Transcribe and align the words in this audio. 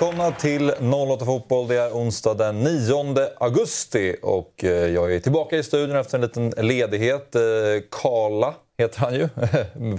välkomna 0.00 0.32
till 0.32 0.70
08 0.94 1.24
Fotboll. 1.24 1.68
Det 1.68 1.76
är 1.76 1.90
onsdag 1.90 2.34
den 2.34 2.60
9 2.60 3.28
augusti 3.38 4.16
och 4.22 4.64
eh, 4.64 4.70
jag 4.70 5.14
är 5.14 5.20
tillbaka 5.20 5.56
i 5.56 5.62
studion 5.62 5.96
efter 5.96 6.18
en 6.18 6.22
liten 6.22 6.50
ledighet. 6.50 7.34
Eh, 7.34 7.40
Karla 7.90 8.54
heter 8.78 9.00
han 9.00 9.14
ju, 9.14 9.28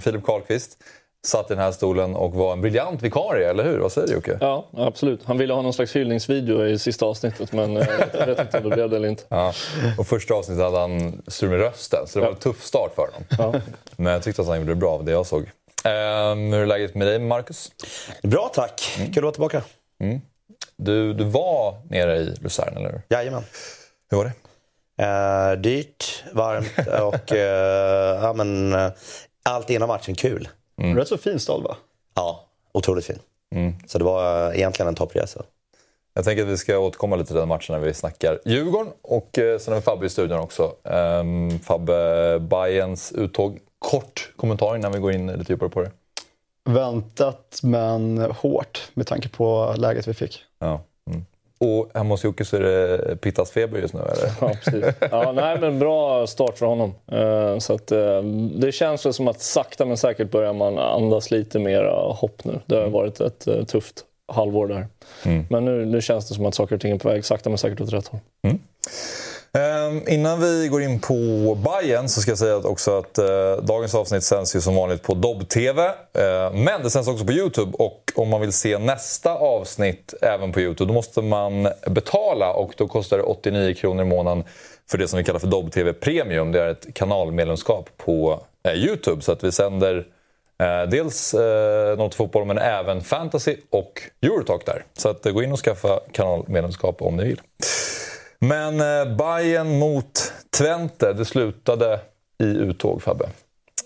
Filip 0.00 0.24
Karlqvist. 0.24 0.78
Satt 1.26 1.50
i 1.50 1.54
den 1.54 1.62
här 1.62 1.72
stolen 1.72 2.16
och 2.16 2.34
var 2.34 2.52
en 2.52 2.60
briljant 2.60 3.02
vikarie, 3.02 3.50
eller 3.50 3.64
hur? 3.64 3.78
Vad 3.78 3.92
säger 3.92 4.08
du 4.08 4.14
Jocke? 4.14 4.38
Ja, 4.40 4.66
absolut. 4.76 5.24
Han 5.24 5.38
ville 5.38 5.54
ha 5.54 5.62
någon 5.62 5.72
slags 5.72 5.96
hyllningsvideo 5.96 6.66
i 6.66 6.78
sista 6.78 7.06
avsnittet 7.06 7.52
men 7.52 7.76
eh, 7.76 7.86
jag 8.12 8.26
vet 8.26 8.40
inte 8.40 8.58
om 8.58 8.68
det 8.68 8.70
blev 8.76 8.90
det 8.90 8.96
eller 8.96 9.08
inte. 9.08 9.22
Ja. 9.28 9.52
Och 9.98 10.06
första 10.06 10.34
avsnittet 10.34 10.64
hade 10.64 10.78
han 10.78 11.22
strul 11.26 11.50
med 11.50 11.58
rösten, 11.58 12.06
så 12.06 12.18
det 12.18 12.24
var 12.24 12.32
en 12.32 12.38
tuff 12.38 12.62
start 12.62 12.94
för 12.94 13.02
honom. 13.02 13.52
Ja. 13.54 13.60
Men 13.96 14.12
jag 14.12 14.22
tyckte 14.22 14.42
att 14.42 14.48
han 14.48 14.58
gjorde 14.58 14.70
det 14.70 14.76
bra 14.76 14.90
av 14.90 15.04
det 15.04 15.12
jag 15.12 15.26
såg. 15.26 15.40
Um, 15.84 16.52
hur 16.52 16.62
är 16.62 16.66
läget 16.66 16.94
med 16.94 17.06
dig, 17.06 17.18
Marcus? 17.18 17.72
Bra 18.22 18.50
tack, 18.54 18.98
kul 19.14 19.18
att 19.18 19.22
vara 19.22 19.32
tillbaka. 19.32 19.62
Du, 20.76 21.12
du 21.14 21.24
var 21.24 21.74
nere 21.90 22.16
i 22.16 22.34
Luzern, 22.40 22.76
eller 22.76 22.90
hur? 22.92 23.02
Jajamän. 23.08 23.42
Hur 24.10 24.16
var 24.16 24.24
det? 24.24 24.32
Eh, 25.04 25.60
dyrt, 25.60 26.24
varmt 26.32 26.88
och 27.02 27.32
eh, 27.32 28.22
ja, 28.22 28.32
men, 28.32 28.72
eh, 28.72 28.90
allt 29.42 29.70
innan 29.70 29.88
matchen 29.88 30.14
kul. 30.14 30.48
Rätt 30.96 31.08
så 31.08 31.18
fin 31.18 31.40
stad 31.40 31.62
va? 31.62 31.76
Ja, 32.14 32.44
otroligt 32.72 33.04
fin. 33.04 33.18
Så 33.86 33.98
det 33.98 34.04
var 34.04 34.50
eh, 34.50 34.56
egentligen 34.56 34.88
en 34.88 34.94
toppresa. 34.94 35.42
Jag 36.14 36.24
tänker 36.24 36.42
att 36.42 36.48
vi 36.48 36.56
ska 36.56 36.78
återkomma 36.78 37.16
lite 37.16 37.26
till 37.26 37.36
den 37.36 37.48
matchen 37.48 37.74
när 37.74 37.86
vi 37.86 37.94
snackar 37.94 38.38
Djurgården. 38.44 38.92
Och 39.02 39.38
eh, 39.38 39.58
sen 39.58 39.72
har 39.72 39.80
vi 39.80 39.84
Fabbe 39.84 40.06
i 40.06 40.08
studion 40.08 40.38
också. 40.38 40.74
Um, 40.82 41.58
Fabbe, 41.58 42.38
Bayerns 42.40 43.12
uttåg. 43.12 43.58
Kort 43.78 44.32
kommentar 44.36 44.76
innan 44.76 44.92
vi 44.92 44.98
går 44.98 45.12
in 45.12 45.26
lite 45.26 45.52
djupare 45.52 45.68
på 45.68 45.82
det. 45.82 45.90
Väntat 46.74 47.60
men 47.62 48.18
hårt 48.18 48.90
med 48.94 49.06
tanke 49.06 49.28
på 49.28 49.74
läget 49.78 50.08
vi 50.08 50.14
fick. 50.14 50.38
Ja. 50.58 50.80
Mm. 51.10 51.24
Och 51.58 51.90
hemma 51.94 52.14
hos 52.14 52.24
Jocke 52.24 52.44
så 52.44 52.56
är 52.56 52.60
det 52.60 53.16
Pittas 53.16 53.50
feber 53.50 53.78
just 53.78 53.94
nu, 53.94 54.00
eller? 54.00 54.32
Ja, 54.40 54.54
precis. 54.64 54.94
Ja, 55.10 55.32
nej, 55.32 55.58
men 55.60 55.78
bra 55.78 56.26
start 56.26 56.58
för 56.58 56.66
honom. 56.66 56.94
Eh, 57.12 57.58
Så 57.58 57.74
att, 57.74 57.92
eh, 57.92 58.22
det 58.54 58.72
känns 58.72 59.16
som 59.16 59.28
att 59.28 59.40
sakta 59.40 59.84
men 59.84 59.96
säkert 59.96 60.30
börjar 60.30 60.52
man 60.52 60.78
andas 60.78 61.30
lite 61.30 61.58
mer 61.58 61.84
hopp 62.14 62.44
nu. 62.44 62.60
Det 62.66 62.76
har 62.76 62.88
varit 62.88 63.20
ett 63.20 63.46
eh, 63.46 63.64
tufft 63.64 64.04
halvår 64.32 64.66
där. 64.66 64.86
Men 65.48 65.64
nu, 65.64 65.84
nu 65.84 66.00
känns 66.02 66.28
det 66.28 66.34
som 66.34 66.46
att 66.46 66.54
saker 66.54 66.74
och 66.74 66.80
ting 66.80 66.92
är 66.92 66.98
på 66.98 67.08
väg 67.08 67.24
sakta 67.24 67.48
men 67.50 67.58
säkert 67.58 67.80
åt 67.80 67.92
rätt 67.92 68.06
håll. 68.08 68.20
Ehm, 68.42 68.58
Ehm, 69.52 70.08
innan 70.08 70.40
vi 70.40 70.68
går 70.68 70.82
in 70.82 71.00
på 71.00 71.14
Bayern 71.64 72.08
så 72.08 72.20
ska 72.20 72.30
jag 72.30 72.38
säga 72.38 72.56
också 72.56 72.98
att 72.98 73.18
eh, 73.18 73.56
dagens 73.62 73.94
avsnitt 73.94 74.24
sänds 74.24 74.56
ju 74.56 74.60
som 74.60 74.74
vanligt 74.74 75.02
på 75.02 75.14
Dobb-TV. 75.14 75.82
Ehm, 75.82 76.64
men 76.64 76.82
det 76.82 76.90
sänds 76.90 77.08
också 77.08 77.24
på 77.24 77.32
Youtube 77.32 77.72
och 77.78 78.12
om 78.14 78.28
man 78.28 78.40
vill 78.40 78.52
se 78.52 78.78
nästa 78.78 79.34
avsnitt 79.34 80.14
även 80.22 80.52
på 80.52 80.60
Youtube 80.60 80.88
då 80.88 80.94
måste 80.94 81.22
man 81.22 81.68
betala 81.86 82.52
och 82.52 82.72
då 82.76 82.88
kostar 82.88 83.16
det 83.16 83.22
89 83.22 83.74
kronor 83.74 84.02
i 84.02 84.08
månaden 84.08 84.44
för 84.90 84.98
det 84.98 85.08
som 85.08 85.16
vi 85.16 85.24
kallar 85.24 85.38
för 85.38 85.46
Dobb-TV 85.46 85.92
Premium. 85.92 86.52
Det 86.52 86.62
är 86.62 86.68
ett 86.68 86.94
kanalmedlemskap 86.94 87.90
på 87.96 88.40
eh, 88.68 88.74
Youtube 88.74 89.22
så 89.22 89.32
att 89.32 89.44
vi 89.44 89.52
sänder 89.52 90.06
eh, 90.62 90.90
dels 90.90 91.34
eh, 91.34 91.98
Något 91.98 92.14
fotboll 92.14 92.44
men 92.44 92.58
även 92.58 93.00
fantasy 93.00 93.56
och 93.70 94.02
Eurotalk 94.22 94.66
där. 94.66 94.84
Så 94.96 95.08
att, 95.08 95.24
gå 95.24 95.42
in 95.42 95.52
och 95.52 95.58
skaffa 95.58 96.00
kanalmedlemskap 96.12 97.02
om 97.02 97.16
ni 97.16 97.24
vill. 97.24 97.40
Men 98.40 98.80
eh, 98.80 99.16
Bayern 99.16 99.78
mot 99.78 100.32
Twente, 100.58 101.12
det 101.12 101.24
slutade 101.24 102.00
i 102.38 102.44
uttåg 102.44 103.02
Fabbe. 103.02 103.24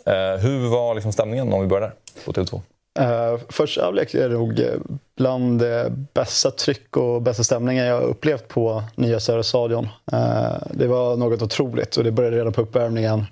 Eh, 0.06 0.40
hur 0.40 0.68
var 0.68 0.94
liksom 0.94 1.12
stämningen 1.12 1.52
om 1.52 1.60
vi 1.60 1.66
börjar 1.66 1.88
där 1.88 1.94
på 2.24 2.32
TV2? 2.32 2.60
Uh, 3.00 3.06
eh, 3.06 3.40
första 3.48 3.84
halvlek 3.84 4.14
är 4.14 4.28
nog 4.28 4.60
eh, 4.60 4.66
bland 5.16 5.60
det 5.60 5.92
bästa 6.12 6.50
tryck 6.50 6.96
och 6.96 7.22
bästa 7.22 7.44
stämningen 7.44 7.86
jag 7.86 8.02
upplevt 8.02 8.48
på 8.48 8.82
nya 8.94 9.20
Södra 9.20 9.42
Stadion. 9.42 9.88
Uh, 10.12 10.56
det 10.70 10.86
var 10.86 11.16
något 11.16 11.42
otroligt 11.42 11.96
och 11.96 12.04
det 12.04 12.12
började 12.12 12.36
redan 12.36 12.52
på 12.52 12.60
uppvärmningen 12.60 13.26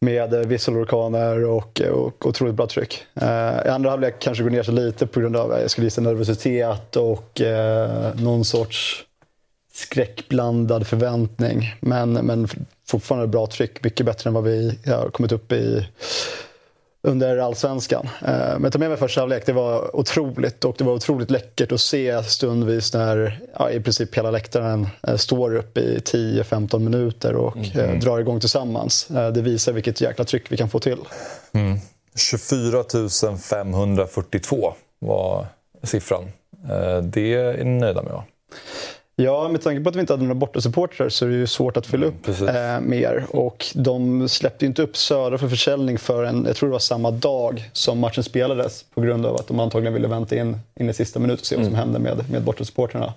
med 0.00 0.34
visselorkaner 0.34 1.44
och, 1.44 1.80
och 1.80 2.26
otroligt 2.26 2.54
bra 2.54 2.66
tryck. 2.66 3.04
Uh, 3.22 3.66
I 3.66 3.68
andra 3.68 3.90
halvlek 3.90 4.14
kanske 4.18 4.44
går 4.44 4.50
ner 4.50 4.62
sig 4.62 4.74
lite 4.74 5.06
på 5.06 5.20
grund 5.20 5.36
av 5.36 5.50
jag 5.60 5.70
skulle 5.70 5.86
gissa 5.86 6.00
nervositet 6.00 6.96
och 6.96 7.40
uh, 7.40 8.22
någon 8.22 8.44
sorts 8.44 9.04
skräckblandad 9.72 10.86
förväntning. 10.86 11.74
Men, 11.80 12.12
men 12.12 12.48
fortfarande 12.86 13.26
bra 13.26 13.46
tryck, 13.46 13.84
mycket 13.84 14.06
bättre 14.06 14.28
än 14.28 14.34
vad 14.34 14.44
vi 14.44 14.78
har 14.86 15.10
kommit 15.10 15.32
upp 15.32 15.52
i 15.52 15.86
under 17.02 17.38
allsvenskan. 17.38 18.08
Eh, 18.26 18.58
Men 18.58 18.70
ta 18.70 18.78
med 18.78 18.88
mig 18.88 18.98
första 18.98 19.20
halvlek, 19.20 19.46
det 19.46 19.52
var 19.52 19.96
otroligt 19.96 20.64
och 20.64 20.74
det 20.78 20.84
var 20.84 20.92
otroligt 20.92 21.30
läckert 21.30 21.72
att 21.72 21.80
se 21.80 22.22
stundvis 22.22 22.94
när 22.94 23.40
ja, 23.58 23.70
i 23.70 23.80
princip 23.80 24.18
hela 24.18 24.30
läktaren 24.30 24.86
eh, 25.02 25.16
står 25.16 25.56
upp 25.56 25.78
i 25.78 25.98
10-15 25.98 26.78
minuter 26.78 27.36
och 27.36 27.56
eh, 27.76 27.98
drar 27.98 28.18
igång 28.18 28.40
tillsammans. 28.40 29.06
Det 29.34 29.42
visar 29.42 29.72
vilket 29.72 30.00
jäkla 30.00 30.24
tryck 30.24 30.52
vi 30.52 30.56
kan 30.56 30.68
få 30.68 30.78
till. 30.78 30.98
24 32.16 32.84
542 33.38 34.74
var 34.98 35.46
siffran. 35.82 36.32
Det 37.02 37.34
är 37.34 37.64
ni 37.64 37.80
nöjda 37.80 38.02
med 38.02 38.12
va? 38.12 38.24
Ja, 39.16 39.48
med 39.48 39.62
tanke 39.62 39.82
på 39.82 39.88
att 39.88 39.96
vi 39.96 40.00
inte 40.00 40.12
hade 40.12 40.22
några 40.22 40.34
bortasupportrar 40.34 41.08
så 41.08 41.24
är 41.24 41.28
det 41.28 41.36
ju 41.36 41.46
svårt 41.46 41.76
att 41.76 41.86
fylla 41.86 42.06
upp 42.06 42.28
eh, 42.28 42.80
mer. 42.80 43.26
Och 43.30 43.66
de 43.74 44.28
släppte 44.28 44.66
inte 44.66 44.82
upp 44.82 44.96
Södra 44.96 45.38
för 45.38 45.48
försäljning 45.48 45.98
förrän, 45.98 46.44
jag 46.46 46.56
tror 46.56 46.68
det 46.68 46.72
var 46.72 46.78
samma 46.78 47.10
dag 47.10 47.70
som 47.72 47.98
matchen 47.98 48.24
spelades. 48.24 48.84
På 48.94 49.00
grund 49.00 49.26
av 49.26 49.34
att 49.34 49.48
de 49.48 49.60
antagligen 49.60 49.94
ville 49.94 50.08
vänta 50.08 50.36
in, 50.36 50.58
in 50.80 50.90
i 50.90 50.92
sista 50.92 51.18
minuten 51.20 51.40
och 51.40 51.46
se 51.46 51.56
vad 51.56 51.64
som 51.64 51.74
hände 51.74 51.98
med, 51.98 52.30
med 52.30 52.42
bortasupportrarna. 52.42 53.14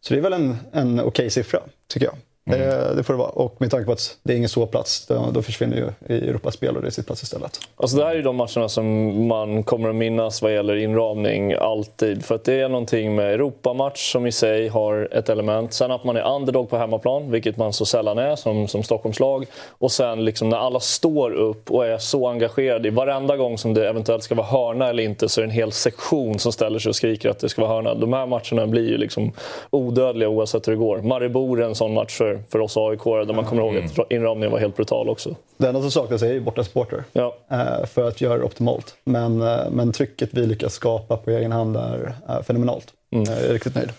Så 0.00 0.14
det 0.14 0.20
är 0.20 0.22
väl 0.22 0.32
en, 0.32 0.56
en 0.72 1.00
okej 1.00 1.30
siffra, 1.30 1.60
tycker 1.88 2.06
jag. 2.06 2.14
Det, 2.50 2.94
det 2.96 3.02
får 3.02 3.14
det 3.14 3.18
vara. 3.18 3.28
Och 3.28 3.54
med 3.58 3.70
tanke 3.70 3.86
på 3.86 3.92
att 3.92 4.18
det 4.22 4.32
är 4.32 4.36
ingen 4.36 4.48
sovplats, 4.48 5.06
då, 5.06 5.28
då 5.32 5.42
försvinner 5.42 5.76
ju 5.76 6.14
i 6.14 6.28
Europaspel 6.28 6.76
och 6.76 6.82
det 6.82 6.88
är 6.88 6.90
sitt 6.90 7.06
plats 7.06 7.22
istället. 7.22 7.60
Alltså 7.76 7.96
det 7.96 8.04
här 8.04 8.10
är 8.10 8.16
ju 8.16 8.22
de 8.22 8.36
matcherna 8.36 8.68
som 8.68 9.26
man 9.26 9.62
kommer 9.62 9.88
att 9.88 9.94
minnas 9.94 10.42
vad 10.42 10.54
gäller 10.54 10.76
inramning 10.76 11.52
alltid. 11.52 12.24
För 12.24 12.34
att 12.34 12.44
det 12.44 12.60
är 12.60 12.68
någonting 12.68 13.14
med 13.14 13.34
Europamatch 13.34 14.12
som 14.12 14.26
i 14.26 14.32
sig 14.32 14.68
har 14.68 15.08
ett 15.12 15.28
element. 15.28 15.72
Sen 15.72 15.90
att 15.90 16.04
man 16.04 16.16
är 16.16 16.34
underdog 16.34 16.70
på 16.70 16.76
hemmaplan, 16.76 17.30
vilket 17.30 17.56
man 17.56 17.72
så 17.72 17.84
sällan 17.84 18.18
är 18.18 18.36
som, 18.36 18.68
som 18.68 18.82
Stockholmslag. 18.82 19.46
Och 19.68 19.92
sen 19.92 20.24
liksom 20.24 20.48
när 20.48 20.56
alla 20.56 20.80
står 20.80 21.30
upp 21.30 21.70
och 21.70 21.86
är 21.86 21.98
så 21.98 22.28
engagerade 22.28 22.88
i 22.88 22.90
varenda 22.90 23.36
gång 23.36 23.58
som 23.58 23.74
det 23.74 23.88
eventuellt 23.88 24.22
ska 24.22 24.34
vara 24.34 24.46
hörna 24.46 24.88
eller 24.88 25.02
inte 25.02 25.28
så 25.28 25.40
är 25.40 25.42
det 25.42 25.50
en 25.50 25.54
hel 25.54 25.72
sektion 25.72 26.38
som 26.38 26.52
ställer 26.52 26.78
sig 26.78 26.90
och 26.90 26.96
skriker 26.96 27.30
att 27.30 27.38
det 27.38 27.48
ska 27.48 27.62
vara 27.62 27.72
hörna. 27.72 27.94
De 27.94 28.12
här 28.12 28.26
matcherna 28.26 28.66
blir 28.66 28.88
ju 28.88 28.98
liksom 28.98 29.32
odödliga 29.70 30.28
oavsett 30.28 30.68
hur 30.68 30.72
det 30.72 30.78
går. 30.78 30.98
Maribor 30.98 31.62
är 31.62 31.66
en 31.66 31.74
sån 31.74 31.94
match 31.94 32.16
för, 32.16 32.39
för 32.48 32.58
oss 32.58 32.76
aik 32.76 33.04
där 33.04 33.32
man 33.32 33.44
kommer 33.44 33.62
ihåg 33.62 33.76
att 33.76 34.12
inramningen 34.12 34.52
var 34.52 34.58
helt 34.58 34.76
brutal 34.76 35.08
också. 35.08 35.36
Det 35.56 35.68
enda 35.68 35.80
som 35.80 35.90
saknas 35.90 36.22
är 36.22 36.32
ju 36.32 36.40
bortasupportrar. 36.40 37.04
Ja. 37.12 37.36
eh, 37.50 37.86
för 37.86 38.08
att 38.08 38.20
göra 38.20 38.38
det 38.38 38.44
optimalt. 38.44 38.94
Men, 39.04 39.42
eh, 39.42 39.70
men 39.70 39.92
trycket 39.92 40.28
vi 40.32 40.46
lyckas 40.46 40.74
skapa 40.74 41.16
på 41.16 41.30
egen 41.30 41.52
hand 41.52 41.76
är, 41.76 42.42
fenomenalt. 42.42 42.86
Jag 43.10 43.28
är 43.28 43.52
riktigt 43.52 43.74
nöjd. 43.74 43.92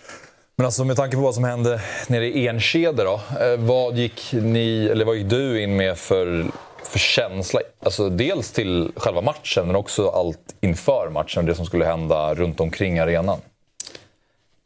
Men 0.56 0.66
alltså 0.66 0.84
med 0.84 0.96
tanke 0.96 1.16
på 1.16 1.22
vad 1.22 1.34
som 1.34 1.44
hände 1.44 1.80
nere 2.08 2.26
i 2.26 2.48
Enskede 2.48 3.04
då. 3.04 3.20
Eh, 3.40 3.58
vad 3.58 3.96
gick 3.96 4.32
ni, 4.32 4.86
eller 4.86 5.04
vad 5.04 5.16
gick 5.16 5.30
du 5.30 5.62
in 5.62 5.76
med 5.76 5.98
för, 5.98 6.44
för 6.84 6.98
känsla? 6.98 7.60
Alltså 7.84 8.08
dels 8.08 8.52
till 8.52 8.90
själva 8.96 9.20
matchen 9.20 9.66
men 9.66 9.76
också 9.76 10.08
allt 10.08 10.56
inför 10.60 11.10
matchen. 11.10 11.46
Det 11.46 11.54
som 11.54 11.66
skulle 11.66 11.84
hända 11.84 12.34
runt 12.34 12.60
omkring 12.60 12.98
arenan. 12.98 13.38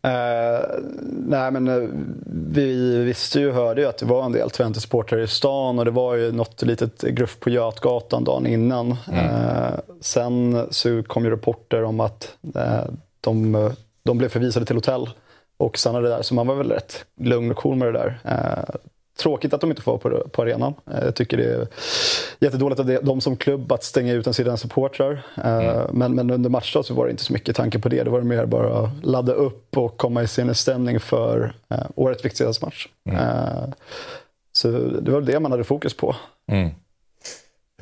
Eh, 0.06 0.60
nej 1.26 1.50
men 1.50 1.68
eh, 1.68 1.88
vi 2.54 2.98
visste 3.04 3.40
ju, 3.40 3.52
hörde 3.52 3.80
ju 3.80 3.88
att 3.88 3.98
det 3.98 4.06
var 4.06 4.24
en 4.24 4.32
del 4.32 4.50
Twente-supportrar 4.50 5.18
i 5.18 5.26
stan 5.26 5.78
och 5.78 5.84
det 5.84 5.90
var 5.90 6.14
ju 6.14 6.32
något 6.32 6.62
litet 6.62 7.02
gruff 7.02 7.40
på 7.40 7.50
Götgatan 7.50 8.24
dagen 8.24 8.46
innan. 8.46 8.90
Eh, 9.12 9.78
sen 10.00 10.66
så 10.70 11.02
kom 11.02 11.24
ju 11.24 11.30
rapporter 11.30 11.82
om 11.82 12.00
att 12.00 12.36
eh, 12.54 12.84
de, 13.20 13.70
de 14.02 14.18
blev 14.18 14.28
förvisade 14.28 14.66
till 14.66 14.76
hotell 14.76 15.10
och 15.56 15.78
stannade 15.78 16.08
där. 16.08 16.22
Så 16.22 16.34
man 16.34 16.46
var 16.46 16.54
väl 16.54 16.70
rätt 16.70 17.04
lugn 17.20 17.50
och 17.50 17.56
cool 17.56 17.76
med 17.76 17.88
det 17.88 17.92
där. 17.92 18.18
Tråkigt 19.22 19.54
att 19.54 19.60
de 19.60 19.70
inte 19.70 19.82
får 19.82 19.92
vara 19.98 20.20
på, 20.22 20.28
på 20.28 20.42
arenan. 20.42 20.74
Eh, 20.90 21.04
Jag 21.04 21.14
tycker 21.14 21.36
det 21.36 21.44
är 21.44 21.66
jättedåligt 22.40 22.80
av 22.80 22.86
dem 22.86 23.20
som 23.20 23.36
klubb 23.36 23.72
att 23.72 23.84
stänga 23.84 24.12
ut 24.12 24.26
en 24.26 24.34
sida 24.34 24.56
supportrar. 24.56 25.22
Eh, 25.44 25.86
Men, 25.92 26.14
men 26.14 26.30
under 26.30 26.50
matchdag 26.50 26.84
så 26.84 26.94
var 26.94 27.04
det 27.04 27.10
inte 27.10 27.24
så 27.24 27.32
mycket 27.32 27.56
tanke 27.56 27.78
på 27.78 27.88
det. 27.88 28.02
Det 28.02 28.10
var 28.10 28.20
mer 28.20 28.46
bara 28.46 28.78
att 28.78 28.90
ladda 29.04 29.32
upp 29.32 29.76
och 29.76 29.96
komma 29.96 30.22
i 30.22 30.26
sinnesstämning 30.26 31.00
för 31.00 31.54
eh, 31.70 31.78
årets 31.94 32.24
viktigaste 32.24 32.64
match. 32.64 32.88
Eh, 33.10 33.68
Så 34.52 34.68
det 35.00 35.10
var 35.10 35.20
det 35.20 35.40
man 35.40 35.50
hade 35.50 35.64
fokus 35.64 35.96
på. 35.96 36.16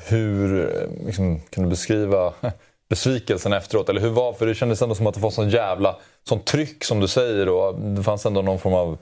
Hur 0.08 0.60
eh, 0.60 1.06
liksom, 1.06 1.40
kan 1.50 1.64
du 1.64 1.70
beskriva 1.70 2.32
besvikelsen 2.90 3.52
efteråt? 3.52 3.88
Eller 3.88 4.00
hur 4.00 4.10
var 4.10 4.32
För 4.32 4.46
det 4.46 4.54
kändes 4.54 4.82
ändå 4.82 4.94
som 4.94 5.06
att 5.06 5.14
det 5.14 5.20
var 5.20 5.30
sån 5.30 5.50
jävla 5.50 5.96
sån 6.28 6.40
tryck 6.40 6.84
som 6.84 7.00
du 7.00 7.08
säger. 7.08 7.48
Och 7.48 7.74
det 7.80 8.02
fanns 8.02 8.26
ändå 8.26 8.42
någon 8.42 8.58
form 8.58 8.74
av 8.74 8.98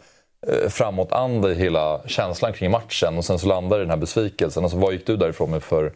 framåtanda 0.68 1.52
i 1.52 1.54
hela 1.54 2.00
känslan 2.06 2.52
kring 2.52 2.70
matchen. 2.70 3.18
Och 3.18 3.24
sen 3.24 3.38
så 3.38 3.46
landade 3.46 3.82
den 3.82 3.90
här 3.90 3.96
besvikelsen. 3.96 4.62
Alltså, 4.62 4.78
vad 4.78 4.92
gick 4.92 5.06
du 5.06 5.16
därifrån 5.16 5.50
med 5.50 5.62
för 5.62 5.92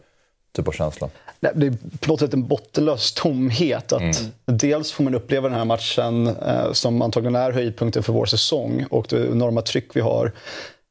typ 0.55 0.67
av 0.67 0.71
känsla? 0.71 1.09
Det 1.39 1.67
är 1.67 1.97
på 1.99 2.11
något 2.11 2.19
sätt 2.19 2.33
en 2.33 2.47
bottenlös 2.47 3.13
tomhet. 3.13 3.93
Att 3.93 4.01
mm. 4.01 4.15
Dels 4.45 4.91
får 4.91 5.03
man 5.03 5.15
uppleva 5.15 5.49
den 5.49 5.57
här 5.57 5.65
matchen 5.65 6.27
eh, 6.27 6.71
som 6.71 7.01
antagligen 7.01 7.35
är 7.35 7.51
höjdpunkten 7.51 8.03
för 8.03 8.13
vår 8.13 8.25
säsong 8.25 8.85
och 8.89 9.05
det 9.09 9.27
enorma 9.31 9.61
tryck 9.61 9.95
vi 9.95 10.01
har 10.01 10.31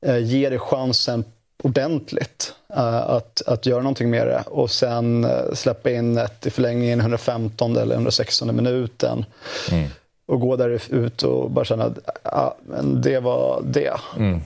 eh, 0.07 0.19
ger 0.19 0.51
det 0.51 0.59
chansen 0.59 1.25
ordentligt 1.63 2.55
uh, 2.77 2.97
att, 3.11 3.43
att 3.47 3.67
göra 3.67 3.83
någonting 3.83 4.11
med 4.11 4.27
det 4.27 4.43
och 4.47 4.71
sen 4.71 5.25
uh, 5.25 5.55
släppa 5.55 5.91
in 5.91 6.19
ett 6.19 6.47
i 6.47 6.51
förlängningen 6.51 7.01
115 7.01 7.77
eller 7.77 7.95
116 7.95 8.57
minuten. 8.57 9.25
Mm. 9.71 9.89
Och 10.27 10.41
gå 10.41 10.57
där 10.57 10.95
ut 10.95 11.23
och 11.23 11.51
bara 11.51 11.65
känna 11.65 11.85
att 11.85 11.99
ja, 12.23 12.57
men 12.63 13.01
det 13.01 13.21
var 13.21 13.63
det. 13.65 14.01
Mm. 14.19 14.41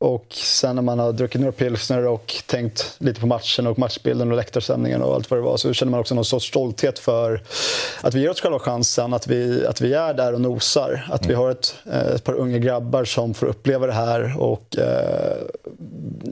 Och 0.00 0.26
sen 0.30 0.74
när 0.74 0.82
man 0.82 0.98
har 0.98 1.12
druckit 1.12 1.40
några 1.40 1.52
pilsner 1.52 2.06
och 2.06 2.34
tänkt 2.46 2.94
lite 2.98 3.20
på 3.20 3.26
matchen 3.26 3.66
och 3.66 3.78
matchbilden 3.78 4.30
och 4.30 4.36
läktarsändningen 4.36 5.02
och 5.02 5.14
allt 5.14 5.30
vad 5.30 5.40
det 5.40 5.44
var 5.44 5.56
så 5.56 5.72
känner 5.72 5.90
man 5.90 6.00
också 6.00 6.14
någon 6.14 6.24
sorts 6.24 6.46
stolthet 6.46 6.98
för 6.98 7.42
att 8.00 8.14
vi 8.14 8.20
ger 8.20 8.30
oss 8.30 8.40
själva 8.40 8.58
chansen, 8.58 9.14
att 9.14 9.26
vi, 9.26 9.66
att 9.66 9.80
vi 9.80 9.94
är 9.94 10.14
där 10.14 10.32
och 10.32 10.40
nosar. 10.40 11.06
Att 11.10 11.26
vi 11.26 11.32
mm. 11.32 11.42
har 11.42 11.50
ett, 11.50 11.74
eh, 11.92 12.14
ett 12.14 12.24
par 12.24 12.32
unga 12.32 12.58
grabbar 12.58 13.04
som 13.04 13.34
får 13.34 13.46
uppleva 13.46 13.86
det 13.86 13.92
här 13.92 14.40
och 14.40 14.78
eh, 14.78 15.36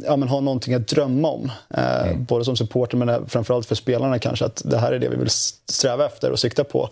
ja, 0.04 0.16
men 0.16 0.28
har 0.28 0.40
någonting 0.40 0.74
att 0.74 0.88
drömma 0.88 1.28
om. 1.28 1.52
Eh, 1.70 2.08
mm. 2.08 2.24
Både 2.24 2.44
som 2.44 2.56
supporter 2.56 2.96
men 2.96 3.28
framförallt 3.28 3.66
för 3.66 3.74
spelarna 3.74 4.18
kanske, 4.18 4.44
att 4.44 4.62
det 4.64 4.78
här 4.78 4.92
är 4.92 4.98
det 4.98 5.08
vi 5.08 5.16
vill 5.16 5.30
sträva 5.30 6.06
efter 6.06 6.30
och 6.30 6.38
sikta 6.38 6.64
på 6.64 6.90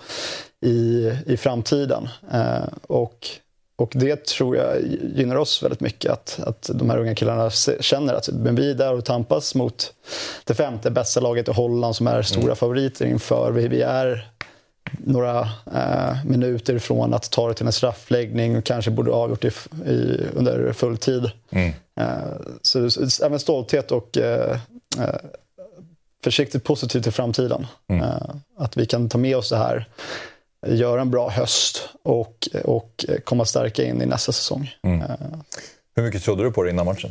i, 0.60 1.10
i 1.26 1.36
framtiden. 1.36 2.08
Eh, 2.32 2.68
och 2.86 3.28
och 3.76 3.92
det 3.94 4.24
tror 4.24 4.56
jag 4.56 4.82
gynnar 5.16 5.36
oss 5.36 5.62
väldigt 5.62 5.80
mycket. 5.80 6.12
Att, 6.12 6.40
att 6.42 6.70
de 6.74 6.90
här 6.90 6.98
unga 6.98 7.14
killarna 7.14 7.50
känner 7.80 8.14
att 8.14 8.28
men 8.28 8.54
vi 8.54 8.70
är 8.70 8.74
där 8.74 8.94
och 8.94 9.04
tampas 9.04 9.54
mot 9.54 9.92
det 10.44 10.54
femte 10.54 10.90
bästa 10.90 11.20
laget 11.20 11.48
i 11.48 11.52
Holland 11.52 11.96
som 11.96 12.06
är 12.06 12.22
stora 12.22 12.44
mm. 12.44 12.56
favoriter 12.56 13.06
inför. 13.06 13.52
Vi, 13.52 13.68
vi 13.68 13.82
är 13.82 14.30
några 14.98 15.40
eh, 15.74 16.24
minuter 16.24 16.74
ifrån 16.74 17.14
att 17.14 17.30
ta 17.30 17.48
det 17.48 17.54
till 17.54 17.66
en 17.66 17.72
straffläggning 17.72 18.56
och 18.56 18.64
kanske 18.64 18.90
borde 18.90 19.10
ha 19.10 19.18
avgjort 19.18 19.42
det 19.42 19.88
i, 19.90 20.26
under 20.34 20.72
full 20.72 20.96
tid. 20.96 21.30
Mm. 21.50 21.72
Eh, 22.00 22.36
så 22.62 22.88
även 23.24 23.38
stolthet 23.38 23.92
och 23.92 24.18
eh, 24.18 24.58
eh, 24.98 25.14
försiktigt 26.24 26.64
positivt 26.64 27.02
till 27.02 27.12
framtiden. 27.12 27.66
Mm. 27.88 28.02
Eh, 28.02 28.30
att 28.58 28.76
vi 28.76 28.86
kan 28.86 29.08
ta 29.08 29.18
med 29.18 29.36
oss 29.36 29.48
det 29.48 29.56
här 29.56 29.88
göra 30.66 31.00
en 31.00 31.10
bra 31.10 31.28
höst 31.28 31.88
och, 32.02 32.48
och 32.64 33.04
komma 33.24 33.44
starka 33.44 33.84
in 33.84 34.02
i 34.02 34.06
nästa 34.06 34.32
säsong. 34.32 34.70
Mm. 34.82 35.00
Eh. 35.00 35.16
Hur 35.96 36.02
mycket 36.02 36.22
trodde 36.22 36.42
du 36.42 36.52
på 36.52 36.62
det 36.62 36.70
innan 36.70 36.86
matchen? 36.86 37.10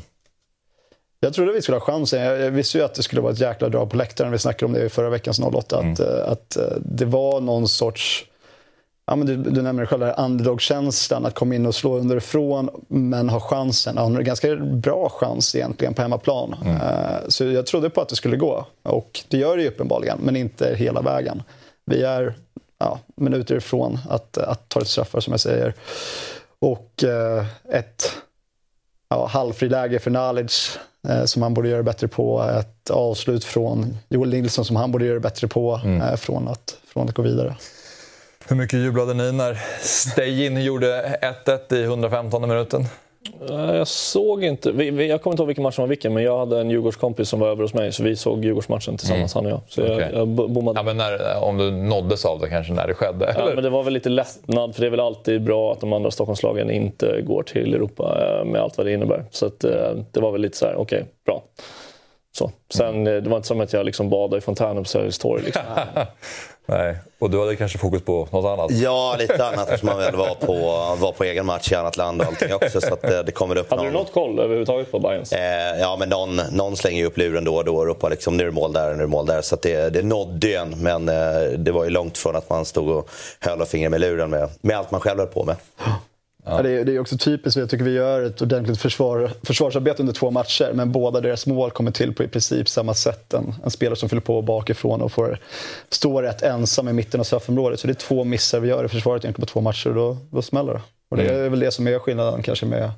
Jag 1.19 1.33
trodde 1.33 1.51
vi 1.51 1.61
skulle 1.61 1.77
ha 1.77 1.85
chansen. 1.85 2.21
Jag 2.21 2.51
visste 2.51 2.77
ju 2.77 2.83
att 2.83 2.93
det 2.93 3.03
skulle 3.03 3.21
vara 3.21 3.33
ett 3.33 3.39
jäkla 3.39 3.69
drag 3.69 3.89
på 3.89 3.97
läktaren. 3.97 4.31
Vi 4.31 4.37
snackade 4.37 4.65
om 4.65 4.73
det 4.73 4.85
i 4.85 4.89
förra 4.89 5.09
veckans 5.09 5.39
08. 5.39 5.79
Mm. 5.79 5.93
Att, 5.93 5.99
eh, 5.99 6.31
att 6.31 6.57
eh, 6.57 6.63
det 6.79 7.05
var 7.05 7.41
någon 7.41 7.67
sorts... 7.67 8.25
Ja, 9.07 9.15
men 9.15 9.27
du, 9.27 9.35
du 9.35 9.61
nämner 9.61 9.83
det 9.83 9.87
själv, 9.87 10.13
underdog-känslan. 10.17 11.25
Att 11.25 11.33
komma 11.33 11.55
in 11.55 11.65
och 11.65 11.75
slå 11.75 11.97
underifrån, 11.97 12.69
men 12.87 13.29
ha 13.29 13.39
chansen. 13.39 13.95
Ja, 13.97 14.05
en 14.05 14.23
ganska 14.23 14.55
bra 14.55 15.09
chans 15.09 15.55
egentligen 15.55 15.93
på 15.93 16.01
hemmaplan. 16.01 16.55
Mm. 16.65 16.77
Så 17.27 17.45
jag 17.45 17.65
trodde 17.65 17.89
på 17.89 18.01
att 18.01 18.09
det 18.09 18.15
skulle 18.15 18.37
gå. 18.37 18.67
Och 18.83 19.19
det 19.27 19.37
gör 19.37 19.57
det 19.57 19.63
ju 19.63 19.69
uppenbarligen, 19.69 20.17
men 20.21 20.35
inte 20.35 20.75
hela 20.75 21.01
vägen. 21.01 21.43
Vi 21.85 22.03
är 22.03 22.35
ja, 22.79 22.99
minuter 23.15 23.55
ifrån 23.55 23.99
att, 24.09 24.37
att 24.37 24.69
ta 24.69 24.81
ett 24.81 24.87
straffar 24.87 25.19
som 25.19 25.33
jag 25.33 25.39
säger. 25.39 25.73
Och 26.59 27.03
eh, 27.03 27.45
ett 27.71 28.13
ja, 29.09 29.25
halvfriläge 29.25 29.99
för 29.99 30.11
Nalic 30.11 30.79
eh, 31.07 31.25
som 31.25 31.41
han 31.41 31.53
borde 31.53 31.69
göra 31.69 31.83
bättre 31.83 32.07
på. 32.07 32.43
Ett 32.43 32.89
avslut 32.89 33.43
från 33.43 33.97
Joel 34.09 34.29
Nilsson 34.29 34.65
som 34.65 34.75
han 34.75 34.91
borde 34.91 35.05
göra 35.05 35.19
bättre 35.19 35.47
på 35.47 35.81
mm. 35.83 36.01
eh, 36.01 36.15
från, 36.15 36.47
att, 36.47 36.77
från 36.87 37.09
att 37.09 37.15
gå 37.15 37.21
vidare. 37.21 37.55
Hur 38.47 38.55
mycket 38.55 38.79
jublade 38.79 39.13
ni 39.13 39.31
när 39.31 39.61
Stejin 39.81 40.63
gjorde 40.63 41.19
1-1 41.45 41.73
i 41.73 41.83
115 41.83 42.41
minuten? 42.41 42.85
Eh, 43.49 43.75
jag 43.75 43.87
såg 43.87 44.43
inte. 44.43 44.71
Vi, 44.71 44.91
vi, 44.91 45.07
jag 45.07 45.21
kommer 45.21 45.33
inte 45.33 45.41
ihåg 45.41 45.47
vilken 45.47 45.63
match 45.63 45.75
som 45.75 45.81
var 45.81 45.89
vilken, 45.89 46.13
men 46.13 46.23
jag 46.23 46.39
hade 46.39 46.59
en 46.59 46.69
Djurgårdskompis 46.69 47.29
som 47.29 47.39
var 47.39 47.47
över 47.47 47.61
hos 47.61 47.73
mig, 47.73 47.91
så 47.91 48.03
vi 48.03 48.15
såg 48.15 48.45
Djurgårdsmatchen 48.45 48.97
tillsammans, 48.97 49.35
mm. 49.35 49.45
han 49.45 49.53
och 49.53 49.61
jag. 49.63 49.71
Så 49.71 49.93
okay. 49.93 50.11
jag, 50.11 50.21
jag 50.21 50.27
bommade. 50.27 50.79
Ja, 50.79 50.83
men 50.83 50.97
när, 50.97 51.43
om 51.43 51.57
du 51.57 51.71
nåddes 51.71 52.25
av 52.25 52.39
det 52.39 52.49
kanske 52.49 52.73
när 52.73 52.87
det 52.87 52.93
skedde? 52.93 53.35
Ja, 53.37 53.51
men 53.55 53.63
det 53.63 53.69
var 53.69 53.83
väl 53.83 53.93
lite 53.93 54.09
lättnad, 54.09 54.75
för 54.75 54.81
det 54.81 54.87
är 54.87 54.91
väl 54.91 54.99
alltid 54.99 55.43
bra 55.43 55.71
att 55.71 55.79
de 55.79 55.93
andra 55.93 56.11
Stockholmslagen 56.11 56.71
inte 56.71 57.21
går 57.21 57.43
till 57.43 57.73
Europa 57.73 58.17
eh, 58.21 58.45
med 58.45 58.61
allt 58.61 58.77
vad 58.77 58.85
det 58.85 58.93
innebär. 58.93 59.25
Så 59.31 59.45
att, 59.45 59.63
eh, 59.63 59.91
det 60.11 60.19
var 60.19 60.31
väl 60.31 60.41
lite 60.41 60.57
så 60.57 60.65
här, 60.65 60.75
okej, 60.75 60.97
okay, 60.97 61.11
bra. 61.25 61.43
Så. 62.37 62.51
Sen, 62.73 63.07
mm. 63.07 63.23
Det 63.23 63.29
var 63.29 63.37
inte 63.37 63.47
som 63.47 63.61
att 63.61 63.73
jag 63.73 63.85
liksom 63.85 64.09
badade 64.09 64.37
i 64.37 64.41
fontänen 64.41 64.83
på 64.83 64.89
Sergels 64.89 65.19
torg. 65.19 65.43
Liksom. 65.43 65.63
Nej, 66.65 66.97
och 67.19 67.29
du 67.29 67.39
hade 67.39 67.55
kanske 67.55 67.77
fokus 67.77 68.01
på 68.01 68.27
något 68.31 68.59
annat? 68.59 68.71
Ja, 68.71 69.15
lite 69.19 69.45
annat 69.45 69.69
eftersom 69.69 69.87
man 69.87 69.97
väl 69.97 70.15
var 70.15 70.35
på, 70.35 70.55
var 70.99 71.11
på 71.11 71.23
egen 71.23 71.45
match 71.45 71.71
i 71.71 71.75
annat 71.75 71.97
land 71.97 72.21
och 72.21 72.27
allting 72.27 72.53
också. 72.53 72.81
Så 72.81 72.93
att 72.93 73.01
det, 73.01 73.23
det 73.23 73.31
kommer 73.31 73.57
upp 73.57 73.69
hade 73.69 73.83
någon... 73.83 73.93
du 73.93 73.99
något 73.99 74.13
koll 74.13 74.39
överhuvudtaget 74.39 74.91
på 74.91 74.99
Bayerns? 74.99 75.33
Eh, 75.33 75.79
ja, 75.79 75.95
men 75.99 76.09
någon, 76.09 76.35
någon 76.51 76.77
slänger 76.77 76.99
ju 76.99 77.05
upp 77.05 77.17
luren 77.17 77.43
då 77.43 77.55
och 77.55 77.65
då 77.65 77.75
och 77.75 77.85
ropar 77.85 78.09
liksom 78.09 78.37
nu 78.37 78.43
är 78.43 78.47
det 78.47 78.53
mål 78.53 78.73
där, 78.73 78.87
nu 78.87 78.93
är 78.93 78.97
det 78.97 79.07
mål 79.07 79.25
där. 79.25 79.41
Så 79.41 79.55
det, 79.61 79.89
det 79.89 80.01
nådde 80.01 80.47
ju 80.47 80.53
en, 80.53 80.69
men 80.69 81.09
eh, 81.09 81.49
det 81.57 81.71
var 81.71 81.83
ju 81.83 81.89
långt 81.89 82.17
från 82.17 82.35
att 82.35 82.49
man 82.49 82.65
stod 82.65 82.89
och 82.89 83.09
höll 83.39 83.61
och 83.61 83.67
fingrar 83.67 83.89
med 83.89 84.01
luren 84.01 84.29
med, 84.29 84.49
med 84.61 84.77
allt 84.77 84.91
man 84.91 85.01
själv 85.01 85.19
höll 85.19 85.27
på 85.27 85.43
med. 85.43 85.55
Ja. 86.45 86.61
Det, 86.61 86.71
är, 86.71 86.85
det 86.85 86.95
är 86.95 86.99
också 86.99 87.17
typiskt, 87.17 87.59
jag 87.59 87.69
tycker 87.69 87.85
vi 87.85 87.91
gör 87.91 88.21
ett 88.21 88.41
ordentligt 88.41 88.81
försvar, 88.81 89.31
försvarsarbete 89.43 90.01
under 90.01 90.13
två 90.13 90.31
matcher 90.31 90.71
men 90.73 90.91
båda 90.91 91.21
deras 91.21 91.45
mål 91.45 91.71
kommer 91.71 91.91
till 91.91 92.13
på 92.13 92.23
i 92.23 92.27
princip 92.27 92.69
samma 92.69 92.93
sätt. 92.93 93.33
En, 93.33 93.55
en 93.63 93.71
spelare 93.71 93.95
som 93.95 94.09
fyller 94.09 94.21
på 94.21 94.41
bakifrån 94.41 95.01
och 95.01 95.11
får 95.11 95.39
stå 95.89 96.21
rätt 96.21 96.41
ensam 96.41 96.89
i 96.89 96.93
mitten 96.93 97.19
av 97.19 97.23
straffområdet. 97.23 97.79
Så 97.79 97.87
det 97.87 97.91
är 97.91 98.07
två 98.07 98.23
missar 98.23 98.59
vi 98.59 98.67
gör 98.67 98.85
i 98.85 98.87
försvaret 98.87 99.23
egentligen 99.23 99.47
på 99.47 99.51
två 99.51 99.61
matcher 99.61 99.89
och 99.89 99.95
då, 99.95 100.17
då 100.31 100.41
smäller 100.41 100.73
det. 100.73 100.81
Och 101.09 101.17
det 101.17 101.23
är 101.23 101.39
mm. 101.39 101.51
väl 101.51 101.59
det 101.59 101.71
som 101.71 101.87
är 101.87 101.99
skillnaden 101.99 102.43
kanske 102.43 102.65
med 102.65 102.91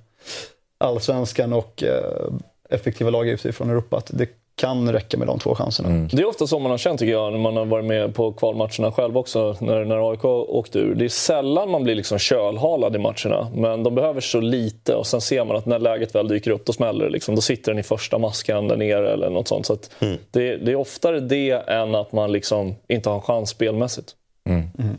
allsvenskan 0.77 1.53
och 1.53 1.83
eh, 1.83 2.31
effektiva 2.69 3.09
lag 3.09 3.27
utifrån 3.27 3.69
Europa. 3.69 3.97
Att 3.97 4.11
det 4.13 4.27
kan 4.57 4.91
räcka 4.91 5.17
med 5.17 5.27
de 5.27 5.39
två 5.39 5.55
chanserna. 5.55 5.89
Mm. 5.89 6.07
Det 6.11 6.21
är 6.21 6.25
ofta 6.25 6.47
så 6.47 6.59
man 6.59 6.71
har 6.71 6.77
känt 6.77 6.99
tycker 6.99 7.11
jag, 7.11 7.31
när 7.31 7.39
man 7.39 7.57
har 7.57 7.65
varit 7.65 7.85
med 7.85 8.15
på 8.15 8.33
kvalmatcherna 8.33 8.91
själv 8.91 9.17
också, 9.17 9.55
när, 9.59 9.85
när 9.85 10.11
AIK 10.11 10.25
åkte 10.25 10.79
ur. 10.79 10.95
Det 10.95 11.05
är 11.05 11.09
sällan 11.09 11.71
man 11.71 11.83
blir 11.83 11.95
liksom 11.95 12.19
kölhalad 12.19 12.95
i 12.95 12.99
matcherna, 12.99 13.51
men 13.55 13.83
de 13.83 13.95
behöver 13.95 14.21
så 14.21 14.39
lite 14.39 14.95
och 14.95 15.07
sen 15.07 15.21
ser 15.21 15.45
man 15.45 15.57
att 15.57 15.65
när 15.65 15.79
läget 15.79 16.15
väl 16.15 16.27
dyker 16.27 16.51
upp, 16.51 16.65
då 16.65 16.73
smäller 16.73 17.05
det. 17.05 17.11
Liksom. 17.11 17.35
Då 17.35 17.41
sitter 17.41 17.71
den 17.71 17.79
i 17.79 17.83
första 17.83 18.17
maskan 18.17 18.67
där 18.67 18.77
nere 18.77 19.13
eller 19.13 19.29
något 19.29 19.47
sånt. 19.47 19.65
Så 19.65 19.77
mm. 19.99 20.17
det, 20.31 20.57
det, 20.57 20.71
är 20.71 20.75
oftare 20.75 21.19
det 21.19 21.51
än 21.51 21.95
att 21.95 22.11
man 22.11 22.31
liksom 22.31 22.75
inte 22.87 23.09
har 23.09 23.15
en 23.15 23.21
chans 23.21 23.49
spelmässigt. 23.49 24.15
Mm. 24.49 24.63
mm. 24.79 24.97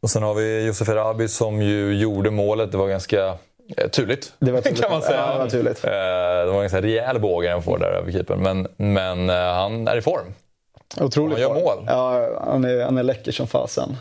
Och 0.00 0.10
sen 0.10 0.22
har 0.22 0.34
vi 0.34 0.66
Josef 0.66 0.88
Erabi 0.88 1.28
som 1.28 1.62
ju 1.62 1.94
gjorde 1.94 2.30
målet. 2.30 2.72
Det 2.72 2.78
var 2.78 2.88
ganska 2.88 3.38
turligt, 3.90 4.32
det 4.38 4.52
var 4.52 4.60
turligt. 4.60 4.82
kan 4.82 4.90
man 4.90 5.02
säga. 5.02 5.16
Ja, 5.16 5.32
det, 5.32 5.38
var 5.38 5.48
turligt. 5.48 5.84
Eh, 5.84 5.90
det 5.90 6.46
var 6.46 6.54
en 6.54 6.60
ganska 6.60 6.82
rejäl 6.82 7.20
båge 7.20 7.50
han 7.50 7.62
får 7.62 7.78
där 7.78 7.90
över 7.90 8.12
keepern. 8.12 8.42
Men, 8.42 8.68
men 8.76 9.30
eh, 9.30 9.36
han 9.36 9.88
är 9.88 9.96
i 9.96 10.02
form. 10.02 10.34
Otroligt 11.00 11.38
Han 11.38 11.42
gör 11.42 11.54
form. 11.54 11.64
mål. 11.64 11.84
Ja, 11.86 12.28
han 12.44 12.64
är, 12.64 12.84
han 12.84 12.98
är 12.98 13.02
läcker 13.02 13.32
som 13.32 13.46
fasen. 13.46 13.96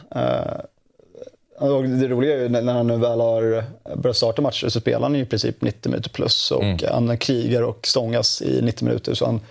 det 2.00 2.07
roliga 2.07 2.36
är 2.36 2.39
ju 2.39 2.50
när 2.50 2.74
han 2.74 2.88
nu 2.88 2.97
väl 2.97 3.19
har 3.19 3.63
börjat 3.95 4.17
starta 4.17 4.41
matcher 4.41 4.69
så 4.69 4.79
spelar 4.79 5.01
han 5.01 5.15
i 5.15 5.25
princip 5.25 5.62
90 5.62 5.89
minuter 5.89 6.09
plus. 6.09 6.51
Och 6.51 6.63
mm. 6.63 6.79
Han 6.91 7.17
krigar 7.17 7.62
och 7.62 7.88
stångas 7.88 8.41
i 8.41 8.62
90 8.62 8.86
minuter. 8.86 9.13
Så 9.13 9.25
han, 9.25 9.41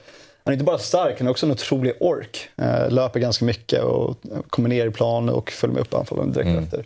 han 0.44 0.52
är 0.52 0.52
inte 0.52 0.64
bara 0.64 0.78
stark, 0.78 1.14
han 1.18 1.26
har 1.26 1.30
också 1.30 1.46
en 1.46 1.52
otrolig 1.52 1.92
ork. 2.00 2.48
löper 2.88 3.20
ganska 3.20 3.44
mycket 3.44 3.82
och 3.82 4.16
kommer 4.48 4.68
ner 4.68 4.86
i 4.86 4.90
plan 4.90 5.28
och 5.28 5.50
följer 5.50 5.74
med 5.74 5.80
upp 5.80 5.94
anfallen 5.94 6.32
direkt 6.32 6.48
mm. 6.48 6.64
efter. 6.64 6.84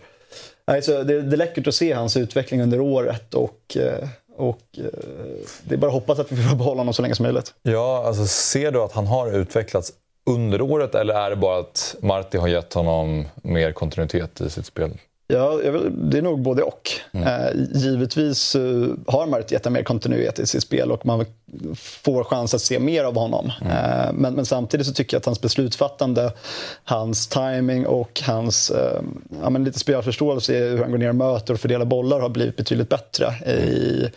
Alltså, 0.71 1.05
det, 1.05 1.23
det 1.23 1.35
är 1.35 1.37
läckert 1.37 1.67
att 1.67 1.75
se 1.75 1.93
hans 1.93 2.17
utveckling 2.17 2.63
under 2.63 2.81
året 2.81 3.35
och, 3.35 3.77
eh, 3.77 4.09
och 4.37 4.61
eh, 4.79 4.85
det 5.65 5.75
är 5.75 5.79
bara 5.79 5.87
att 5.87 5.93
hoppas 5.93 6.19
att 6.19 6.33
vi 6.33 6.43
får 6.43 6.57
behålla 6.57 6.81
honom 6.81 6.95
så 6.95 7.03
länge 7.03 7.15
som 7.15 7.23
möjligt. 7.23 7.55
Ja, 7.63 8.05
alltså 8.07 8.27
ser 8.27 8.73
du 8.73 8.83
att 8.83 8.93
han 8.93 9.07
har 9.07 9.33
utvecklats 9.33 9.93
under 10.31 10.61
året 10.61 10.95
eller 10.95 11.15
är 11.15 11.31
det 11.31 11.37
bara 11.37 11.59
att 11.59 11.97
Marti 12.01 12.39
har 12.39 12.49
gett 12.49 12.75
honom 12.75 13.25
mer 13.43 13.73
kontinuitet 13.73 14.41
i 14.41 14.51
sitt 14.51 14.67
spel? 14.67 14.91
Ja, 15.33 15.61
det 15.91 16.19
är 16.19 16.23
nog 16.23 16.41
både 16.41 16.63
och. 16.63 16.91
Mm. 17.13 17.27
Eh, 17.27 17.81
givetvis 17.81 18.55
eh, 18.55 18.89
har 19.07 19.27
Marit 19.27 19.53
gett 19.53 19.73
mer 19.73 19.83
kontinuitet 19.83 20.39
i 20.39 20.47
sitt 20.47 20.63
spel 20.63 20.93
och 20.93 21.07
man 21.07 21.25
får 21.77 22.25
chans 22.25 22.55
att 22.55 22.61
se 22.61 22.79
mer 22.79 23.05
av 23.05 23.15
honom. 23.15 23.53
Mm. 23.61 23.73
Eh, 23.73 24.13
men, 24.13 24.35
men, 24.35 24.47
samtidigt 24.47 24.87
så 24.87 24.93
tycker 24.93 25.15
jag 25.15 25.19
att 25.19 25.27
hans 25.27 25.41
beslutsfattande, 25.41 26.33
hans 26.85 27.29
timing 27.29 27.87
och 27.87 28.21
hans 28.27 28.71
eh, 28.71 29.03
ja, 29.43 29.49
lite 29.49 29.79
spelförståelse 29.79 30.55
i 30.55 30.69
hur 30.69 30.79
han 30.79 30.91
går 30.91 30.99
ner 30.99 31.09
och 31.09 31.15
möter 31.15 31.55
och 31.55 31.61
fördelar 31.61 31.85
bollar 31.85 32.21
har 32.21 32.29
blivit 32.29 32.57
betydligt 32.57 32.89
bättre. 32.89 33.51
I, 33.51 34.11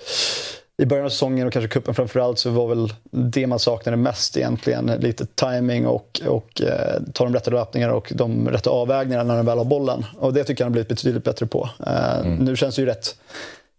i 0.77 0.85
början 0.85 1.05
av 1.05 1.09
säsongen 1.09 1.47
och 1.47 1.53
kanske 1.53 1.69
kuppen 1.69 1.93
framförallt 1.93 2.39
så 2.39 2.49
var 2.49 2.67
väl 2.67 2.93
det 3.11 3.47
man 3.47 3.59
saknade 3.59 3.97
mest 3.97 4.37
egentligen 4.37 4.85
lite 4.85 5.25
timing 5.25 5.87
och, 5.87 6.21
och 6.27 6.61
eh, 6.61 7.01
ta 7.13 7.23
de 7.23 7.33
rätta 7.33 7.51
löpningarna 7.51 7.93
och 7.93 8.11
de 8.15 8.49
rätta 8.49 8.69
avvägningarna 8.69 9.23
när 9.23 9.35
han 9.35 9.45
väl 9.45 9.57
har 9.57 9.65
bollen. 9.65 10.05
Och 10.19 10.33
det 10.33 10.43
tycker 10.43 10.61
jag 10.61 10.65
han 10.65 10.71
har 10.71 10.73
blivit 10.73 10.89
betydligt 10.89 11.23
bättre 11.23 11.45
på. 11.45 11.69
Eh, 11.87 12.19
mm. 12.19 12.35
Nu 12.35 12.55
känns 12.55 12.75
det 12.75 12.81
ju 12.81 12.85
rätt 12.85 13.15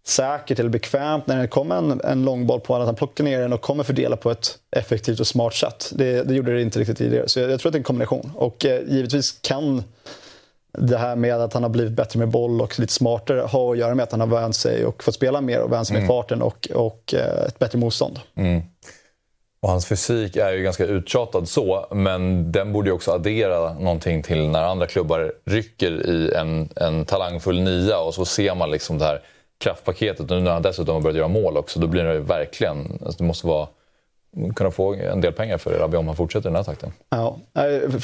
säkert 0.07 0.59
eller 0.59 0.69
bekvämt 0.69 1.27
när 1.27 1.41
det 1.41 1.47
kommer 1.47 1.75
en, 1.75 2.01
en 2.03 2.25
långboll 2.25 2.59
på 2.59 2.73
honom, 2.73 2.81
att 2.81 2.87
han 2.87 2.95
plockar 2.95 3.23
ner 3.23 3.41
den 3.41 3.53
och 3.53 3.61
kommer 3.61 3.83
fördela 3.83 4.15
på 4.15 4.31
ett 4.31 4.57
effektivt 4.71 5.19
och 5.19 5.27
smart 5.27 5.53
sätt. 5.53 5.91
Det, 5.95 6.23
det 6.23 6.33
gjorde 6.33 6.53
det 6.53 6.61
inte 6.61 6.79
riktigt 6.79 6.97
tidigare. 6.97 7.27
Så 7.27 7.39
jag, 7.39 7.51
jag 7.51 7.59
tror 7.59 7.69
att 7.69 7.73
det 7.73 7.77
är 7.77 7.79
en 7.79 7.83
kombination. 7.83 8.31
Och 8.35 8.65
eh, 8.65 8.81
givetvis 8.87 9.39
kan 9.41 9.83
det 10.77 10.97
här 10.97 11.15
med 11.15 11.35
att 11.35 11.53
han 11.53 11.63
har 11.63 11.69
blivit 11.69 11.93
bättre 11.93 12.19
med 12.19 12.27
boll 12.29 12.61
och 12.61 12.79
lite 12.79 12.93
smartare 12.93 13.41
ha 13.41 13.71
att 13.71 13.77
göra 13.77 13.95
med 13.95 14.03
att 14.03 14.11
han 14.11 14.19
har 14.19 14.27
vänt 14.27 14.55
sig 14.55 14.85
och 14.85 15.03
fått 15.03 15.15
spela 15.15 15.41
mer 15.41 15.61
och 15.61 15.71
vänt 15.71 15.87
sig 15.87 15.93
med 15.93 16.03
mm. 16.03 16.07
farten 16.07 16.41
och, 16.41 16.67
och 16.73 17.13
eh, 17.13 17.45
ett 17.47 17.59
bättre 17.59 17.79
motstånd. 17.79 18.19
Mm. 18.35 18.61
Och 19.59 19.71
hans 19.71 19.85
fysik 19.85 20.35
är 20.35 20.51
ju 20.53 20.63
ganska 20.63 20.85
uttjatad 20.85 21.47
så, 21.47 21.87
men 21.91 22.51
den 22.51 22.73
borde 22.73 22.89
ju 22.89 22.93
också 22.93 23.11
addera 23.11 23.73
någonting 23.73 24.23
till 24.23 24.49
när 24.49 24.63
andra 24.63 24.87
klubbar 24.87 25.33
rycker 25.45 26.09
i 26.09 26.33
en, 26.33 26.69
en 26.75 27.05
talangfull 27.05 27.61
nia 27.61 27.99
och 27.99 28.13
så 28.13 28.25
ser 28.25 28.55
man 28.55 28.71
liksom 28.71 28.97
det 28.97 29.05
här 29.05 29.21
kraftpaketet. 29.57 30.29
Nu 30.29 30.39
när 30.39 30.51
han 30.51 30.61
dessutom 30.61 30.95
har 30.95 31.01
börjat 31.01 31.17
göra 31.17 31.27
mål 31.27 31.57
också, 31.57 31.79
då 31.79 31.87
blir 31.87 32.03
det 32.03 32.19
verkligen... 32.19 32.99
Alltså 33.05 33.17
det 33.17 33.27
måste 33.27 33.47
vara 33.47 33.67
kunna 34.55 34.71
få 34.71 34.93
en 34.93 35.21
del 35.21 35.33
pengar 35.33 35.57
för 35.57 35.73
Erabi 35.73 35.97
om 35.97 36.07
han 36.07 36.15
fortsätter 36.15 36.49
i 36.49 36.51
den 36.51 36.55
här 36.55 36.63
takten. 36.63 36.91
Ja, 37.09 37.37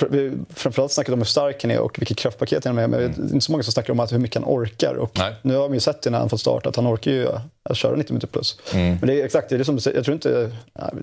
vi 0.09 0.31
framförallt 0.49 0.91
snackat 0.91 1.13
om 1.13 1.19
hur 1.19 1.25
stark 1.25 1.61
han 1.61 1.71
är 1.71 1.79
och 1.79 1.99
vilket 1.99 2.17
kraftpaket 2.17 2.65
han 2.65 2.77
är 2.77 2.87
med. 2.87 2.89
Men 2.89 2.99
mm. 2.99 3.13
det 3.17 3.31
är 3.31 3.33
inte 3.33 3.45
så 3.45 3.51
många 3.51 3.63
som 3.63 3.73
snackar 3.73 3.93
om 3.93 4.07
hur 4.11 4.19
mycket 4.19 4.35
han 4.35 4.53
orkar. 4.53 4.95
Och 4.95 5.19
nu 5.41 5.55
har 5.55 5.69
vi 5.69 5.73
ju 5.73 5.79
sett 5.79 6.01
det 6.01 6.09
när 6.09 6.19
han 6.19 6.29
fått 6.29 6.41
starta 6.41 6.69
att 6.69 6.75
han 6.75 6.87
orkar 6.87 7.11
ju 7.11 7.27
att 7.63 7.77
köra 7.77 7.95
90 7.95 8.13
minuter 8.13 8.27
plus. 8.27 8.57
Mm. 8.73 8.97
Men 8.99 9.07
det 9.07 9.21
är 9.21 9.25
exakt, 9.25 9.49
det 9.49 9.55
är 9.55 9.63
som 9.63 9.79
jag 9.95 10.05
tror 10.05 10.13
inte, 10.13 10.51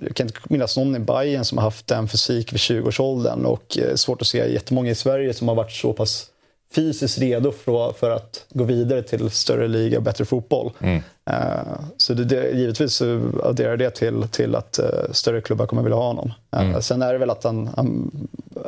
jag 0.00 0.16
kan 0.16 0.26
inte 0.26 0.38
minnas 0.44 0.76
någon 0.76 0.96
i 0.96 0.98
Bayern 0.98 1.44
som 1.44 1.58
har 1.58 1.64
haft 1.64 1.86
den 1.86 2.08
fysik 2.08 2.52
vid 2.52 2.58
20-årsåldern 2.58 3.44
och 3.44 3.78
eh, 3.78 3.94
svårt 3.94 4.20
att 4.20 4.26
se 4.26 4.52
jättemånga 4.52 4.90
i 4.90 4.94
Sverige 4.94 5.34
som 5.34 5.48
har 5.48 5.54
varit 5.54 5.72
så 5.72 5.92
pass 5.92 6.26
fysiskt 6.74 7.18
redo 7.18 7.52
för, 7.52 7.92
för 7.92 8.10
att 8.10 8.44
gå 8.50 8.64
vidare 8.64 9.02
till 9.02 9.30
större 9.30 9.68
liga 9.68 9.98
och 9.98 10.02
bättre 10.02 10.24
fotboll. 10.24 10.72
Mm. 10.80 10.96
Uh, 11.30 11.80
så 11.96 12.14
det, 12.14 12.24
det, 12.24 12.50
givetvis 12.50 13.02
adderar 13.42 13.76
det 13.76 13.90
till, 13.90 14.28
till 14.30 14.54
att 14.54 14.78
uh, 14.82 15.12
större 15.12 15.40
klubbar 15.40 15.66
kommer 15.66 15.82
vilja 15.82 15.96
ha 15.96 16.06
honom. 16.06 16.32
Uh, 16.56 16.62
mm. 16.62 16.82
Sen 16.82 17.02
är 17.02 17.12
det 17.12 17.18
väl 17.18 17.30
att 17.30 17.44
han, 17.44 17.70
han, 17.76 18.10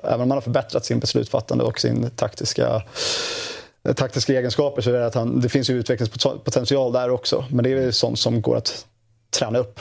även 0.04 0.20
om 0.20 0.20
han 0.20 0.30
har 0.30 0.40
förbättrat 0.40 0.84
sin 0.84 1.00
beslutsfattande 1.00 1.64
och 1.64 1.80
sin 1.80 2.10
taktiska 2.10 2.82
taktiska 3.96 4.32
egenskaper 4.32 4.82
så 4.82 4.90
är 4.90 4.94
det 4.94 5.06
att 5.06 5.14
han, 5.14 5.40
det 5.40 5.48
finns 5.48 5.70
ju 5.70 5.78
utvecklingspotential 5.78 6.92
där 6.92 7.10
också. 7.10 7.44
Men 7.50 7.64
det 7.64 7.72
är 7.72 7.90
sånt 7.90 8.18
som 8.18 8.42
går 8.42 8.56
att 8.56 8.86
träna 9.38 9.58
upp 9.58 9.80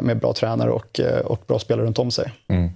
med 0.00 0.18
bra 0.20 0.32
tränare 0.32 0.70
och, 0.70 1.00
och 1.24 1.40
bra 1.46 1.58
spelare 1.58 1.86
runt 1.86 1.98
om 1.98 2.10
sig. 2.10 2.32
Mm. 2.48 2.70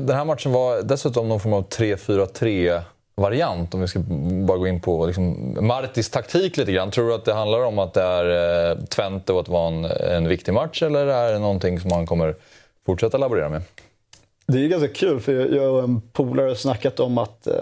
Den 0.00 0.16
här 0.16 0.24
matchen 0.24 0.52
var 0.52 0.82
dessutom 0.82 1.28
någon 1.28 1.40
form 1.40 1.52
av 1.52 1.68
3-4-3 1.68 2.82
variant 3.16 3.74
om 3.74 3.80
vi 3.80 3.88
ska 3.88 3.98
bara 4.46 4.58
gå 4.58 4.68
in 4.68 4.80
på 4.80 5.06
liksom, 5.06 5.56
Martis 5.60 6.10
taktik 6.10 6.56
lite 6.56 6.72
grann. 6.72 6.90
Tror 6.90 7.08
du 7.08 7.14
att 7.14 7.24
det 7.24 7.34
handlar 7.34 7.64
om 7.64 7.78
att 7.78 7.94
det 7.94 8.02
är 8.02 8.70
eh, 8.70 8.84
Twente 8.84 9.32
och 9.32 9.40
att 9.40 9.46
det 9.46 9.52
var 9.52 9.68
en, 9.68 9.84
en 9.84 10.28
viktig 10.28 10.54
match 10.54 10.82
eller 10.82 11.06
är 11.06 11.32
det 11.32 11.38
någonting 11.38 11.80
som 11.80 11.90
man 11.90 12.06
kommer 12.06 12.34
fortsätta 12.86 13.18
laborera 13.18 13.48
med? 13.48 13.62
Det 14.46 14.64
är 14.64 14.68
ganska 14.68 14.88
kul 14.88 15.20
för 15.20 15.32
jag 15.32 15.74
och 15.74 15.82
en 15.82 16.00
polare 16.00 16.48
har 16.48 16.54
snackat 16.54 17.00
om 17.00 17.18
att 17.18 17.46
eh, 17.46 17.54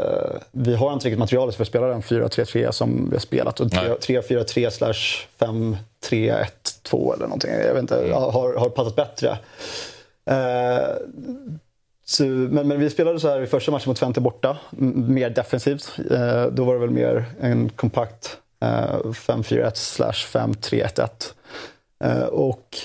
vi 0.50 0.74
har 0.74 0.92
inte 0.92 1.06
riktigt 1.06 1.18
materialet 1.18 1.54
för 1.54 1.62
att 1.62 1.68
spela 1.68 1.86
den 1.86 2.02
4-3-3 2.02 2.70
som 2.70 3.08
vi 3.10 3.16
har 3.16 3.20
spelat. 3.20 3.60
Och 3.60 3.66
3-4-3 3.66 4.70
slash 4.70 5.26
5-3-1-2 5.38 7.14
eller 7.14 7.24
någonting. 7.24 7.50
Jag 7.50 7.74
vet 7.74 7.82
inte, 7.82 7.98
mm. 7.98 8.12
har, 8.12 8.54
har 8.54 8.68
passat 8.68 8.96
bättre. 8.96 9.38
Eh, 10.24 10.96
så, 12.12 12.22
men, 12.22 12.68
men, 12.68 12.80
vi 12.80 12.90
spelade 12.90 13.20
så 13.20 13.28
här 13.28 13.40
i 13.40 13.46
första 13.46 13.70
matchen 13.70 13.90
mot 13.90 13.96
Twente 13.96 14.20
borta, 14.20 14.56
mer 14.70 15.30
defensivt. 15.30 15.98
Eh, 16.10 16.46
då 16.46 16.64
var 16.64 16.74
det 16.74 16.80
väl 16.80 16.90
mer 16.90 17.24
en 17.40 17.68
kompakt 17.68 18.36
eh, 18.60 18.96
5-4-1 19.04 19.70
slash 19.74 20.12
5-3-1-1. 20.12 21.08
Eh, 22.04 22.22
och 22.22 22.76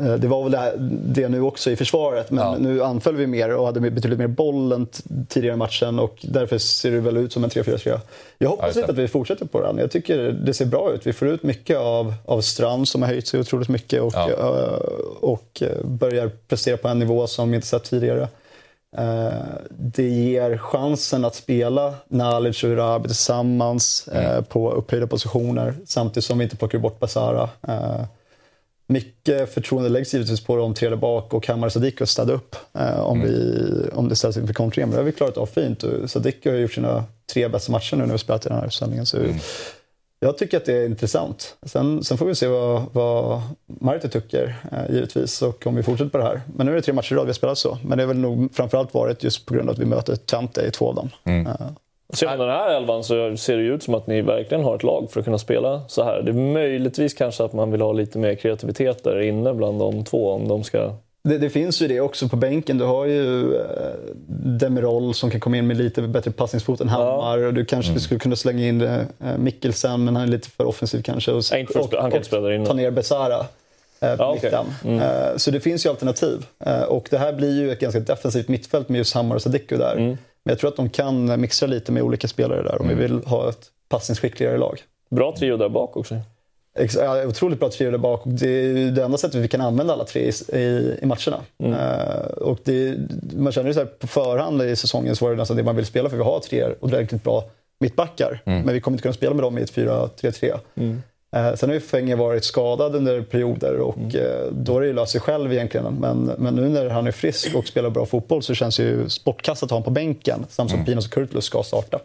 eh, 0.00 0.14
det 0.14 0.28
var 0.28 0.42
väl 0.42 0.52
det, 0.52 0.74
det, 1.22 1.28
nu 1.28 1.40
också 1.40 1.70
i 1.70 1.76
försvaret, 1.76 2.30
men 2.30 2.44
ja. 2.44 2.56
nu 2.58 2.82
anföll 2.82 3.16
vi 3.16 3.26
mer 3.26 3.56
och 3.56 3.66
hade 3.66 3.80
betydligt 3.80 4.18
mer 4.18 4.26
boll 4.26 4.72
än 4.72 4.86
tidigare 5.28 5.54
i 5.54 5.58
matchen 5.58 5.98
och 5.98 6.18
därför 6.22 6.58
ser 6.58 6.90
det 6.90 7.00
väl 7.00 7.16
ut 7.16 7.32
som 7.32 7.44
en 7.44 7.50
3-4-3. 7.50 8.00
Jag 8.38 8.48
hoppas 8.48 8.76
inte 8.76 8.90
att 8.90 8.98
vi 8.98 9.08
fortsätter 9.08 9.46
på 9.46 9.62
den. 9.62 9.78
Jag 9.78 9.90
tycker 9.90 10.18
det 10.32 10.54
ser 10.54 10.66
bra 10.66 10.92
ut. 10.92 11.06
Vi 11.06 11.12
får 11.12 11.28
ut 11.28 11.42
mycket 11.42 11.78
av, 11.78 12.14
av 12.24 12.40
Strand 12.40 12.88
som 12.88 13.02
har 13.02 13.08
höjt 13.08 13.26
sig 13.26 13.40
otroligt 13.40 13.68
mycket 13.68 14.02
och, 14.02 14.14
ja. 14.14 14.30
Eh, 14.30 14.72
och 15.20 15.62
börjar 15.84 16.30
prestera 16.48 16.76
på 16.76 16.88
en 16.88 16.98
nivå 16.98 17.26
som 17.26 17.50
vi 17.50 17.56
inte 17.56 17.68
sett 17.68 17.84
tidigare. 17.84 18.28
Eh, 18.96 19.32
det 19.70 20.08
ger 20.08 20.58
chansen 20.58 21.24
att 21.24 21.34
spela 21.34 21.94
Nalic 22.08 22.64
och 22.64 22.70
Urabi 22.70 23.08
tillsammans 23.08 24.08
mm. 24.12 24.24
Eh, 24.24 24.42
på 24.42 24.72
upphöjda 24.72 25.06
positioner 25.06 25.74
samtidigt 25.86 26.24
som 26.24 26.38
vi 26.38 26.44
inte 26.44 26.56
plockar 26.56 26.78
bort 26.78 27.00
Basara. 27.00 27.48
Eh, 27.68 28.04
mycket 28.86 29.54
förtroende 29.54 29.88
läggs 29.88 30.14
givetvis 30.14 30.44
på 30.44 30.56
de 30.56 30.74
tre 30.74 30.88
där 30.88 30.96
bak 30.96 31.34
och 31.34 31.42
Kamara 31.42 31.70
Sadiq 31.70 32.00
att 32.00 32.08
städa 32.08 32.32
upp 32.32 32.56
om, 32.98 33.20
mm. 33.20 33.28
vi, 33.28 33.88
om 33.92 34.08
det 34.08 34.16
ställs 34.16 34.36
inför 34.36 34.54
kontringar. 34.54 34.86
Men 34.86 34.92
det 34.92 35.00
har 35.00 35.04
vi 35.04 35.12
klarat 35.12 35.36
av 35.36 35.46
fint. 35.46 35.84
Sadiq 36.06 36.44
har 36.44 36.52
gjort 36.52 36.72
sina 36.72 37.04
tre 37.32 37.48
bästa 37.48 37.72
matcher 37.72 37.96
nu 37.96 38.06
när 38.06 38.12
vi 38.12 38.18
spelat 38.18 38.46
i 38.46 38.48
den 38.48 38.58
här 38.58 38.68
sändningen. 38.68 39.06
Så 39.06 39.16
mm. 39.16 39.38
Jag 40.26 40.38
tycker 40.38 40.56
att 40.56 40.64
det 40.64 40.72
är 40.72 40.86
intressant. 40.86 41.56
Sen, 41.62 42.04
sen 42.04 42.18
får 42.18 42.26
vi 42.26 42.34
se 42.34 42.46
vad, 42.46 42.82
vad 42.92 43.40
Marti 43.66 44.08
tycker, 44.08 44.56
eh, 44.72 44.94
givetvis, 44.94 45.42
och 45.42 45.66
om 45.66 45.74
vi 45.74 45.82
fortsätter 45.82 46.10
på 46.10 46.18
det 46.18 46.24
här. 46.24 46.40
Men 46.56 46.66
nu 46.66 46.72
är 46.72 46.76
det 46.76 46.82
tre 46.82 46.94
matcher 46.94 47.12
i 47.12 47.16
rad 47.16 47.24
vi 47.24 47.28
har 47.28 47.34
spelat 47.34 47.58
så. 47.58 47.78
Men 47.84 47.98
det 47.98 48.04
har 48.04 48.08
väl 48.08 48.18
nog 48.18 48.54
framförallt 48.54 48.94
varit 48.94 49.22
just 49.22 49.46
på 49.46 49.54
grund 49.54 49.68
av 49.68 49.72
att 49.72 49.78
vi 49.78 49.84
möter 49.84 50.16
Twente 50.16 50.62
i 50.62 50.70
två 50.70 50.88
av 50.88 50.94
dem. 50.94 51.10
Mm. 51.24 51.46
Uh. 51.46 51.52
Ser 52.12 52.26
man 52.26 52.38
den 52.38 52.48
här 52.48 52.76
elvan 52.76 53.04
så 53.04 53.36
ser 53.36 53.56
det 53.56 53.62
ut 53.62 53.82
som 53.82 53.94
att 53.94 54.06
ni 54.06 54.22
verkligen 54.22 54.64
har 54.64 54.76
ett 54.76 54.82
lag 54.82 55.08
för 55.10 55.20
att 55.20 55.24
kunna 55.24 55.38
spela 55.38 55.82
så 55.88 56.04
här. 56.04 56.22
Det 56.22 56.30
är 56.30 56.52
möjligtvis 56.52 57.14
kanske 57.14 57.44
att 57.44 57.52
man 57.52 57.70
vill 57.70 57.80
ha 57.80 57.92
lite 57.92 58.18
mer 58.18 58.34
kreativitet 58.34 59.04
där 59.04 59.20
inne 59.20 59.54
bland 59.54 59.78
de 59.78 60.04
två 60.04 60.30
om 60.30 60.48
de 60.48 60.64
ska 60.64 60.92
det, 61.28 61.38
det, 61.38 61.50
finns 61.50 61.82
ju 61.82 61.88
det 61.88 62.00
också 62.00 62.28
på 62.28 62.36
bänken. 62.36 62.78
Du 62.78 62.84
har 62.84 63.06
ju 63.06 63.54
eh, 63.54 63.64
Demirol 64.28 65.14
som 65.14 65.30
kan 65.30 65.40
komma 65.40 65.56
in 65.56 65.66
med 65.66 65.76
lite 65.76 66.02
bättre 66.02 66.30
passningsfot 66.30 66.80
än 66.80 66.88
Hammar. 66.88 67.38
Ja. 67.38 67.46
Och 67.46 67.54
du 67.54 67.64
kanske 67.64 67.90
mm. 67.90 68.00
skulle 68.00 68.20
kunna 68.20 68.36
slänga 68.36 68.66
in 68.66 68.80
eh, 68.80 69.04
Mikkelsen, 69.38 70.04
men 70.04 70.16
han 70.16 70.28
är 70.28 70.32
lite 70.32 70.48
för 70.48 70.64
offensiv 70.64 71.02
kanske. 71.02 71.32
Och, 71.32 71.38
och, 71.38 71.74
han 71.74 72.10
kan 72.10 72.12
inte 72.12 72.26
spela 72.26 72.54
in. 72.54 72.64
ta 72.64 72.72
ner 72.72 72.90
Besara. 72.90 73.46
Eh, 74.00 74.14
ja, 74.18 74.32
okay. 74.32 74.52
mm. 74.84 75.38
så 75.38 75.50
det 75.50 75.60
finns 75.60 75.86
ju 75.86 75.90
alternativ. 75.90 76.46
Och 76.88 77.08
det 77.10 77.18
här 77.18 77.32
blir 77.32 77.60
ju 77.60 77.72
ett 77.72 77.80
ganska 77.80 78.00
defensivt 78.00 78.48
mittfält 78.48 78.88
med 78.88 78.98
just 78.98 79.14
Hammar 79.14 79.36
och 79.36 79.42
Sadiku 79.42 79.76
där. 79.76 79.96
Mm. 79.96 80.08
Men 80.08 80.52
jag 80.52 80.58
tror 80.58 80.70
att 80.70 80.76
de 80.76 80.88
kan 80.88 81.40
mixa 81.40 81.66
lite 81.66 81.92
med 81.92 82.02
olika 82.02 82.28
spelare 82.28 82.62
där 82.62 82.80
om 82.80 82.88
vi 82.88 82.94
mm. 82.94 83.06
vill 83.06 83.26
ha 83.26 83.48
ett 83.48 83.70
passningsskickligare 83.88 84.58
lag. 84.58 84.82
Bra 85.10 85.34
trio 85.38 85.56
där 85.56 85.68
bak 85.68 85.96
också. 85.96 86.20
Ja, 86.94 87.26
otroligt 87.26 87.60
bra 87.60 87.70
trio 87.70 87.90
där 87.90 87.98
bak. 87.98 88.22
Det 88.24 88.48
är 88.48 88.90
det 88.90 89.04
enda 89.04 89.18
sättet 89.18 89.40
vi 89.40 89.48
kan 89.48 89.60
använda 89.60 89.92
alla 89.92 90.04
tre 90.04 90.30
i, 90.52 90.58
i, 91.02 91.06
matcherna. 91.06 91.40
Mm. 91.58 91.72
Uh, 91.72 92.26
och 92.26 92.58
det, 92.64 92.96
man 93.36 93.52
känner 93.52 93.68
ju 93.68 93.74
så 93.74 93.80
här, 93.80 93.86
på 93.86 94.06
förhand 94.06 94.62
i 94.62 94.76
säsongen 94.76 95.16
så 95.16 95.24
var 95.24 95.32
det 95.32 95.38
nästan 95.38 95.56
det 95.56 95.62
man 95.62 95.76
ville 95.76 95.86
spela 95.86 96.10
för 96.10 96.16
vi 96.16 96.22
har 96.22 96.40
tre 96.40 96.68
ordentligt 96.80 97.24
bra 97.24 97.44
mittbackar. 97.80 98.42
Mm. 98.44 98.62
Men 98.62 98.74
vi 98.74 98.80
kommer 98.80 98.94
inte 98.94 99.02
kunna 99.02 99.12
spela 99.12 99.34
med 99.34 99.44
dem 99.44 99.58
i 99.58 99.62
ett 99.62 99.72
4-3-3. 99.72 100.58
Mm. 100.74 101.02
Uh, 101.36 101.54
sen 101.54 101.68
har 101.68 101.74
ju 101.74 101.80
Fenger 101.80 102.16
varit 102.16 102.44
skadad 102.44 102.96
under 102.96 103.22
perioder 103.22 103.76
och 103.80 103.98
uh, 103.98 104.52
då 104.52 104.72
har 104.72 104.80
det 104.80 104.86
ju 104.86 104.92
löst 104.92 105.12
sig 105.12 105.20
själv 105.20 105.52
egentligen. 105.52 105.94
Men, 105.94 106.32
men 106.38 106.54
nu 106.54 106.68
när 106.68 106.88
han 106.88 107.06
är 107.06 107.12
frisk 107.12 107.54
och 107.54 107.66
spelar 107.66 107.90
bra 107.90 108.06
fotboll 108.06 108.42
så 108.42 108.54
känns 108.54 108.76
det 108.76 108.82
ju 108.82 109.08
sportkast 109.08 109.62
att 109.62 109.70
ha 109.70 109.74
honom 109.74 109.84
på 109.84 109.90
bänken. 109.90 110.46
Samtidigt 110.48 110.70
som 110.70 110.78
mm. 110.78 110.86
Pinos 110.86 111.06
och 111.06 111.12
Kurtulus 111.12 111.44
ska 111.44 111.62
starta. 111.62 111.98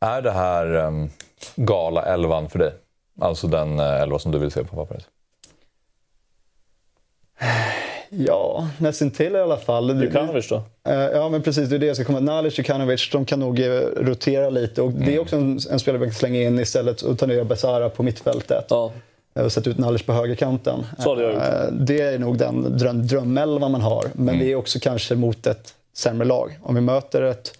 Är 0.00 0.22
det 0.22 0.30
här 0.30 0.74
um, 0.74 1.10
gala 1.56 2.02
elvan 2.02 2.48
för 2.48 2.58
dig? 2.58 2.72
Alltså 3.20 3.46
den 3.46 3.80
eh, 3.80 4.02
elva 4.02 4.18
som 4.18 4.32
du 4.32 4.38
vill 4.38 4.50
se 4.50 4.64
på 4.64 4.76
pappret? 4.76 5.06
Ja, 8.10 8.68
nästintill 8.78 9.36
i 9.36 9.38
alla 9.38 9.56
fall. 9.56 10.02
Djukanovic 10.02 10.48
då? 10.48 10.62
Eh, 10.88 10.94
ja, 10.94 11.28
men 11.28 11.42
precis. 11.42 11.68
Det 11.68 11.74
är 11.74 11.78
det 11.78 11.86
jag 11.86 11.96
ska 11.96 12.04
komma 12.04 12.20
Nalic, 12.20 12.58
Djukanovic, 12.58 13.10
de 13.12 13.24
kan 13.24 13.40
nog 13.40 13.60
eh, 13.60 13.70
rotera 13.96 14.50
lite. 14.50 14.82
Och 14.82 14.90
mm. 14.90 15.00
Det 15.00 15.10
är 15.10 15.12
mm. 15.12 15.22
också 15.22 15.36
en, 15.36 15.58
en 15.70 15.80
spelare 15.80 16.00
vi 16.00 16.06
kan 16.06 16.14
slänga 16.14 16.42
in 16.42 16.58
istället 16.58 17.02
och 17.02 17.18
ta 17.18 17.26
ner 17.26 17.44
Besara 17.44 17.88
på 17.88 18.02
mittfältet. 18.02 18.66
Ja. 18.68 18.92
Och 19.34 19.52
sätta 19.52 19.70
ut 19.70 19.78
Nalic 19.78 20.02
på 20.02 20.12
högerkanten. 20.12 20.86
Så 20.98 21.08
hade 21.08 21.22
jag 21.22 21.32
gjort. 21.32 21.42
Det 21.86 22.00
är 22.00 22.18
nog 22.18 22.38
den 22.38 22.78
dröm, 22.78 23.06
drömelvan 23.06 23.72
man 23.72 23.80
har. 23.80 24.04
Men 24.12 24.28
mm. 24.28 24.40
det 24.40 24.52
är 24.52 24.56
också 24.56 24.78
kanske 24.82 25.14
mot 25.14 25.46
ett 25.46 25.74
sämre 25.92 26.26
lag. 26.26 26.58
Om 26.62 26.74
vi 26.74 26.80
möter 26.80 27.22
ett 27.22 27.52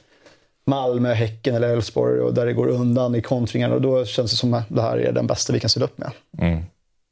Malmö, 0.66 1.12
Häcken 1.12 1.54
eller 1.54 1.68
Elfsborg 1.68 2.20
och 2.20 2.34
där 2.34 2.46
det 2.46 2.52
går 2.52 2.68
undan 2.68 3.14
i 3.14 3.22
kontringarna. 3.22 3.78
då 3.78 4.04
känns 4.04 4.30
det 4.30 4.36
som 4.36 4.54
att 4.54 4.64
det 4.68 4.82
här 4.82 4.98
är 4.98 5.12
den 5.12 5.26
bästa 5.26 5.52
vi 5.52 5.60
kan 5.60 5.70
ställa 5.70 5.86
upp 5.86 5.98
med. 5.98 6.10
Mm. 6.38 6.64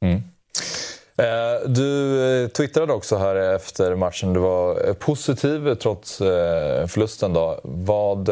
Mm. 0.05 0.23
Eh, 1.21 1.69
du 1.69 2.21
eh, 2.43 2.49
twittrade 2.49 2.93
också 2.93 3.17
här 3.17 3.37
efter 3.37 3.95
matchen. 3.95 4.33
Du 4.33 4.41
var 4.41 4.89
eh, 4.89 4.95
positiv 4.95 5.75
trots 5.75 6.19
förlusten. 6.87 7.33
Då. 7.33 7.61
Vad, 7.63 8.29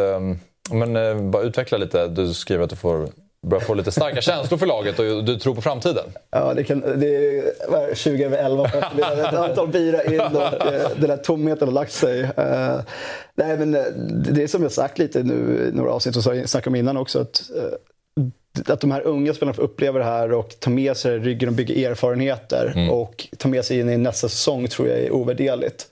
men, 0.71 1.31
bara 1.31 1.43
utveckla 1.43 1.79
lite. 1.79 2.09
Du 2.09 2.35
skriver 2.35 2.65
att 2.65 2.71
du 2.71 2.77
får 2.77 3.09
börjar 3.47 3.61
få 3.61 3.75
lite 3.75 3.91
starka 3.91 4.21
känslor 4.21 4.59
för 4.59 4.67
laget 4.67 4.99
och 4.99 5.25
du 5.25 5.39
tror 5.39 5.55
på 5.55 5.63
framtiden. 5.63 6.05
Ja, 6.31 6.55
det, 6.55 6.65
kan, 6.65 6.81
det 6.81 7.17
är 7.17 7.95
20 7.95 8.25
över 8.25 8.39
11 8.39 8.65
ett 8.65 9.35
antal 9.35 9.69
bira 9.69 10.05
in 10.05 10.21
och 10.21 10.53
den 10.97 11.09
där 11.09 11.17
tomheten 11.17 11.69
har 11.69 11.75
lagt 11.75 11.93
sig. 11.93 12.23
Uh, 12.23 12.81
nej, 13.35 13.59
men 13.59 13.73
det 14.33 14.43
är 14.43 14.47
som 14.47 14.63
jag 14.63 14.73
sagt 14.73 14.99
lite 14.99 15.23
nu 15.23 15.69
i 15.73 15.77
några 15.77 15.93
avsnitt 15.93 16.17
och 16.17 16.23
snackade 16.23 16.69
om 16.69 16.75
innan 16.75 16.97
också. 16.97 17.21
att 17.21 17.51
uh, 17.57 17.63
att 18.67 18.81
de 18.81 18.91
här 18.91 19.07
unga 19.07 19.35
spelarna 19.35 19.55
får 19.55 19.63
uppleva 19.63 19.99
det 19.99 20.05
här 20.05 20.33
och 20.33 20.55
ta 20.61 20.71
med 20.71 20.97
sig 20.97 21.19
ryggen 21.19 21.49
och 21.49 21.55
bygga 21.55 21.91
erfarenheter 21.91 22.73
Mm. 22.77 22.91
och 22.91 23.29
ta 23.39 23.49
med 23.49 23.65
sig 23.65 23.81
in 23.81 23.89
i 23.91 23.97
nästa 23.97 24.29
säsong 24.29 24.69
tror 24.69 24.89
jag 24.89 24.99
är 24.99 25.13
ovärderligt. 25.13 25.87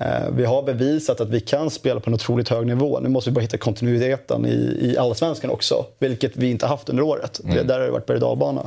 Eh, 0.00 0.30
Vi 0.32 0.44
har 0.44 0.62
bevisat 0.62 1.20
att 1.20 1.28
vi 1.28 1.40
kan 1.40 1.70
spela 1.70 2.00
på 2.00 2.10
en 2.10 2.14
otroligt 2.14 2.48
hög 2.48 2.66
nivå. 2.66 3.00
Nu 3.00 3.08
måste 3.08 3.30
vi 3.30 3.34
bara 3.34 3.40
hitta 3.40 3.58
kontinuiteten 3.58 4.46
i, 4.46 4.78
i 4.80 4.98
allsvenskan 4.98 5.50
också, 5.50 5.86
vilket 5.98 6.36
vi 6.36 6.50
inte 6.50 6.66
haft 6.66 6.88
under 6.88 7.02
året. 7.02 7.40
Det, 7.44 7.62
där 7.62 7.78
har 7.78 7.86
det 7.86 7.92
varit 7.92 8.06
berg 8.06 8.18
och. 8.22 8.66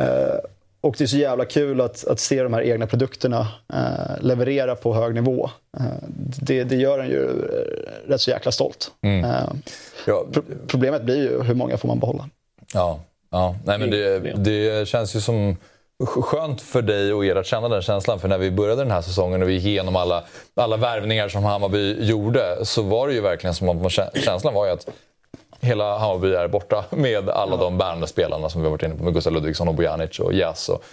Eh, 0.00 0.34
Och 0.80 0.94
det 0.98 1.04
är 1.04 1.06
så 1.08 1.16
jävla 1.16 1.44
kul 1.44 1.80
att, 1.80 2.06
att 2.06 2.20
se 2.20 2.42
de 2.42 2.52
här 2.54 2.62
egna 2.62 2.86
produkterna 2.86 3.48
eh, 3.72 4.20
leverera 4.22 4.74
på 4.74 4.94
hög 4.94 5.14
nivå. 5.14 5.50
Eh, 5.78 5.84
det, 6.40 6.64
det 6.64 6.76
gör 6.76 6.98
en 6.98 7.08
ju 7.08 7.24
eh, 7.24 8.10
rätt 8.10 8.20
så 8.20 8.30
jäkla 8.30 8.52
stolt. 8.52 8.90
Eh, 9.02 9.42
Ja, 10.06 10.24
pro- 10.32 10.42
problemet 10.66 11.02
blir 11.02 11.16
ju 11.16 11.42
hur 11.42 11.54
många 11.54 11.76
får 11.76 11.88
man 11.88 11.98
behålla. 11.98 12.28
Ja, 12.74 13.00
ja. 13.30 13.56
Nej, 13.64 13.78
men 13.78 13.90
det, 13.90 14.18
det 14.18 14.88
känns 14.88 15.16
ju 15.16 15.20
som 15.20 15.56
skönt 16.06 16.60
för 16.62 16.82
dig 16.82 17.12
och 17.12 17.24
er 17.26 17.36
att 17.36 17.46
känna 17.46 17.68
den 17.68 17.82
känslan. 17.82 18.20
För 18.20 18.28
när 18.28 18.38
vi 18.38 18.50
började 18.50 18.82
den 18.82 18.90
här 18.90 19.02
säsongen 19.02 19.42
och 19.42 19.48
vi 19.48 19.52
gick 19.52 19.64
igenom 19.64 19.96
alla, 19.96 20.24
alla 20.54 20.76
värvningar 20.76 21.28
som 21.28 21.44
Hammarby 21.44 21.96
gjorde 22.04 22.64
så 22.64 22.82
var 22.82 23.08
det 23.08 23.14
ju 23.14 23.20
verkligen 23.20 23.54
som 23.54 23.68
att 23.86 23.92
känslan 24.24 24.54
var 24.54 24.66
ju 24.66 24.72
att 24.72 24.88
hela 25.60 25.98
Hammarby 25.98 26.34
är 26.34 26.48
borta 26.48 26.84
med 26.90 27.28
alla 27.28 27.56
de 27.56 27.78
bärande 27.78 28.06
spelarna 28.06 28.48
som 28.48 28.60
vi 28.60 28.66
har 28.66 28.70
varit 28.70 28.82
inne 28.82 28.94
på 28.94 29.04
med 29.04 29.14
Gustav 29.14 29.32
Ludvigsson 29.32 29.68
och 29.68 29.74
Bojanic 29.74 30.18
och 30.20 30.32
Jas 30.32 30.68
och 30.68 30.84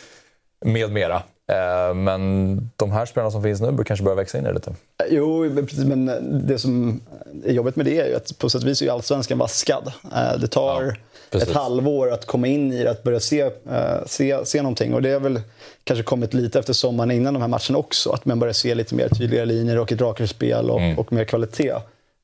med 0.66 0.92
mera. 0.92 1.16
Eh, 1.52 1.94
Men 1.94 2.58
de 2.76 2.92
här 2.92 3.06
spelarna 3.06 3.32
som 3.32 3.44
finns 3.44 3.62
nu 3.62 3.72
bör 3.72 3.84
kanske 3.84 4.04
börja 4.04 4.16
växa 4.16 4.38
in 4.38 4.44
i 4.44 4.48
det 4.48 4.54
lite. 4.54 4.74
Jo, 5.10 5.50
men 5.50 5.66
precis, 5.66 5.86
men 5.86 6.06
det 6.48 6.60
som 6.60 7.02
är 7.46 7.54
jobbigt 7.54 7.76
med 7.76 7.86
det 7.86 8.00
är 8.00 8.08
ju 8.08 8.16
att 8.16 8.38
på 8.40 8.50
sätt 8.50 8.62
och 8.62 8.68
vis 8.68 8.82
är 8.82 8.86
ju 8.86 8.92
allsvenskan 8.92 9.38
vaskad. 9.38 9.92
Eh, 10.16 10.40
Det 10.40 10.48
tar 10.48 10.84
Ja, 10.84 10.92
precis. 11.40 11.50
ett 11.56 11.62
halvår 11.62 12.12
att 12.12 12.26
komma 12.26 12.48
in 12.48 12.74
i 12.74 12.84
det, 12.84 12.92
att 12.92 13.04
börja 13.04 13.20
se, 13.20 13.42
eh, 13.42 14.06
se, 14.06 14.46
se 14.46 14.62
någonting. 14.62 14.94
Och 14.94 15.02
det 15.02 15.12
har 15.12 15.20
väl 15.20 15.42
kanske 15.84 16.04
kommit 16.04 16.34
lite 16.34 16.60
efter 16.60 16.74
sommaren 16.74 17.12
innan 17.12 17.34
de 17.34 17.42
här 17.42 17.48
matcherna 17.48 17.78
också. 17.78 18.10
Att 18.12 18.26
man 18.26 18.40
börjar 18.40 18.54
se 18.54 18.76
lite 18.76 18.96
mer 18.96 19.10
tydliga 19.10 19.46
linjer 19.46 19.78
och 19.80 19.92
ett 19.92 20.02
rakare 20.02 20.28
spel 20.28 20.70
och, 20.70 20.80
Mm. 20.82 21.00
och 21.00 21.14
mer 21.14 21.24
kvalitet. 21.24 21.74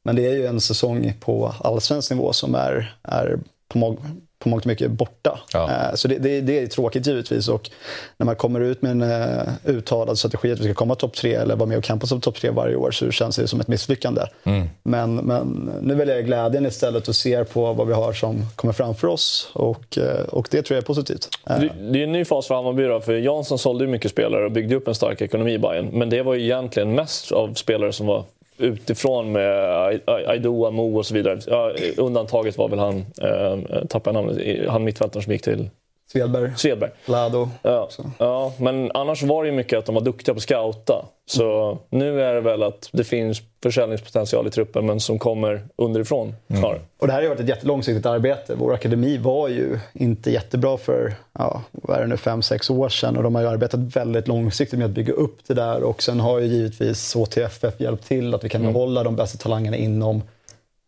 Men 0.04 0.16
det 0.16 0.26
är 0.28 0.34
ju 0.34 0.46
en 0.46 0.62
säsong 0.62 1.14
på 1.20 1.54
allsvensk 1.60 2.12
nivå 2.12 2.34
som 2.34 2.56
är, 2.56 2.96
är 3.04 3.40
på, 3.68 3.98
på 4.42 4.50
mångt 4.50 4.64
och 4.64 4.68
mycket 4.68 4.92
borta. 4.92 5.40
Ja. 5.54 5.70
Eh, 5.72 5.96
Så 5.96 6.08
det, 6.08 6.18
det, 6.18 6.42
det 6.42 6.60
är 6.60 6.68
tråkigt 6.68 7.08
givetvis. 7.08 7.48
Och 7.48 7.70
när 8.18 8.26
man 8.26 8.36
kommer 8.36 8.60
ut 8.60 8.82
med 8.82 8.92
en 8.92 9.02
uh, 9.02 9.48
uttalad 9.66 10.18
strategi 10.18 10.52
att 10.52 10.60
vi 10.60 10.64
ska 10.64 10.74
komma 10.74 10.96
topp 10.96 11.14
tre 11.14 11.34
eller 11.34 11.56
vara 11.56 11.70
med 11.70 11.78
och 11.78 11.84
campa 11.84 12.08
som 12.08 12.22
topp 12.22 12.36
tre 12.36 12.50
varje 12.50 12.76
år 12.76 12.92
så 12.92 13.12
känns 13.12 13.36
det 13.36 13.48
som 13.48 13.60
ett 13.60 13.68
misslyckande. 13.68 14.22
Mm. 14.44 14.70
Men, 14.84 15.16
men 15.16 15.72
nu 15.82 15.96
väljer 15.96 16.16
jag 16.16 16.26
glädjen 16.26 16.66
istället 16.66 17.08
och 17.08 17.16
ser 17.16 17.44
på 17.44 17.74
vad 17.74 17.88
vi 17.88 17.94
har 17.94 18.14
som 18.14 18.46
kommer 18.56 18.74
framför 18.74 19.08
oss. 19.08 19.50
Och, 19.54 19.98
eh, 19.98 20.26
och 20.26 20.48
det 20.52 20.62
tror 20.62 20.76
jag 20.76 20.82
är 20.82 20.86
positivt. 20.86 21.30
Eh, 21.50 21.60
Det, 21.60 21.70
det 21.92 22.00
är 22.00 22.04
en 22.04 22.12
ny 22.12 22.26
fas 22.26 22.48
för 22.48 22.56
Hammarby 22.56 22.84
då, 22.84 23.02
för 23.02 23.14
Jansson 23.14 23.60
sålde 23.60 23.84
ju 23.84 23.92
mycket 23.92 24.12
spelare 24.12 24.46
och 24.46 24.52
byggde 24.52 24.76
upp 24.76 24.88
en 24.88 24.96
stark 24.96 25.22
ekonomi 25.22 25.54
i 25.54 25.60
Bayern. 25.60 25.90
Men 25.92 26.10
det 26.10 26.22
var 26.22 26.34
ju 26.34 26.44
egentligen 26.44 26.96
mest 26.96 27.32
av 27.32 27.54
spelare 27.54 27.94
som 27.94 28.08
var 28.08 28.24
utifrån 28.62 29.32
med 29.32 30.00
Aidoa, 30.06 30.72
Mo 30.72 30.98
och 30.98 31.06
så 31.06 31.14
vidare. 31.14 31.40
Ja, 31.48 31.72
undantaget 31.98 32.58
var 32.58 32.70
väl 32.70 32.80
han, 32.80 33.06
eh, 33.22 33.54
eh 33.54 33.86
tappade 33.90 34.20
jag 34.20 34.26
namnet, 34.26 34.70
han 34.70 34.84
mittfältaren 34.84 35.24
som 35.24 35.34
gick 35.34 35.44
till 35.44 35.70
Svedberg, 36.12 36.52
Svedberg. 36.58 36.92
Lado. 37.06 37.50
Ja, 37.62 37.90
ja, 38.18 38.54
men 38.58 38.92
annars 38.94 39.24
var 39.24 39.44
det 39.44 39.50
ju 39.50 39.56
mycket 39.56 39.80
att 39.80 39.86
de 39.86 39.96
var 39.96 40.02
duktiga 40.02 40.34
på 40.34 40.38
att 40.38 40.44
scouta. 40.44 41.06
Så 41.26 41.78
nu 41.90 42.22
är 42.22 42.34
det 42.34 42.42
väl 42.42 42.64
att 42.64 42.90
det 42.92 43.04
finns 43.04 43.42
försäljningspotential 43.64 44.48
i 44.48 44.50
truppen, 44.50 44.86
men 44.86 45.00
som 45.00 45.20
kommer 45.20 45.62
underifrån 45.76 46.36
snarare. 46.48 46.80
Och 47.00 47.08
det 47.08 47.14
här 47.14 47.20
har 47.20 47.24
ju 47.24 47.30
varit 47.30 47.40
ett 47.40 47.50
jättelångsiktigt 47.50 48.06
arbete. 48.06 48.56
Vår 48.56 48.74
akademi 48.74 49.18
var 49.18 49.48
ju 49.48 49.80
inte 49.94 50.32
jättebra 50.32 50.78
för, 50.78 51.14
ja, 51.34 51.62
vad 51.72 51.98
är 51.98 52.02
det 52.02 52.08
nu, 52.08 52.18
fem, 52.18 52.42
sex 52.42 52.70
år 52.70 52.90
sedan. 52.90 53.18
Och 53.18 53.24
de 53.24 53.36
har 53.36 53.42
ju 53.42 53.48
arbetat 53.48 53.80
väldigt 53.80 54.28
långsiktigt 54.28 54.80
med 54.80 54.86
att 54.86 54.92
bygga 54.92 55.14
upp 55.14 55.38
det 55.48 55.54
där. 55.54 55.84
Och 55.84 56.04
sen 56.04 56.20
har 56.20 56.40
ju 56.40 56.46
givetvis 56.46 57.14
HTFF 57.16 57.80
hjälpt 57.80 58.08
till 58.08 58.34
att 58.34 58.44
vi 58.44 58.50
kan 58.50 58.62
behålla 58.62 59.04
de 59.04 59.16
bästa 59.16 59.38
talangerna 59.38 59.78
inom 59.78 60.22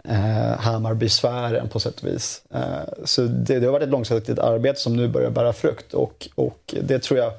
eh, 0.10 0.60
Hammarby-sfären 0.60 1.70
på 1.70 1.80
sätt 1.80 2.00
och 2.00 2.08
vis. 2.08 2.42
Eh, 2.54 3.04
så 3.04 3.22
det, 3.22 3.60
det 3.60 3.66
har 3.66 3.74
varit 3.74 3.84
ett 3.84 3.89
långsiktigt 3.89 4.39
arbete 4.39 4.80
som 4.80 4.96
nu 4.96 5.08
börjar 5.08 5.30
bära 5.30 5.54
frukt. 5.54 5.94
Och, 5.94 6.30
och 6.36 6.76
det 6.82 7.00
tror 7.00 7.20
jag 7.20 7.32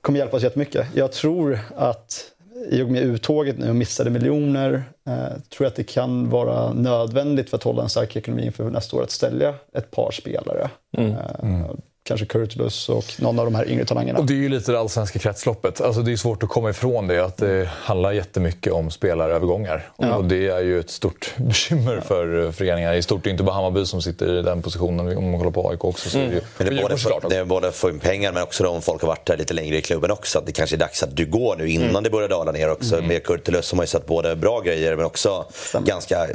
kommer 0.00 0.18
hjälpa 0.18 0.36
oss 0.36 0.42
jättemycket. 0.42 0.86
Jag 0.94 1.12
tror 1.12 1.58
att 1.76 2.24
i 2.70 2.82
och 2.82 2.88
med 2.88 3.02
uttåget 3.02 3.58
nu 3.58 3.68
och 3.68 3.76
missade 3.76 4.10
miljoner 4.10 4.84
eh, 5.06 5.14
tror 5.48 5.64
jag 5.64 5.66
att 5.66 5.76
det 5.76 5.84
kan 5.84 6.30
vara 6.30 6.72
nödvändigt 6.72 7.50
för 7.50 7.56
att 7.56 7.62
hålla 7.62 7.82
en 7.82 7.88
stark 7.88 8.16
ekonomi 8.16 8.46
inför 8.46 8.70
nästa 8.70 8.96
år 8.96 9.02
att 9.02 9.10
ställa 9.10 9.54
ett 9.72 9.90
par 9.90 10.10
spelare. 10.10 10.70
Mm. 10.96 11.12
Eh, 11.12 11.70
Kanske 12.08 12.26
Kurtulus 12.26 12.88
och 12.88 13.04
någon 13.18 13.38
av 13.38 13.44
de 13.44 13.54
här 13.54 13.68
yngre 13.68 13.84
talangerna. 13.84 14.18
Och 14.18 14.26
det 14.26 14.32
är 14.32 14.36
ju 14.36 14.48
lite 14.48 14.72
det 14.72 14.80
allsvenska 14.80 15.18
kretsloppet. 15.18 15.80
Alltså 15.80 16.02
det 16.02 16.12
är 16.12 16.16
svårt 16.16 16.42
att 16.42 16.48
komma 16.48 16.70
ifrån 16.70 17.06
det. 17.06 17.24
Att 17.24 17.36
det 17.36 17.68
handlar 17.72 18.12
jättemycket 18.12 18.72
om 18.72 18.90
spelarövergångar. 18.90 19.90
Och 19.96 20.24
det 20.24 20.48
är 20.48 20.60
ju 20.60 20.80
ett 20.80 20.90
stort 20.90 21.34
bekymmer 21.36 22.00
för 22.00 22.44
eh, 22.44 22.52
föreningar 22.52 22.94
i 22.94 23.02
stort. 23.02 23.24
Det 23.24 23.28
är 23.28 23.32
inte 23.32 23.42
bara 23.42 23.54
Hammarby 23.54 23.86
som 23.86 24.02
sitter 24.02 24.38
i 24.38 24.42
den 24.42 24.62
positionen. 24.62 25.16
Om 25.16 25.30
man 25.30 25.38
kollar 25.38 25.52
på 25.52 25.70
AIK 25.70 25.84
också 25.84 26.10
så 26.10 26.18
är 26.18 26.26
det 26.26 26.34
ju... 26.34 26.40
Men 26.58 26.66
det 26.66 26.78
är, 26.78 26.82
både 26.82 26.96
för, 26.96 27.28
det 27.28 27.36
är 27.36 27.44
både 27.44 27.72
för 27.72 27.90
in 27.90 27.98
pengar 27.98 28.32
men 28.32 28.42
också 28.42 28.68
om 28.68 28.82
folk 28.82 29.02
har 29.02 29.08
varit 29.08 29.26
där 29.26 29.36
lite 29.36 29.54
längre 29.54 29.76
i 29.76 29.82
klubben 29.82 30.10
också. 30.10 30.38
Att 30.38 30.46
det 30.46 30.52
kanske 30.52 30.76
är 30.76 30.78
dags 30.78 31.02
att 31.02 31.16
du 31.16 31.26
går 31.26 31.56
nu 31.56 31.68
innan 31.68 32.02
det 32.02 32.10
börjar 32.10 32.28
dala 32.28 32.52
ner 32.52 32.70
också. 32.70 33.02
Med 33.02 33.24
Kurtulus 33.24 33.66
som 33.66 33.78
har 33.78 33.84
ju 33.84 33.88
sett 33.88 34.06
både 34.06 34.36
bra 34.36 34.60
grejer 34.60 34.96
men 34.96 35.04
också 35.04 35.44
ganska 35.84 36.26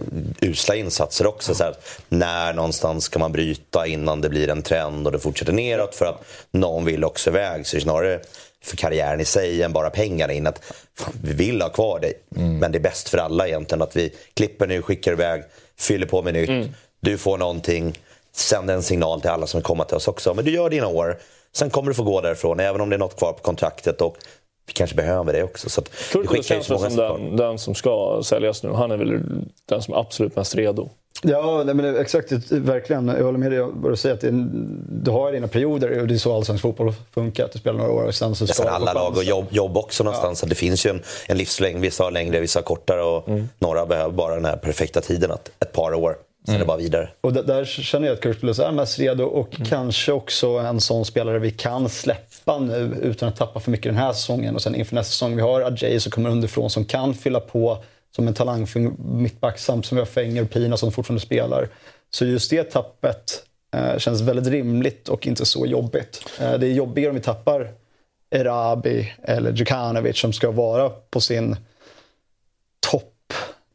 usla 0.41 0.75
insatser 0.75 1.27
också. 1.27 1.55
Så 1.55 1.63
här, 1.63 1.75
när 2.09 2.53
någonstans 2.53 3.03
ska 3.03 3.19
man 3.19 3.31
bryta 3.31 3.87
innan 3.87 4.21
det 4.21 4.29
blir 4.29 4.49
en 4.49 4.61
trend 4.61 5.05
och 5.05 5.11
det 5.11 5.19
fortsätter 5.19 5.53
neråt 5.63 5.95
för 5.95 6.05
att 6.05 6.23
någon 6.51 6.85
vill 6.85 7.03
också 7.03 7.29
iväg. 7.29 7.67
Så 7.67 7.75
det 7.75 7.79
är 7.79 7.81
snarare 7.81 8.19
för 8.63 8.77
karriären 8.77 9.19
i 9.19 9.25
sig 9.25 9.63
än 9.63 9.73
bara 9.73 9.89
pengarna 9.89 10.33
in. 10.33 10.47
Att, 10.47 10.61
fan, 10.97 11.13
vi 11.23 11.33
vill 11.33 11.61
ha 11.61 11.69
kvar 11.69 11.99
dig, 11.99 12.13
men 12.29 12.71
det 12.71 12.77
är 12.77 12.83
bäst 12.83 13.09
för 13.09 13.17
alla 13.17 13.47
egentligen 13.47 13.81
att 13.81 13.95
vi 13.95 14.13
klipper 14.33 14.67
nu, 14.67 14.81
skickar 14.81 15.11
iväg, 15.11 15.43
fyller 15.79 16.07
på 16.07 16.21
med 16.21 16.33
nytt. 16.33 16.69
Du 16.99 17.17
får 17.17 17.37
någonting, 17.37 17.99
sänder 18.31 18.73
en 18.73 18.83
signal 18.83 19.21
till 19.21 19.29
alla 19.29 19.47
som 19.47 19.57
vill 19.57 19.65
komma 19.65 19.83
till 19.83 19.97
oss 19.97 20.07
också. 20.07 20.33
Men 20.33 20.45
du 20.45 20.51
gör 20.51 20.69
dina 20.69 20.87
år, 20.87 21.17
sen 21.55 21.69
kommer 21.69 21.87
du 21.89 21.93
få 21.93 22.03
gå 22.03 22.21
därifrån 22.21 22.59
även 22.59 22.81
om 22.81 22.89
det 22.89 22.95
är 22.95 22.99
något 22.99 23.17
kvar 23.17 23.33
på 23.33 23.39
kontraktet. 23.39 24.01
Och 24.01 24.17
vi 24.67 24.73
kanske 24.73 24.95
behöver 24.95 25.33
det 25.33 25.43
också. 25.43 25.69
Så 25.69 25.81
att 25.81 25.89
ju 26.33 26.43
känns 26.43 26.65
som 26.65 26.79
som 26.79 26.95
den, 26.95 27.35
den 27.35 27.59
som 27.59 27.75
ska 27.75 28.21
säljas 28.23 28.63
nu. 28.63 28.69
Han 28.69 28.91
är 28.91 28.97
väl 28.97 29.19
den 29.65 29.81
som 29.81 29.93
är 29.93 29.99
absolut 29.99 30.35
mest 30.35 30.55
redo. 30.55 30.89
Ja, 31.23 31.63
nej, 31.65 31.75
men 31.75 31.97
exakt. 31.97 32.31
Verkligen. 32.51 33.07
Jag 33.07 33.23
håller 33.23 33.39
med 33.39 33.51
dig 33.51 33.59
vad 33.59 33.91
du 33.91 33.95
säger. 33.95 34.15
Att 34.15 34.23
är, 34.23 34.47
du 35.03 35.11
har 35.11 35.31
dina 35.31 35.47
perioder 35.47 35.99
och 36.01 36.07
det 36.07 36.13
är 36.13 36.17
så 36.17 36.35
allsvensk 36.35 36.61
fotboll 36.61 36.93
funkar. 37.13 37.45
Att 37.45 37.51
du 37.51 37.59
spelar 37.59 37.77
några 37.79 37.91
år 37.91 38.03
och 38.03 38.15
sen 38.15 38.35
så 38.35 38.47
ska 38.47 38.63
få 38.63 38.69
alla 38.69 38.93
lag 38.93 39.17
och 39.17 39.23
jobb, 39.23 39.45
jobb 39.49 39.77
också 39.77 40.03
någonstans. 40.03 40.39
Så 40.39 40.45
det 40.45 40.55
finns 40.55 40.85
ju 40.85 40.89
en, 40.89 41.01
en 41.27 41.37
livslängd. 41.37 41.81
Vissa 41.81 42.03
har 42.03 42.11
längre, 42.11 42.39
vissa 42.39 42.59
har 42.59 42.63
kortare. 42.63 43.03
Och 43.03 43.29
Några 43.59 43.85
behöver 43.85 44.11
bara 44.13 44.35
den 44.35 44.45
här 44.45 44.57
perfekta 44.57 45.01
tiden, 45.01 45.31
att 45.31 45.51
ett 45.59 45.71
par 45.71 45.93
år. 45.93 46.15
Sen 46.45 46.55
är 46.55 46.59
det 46.59 46.65
bara 46.65 46.77
vidare. 46.77 47.09
Och 47.21 47.33
där, 47.33 47.43
där 47.43 47.65
känner 47.65 48.07
jag 48.07 48.13
att 48.13 48.21
Kurtulus 48.21 48.59
är 48.59 48.71
mest 48.71 48.99
redo 48.99 49.23
och 49.23 49.57
kanske 49.69 50.11
också 50.11 50.47
en 50.47 50.81
sån 50.81 51.05
spelare 51.05 51.39
vi 51.39 51.51
kan 51.51 51.89
släppa 51.89 52.59
nu 52.59 52.97
utan 53.01 53.29
att 53.29 53.35
tappa 53.35 53.59
för 53.59 53.71
mycket 53.71 53.91
den 53.91 53.95
här 53.95 54.13
säsongen. 54.13 54.55
Och 54.55 54.61
sen 54.61 54.75
inför 54.75 54.95
nästa 54.95 55.11
säsong, 55.11 55.35
vi 55.35 55.41
har 55.41 55.61
Adjei 55.61 55.99
som 55.99 56.11
kommer 56.11 56.29
underifrån 56.29 56.69
som 56.69 56.85
kan 56.85 57.13
fylla 57.13 57.39
på 57.39 57.83
som 58.15 58.27
en 58.27 58.33
talangfull 58.33 58.91
mittback 58.97 59.59
samt 59.59 59.85
som 59.85 59.95
vi 59.95 60.01
har 60.01 60.05
Fenger 60.05 60.41
och 60.41 60.49
Pina 60.49 60.77
som 60.77 60.91
fortfarande 60.91 61.21
spelar. 61.21 61.69
Så 62.09 62.25
just 62.25 62.49
det 62.49 62.63
tappet 62.63 63.45
eh, 63.75 63.97
känns 63.97 64.21
väldigt 64.21 64.47
rimligt 64.47 65.09
och 65.09 65.27
inte 65.27 65.45
så 65.45 65.65
jobbigt. 65.65 66.25
Eh, 66.39 66.53
det 66.53 66.67
är 66.67 66.71
jobbigare 66.71 67.09
om 67.09 67.15
vi 67.15 67.21
tappar 67.21 67.73
Erabi 68.31 69.13
eller 69.21 69.53
Djukanovic 69.53 70.17
som 70.17 70.33
ska 70.33 70.51
vara 70.51 70.89
på 70.89 71.21
sin 71.21 71.55
topp 72.91 73.12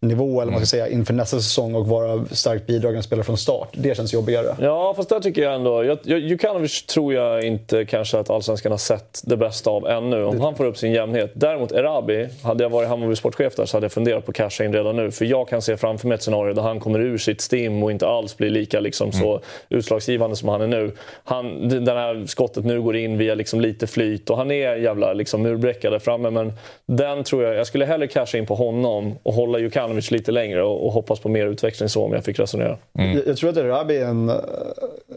toppnivå 0.01 0.41
eller 0.41 0.53
man 0.53 0.61
ska 0.61 0.67
säga 0.67 0.89
inför 0.89 1.15
nästa 1.15 1.37
säsong 1.37 1.75
och 1.75 1.87
vara 1.87 2.25
starkt 2.31 2.67
bidragande 2.67 3.03
spelare 3.03 3.25
från 3.25 3.39
start. 3.39 3.69
Det 3.73 3.97
känns 3.97 4.13
jobbigare. 4.13 4.57
Ja, 4.61 4.95
fast 4.97 5.09
där 5.09 5.21
tycker 5.21 5.43
jag 5.43 5.55
ändå... 5.55 5.85
Jag, 5.85 5.99
jag, 6.03 6.19
Jukanovic 6.19 6.87
tror 6.87 7.15
jag 7.15 7.45
inte 7.45 7.85
kanske 7.85 8.19
att 8.19 8.31
Allsvenskan 8.31 8.73
har 8.73 8.79
sett 8.79 9.23
det 9.25 9.37
bästa 9.37 9.71
av 9.71 9.87
ännu. 9.87 10.25
Om 10.25 10.41
han 10.41 10.55
får 10.55 10.65
upp 10.65 10.77
sin 10.77 10.93
jämnhet. 10.93 11.33
Däremot 11.35 11.73
Erabi, 11.73 12.29
hade 12.43 12.65
jag 12.65 12.71
varit 12.71 12.89
Hammarby 12.89 13.17
sportchef 13.17 13.57
där 13.57 13.67
så 13.67 13.77
hade 13.77 13.85
jag 13.85 13.93
funderat 13.93 14.27
på 14.27 14.33
casha 14.33 14.65
in 14.65 14.73
redan 14.73 14.97
nu. 14.97 15.11
För 15.11 15.25
jag 15.25 15.49
kan 15.49 15.63
se 15.63 15.77
framför 15.77 16.09
mig 16.09 16.15
ett 16.15 16.23
scenario 16.23 16.55
där 16.55 16.63
han 16.63 16.81
kommer 16.81 17.01
ur 17.01 17.19
sitt 17.19 17.41
stim 17.41 17.83
och 17.83 17.91
inte 17.91 18.07
alls 18.09 18.37
blir 18.37 18.51
lika 18.51 18.81
liksom, 18.81 19.13
så 19.13 19.41
utslagsgivande 19.69 20.37
som 20.37 20.49
han 20.49 20.61
är 20.61 20.67
nu. 20.67 20.93
Han, 21.25 21.69
det 21.69 21.81
det 21.81 21.93
här 21.93 22.27
skottet 22.27 22.65
nu 22.65 22.83
går 22.83 22.97
in 22.97 23.19
via 23.19 23.35
liksom, 23.35 23.61
lite 23.61 23.87
flyt 23.87 24.31
och 24.31 24.37
han 24.37 24.51
är 24.51 24.77
jävla 24.77 25.13
liksom, 25.13 25.43
murbräcka 25.43 25.91
där 25.91 25.99
framme. 25.99 26.31
Men 26.31 26.53
den 26.87 27.25
tror 27.25 27.45
jag... 27.45 27.55
Jag 27.55 27.67
skulle 27.67 27.85
hellre 27.85 28.07
casha 28.07 28.39
in 28.39 28.47
på 28.47 28.55
honom 28.55 29.19
och 29.23 29.35
hålla 29.35 29.59
Jukanovic 29.59 29.88
lite 29.95 30.33
längre 30.33 30.63
och, 30.63 30.87
och 30.87 30.93
hoppas 30.93 31.21
på 31.21 31.29
mer 31.29 31.47
utväxling 31.47 31.89
så 31.89 32.05
om 32.05 32.13
jag 32.13 32.25
fick 32.25 32.39
resonera. 32.39 32.79
Jag, 32.93 33.27
jag 33.27 33.37
tror 33.37 33.51
att 33.51 33.57
Erabi 33.57 33.97
är 33.97 34.07
en, 34.07 34.33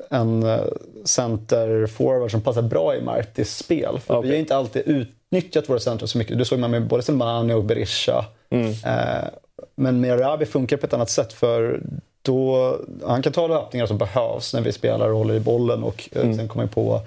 en 0.09 0.43
eh, 0.43 0.59
center-forward 1.05 2.31
som 2.31 2.41
passar 2.41 2.61
bra 2.61 2.95
i 2.95 3.01
Martis 3.01 3.57
spel. 3.57 3.99
För 3.99 4.17
Okej. 4.17 4.29
Vi 4.29 4.35
har 4.35 4.39
inte 4.39 4.55
alltid 4.55 4.83
utnyttjat 4.85 5.69
våra 5.69 5.79
center 5.79 6.05
så 6.05 6.17
mycket. 6.17 6.37
Det 6.37 6.45
såg 6.45 6.59
man 6.59 6.71
med 6.71 6.87
både 6.87 7.03
Selmani 7.03 7.53
och 7.53 7.63
Berisha. 7.63 8.25
Mm. 8.49 8.69
Eh, 8.69 9.27
men 9.75 10.01
med 10.01 10.19
Erabi 10.19 10.45
funkar 10.45 10.77
det 10.77 10.81
på 10.81 10.87
ett 10.87 10.93
annat 10.93 11.09
sätt 11.09 11.33
för 11.33 11.81
då, 12.21 12.77
han 13.05 13.21
kan 13.21 13.33
ta 13.33 13.47
löpningar 13.47 13.85
som 13.85 13.97
behövs 13.97 14.53
när 14.53 14.61
vi 14.61 14.71
spelar 14.71 15.09
och 15.09 15.17
håller 15.17 15.33
i 15.33 15.39
bollen 15.39 15.83
och 15.83 16.09
eh, 16.11 16.21
mm. 16.21 16.37
sen 16.37 16.47
kommer 16.47 16.67
på 16.67 16.93
eh, 16.95 17.01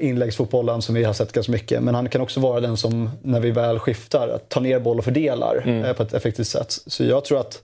inläggsfotbollen 0.00 0.82
som 0.82 0.94
vi 0.94 1.04
har 1.04 1.12
sett 1.12 1.32
ganska 1.32 1.52
mycket. 1.52 1.82
Men 1.82 1.94
han 1.94 2.08
kan 2.08 2.20
också 2.20 2.40
vara 2.40 2.60
den 2.60 2.76
som, 2.76 3.10
när 3.22 3.40
vi 3.40 3.50
väl 3.50 3.78
skiftar, 3.78 4.38
tar 4.48 4.60
ner 4.60 4.80
boll 4.80 4.98
och 4.98 5.04
fördelar 5.04 5.62
mm. 5.66 5.94
på 5.94 6.02
ett 6.02 6.12
effektivt 6.12 6.46
sätt. 6.46 6.72
Så 6.86 7.04
jag 7.04 7.24
tror 7.24 7.40
att 7.40 7.62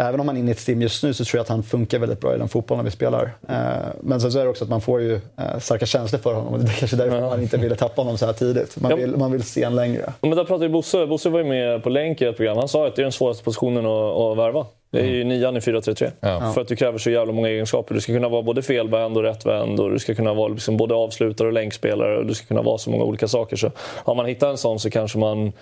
Även 0.00 0.20
om 0.20 0.28
han 0.28 0.36
är 0.36 0.40
inne 0.40 0.50
i 0.50 0.52
ett 0.52 0.66
team 0.66 0.82
just 0.82 1.02
nu 1.02 1.14
så 1.14 1.24
tror 1.24 1.38
jag 1.38 1.42
att 1.42 1.48
han 1.48 1.62
funkar 1.62 1.98
väldigt 1.98 2.20
bra 2.20 2.34
i 2.34 2.38
den 2.38 2.48
fotbollen 2.48 2.84
vi 2.84 2.90
spelar. 2.90 3.30
Eh, 3.48 3.56
men 4.00 4.20
sen 4.20 4.32
så 4.32 4.38
är 4.38 4.44
det 4.44 4.50
också 4.50 4.64
att 4.64 4.70
man 4.70 4.80
får 4.80 5.00
ju 5.00 5.14
eh, 5.14 5.58
starka 5.58 5.86
känslor 5.86 6.20
för 6.20 6.34
honom 6.34 6.52
och 6.52 6.58
det 6.58 6.66
är 6.66 6.76
kanske 6.78 6.96
därför 6.96 7.16
ja. 7.16 7.28
man 7.28 7.42
inte 7.42 7.56
ville 7.56 7.76
tappa 7.76 8.02
honom 8.02 8.18
så 8.18 8.26
här 8.26 8.32
tidigt. 8.32 8.80
Man, 8.80 8.98
vill, 8.98 9.16
man 9.16 9.32
vill 9.32 9.42
se 9.42 9.64
honom 9.64 9.76
längre. 9.76 10.12
Men 10.20 10.30
där 10.30 10.44
pratade 10.44 10.64
ju 10.64 10.72
Bosse. 10.72 11.06
Bosse 11.06 11.28
var 11.28 11.38
ju 11.38 11.44
med 11.44 11.82
på 11.82 11.88
länk 11.88 12.22
i 12.22 12.24
ett 12.24 12.36
program. 12.36 12.56
Han 12.56 12.68
sa 12.68 12.86
att 12.86 12.96
det 12.96 13.02
är 13.02 13.04
den 13.04 13.12
svåraste 13.12 13.44
positionen 13.44 13.86
att, 13.86 14.16
att 14.16 14.38
värva. 14.38 14.66
Det 14.90 15.00
är 15.00 15.04
ju 15.04 15.22
mm. 15.22 15.28
nian 15.28 15.56
i 15.56 15.60
4-3-3. 15.60 16.10
Ja. 16.20 16.52
För 16.54 16.60
att 16.60 16.68
du 16.68 16.76
kräver 16.76 16.98
så 16.98 17.10
jävla 17.10 17.32
många 17.32 17.48
egenskaper. 17.48 17.94
Du 17.94 18.00
ska 18.00 18.12
kunna 18.12 18.28
vara 18.28 18.42
både 18.42 18.62
felvänd 18.62 19.16
och 19.16 19.22
rättvänd. 19.22 19.80
Och 19.80 19.90
du 19.90 19.98
ska 19.98 20.14
kunna 20.14 20.34
vara 20.34 20.48
liksom 20.48 20.76
både 20.76 20.94
avslutare 20.94 21.48
och 21.48 21.54
länkspelare. 21.54 22.18
Och 22.18 22.26
du 22.26 22.34
ska 22.34 22.46
kunna 22.46 22.62
vara 22.62 22.78
så 22.78 22.90
många 22.90 23.04
olika 23.04 23.28
saker. 23.28 23.56
Så 23.56 23.70
har 23.78 24.14
man 24.14 24.26
hittat 24.26 24.50
en 24.50 24.58
sån 24.58 24.80
så 24.80 24.90
kanske 24.90 25.18
man 25.18 25.52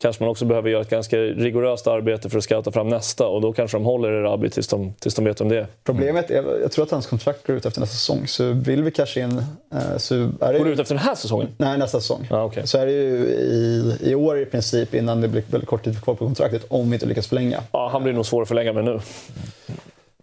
kanske 0.00 0.22
man 0.22 0.30
också 0.30 0.44
behöver 0.44 0.70
göra 0.70 0.82
ett 0.82 0.90
ganska 0.90 1.16
rigoröst 1.16 1.86
arbete 1.86 2.30
för 2.30 2.38
att 2.38 2.44
scouta 2.44 2.72
fram 2.72 2.88
nästa 2.88 3.26
och 3.26 3.40
då 3.40 3.52
kanske 3.52 3.76
de 3.76 3.84
håller 3.84 4.12
i 4.12 4.22
Rabi 4.22 4.50
tills 4.50 4.68
de, 4.68 4.94
tills 4.94 5.14
de 5.14 5.24
vet 5.24 5.40
om 5.40 5.48
det 5.48 5.58
är. 5.58 5.66
Problemet 5.84 6.30
är, 6.30 6.60
jag 6.62 6.72
tror 6.72 6.84
att 6.84 6.90
hans 6.90 7.06
kontrakt 7.06 7.46
går 7.46 7.56
ut 7.56 7.66
efter 7.66 7.80
nästa 7.80 7.94
säsong, 7.94 8.26
så 8.26 8.52
vill 8.52 8.82
vi 8.82 8.90
casha 8.90 9.20
in... 9.20 9.38
Eh, 9.72 9.96
så 9.96 10.14
är 10.14 10.52
det 10.52 10.58
går 10.58 10.64
det 10.64 10.70
ut 10.70 10.78
efter 10.78 10.94
den 10.94 11.04
här 11.04 11.14
säsongen? 11.14 11.48
Nej, 11.56 11.78
nästa 11.78 12.00
säsong. 12.00 12.28
Ah, 12.30 12.44
okay. 12.44 12.66
Så 12.66 12.78
är 12.78 12.86
det 12.86 12.92
ju 12.92 13.26
i, 13.26 13.98
i 14.00 14.14
år 14.14 14.38
i 14.38 14.44
princip 14.44 14.94
innan 14.94 15.20
det 15.20 15.28
blir 15.28 15.42
väldigt 15.50 15.68
kort 15.68 15.84
tid 15.84 16.02
kvar 16.02 16.14
på 16.14 16.24
kontraktet, 16.24 16.64
om 16.68 16.90
vi 16.90 16.94
inte 16.96 17.06
lyckas 17.06 17.26
förlänga. 17.26 17.62
Ja, 17.72 17.88
han 17.92 18.02
blir 18.02 18.12
nog 18.12 18.26
svår 18.26 18.42
att 18.42 18.48
förlänga 18.48 18.72
med 18.72 18.84
nu. 18.84 19.00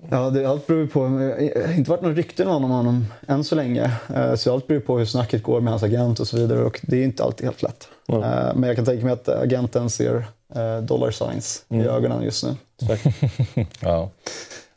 Ja, 0.10 0.30
det, 0.30 0.46
allt 0.46 0.67
beror 0.67 0.88
på. 0.88 1.00
Det 1.00 1.65
har 1.65 1.74
inte 1.74 1.89
varit 1.89 2.02
några 2.02 2.15
rykten 2.15 2.48
om 2.48 2.63
honom 2.63 3.06
än 3.28 3.43
så 3.43 3.56
länge. 3.56 3.91
Eh, 4.15 4.36
så 4.36 4.54
allt 4.54 4.67
beror 4.67 4.80
på 4.80 4.98
hur 4.98 5.06
snacket 5.06 5.43
går 5.43 5.62
med 5.62 5.74
hans 5.74 5.84
agent 5.84 6.20
och 6.20 6.28
så 6.28 6.38
vidare. 6.38 6.63
Och 6.63 6.80
det 6.84 6.98
är 6.98 7.04
inte 7.04 7.24
alltid 7.24 7.46
helt 7.46 7.62
lätt. 7.62 7.88
Mm. 8.08 8.22
Men 8.56 8.63
jag 8.63 8.76
kan 8.76 8.86
tänka 8.86 9.06
mig 9.06 9.13
att 9.13 9.30
agenten 9.30 9.89
ser 9.89 10.26
eh, 10.56 10.78
dollar 10.78 11.12
signs 11.12 11.65
mm. 11.70 11.86
i 11.86 11.88
ögonen 11.88 12.24
just 12.24 12.43
nu. 12.43 12.56
ja. 13.80 14.10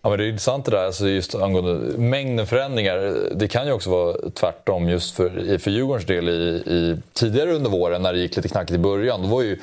Ja, 0.03 0.11
men 0.11 0.19
det 0.19 0.25
är 0.25 0.29
intressant 0.29 0.65
det 0.65 0.71
där, 0.71 0.85
alltså 0.85 1.09
just 1.09 1.35
angående 1.35 1.99
mängden 1.99 2.47
förändringar. 2.47 3.17
Det 3.35 3.49
kan 3.49 3.67
ju 3.67 3.73
också 3.73 3.91
vara 3.91 4.31
tvärtom 4.31 4.89
just 4.89 5.15
för, 5.15 5.59
för 5.59 5.71
Djurgårdens 5.71 6.07
del 6.07 6.29
i, 6.29 6.33
i, 6.67 6.97
tidigare 7.13 7.53
under 7.53 7.71
våren 7.71 8.03
när 8.03 8.13
det 8.13 8.19
gick 8.19 8.37
lite 8.37 8.49
knackigt 8.49 8.75
i 8.75 8.79
början. 8.79 9.23
Då 9.23 9.29
var 9.29 9.43
ju 9.43 9.59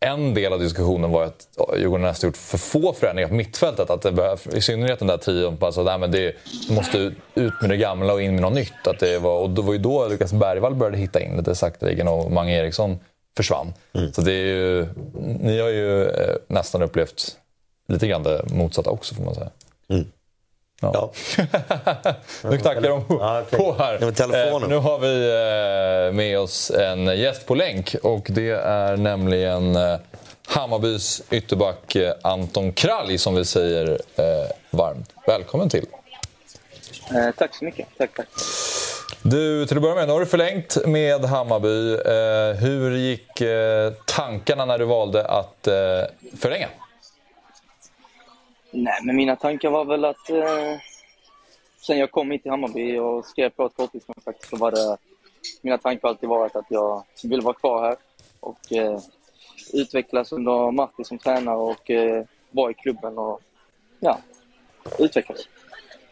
en 0.00 0.34
del 0.34 0.52
av 0.52 0.60
diskussionen 0.60 1.10
var 1.10 1.24
att 1.24 1.48
Djurgården 1.76 2.06
nästan 2.06 2.28
gjort 2.28 2.36
för 2.36 2.58
få 2.58 2.92
förändringar 2.92 3.28
på 3.28 3.34
mittfältet. 3.34 3.90
Att 3.90 4.02
det 4.02 4.12
behöver, 4.12 4.56
I 4.56 4.60
synnerhet 4.60 4.98
den 4.98 5.08
där 5.08 5.16
trion 5.16 5.56
på 5.56 5.66
alltså, 5.66 5.84
det 5.84 6.32
måste 6.70 7.12
ut 7.34 7.60
med 7.60 7.70
det 7.70 7.76
gamla 7.76 8.12
och 8.12 8.22
in 8.22 8.32
med 8.32 8.42
något 8.42 8.52
nytt. 8.52 8.86
Att 8.86 8.98
det 8.98 9.18
var, 9.18 9.40
och 9.40 9.50
det 9.50 9.62
var 9.62 9.72
ju 9.72 9.78
då 9.78 10.08
Lukas 10.08 10.32
Bergvall 10.32 10.74
började 10.74 10.98
hitta 10.98 11.20
in 11.20 11.36
lite 11.36 11.54
sakteligen 11.54 12.08
och 12.08 12.32
Mange 12.32 12.58
Eriksson 12.58 12.98
försvann. 13.36 13.74
Mm. 13.92 14.12
Så 14.12 14.20
det 14.20 14.32
är 14.32 14.46
ju, 14.46 14.86
ni 15.40 15.60
har 15.60 15.68
ju 15.68 16.04
eh, 16.04 16.36
nästan 16.46 16.82
upplevt 16.82 17.36
lite 17.88 18.06
grann 18.06 18.22
det 18.22 18.44
motsatta 18.50 18.90
också 18.90 19.14
får 19.14 19.24
man 19.24 19.34
säga. 19.34 19.50
Mm. 19.88 20.06
Ja. 20.94 21.10
nu 22.50 22.58
knackar 22.58 22.80
de 22.80 23.04
på 23.56 23.74
här. 23.78 24.02
Eh, 24.02 24.68
nu 24.68 24.76
har 24.76 24.98
vi 24.98 25.28
eh, 26.08 26.14
med 26.14 26.38
oss 26.38 26.70
en 26.70 27.18
gäst 27.18 27.46
på 27.46 27.54
länk 27.54 27.96
och 28.02 28.26
det 28.30 28.50
är 28.50 28.96
nämligen 28.96 29.76
eh, 29.76 29.96
Hammarbys 30.46 31.22
ytterback 31.30 31.96
Anton 32.22 32.72
Kralj 32.72 33.18
som 33.18 33.34
vi 33.34 33.44
säger 33.44 33.98
varmt 34.70 35.10
välkommen 35.26 35.68
till. 35.68 35.86
Tack 37.36 37.54
så 37.54 37.64
mycket. 37.64 37.88
Tack, 37.98 38.10
tack. 38.16 38.26
Du, 39.22 39.66
till 39.66 39.76
att 39.76 39.82
börja 39.82 39.94
med, 39.94 40.06
nu 40.06 40.12
har 40.12 40.20
du 40.20 40.26
förlängt 40.26 40.76
med 40.86 41.24
Hammarby. 41.24 41.96
Hur 42.60 42.96
gick 42.96 43.42
tankarna 44.04 44.64
när 44.64 44.78
du 44.78 44.84
valde 44.84 45.24
att 45.24 45.68
förlänga? 46.38 46.68
Nej, 48.78 49.00
men 49.02 49.16
mina 49.16 49.36
tankar 49.36 49.70
var 49.70 49.84
väl 49.84 50.04
att 50.04 50.30
eh, 50.30 50.80
sen 51.86 51.98
jag 51.98 52.10
kom 52.10 52.30
hit 52.30 52.42
till 52.42 52.50
Hammarby 52.50 52.98
och 52.98 53.24
skrev 53.24 53.50
på 53.50 53.66
ett 53.66 53.76
korttidskontrakt 53.76 54.48
så 54.48 54.56
var 54.56 54.70
det 54.70 54.96
mina 55.62 55.78
tankar 55.78 56.08
alltid 56.08 56.28
varit 56.28 56.56
att 56.56 56.64
jag 56.68 57.04
vill 57.22 57.40
vara 57.40 57.54
kvar 57.54 57.82
här 57.82 57.96
och 58.40 58.72
eh, 58.72 59.00
utvecklas 59.72 60.32
under 60.32 60.70
Martin 60.70 61.04
som 61.04 61.18
tränare 61.18 61.56
och 61.56 61.90
eh, 61.90 62.24
vara 62.50 62.70
i 62.70 62.74
klubben 62.74 63.18
och 63.18 63.40
ja, 64.00 64.18
utvecklas. 64.98 65.48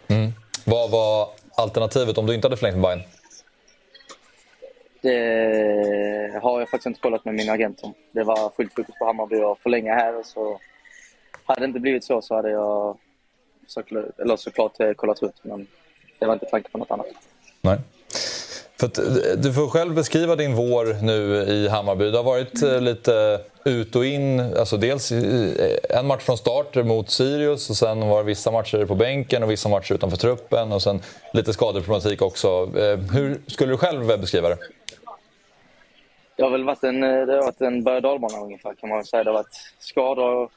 Mm. 0.09 0.33
Vad 0.67 0.91
var 0.91 1.29
alternativet 1.57 2.19
om 2.19 2.27
du 2.27 2.35
inte 2.35 2.47
hade 2.47 2.57
förlängt 2.57 2.77
med 2.77 2.83
Bayern? 2.83 3.03
Det 5.01 6.41
har 6.43 6.61
jag 6.61 6.69
faktiskt 6.71 6.87
inte 6.87 7.01
kollat 7.01 7.25
med 7.25 7.35
min 7.35 7.51
agent 7.51 7.81
om. 7.83 7.95
Det 8.13 8.25
var 8.25 8.51
fullt 8.57 8.75
fokus 8.75 8.95
på 8.99 9.05
Hammarby 9.05 9.37
och 9.37 9.59
förlänga 9.59 9.95
här 9.95 10.19
och 10.19 10.27
så 10.27 10.61
hade 11.45 11.61
det 11.61 11.65
inte 11.65 11.81
blivit 11.81 12.05
så 12.05 12.23
så 12.23 12.35
hade 12.35 12.51
jag 12.51 12.97
såklart, 13.67 14.19
eller 14.19 14.37
såklart 14.37 14.81
eh, 14.81 14.93
kollat 14.93 15.23
ut, 15.23 15.35
men 15.43 15.67
det 16.19 16.27
var 16.27 16.35
inte 16.35 16.47
tanke 16.47 16.71
på 16.71 16.79
något 16.79 16.91
annat. 16.91 17.07
Nej. 17.61 17.79
För 18.81 18.87
eh, 18.87 19.37
du 19.37 19.53
får 19.53 19.69
själv 19.69 19.95
beskriva 19.95 20.37
din 20.37 20.55
vår 20.55 21.03
nu 21.03 21.43
i 21.53 21.69
Hammarby. 21.69 22.11
Det 22.11 22.17
har 22.17 22.25
varit 22.25 22.63
mm. 22.63 22.85
lite 22.85 23.41
ut 23.65 23.97
och 23.97 24.05
in. 24.05 24.41
Alltså 24.41 24.77
dels 24.77 25.13
en 25.91 26.07
match 26.07 26.23
från 26.23 26.39
start 26.39 26.75
mot 26.75 27.11
Sirius 27.11 27.71
och 27.71 27.77
sen 27.77 28.09
var 28.09 28.19
det 28.19 28.25
vissa 28.25 28.51
matcher 28.51 28.87
på 28.87 28.95
bänken 28.95 29.43
och 29.43 29.51
vissa 29.51 29.69
matcher 29.69 29.95
utanför 29.95 30.17
truppen 30.17 30.73
och 30.73 30.83
sen 30.83 31.01
lite 31.33 31.53
skadeproblematik 31.53 32.23
också. 32.23 32.67
Hur 33.13 33.51
skulle 33.51 33.73
du 33.73 33.77
själv 33.77 34.07
beskriva 34.07 34.49
det? 34.49 34.59
Det 36.37 36.43
har 36.43 36.51
väl 36.51 36.65
varit 36.65 36.85
en, 36.85 37.01
det 37.01 37.33
har 37.33 37.43
varit 37.43 37.61
en 37.61 37.85
berg 37.85 38.03
ungefär 38.43 38.75
kan 38.75 38.89
man 38.89 39.05
säga. 39.05 39.25
Det 39.25 39.31
har 39.31 39.35
varit 39.35 39.73
skador 39.79 40.51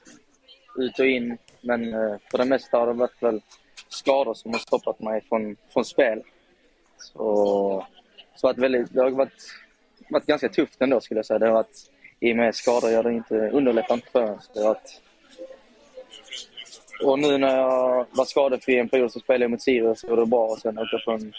ut 0.78 1.00
och 1.00 1.06
in. 1.06 1.38
Men 1.62 1.94
eh, 1.94 2.16
för 2.32 2.38
det 2.38 2.46
mesta 2.46 2.78
har 2.78 2.88
det 2.88 2.94
varit 2.94 3.24
väl 3.24 3.42
skador 3.90 4.34
som 4.34 4.52
har 4.52 4.60
stoppat 4.60 5.00
mig 5.00 5.22
från, 5.30 5.56
från 5.74 5.86
spel. 5.86 6.22
Så, 6.98 7.88
så 8.36 8.48
att 8.48 8.58
väldigt, 8.58 8.94
det 8.94 9.02
har 9.02 9.10
varit, 9.10 9.44
varit 10.10 10.26
ganska 10.26 10.50
tufft 10.50 10.82
ändå 10.82 11.02
skulle 11.02 11.18
jag 11.18 11.26
säga. 11.26 11.40
Det 11.40 11.46
har 11.46 11.54
varit, 11.54 11.92
I 12.20 12.32
och 12.34 12.38
med 12.38 12.56
skador 12.56 12.90
gör 12.90 13.04
det 13.04 13.14
inte, 13.14 13.36
underlättar 13.36 13.96
inte 13.96 14.12
för 14.12 14.28
mig. 14.28 14.38
Det 14.54 14.60
har 14.60 14.68
varit, 14.68 15.02
och 17.04 17.20
nu 17.20 17.38
när 17.38 17.58
jag 17.58 18.06
var 18.12 18.26
skadefri 18.26 18.80
en 18.80 18.90
period 18.90 19.12
så 19.12 19.20
spelade 19.20 19.44
jag 19.44 19.52
mot 19.52 19.62
Sirius 19.62 20.04
och 20.04 20.10
det 20.10 20.22
var 20.22 20.26
bra 20.26 20.46
och 20.46 20.60
sen 20.60 20.80
åkte 20.80 20.96
jag 20.96 21.06
på 21.06 21.12
en, 21.12 21.34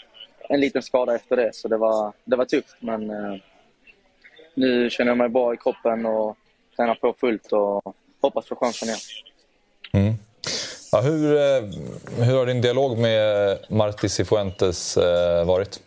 en 0.49 0.59
liten 0.59 0.81
skada 0.81 1.15
efter 1.15 1.35
det. 1.35 1.55
Så 1.55 1.67
det 1.67 1.77
var, 1.77 2.13
det 2.25 2.35
var 2.35 2.45
tufft 2.45 2.77
men 2.79 3.09
eh, 3.09 3.35
nu 4.53 4.89
känner 4.89 5.11
jag 5.11 5.17
mig 5.17 5.29
bra 5.29 5.53
i 5.53 5.57
kroppen 5.57 6.05
och 6.05 6.37
tränar 6.75 6.95
på 6.95 7.13
fullt 7.13 7.51
och 7.51 7.95
hoppas 8.21 8.47
få 8.47 8.55
chansen 8.55 8.87
igen. 8.87 8.99
Mm. 9.93 10.13
Ja, 10.91 11.01
hur, 11.01 11.35
eh, 11.35 11.63
hur 12.25 12.37
har 12.37 12.45
din 12.45 12.61
dialog 12.61 12.97
med 12.97 13.57
Marti 13.69 14.09
Cifuentes 14.09 14.97
eh, 14.97 15.45
varit? 15.45 15.81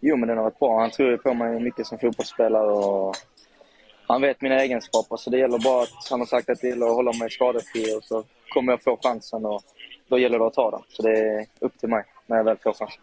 Jo, 0.00 0.16
men 0.16 0.28
den 0.28 0.36
har 0.36 0.44
varit 0.44 0.58
bra. 0.58 0.80
Han 0.80 0.90
tror 0.90 1.16
på 1.16 1.34
mig 1.34 1.60
mycket 1.60 1.86
som 1.86 1.98
fotbollsspelare 1.98 2.72
och 2.72 3.16
han 4.06 4.22
vet 4.22 4.40
mina 4.40 4.62
egenskaper. 4.62 5.16
Så 5.16 5.30
det 5.30 5.38
gäller 5.38 5.58
bara 5.58 5.82
att 5.82 6.08
han 6.10 6.20
har 6.20 6.26
sagt 6.26 6.50
att 6.50 6.60
det 6.60 6.68
gäller 6.68 6.86
att 6.86 6.94
hålla 6.94 7.12
mig 7.12 7.30
skadefri 7.30 7.96
och 7.96 8.04
så 8.04 8.24
kommer 8.48 8.72
jag 8.72 8.82
få 8.82 8.98
chansen 9.02 9.46
och 9.46 9.62
då 10.08 10.18
gäller 10.18 10.38
det 10.38 10.46
att 10.46 10.54
ta 10.54 10.70
den. 10.70 10.80
Så 10.88 11.02
det 11.02 11.18
är 11.18 11.46
upp 11.58 11.78
till 11.80 11.88
mig 11.88 12.04
när 12.26 12.36
jag 12.36 12.44
väl 12.44 12.56
får 12.56 12.72
chansen. 12.72 13.00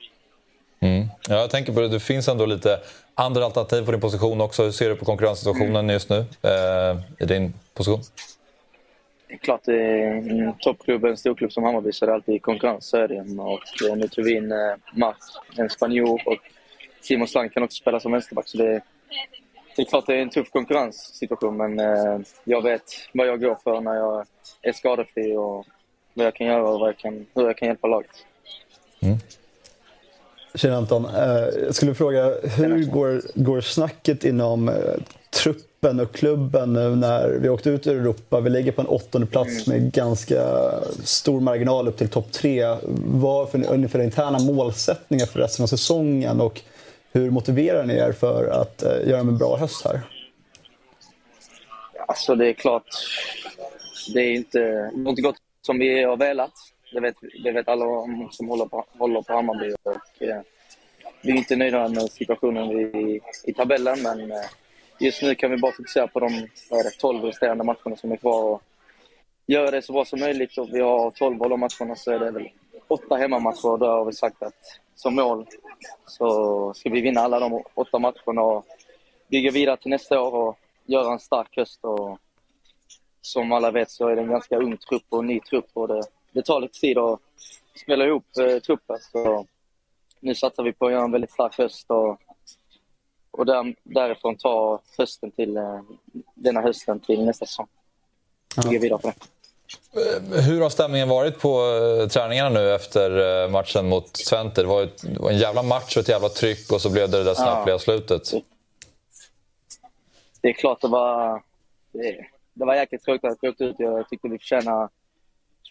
Mm. 0.79 1.07
Ja, 1.27 1.35
jag 1.35 1.49
tänker 1.49 1.73
på 1.73 1.79
det, 1.79 1.87
det 1.87 1.99
finns 1.99 2.27
ändå 2.27 2.45
lite 2.45 2.79
andra 3.19 3.45
alternativ 3.45 3.85
på 3.85 3.91
din 3.91 4.01
position 4.01 4.41
också. 4.41 4.63
Hur 4.63 4.71
ser 4.71 4.89
du 4.89 4.95
på 4.95 5.05
konkurrenssituationen 5.05 5.75
mm. 5.75 5.89
just 5.89 6.09
nu 6.09 6.17
eh, 6.41 6.97
i 7.19 7.25
din 7.25 7.53
position? 7.73 8.01
Det 9.27 9.33
är 9.33 9.37
klart, 9.37 9.67
en 9.67 10.53
toppklubb, 10.59 11.05
en 11.05 11.17
storklubb 11.17 11.51
som 11.51 11.63
Hammarby 11.63 11.91
så 11.91 12.05
är 12.05 12.07
det 12.07 12.13
alltid 12.13 12.41
konkurrens. 12.41 12.85
Så 12.85 12.97
är 12.97 13.07
det. 13.07 13.41
Och 13.41 13.97
nu 13.97 14.07
tog 14.07 14.25
vi 14.25 14.35
in 14.35 14.51
eh, 14.51 14.57
Mark, 14.93 15.17
en 15.57 15.69
spanjor 15.69 16.21
och 16.25 16.37
Simon 17.01 17.27
Slang 17.27 17.49
kan 17.49 17.63
också 17.63 17.81
spela 17.81 17.99
som 17.99 18.11
vänsterback. 18.11 18.47
Så 18.47 18.57
det, 18.57 18.81
det 19.75 19.81
är 19.81 19.85
klart 19.85 20.05
det 20.07 20.15
är 20.15 20.21
en 20.21 20.29
tuff 20.29 20.49
konkurrenssituation 20.49 21.57
men 21.57 21.79
eh, 21.79 22.19
jag 22.43 22.63
vet 22.63 22.83
vad 23.13 23.27
jag 23.27 23.41
går 23.41 23.57
för 23.63 23.81
när 23.81 23.95
jag 23.95 24.25
är 24.61 24.73
skadefri 24.73 25.35
och 25.35 25.65
vad 26.13 26.25
jag 26.25 26.35
kan 26.35 26.47
göra 26.47 26.69
och 26.69 26.79
vad 26.79 26.89
jag 26.89 26.97
kan, 26.97 27.25
hur 27.33 27.45
jag 27.45 27.57
kan 27.57 27.67
hjälpa 27.67 27.87
laget. 27.87 28.25
Mm. 28.99 29.17
Tjena 30.55 30.77
Anton. 30.77 31.05
Eh, 31.05 31.63
jag 31.65 31.75
skulle 31.75 31.95
fråga, 31.95 32.33
hur 32.43 32.85
går, 32.85 33.21
går 33.35 33.61
snacket 33.61 34.25
inom 34.25 34.69
eh, 34.69 34.75
truppen 35.43 35.99
och 35.99 36.11
klubben 36.11 36.73
nu 36.73 36.95
när 36.95 37.29
vi 37.29 37.49
åkte 37.49 37.69
ut 37.69 37.87
i 37.87 37.89
Europa? 37.89 38.39
Vi 38.39 38.49
ligger 38.49 38.71
på 38.71 38.81
en 38.81 38.87
åttonde 38.87 39.27
plats 39.27 39.67
mm. 39.67 39.83
med 39.83 39.91
ganska 39.91 40.71
stor 41.03 41.41
marginal 41.41 41.87
upp 41.87 41.97
till 41.97 42.09
topp 42.09 42.31
tre. 42.31 42.77
Vad 43.05 43.49
för 43.49 43.73
ungefär 43.73 44.01
interna 44.01 44.39
målsättningar 44.39 45.25
för 45.25 45.39
resten 45.39 45.63
av 45.63 45.67
säsongen 45.67 46.41
och 46.41 46.61
hur 47.11 47.29
motiverar 47.29 47.85
ni 47.85 47.93
er 47.93 48.11
för 48.11 48.47
att 48.47 48.83
eh, 48.83 49.09
göra 49.09 49.19
en 49.19 49.37
bra 49.37 49.57
höst 49.57 49.85
här? 49.85 50.01
Alltså 52.07 52.35
det 52.35 52.49
är 52.49 52.53
klart, 52.53 52.87
det 54.13 54.19
är 54.19 54.33
inte, 54.33 54.91
inte 54.95 55.21
gått 55.21 55.35
som 55.61 55.79
vi 55.79 56.03
har 56.03 56.17
velat. 56.17 56.53
Det 56.91 56.99
vet, 56.99 57.15
det 57.43 57.51
vet 57.51 57.67
alla 57.67 57.85
som 58.31 58.49
håller 58.49 58.65
på, 58.65 58.85
håller 58.97 59.21
på 59.21 59.33
Hammarby. 59.33 59.73
Och, 59.83 60.21
eh, 60.21 60.41
vi 61.21 61.31
är 61.31 61.37
inte 61.37 61.55
nöjda 61.55 61.87
med 61.87 62.11
situationen 62.11 62.71
i, 62.71 63.21
i 63.43 63.53
tabellen, 63.53 64.01
men 64.03 64.31
eh, 64.31 64.49
just 64.99 65.21
nu 65.21 65.35
kan 65.35 65.51
vi 65.51 65.57
bara 65.57 65.71
fokusera 65.71 66.07
på 66.07 66.19
de 66.19 66.47
det, 66.69 66.99
12 66.99 67.23
resterande 67.23 67.63
matcherna 67.63 67.95
som 67.95 68.11
är 68.11 68.17
kvar 68.17 68.43
och 68.43 68.61
göra 69.45 69.71
det 69.71 69.81
så 69.81 69.93
bra 69.93 70.05
som 70.05 70.19
möjligt. 70.19 70.57
Och 70.57 70.69
vi 70.73 70.81
har 70.81 71.11
12 71.11 71.43
av 71.43 71.49
de 71.49 71.59
matcherna 71.59 71.95
så 71.95 72.11
är 72.11 72.19
det 72.19 72.31
väl 72.31 72.49
åtta 72.87 73.15
hemmamatcher 73.15 73.65
och 73.65 73.79
då 73.79 73.85
har 73.85 74.05
vi 74.05 74.13
sagt 74.13 74.43
att 74.43 74.79
som 74.95 75.15
mål 75.15 75.45
så 76.05 76.73
ska 76.73 76.89
vi 76.89 77.01
vinna 77.01 77.21
alla 77.21 77.39
de 77.39 77.63
åtta 77.73 77.99
matcherna 77.99 78.41
och 78.41 78.65
bygga 79.27 79.51
vidare 79.51 79.77
till 79.77 79.91
nästa 79.91 80.21
år 80.21 80.35
och 80.35 80.59
göra 80.85 81.13
en 81.13 81.19
stark 81.19 81.57
höst. 81.57 81.79
Och 81.83 82.19
som 83.21 83.51
alla 83.51 83.71
vet 83.71 83.91
så 83.91 84.07
är 84.07 84.15
det 84.15 84.21
en 84.21 84.29
ganska 84.29 84.57
ung 84.57 84.77
trupp 84.77 85.05
och 85.09 85.25
ny 85.25 85.39
trupp 85.39 85.69
och 85.73 85.87
det, 85.87 86.03
det 86.31 86.41
tar 86.41 86.61
lite 86.61 86.79
tid 86.79 86.97
att 86.97 87.19
spela 87.83 88.05
ihop 88.05 88.25
eh, 88.39 88.59
truppen. 88.59 88.97
Så 89.11 89.45
nu 90.19 90.35
satsar 90.35 90.63
vi 90.63 90.73
på 90.73 90.85
att 90.85 90.91
göra 90.91 91.03
en 91.03 91.11
väldigt 91.11 91.31
stark 91.31 91.57
höst 91.57 91.85
och, 91.87 92.21
och 93.31 93.45
där, 93.45 93.75
därifrån 93.83 94.35
ta 94.35 94.81
hösten 94.97 95.31
till, 95.31 95.57
eh, 95.57 95.81
denna 96.35 96.61
hösten 96.61 96.99
till 96.99 97.25
nästa 97.25 97.45
säsong. 97.45 97.67
Bygga 98.63 98.79
vidare 98.79 98.99
på 98.99 99.07
det. 99.07 99.15
Eh, 99.93 100.41
hur 100.41 100.61
har 100.61 100.69
stämningen 100.69 101.09
varit 101.09 101.39
på 101.39 101.61
uh, 101.61 102.07
träningarna 102.07 102.49
nu 102.49 102.75
efter 102.75 103.17
uh, 103.17 103.51
matchen 103.51 103.89
mot 103.89 104.13
Twente? 104.13 104.61
Det 104.61 104.67
var, 104.67 104.83
ett, 104.83 105.01
det 105.01 105.19
var 105.19 105.31
en 105.31 105.37
jävla 105.37 105.63
match 105.63 105.97
och 105.97 106.01
ett 106.01 106.09
jävla 106.09 106.29
tryck 106.29 106.71
och 106.71 106.81
så 106.81 106.89
blev 106.89 107.09
det 107.09 107.17
det 107.17 107.23
där 107.23 107.33
snabbliga 107.33 107.75
ja. 107.75 107.79
slutet. 107.79 108.31
Det 110.41 110.47
är 110.47 110.53
klart 110.53 110.81
det 110.81 110.87
var... 110.87 111.43
Det, 111.91 112.25
det 112.53 112.65
var 112.65 112.75
jäkligt 112.75 113.03
tråkigt 113.03 113.31
att 113.31 113.37
vi 113.41 113.49
åkte 113.49 113.63
ut. 113.63 113.75
Jag 113.79 114.09
tyckte 114.09 114.27
vi 114.27 114.37
förtjänade, 114.37 114.89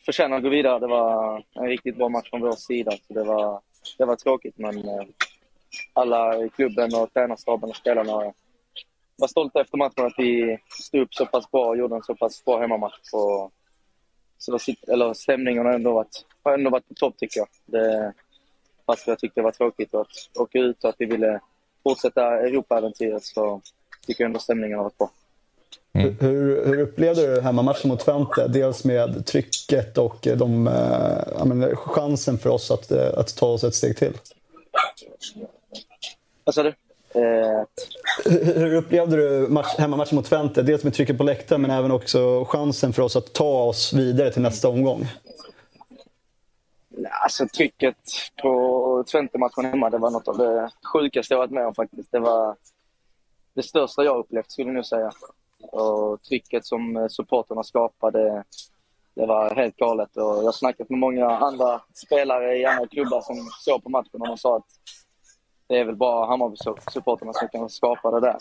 förtjänar 0.04 0.36
att 0.36 0.42
gå 0.42 0.48
vidare. 0.48 0.78
Det 0.78 0.86
var 0.86 1.44
en 1.54 1.66
riktigt 1.66 1.96
bra 1.96 2.08
match 2.08 2.30
från 2.30 2.40
vår 2.40 2.52
sida. 2.52 2.90
Så 2.90 3.14
det, 3.14 3.24
var, 3.24 3.60
det 3.98 4.04
var 4.04 4.16
tråkigt, 4.16 4.58
men 4.58 4.88
eh, 4.88 5.04
alla 5.92 6.44
i 6.44 6.48
klubben 6.48 6.94
och 6.94 7.12
tränarstaben 7.12 7.70
och 7.70 7.76
spelarna 7.76 8.32
var 9.18 9.28
stolta 9.28 9.60
efter 9.60 9.76
matchen 9.76 10.06
att 10.06 10.18
vi 10.18 10.58
stod 10.82 11.00
upp 11.00 11.14
så 11.14 11.26
pass 11.26 11.50
bra 11.50 11.66
och 11.66 11.76
gjorde 11.76 11.96
en 11.96 12.02
så 12.02 12.14
pass 12.14 12.44
bra 12.44 12.60
hemmamatch. 12.60 13.12
Och, 13.12 13.52
så 14.38 14.52
då, 14.52 14.58
eller 14.92 15.14
stämningen 15.14 15.66
har 15.66 15.72
ändå 15.72 15.92
varit, 15.92 16.26
har 16.42 16.54
ändå 16.54 16.70
varit 16.70 16.88
på 16.88 16.94
topp 16.94 17.18
tycker 17.18 17.40
jag. 17.40 17.48
Det, 17.66 18.12
fast 18.86 19.06
jag 19.06 19.18
tyckte 19.18 19.40
det 19.40 19.44
var 19.44 19.50
tråkigt 19.50 19.94
att 19.94 20.08
åka 20.38 20.58
ut 20.58 20.84
och 20.84 20.90
att 20.90 20.96
vi 20.98 21.06
ville 21.06 21.40
fortsätta 21.82 22.38
Europaäventyret 22.38 23.24
så 23.24 23.60
tycker 24.06 24.24
jag 24.24 24.28
ändå 24.28 24.38
stämningen 24.38 24.78
har 24.78 24.84
varit 24.84 24.98
bra. 24.98 25.10
Mm. 25.94 26.16
Hur, 26.20 26.66
hur 26.66 26.80
upplevde 26.80 27.34
du 27.34 27.40
hemmamatchen 27.40 27.88
mot 27.88 28.00
Twente? 28.00 28.48
Dels 28.48 28.84
med 28.84 29.26
trycket 29.26 29.98
och 29.98 30.28
de, 30.36 30.66
äh, 30.66 31.44
menar, 31.44 31.74
chansen 31.74 32.38
för 32.38 32.50
oss 32.50 32.70
att, 32.70 32.90
äh, 32.90 33.08
att 33.16 33.36
ta 33.36 33.46
oss 33.46 33.64
ett 33.64 33.74
steg 33.74 33.96
till. 33.96 34.12
Vad 36.44 36.54
sa 36.54 36.62
du? 36.62 36.74
Eh... 37.14 37.64
Hur 38.54 38.74
upplevde 38.74 39.16
du 39.16 39.48
match, 39.48 39.74
hemmamatchen 39.78 40.16
mot 40.16 40.24
Twente? 40.24 40.62
Dels 40.62 40.84
med 40.84 40.94
trycket 40.94 41.18
på 41.18 41.24
läktaren 41.24 41.62
men 41.62 41.70
även 41.70 41.90
också 41.90 42.44
chansen 42.44 42.92
för 42.92 43.02
oss 43.02 43.16
att 43.16 43.32
ta 43.32 43.64
oss 43.64 43.92
vidare 43.92 44.32
till 44.32 44.42
nästa 44.42 44.68
omgång. 44.68 45.08
Alltså 47.22 47.48
trycket 47.48 47.96
på 48.42 49.04
Twente-matchen 49.12 49.64
hemma, 49.64 49.90
det 49.90 49.98
var 49.98 50.10
något 50.10 50.28
av 50.28 50.38
det 50.38 50.70
sjukaste 50.92 51.34
jag 51.34 51.38
varit 51.38 51.50
med 51.50 51.66
om 51.66 51.74
faktiskt. 51.74 52.12
Det 52.12 52.18
var 52.18 52.56
det 53.54 53.62
största 53.62 54.04
jag 54.04 54.18
upplevt 54.18 54.50
skulle 54.50 54.68
jag 54.68 54.74
nu 54.74 54.84
säga. 54.84 55.12
Och 55.62 56.22
trycket 56.22 56.66
som 56.66 57.08
supporterna 57.10 57.62
skapade, 57.62 58.44
det 59.14 59.26
var 59.26 59.54
helt 59.54 59.76
galet. 59.76 60.16
Och 60.16 60.22
jag 60.22 60.42
har 60.42 60.52
snackat 60.52 60.90
med 60.90 60.98
många 60.98 61.26
andra 61.30 61.80
spelare 61.94 62.56
i 62.56 62.64
andra 62.64 62.86
klubbar 62.86 63.20
som 63.20 63.36
såg 63.60 63.82
på 63.82 63.88
matchen 63.88 64.20
och 64.20 64.26
de 64.26 64.38
sa 64.38 64.56
att 64.56 64.66
det 65.66 65.78
är 65.78 65.84
väl 65.84 65.96
bara 65.96 66.26
Hammarby-supportrarna 66.26 67.32
som 67.32 67.48
kan 67.48 67.70
skapa 67.70 68.10
det 68.10 68.20
där. 68.20 68.36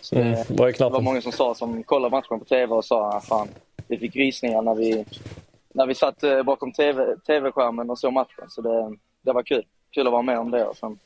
Så 0.00 0.16
mm, 0.16 0.32
det, 0.48 0.72
det, 0.78 0.88
var 0.88 1.00
många 1.00 1.20
som 1.20 1.32
sa, 1.32 1.54
som 1.54 1.82
kollade 1.82 2.16
matchen 2.16 2.38
på 2.38 2.44
TV 2.44 2.74
och 2.74 2.84
sa 2.84 3.12
att 3.12 3.24
fan, 3.24 3.48
vi 3.88 3.98
fick 3.98 4.16
rysningar 4.16 4.62
när 4.62 4.74
vi, 4.74 5.04
när 5.72 5.86
vi 5.86 5.94
satt 5.94 6.22
eh, 6.22 6.42
bakom 6.42 6.72
TV, 6.72 7.16
TV-skärmen 7.26 7.90
och 7.90 7.98
såg 7.98 8.12
matchen. 8.12 8.44
Så 8.48 8.62
det, 8.62 8.96
det 9.22 9.32
var 9.32 9.42
kul. 9.42 9.66
Kul 9.90 10.06
att 10.06 10.12
vara 10.12 10.22
med 10.22 10.38
om 10.38 10.50
det. 10.50 10.64
Och 10.64 10.76
sen, 10.76 10.98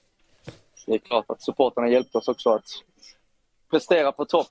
det 0.86 0.94
är 0.94 0.98
klart 0.98 1.24
att 1.28 1.42
supporterna 1.42 1.88
hjälpte 1.88 2.18
oss 2.18 2.28
också 2.28 2.50
att 2.50 2.66
prestera 3.70 4.12
på 4.12 4.24
topp. 4.24 4.50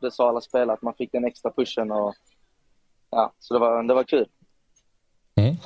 Det 0.00 0.10
sa 0.10 0.28
alla 0.28 0.40
spelare, 0.40 0.72
att 0.72 0.82
man 0.82 0.94
fick 0.94 1.12
den 1.12 1.24
extra 1.24 1.50
pushen. 1.50 1.90
Och, 1.90 2.14
ja, 3.10 3.32
så 3.38 3.54
det 3.54 3.60
var, 3.60 3.82
det 3.82 3.94
var 3.94 4.04
kul. 4.04 4.26
Mm. 5.36 5.56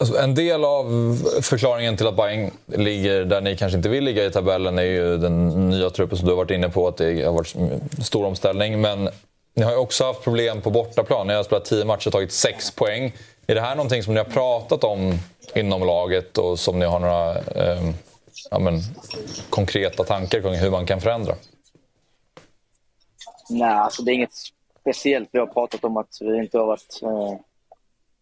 Alltså, 0.00 0.18
en 0.18 0.34
del 0.34 0.64
av 0.64 0.84
förklaringen 1.42 1.96
till 1.96 2.06
att 2.06 2.16
Bayern 2.16 2.50
ligger 2.66 3.24
där 3.24 3.40
ni 3.40 3.56
kanske 3.56 3.76
inte 3.76 3.88
vill 3.88 4.04
ligga 4.04 4.24
i 4.24 4.30
tabellen 4.30 4.78
är 4.78 4.82
ju 4.82 5.16
den 5.16 5.70
nya 5.70 5.90
truppen 5.90 6.18
som 6.18 6.26
du 6.26 6.32
har 6.32 6.36
varit 6.36 6.50
inne 6.50 6.68
på, 6.68 6.88
att 6.88 6.96
det 6.96 7.22
har 7.22 7.32
varit 7.32 7.54
stor 8.04 8.26
omställning. 8.26 8.80
Men 8.80 9.08
ni 9.54 9.62
har 9.62 9.72
ju 9.72 9.78
också 9.78 10.04
haft 10.04 10.22
problem 10.22 10.60
på 10.60 10.70
bortaplan. 10.70 11.26
Ni 11.26 11.34
har 11.34 11.42
spelat 11.42 11.64
tio 11.64 11.84
matcher 11.84 12.08
och 12.08 12.12
tagit 12.12 12.32
sex 12.32 12.70
poäng. 12.70 13.12
Är 13.46 13.54
det 13.54 13.60
här 13.60 13.76
någonting 13.76 14.02
som 14.02 14.14
ni 14.14 14.18
har 14.18 14.24
pratat 14.24 14.84
om 14.84 15.18
inom 15.54 15.86
laget 15.86 16.38
och 16.38 16.58
som 16.58 16.78
ni 16.78 16.86
har 16.86 17.00
några 17.00 17.38
eh, 17.38 17.90
ja, 18.50 18.58
men, 18.58 18.80
konkreta 19.50 20.04
tankar 20.04 20.40
kring 20.40 20.54
hur 20.54 20.70
man 20.70 20.86
kan 20.86 21.00
förändra? 21.00 21.34
Nej, 23.50 23.74
alltså 23.74 24.02
det 24.02 24.12
är 24.12 24.14
inget 24.14 24.34
speciellt 24.80 25.28
vi 25.32 25.38
har 25.38 25.46
pratat 25.46 25.84
om 25.84 25.96
att 25.96 26.18
vi 26.20 26.38
inte 26.38 26.58
har 26.58 26.66
varit 26.66 27.00
eh 27.02 27.40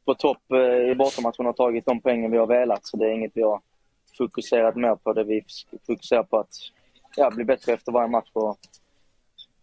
på 0.04 0.14
topp 0.14 0.52
eh, 0.52 0.90
i 0.90 0.94
bortamatchen 0.94 1.46
och 1.46 1.56
tagit 1.56 1.86
de 1.86 2.00
poängen 2.00 2.30
vi 2.30 2.38
har 2.38 2.46
velat. 2.46 2.86
Så 2.86 2.96
det 2.96 3.06
är 3.06 3.10
inget 3.10 3.32
vi 3.34 3.42
har 3.42 3.60
fokuserat 4.18 4.76
mer 4.76 4.94
på. 4.94 5.12
Det 5.12 5.24
vi 5.24 5.44
fokuserar 5.86 6.22
på 6.22 6.38
att 6.38 6.54
ja, 7.16 7.30
bli 7.30 7.44
bättre 7.44 7.72
efter 7.72 7.92
varje 7.92 8.08
match 8.08 8.30
och 8.32 8.58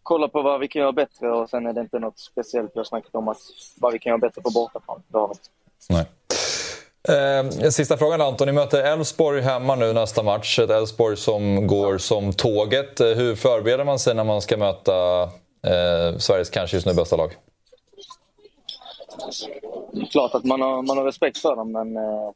kolla 0.04 0.28
på 0.28 0.42
vad 0.42 0.60
vi 0.60 0.68
kan 0.68 0.82
göra 0.82 0.92
bättre. 0.92 1.32
Och 1.32 1.50
sen 1.50 1.66
är 1.66 1.74
det 1.74 1.82
inte 1.82 2.00
något 2.00 2.20
speciellt 2.20 2.72
vi 2.74 2.80
har 2.80 2.86
snackat 2.86 3.16
om 3.16 3.28
att 3.28 3.38
vad 3.80 3.94
vi 3.94 4.00
kan 4.00 4.10
göra 4.10 4.18
bättre 4.18 4.42
på 4.42 4.50
bortaplan. 4.50 5.02
Nej. 5.90 6.06
Eh, 7.10 7.70
sista 7.70 7.98
frågan 7.98 8.22
Anton. 8.22 8.48
Ni 8.48 8.54
möter 8.54 8.84
Elfsborg 8.84 9.42
hemma 9.42 9.76
nu 9.76 9.94
nästa 9.94 10.24
match. 10.24 10.60
Ett 10.60 10.70
Elfsborg 10.70 11.18
som 11.18 11.68
går 11.68 11.98
som 11.98 12.34
tåget. 12.34 13.00
Eh, 13.00 13.08
hur 13.08 13.36
förbereder 13.36 13.86
man 13.86 14.00
sig 14.00 14.16
när 14.16 14.24
man 14.24 14.42
ska 14.42 14.58
möta 14.58 15.30
eh, 15.64 16.18
Sveriges 16.18 16.50
kanske 16.50 16.78
just 16.78 16.88
nu 16.88 16.94
bästa 16.94 17.16
lag? 17.16 17.36
det 19.92 20.02
är 20.02 20.06
klart 20.06 20.36
att 20.36 20.44
man 20.44 20.62
har, 20.62 20.82
man 20.82 20.98
har 20.98 21.06
respekt 21.06 21.38
för 21.38 21.56
dem, 21.56 21.72
men 21.72 21.98
eh, 21.98 22.32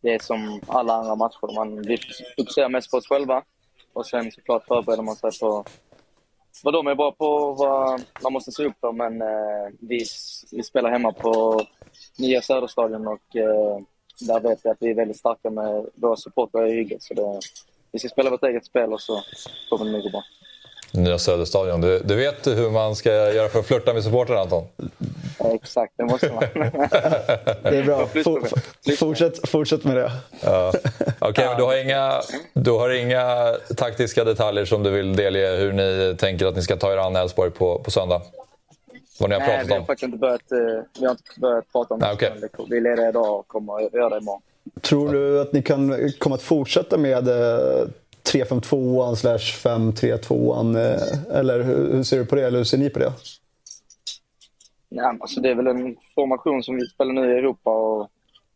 det 0.00 0.14
är 0.14 0.18
som 0.18 0.60
alla 0.66 0.94
andra 0.94 1.14
matcher. 1.14 1.54
Man 1.54 1.82
vill 1.82 2.00
fokusera 2.36 2.68
mest 2.68 2.90
på 2.90 2.96
oss 2.96 3.08
själva 3.08 3.42
och 3.92 4.06
sen 4.06 4.32
såklart 4.32 4.66
förbereder 4.66 5.02
man 5.02 5.16
sig 5.16 5.30
på 5.40 5.64
vad 6.62 6.74
de 6.74 6.86
är 6.86 6.94
bra 6.94 7.12
på 7.12 7.26
och 7.26 7.56
vad 7.56 8.02
man 8.22 8.32
måste 8.32 8.52
se 8.52 8.64
upp 8.64 8.80
för. 8.80 8.92
Men 8.92 9.22
eh, 9.22 9.72
vi, 9.80 10.04
vi 10.52 10.62
spelar 10.62 10.90
hemma 10.90 11.12
på 11.12 11.62
nya 12.18 12.42
Söderstadion 12.42 13.06
och 13.06 13.36
eh, 13.36 13.78
där 14.20 14.40
vet 14.40 14.60
vi 14.64 14.70
att 14.70 14.78
vi 14.80 14.90
är 14.90 14.94
väldigt 14.94 15.16
starka 15.16 15.50
med 15.50 15.86
våra 15.94 16.16
supportrar 16.16 16.66
i 16.66 16.76
ryggen. 16.76 17.00
Så 17.00 17.14
det, 17.14 17.40
vi 17.92 17.98
ska 17.98 18.08
spela 18.08 18.30
vårt 18.30 18.44
eget 18.44 18.66
spel 18.66 18.92
och 18.92 19.00
så 19.00 19.22
kommer 19.70 19.84
det 19.84 19.92
nog 19.92 20.02
gå 20.02 20.10
bra. 20.10 20.22
Nya 20.94 21.18
Söderstadion. 21.18 21.80
Du, 21.80 21.98
du 21.98 22.14
vet 22.14 22.46
hur 22.46 22.70
man 22.70 22.96
ska 22.96 23.10
göra 23.10 23.48
för 23.48 23.58
att 23.58 23.66
flirta 23.66 23.92
med 23.94 24.04
supportrarna, 24.04 24.40
Anton? 24.40 24.64
Exakt, 25.54 25.92
det 25.96 26.04
måste 26.04 26.32
man. 26.32 26.40
det 27.62 27.78
är 27.78 27.84
bra. 27.84 28.08
fortsätt, 28.98 29.48
fortsätt 29.48 29.84
med 29.84 29.96
det. 29.96 30.12
Ja. 30.40 30.68
Okej, 30.68 31.30
okay, 31.30 31.46
men 31.46 31.56
du 31.56 31.62
har, 31.62 31.84
inga, 31.84 32.20
du 32.52 32.70
har 32.70 32.90
inga 32.90 33.54
taktiska 33.76 34.24
detaljer 34.24 34.64
som 34.64 34.82
du 34.82 34.90
vill 34.90 35.16
delge 35.16 35.56
hur 35.56 35.72
ni 35.72 36.16
tänker 36.18 36.46
att 36.46 36.56
ni 36.56 36.62
ska 36.62 36.76
ta 36.76 36.92
er 36.92 36.96
an 36.96 37.16
Elfsborg 37.16 37.50
på, 37.50 37.78
på 37.78 37.90
söndag? 37.90 38.22
Vad 39.20 39.30
ni 39.30 39.34
har 39.34 39.40
pratat 39.40 39.56
Nej, 39.56 39.66
vi 39.66 39.74
har 39.74 39.84
faktiskt 39.84 40.02
inte 40.02 40.18
börjat, 40.18 40.52
eh, 40.52 40.58
vi 40.98 41.04
har 41.06 41.10
inte 41.10 41.40
börjat 41.40 41.72
prata 41.72 41.94
om 41.94 42.00
det. 42.00 42.12
Okay. 42.12 42.30
Vi 42.68 42.80
lediga 42.80 43.08
idag 43.08 43.38
och 43.38 43.48
kommer 43.48 43.86
att 43.86 43.92
göra 43.92 44.08
det 44.08 44.18
imorgon. 44.18 44.42
Tror 44.80 45.12
du 45.12 45.40
att 45.40 45.52
ni 45.52 45.62
kan 45.62 46.10
komma 46.18 46.34
att 46.34 46.42
fortsätta 46.42 46.96
med 46.96 47.28
352an 48.32 49.14
slash 49.14 49.38
532an, 49.38 50.76
eh, 50.76 51.38
eller 51.38 51.62
hur 51.62 52.02
ser 52.02 52.18
du 52.18 52.26
på 52.26 52.36
det? 52.36 52.46
Eller 52.46 52.58
hur 52.58 52.64
ser 52.64 52.78
ni 52.78 52.90
på 52.90 52.98
det? 52.98 53.12
Nej, 54.88 55.16
alltså 55.20 55.40
det 55.40 55.50
är 55.50 55.54
väl 55.54 55.66
en 55.66 55.96
formation 56.14 56.62
som 56.62 56.76
vi 56.76 56.86
spelar 56.86 57.12
nu 57.12 57.34
i 57.34 57.38
Europa 57.38 57.70
och 57.70 58.10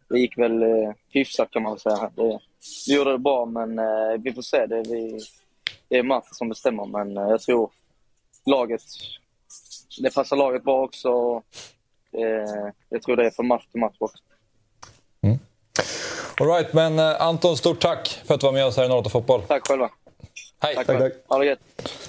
det 0.09 0.19
gick 0.19 0.39
väl 0.39 0.63
eh, 0.63 0.93
hyfsat 1.09 1.51
kan 1.51 1.63
man 1.63 1.79
säga. 1.79 2.11
Det, 2.15 2.39
vi 2.87 2.95
gjorde 2.95 3.13
det 3.13 3.19
bra 3.19 3.45
men 3.47 3.79
eh, 3.79 4.21
vi 4.23 4.33
får 4.33 4.43
se. 4.43 4.67
Det, 4.67 4.83
vi, 4.83 5.21
det 5.89 5.99
är 5.99 6.03
Mats 6.03 6.39
som 6.39 6.49
bestämmer 6.49 6.85
men 6.85 7.17
eh, 7.17 7.29
jag 7.29 7.41
tror 7.41 7.71
laget, 8.47 8.83
det 10.03 10.15
passar 10.15 10.37
laget 10.37 10.65
bra 10.65 10.83
också. 10.85 11.43
Eh, 12.13 12.73
jag 12.89 13.03
tror 13.03 13.17
det 13.17 13.27
är 13.27 13.31
från 13.31 13.47
match 13.47 13.67
till 13.67 13.81
match 13.81 13.97
också. 13.99 14.19
Mm. 16.41 16.51
All 16.51 16.57
right, 16.57 16.73
men 16.73 16.99
eh, 16.99 17.23
Anton, 17.23 17.57
stort 17.57 17.81
tack 17.81 18.21
för 18.27 18.35
att 18.35 18.41
du 18.41 18.47
var 18.47 18.53
med 18.53 18.67
oss 18.67 18.77
här 18.77 18.85
i 18.85 18.89
Norrbotten 18.89 19.11
Fotboll. 19.11 19.43
Tack 19.49 19.67
själva. 19.69 19.89
Hej! 20.61 20.75
Tack, 20.75 20.87
Tack, 20.87 20.99
tack. 20.99 21.13
Ha 21.29 21.39
det 21.39 21.47
gött. 21.47 21.59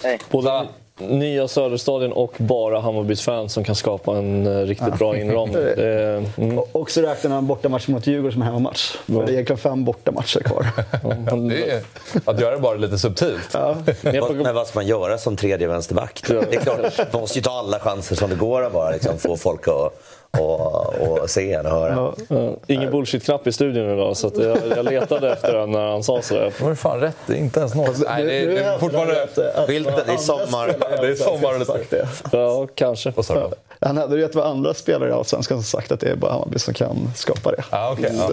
Hej. 0.03 0.19
Både 0.31 0.67
nya 1.01 1.47
Söderstadion 1.47 2.11
och 2.11 2.33
bara 2.37 2.79
Hammarbys 2.79 3.21
fans 3.21 3.53
som 3.53 3.63
kan 3.63 3.75
skapa 3.75 4.17
en 4.17 4.47
eh, 4.47 4.65
riktigt 4.65 4.97
bra 4.99 5.17
inramning. 5.17 5.55
Är- 5.77 6.25
mm. 6.37 6.59
Och 6.71 6.91
så 6.91 7.01
räknar 7.01 7.31
han 7.31 7.47
bortamatch 7.47 7.87
mot 7.87 8.07
Djurgården 8.07 8.31
som 8.33 8.41
hemmamatch. 8.41 8.95
Det 9.05 9.13
är 9.17 9.29
egentligen 9.29 9.57
fem 9.57 9.85
bortamatcher 9.85 10.39
kvar. 10.39 10.67
Det 11.49 11.71
är, 11.71 11.81
att 12.25 12.39
göra 12.39 12.55
det 12.55 12.61
bara 12.61 12.75
lite 12.77 12.97
subtilt. 12.97 13.51
På- 13.51 14.33
Men 14.33 14.55
vad 14.55 14.67
ska 14.67 14.79
man 14.79 14.87
göra 14.87 15.17
som 15.17 15.35
tredje 15.35 15.67
vänsterback? 15.67 16.21
Det 16.27 16.55
är 16.55 16.59
klart, 16.59 17.13
man 17.13 17.21
måste 17.21 17.37
ju 17.37 17.43
ta 17.43 17.51
alla 17.51 17.79
chanser 17.79 18.15
som 18.15 18.29
det 18.29 18.35
går 18.35 18.61
att 18.65 18.73
bara 18.73 18.91
liksom, 18.91 19.17
få 19.17 19.37
folk 19.37 19.67
att 19.67 20.01
och, 20.31 20.95
och 20.95 21.29
se 21.29 21.53
en 21.53 21.65
och 21.65 21.71
höra. 21.71 21.93
Ja. 21.93 22.13
Ja, 22.27 22.55
Ingen 22.67 22.91
bullshit-knapp 22.91 23.47
i 23.47 23.51
studion 23.51 23.89
idag, 23.89 24.17
så 24.17 24.27
att 24.27 24.37
jag, 24.37 24.57
jag 24.77 24.85
letade 24.85 25.33
efter 25.33 25.53
den 25.53 25.71
när 25.71 25.87
han 25.87 26.03
sa 26.03 26.21
sådär. 26.21 26.53
Det 26.57 26.65
var 26.65 26.75
fan 26.75 26.99
rätt. 26.99 27.17
Det 27.27 27.33
är 27.33 27.37
inte 27.37 27.59
ens 27.59 27.75
något. 27.75 27.99
Nej, 28.05 28.25
det 28.25 28.33
är, 28.33 28.47
det 28.47 28.59
är 28.63 28.77
fortfarande... 28.77 29.27
Skylten, 29.67 29.93
det 30.05 30.13
är 30.13 30.17
sommar. 30.17 30.75
Det 31.01 31.07
är 31.07 31.15
sommar 31.15 31.89
det. 31.89 32.07
Ja, 32.31 32.67
kanske. 32.75 33.23
Sa 33.23 33.33
du? 33.33 33.55
Han 33.81 33.97
hade 33.97 34.17
rätt 34.17 34.35
vad 34.35 34.45
andra 34.47 34.73
spelare 34.73 35.09
i 35.09 35.13
Allsvenskan 35.13 35.57
som 35.57 35.79
sagt 35.79 35.91
att 35.91 35.99
det 35.99 36.09
är 36.09 36.15
bara 36.15 36.31
Hammarby 36.31 36.59
som 36.59 36.73
kan 36.73 37.11
skapa 37.15 37.51
det. 37.51 37.63
Ja, 37.71 37.91
okej. 37.93 38.11
ja. 38.17 38.29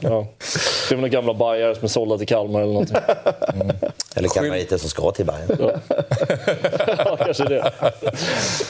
Ja. 0.00 0.26
Det 0.88 0.94
är 0.94 1.00
väl 1.00 1.10
gamla 1.10 1.34
bajare 1.34 1.74
som 1.74 1.84
är 1.84 1.88
sålda 1.88 2.18
till 2.18 2.26
Kalmar 2.26 2.60
eller 2.60 2.72
någonting. 2.72 2.96
Eller 4.14 4.28
kalmariter 4.28 4.78
som 4.78 4.90
ska 4.90 5.10
till 5.10 5.26
Bayern. 5.26 5.72
Ja, 6.98 7.16
kanske 7.16 7.44
det. 7.44 7.72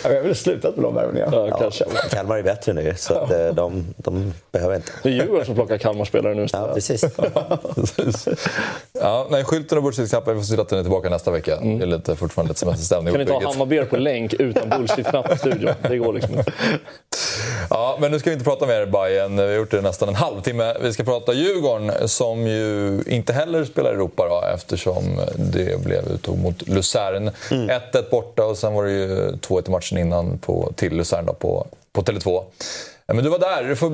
Ja, 0.04 0.10
Jag 0.12 0.22
vill 0.22 0.34
sluta 0.36 0.70
med 0.74 0.84
de 0.84 0.94
värvningarna. 0.94 1.36
Ja, 1.36 1.58
kanske. 1.58 1.84
Kalmar 2.10 2.36
är 2.36 2.42
bättre 2.42 2.72
nu, 2.72 2.94
så 2.96 3.14
att, 3.14 3.30
eh, 3.32 3.46
de, 3.54 3.84
de 3.96 4.32
behöver 4.52 4.76
inte. 4.76 4.92
Det 5.02 5.08
är 5.08 5.12
Djurgården 5.12 5.46
som 5.46 5.54
plockar 5.54 5.78
Kalmar-spelare 5.78 6.34
nu. 6.34 6.46
Ja, 6.52 6.70
precis. 6.74 7.04
Precis. 7.96 8.28
Ja, 9.00 9.26
nej, 9.30 9.44
skylten 9.44 9.78
och 9.78 9.84
bullshit-knappen, 9.84 10.34
vi 10.34 10.40
får 10.40 10.44
se 10.46 10.50
till 10.52 10.60
att 10.60 10.68
den 10.68 10.78
är 10.78 10.82
tillbaka 10.82 11.08
nästa 11.08 11.30
vecka. 11.30 11.56
Det 11.60 11.82
är 11.82 11.86
lite, 11.86 12.16
fortfarande 12.16 12.50
lite 12.50 12.60
semesterstämning 12.60 13.12
Kan 13.14 13.20
inte 13.20 13.32
ha 13.32 13.38
uppbygget. 13.38 13.54
Hammarbyare 13.54 13.84
på 13.86 13.96
länk 13.96 14.34
utan 14.34 14.68
bullshit-knapp 14.68 15.34
i 15.34 15.38
studion? 15.38 15.74
Det 15.88 15.98
går 15.98 16.05
liksom. 16.12 16.42
Ja, 17.70 17.96
men 18.00 18.10
nu 18.10 18.18
ska 18.18 18.30
vi 18.30 18.34
inte 18.34 18.44
prata 18.44 18.66
mer 18.66 18.86
Bayern. 18.86 19.36
Vi 19.36 19.42
har 19.42 19.50
gjort 19.50 19.70
det 19.70 19.80
nästan 19.80 20.08
en 20.08 20.14
halvtimme. 20.14 20.74
Vi 20.80 20.92
ska 20.92 21.04
prata 21.04 21.32
Djurgården 21.32 22.08
som 22.08 22.46
ju 22.46 23.00
inte 23.06 23.32
heller 23.32 23.64
spelar 23.64 23.90
i 23.90 23.94
Europa 23.94 24.28
då, 24.28 24.42
eftersom 24.54 25.20
det 25.36 25.84
blev 25.84 26.08
uttåg 26.08 26.38
mot 26.38 26.68
Luzern. 26.68 27.30
1-1 27.50 28.10
borta 28.10 28.44
och 28.44 28.58
sen 28.58 28.74
var 28.74 28.84
det 28.84 28.90
ju 28.90 29.30
2-1 29.30 29.68
i 29.68 29.70
matchen 29.70 29.98
innan 29.98 30.38
på, 30.38 30.72
till 30.76 30.96
Luzern 30.96 31.26
då, 31.26 31.32
på, 31.32 31.66
på 31.92 32.02
Tele2. 32.02 32.44
Men 33.06 33.24
du 33.24 33.30
var 33.30 33.38
där. 33.38 33.64
Du 33.64 33.76
får 33.76 33.90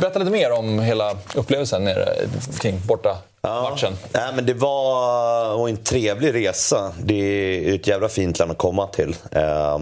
berätta 0.00 0.18
lite 0.18 0.30
mer 0.30 0.52
om 0.52 0.78
hela 0.78 1.16
upplevelsen 1.34 1.84
nere 1.84 2.14
kring 2.60 2.80
borta 2.86 3.16
matchen. 3.42 3.92
Nej, 4.12 4.32
men 4.34 4.46
det 4.46 4.54
var, 4.54 5.68
en 5.68 5.76
trevlig 5.76 6.34
resa. 6.34 6.92
Det 7.02 7.14
är 7.14 7.74
ett 7.74 7.86
jävla 7.86 8.08
fint 8.08 8.38
land 8.38 8.50
att 8.50 8.58
komma 8.58 8.86
till. 8.86 9.16
Eh, 9.30 9.78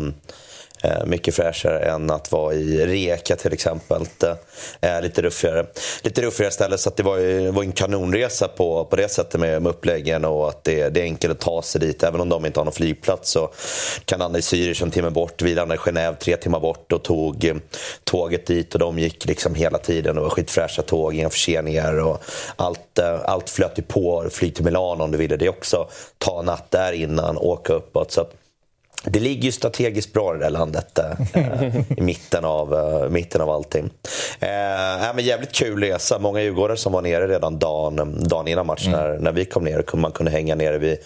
Eh, 0.85 1.07
mycket 1.07 1.35
fräschare 1.35 1.79
än 1.79 2.11
att 2.11 2.33
vara 2.33 2.55
i 2.55 2.87
Reka 2.87 3.37
till 3.37 3.53
exempel. 3.53 4.03
Eh, 4.81 5.03
lite 5.03 5.23
ruffigare. 5.23 5.67
Lite 6.03 6.23
ruffigare 6.23 6.53
ställe 6.53 6.79
så 6.79 6.89
att 6.89 6.97
det 6.97 7.03
var, 7.03 7.19
ju, 7.19 7.45
det 7.45 7.51
var 7.51 7.63
en 7.63 7.73
kanonresa 7.73 8.49
på, 8.49 8.85
på 8.85 8.97
det 8.97 9.09
sättet 9.09 9.41
med, 9.41 9.63
med 9.63 9.71
uppläggen 9.71 10.25
och 10.25 10.49
att 10.49 10.65
det, 10.65 10.89
det 10.89 11.01
är 11.01 11.05
enkelt 11.05 11.33
att 11.33 11.41
ta 11.41 11.63
sig 11.63 11.81
dit. 11.81 12.03
Även 12.03 12.21
om 12.21 12.29
de 12.29 12.47
inte 12.47 12.61
har 12.61 12.65
någon 12.65 12.75
flygplats 12.75 13.31
så 13.31 13.51
kan 14.05 14.19
landa 14.19 14.39
i 14.39 14.43
Zürich 14.43 14.83
en 14.83 14.91
timme 14.91 15.11
bort. 15.11 15.43
Vi 15.43 15.55
landade 15.55 15.81
i 15.81 15.91
Genève 15.91 16.15
tre 16.15 16.37
timmar 16.37 16.61
bort 16.61 16.93
och 16.93 17.03
tog 17.03 17.45
eh, 17.45 17.55
tåget 18.05 18.47
dit 18.47 18.75
och 18.75 18.81
de 18.81 18.99
gick 18.99 19.25
liksom 19.25 19.55
hela 19.55 19.79
tiden. 19.79 20.15
Det 20.15 20.21
var 20.21 20.31
skitfräscha 20.31 20.83
tåg, 20.83 21.15
inga 21.15 21.31
förseningar 21.31 21.99
och 21.99 22.25
allt, 22.57 22.99
eh, 22.99 23.21
allt 23.25 23.51
flöt 23.51 23.79
ju 23.79 23.83
på. 23.83 24.27
Flyg 24.31 24.55
till 24.55 24.65
Milano 24.65 25.05
om 25.05 25.11
du 25.11 25.19
ville 25.19 25.37
det 25.37 25.49
också. 25.49 25.89
Ta 26.19 26.43
natt 26.43 26.71
där 26.71 26.93
innan, 26.93 27.39
åka 27.39 27.73
uppåt. 27.73 28.13
Så 28.13 28.21
att 28.21 28.42
det 29.05 29.21
ligger 29.21 29.43
ju 29.43 29.53
strategiskt 29.53 30.13
bra 30.13 30.33
det 30.33 30.39
där 30.39 30.51
landet 30.51 30.99
eh, 30.99 31.77
i 31.99 32.01
mitten 32.01 32.45
av, 32.45 32.75
eh, 32.75 33.09
mitten 33.11 33.41
av 33.41 33.51
allting. 33.51 33.91
Eh, 34.41 35.09
äh, 35.09 35.15
men 35.15 35.25
jävligt 35.25 35.53
kul 35.53 35.83
resa. 35.83 36.19
Många 36.19 36.43
djurgårdare 36.43 36.77
som 36.77 36.93
var 36.93 37.03
nere 37.03 37.29
redan 37.29 37.59
dagen, 37.59 38.25
dagen 38.29 38.49
innan 38.49 38.67
matchen 38.67 38.93
när, 38.93 39.19
när 39.19 39.33
vi 39.33 39.45
kom 39.45 39.65
ner. 39.65 39.97
Man 39.97 40.13
kunde 40.13 40.33
hänga 40.33 40.55
nere. 40.55 40.79
Vi, 40.79 40.99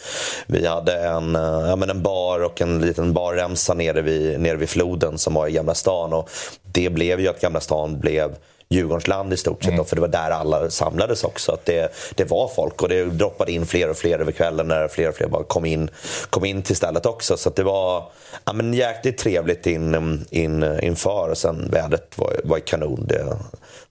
vi 0.47 0.67
hade 0.67 0.93
en, 0.93 1.37
eh, 1.37 1.43
ja, 1.43 1.77
men 1.77 1.91
en 1.91 2.03
bar 2.03 2.41
och 2.41 2.61
en 2.61 2.81
liten 2.81 3.13
barremsa 3.13 3.75
nere 3.75 4.03
vid, 4.03 4.41
nere 4.41 4.57
vid 4.57 4.69
floden 4.69 5.19
som 5.19 5.35
var 5.35 5.49
i 5.49 5.53
Gamla 5.53 5.75
stan. 5.75 6.13
Och 6.13 6.31
det 6.63 6.91
blev 6.91 7.21
ju 7.21 7.29
att 7.29 7.41
Gamla 7.41 7.61
stan 7.61 8.01
blev 8.01 8.35
Djurgårdens 8.69 9.07
land 9.07 9.33
i 9.33 9.37
stort 9.37 9.65
sett. 9.65 9.77
Då, 9.77 9.85
för 9.85 9.97
det 9.97 10.01
var 10.01 10.09
där 10.09 10.31
alla 10.31 10.71
samlades 10.71 11.25
också. 11.25 11.53
Att 11.53 11.65
det, 11.65 11.93
det 12.15 12.25
var 12.25 12.49
folk 12.49 12.83
och 12.83 12.89
det 12.89 13.05
droppade 13.05 13.53
in 13.53 13.67
fler 13.67 13.91
och 13.91 13.97
fler 13.97 14.19
över 14.19 14.33
kvällen 14.33 14.69
när 14.69 14.89
fler 14.89 15.09
och 15.09 15.15
fler 15.15 15.29
bara 15.29 15.45
kom 15.45 15.65
in, 15.65 15.91
kom 16.31 16.45
in 16.45 16.63
till 16.63 16.77
stället 16.77 17.07
också. 17.07 17.37
Så 17.37 17.51
det 17.51 17.63
var 17.63 18.05
ja, 18.45 18.53
men 18.53 18.75
jäkligt 18.75 19.19
trevligt 19.19 19.67
in, 19.67 20.25
in, 20.31 20.79
inför 20.83 21.31
och 21.31 21.39
sen 21.39 21.71
vädret 21.71 22.19
var, 22.19 22.41
var 22.45 22.59
kanon. 22.59 23.07
Det, 23.09 23.37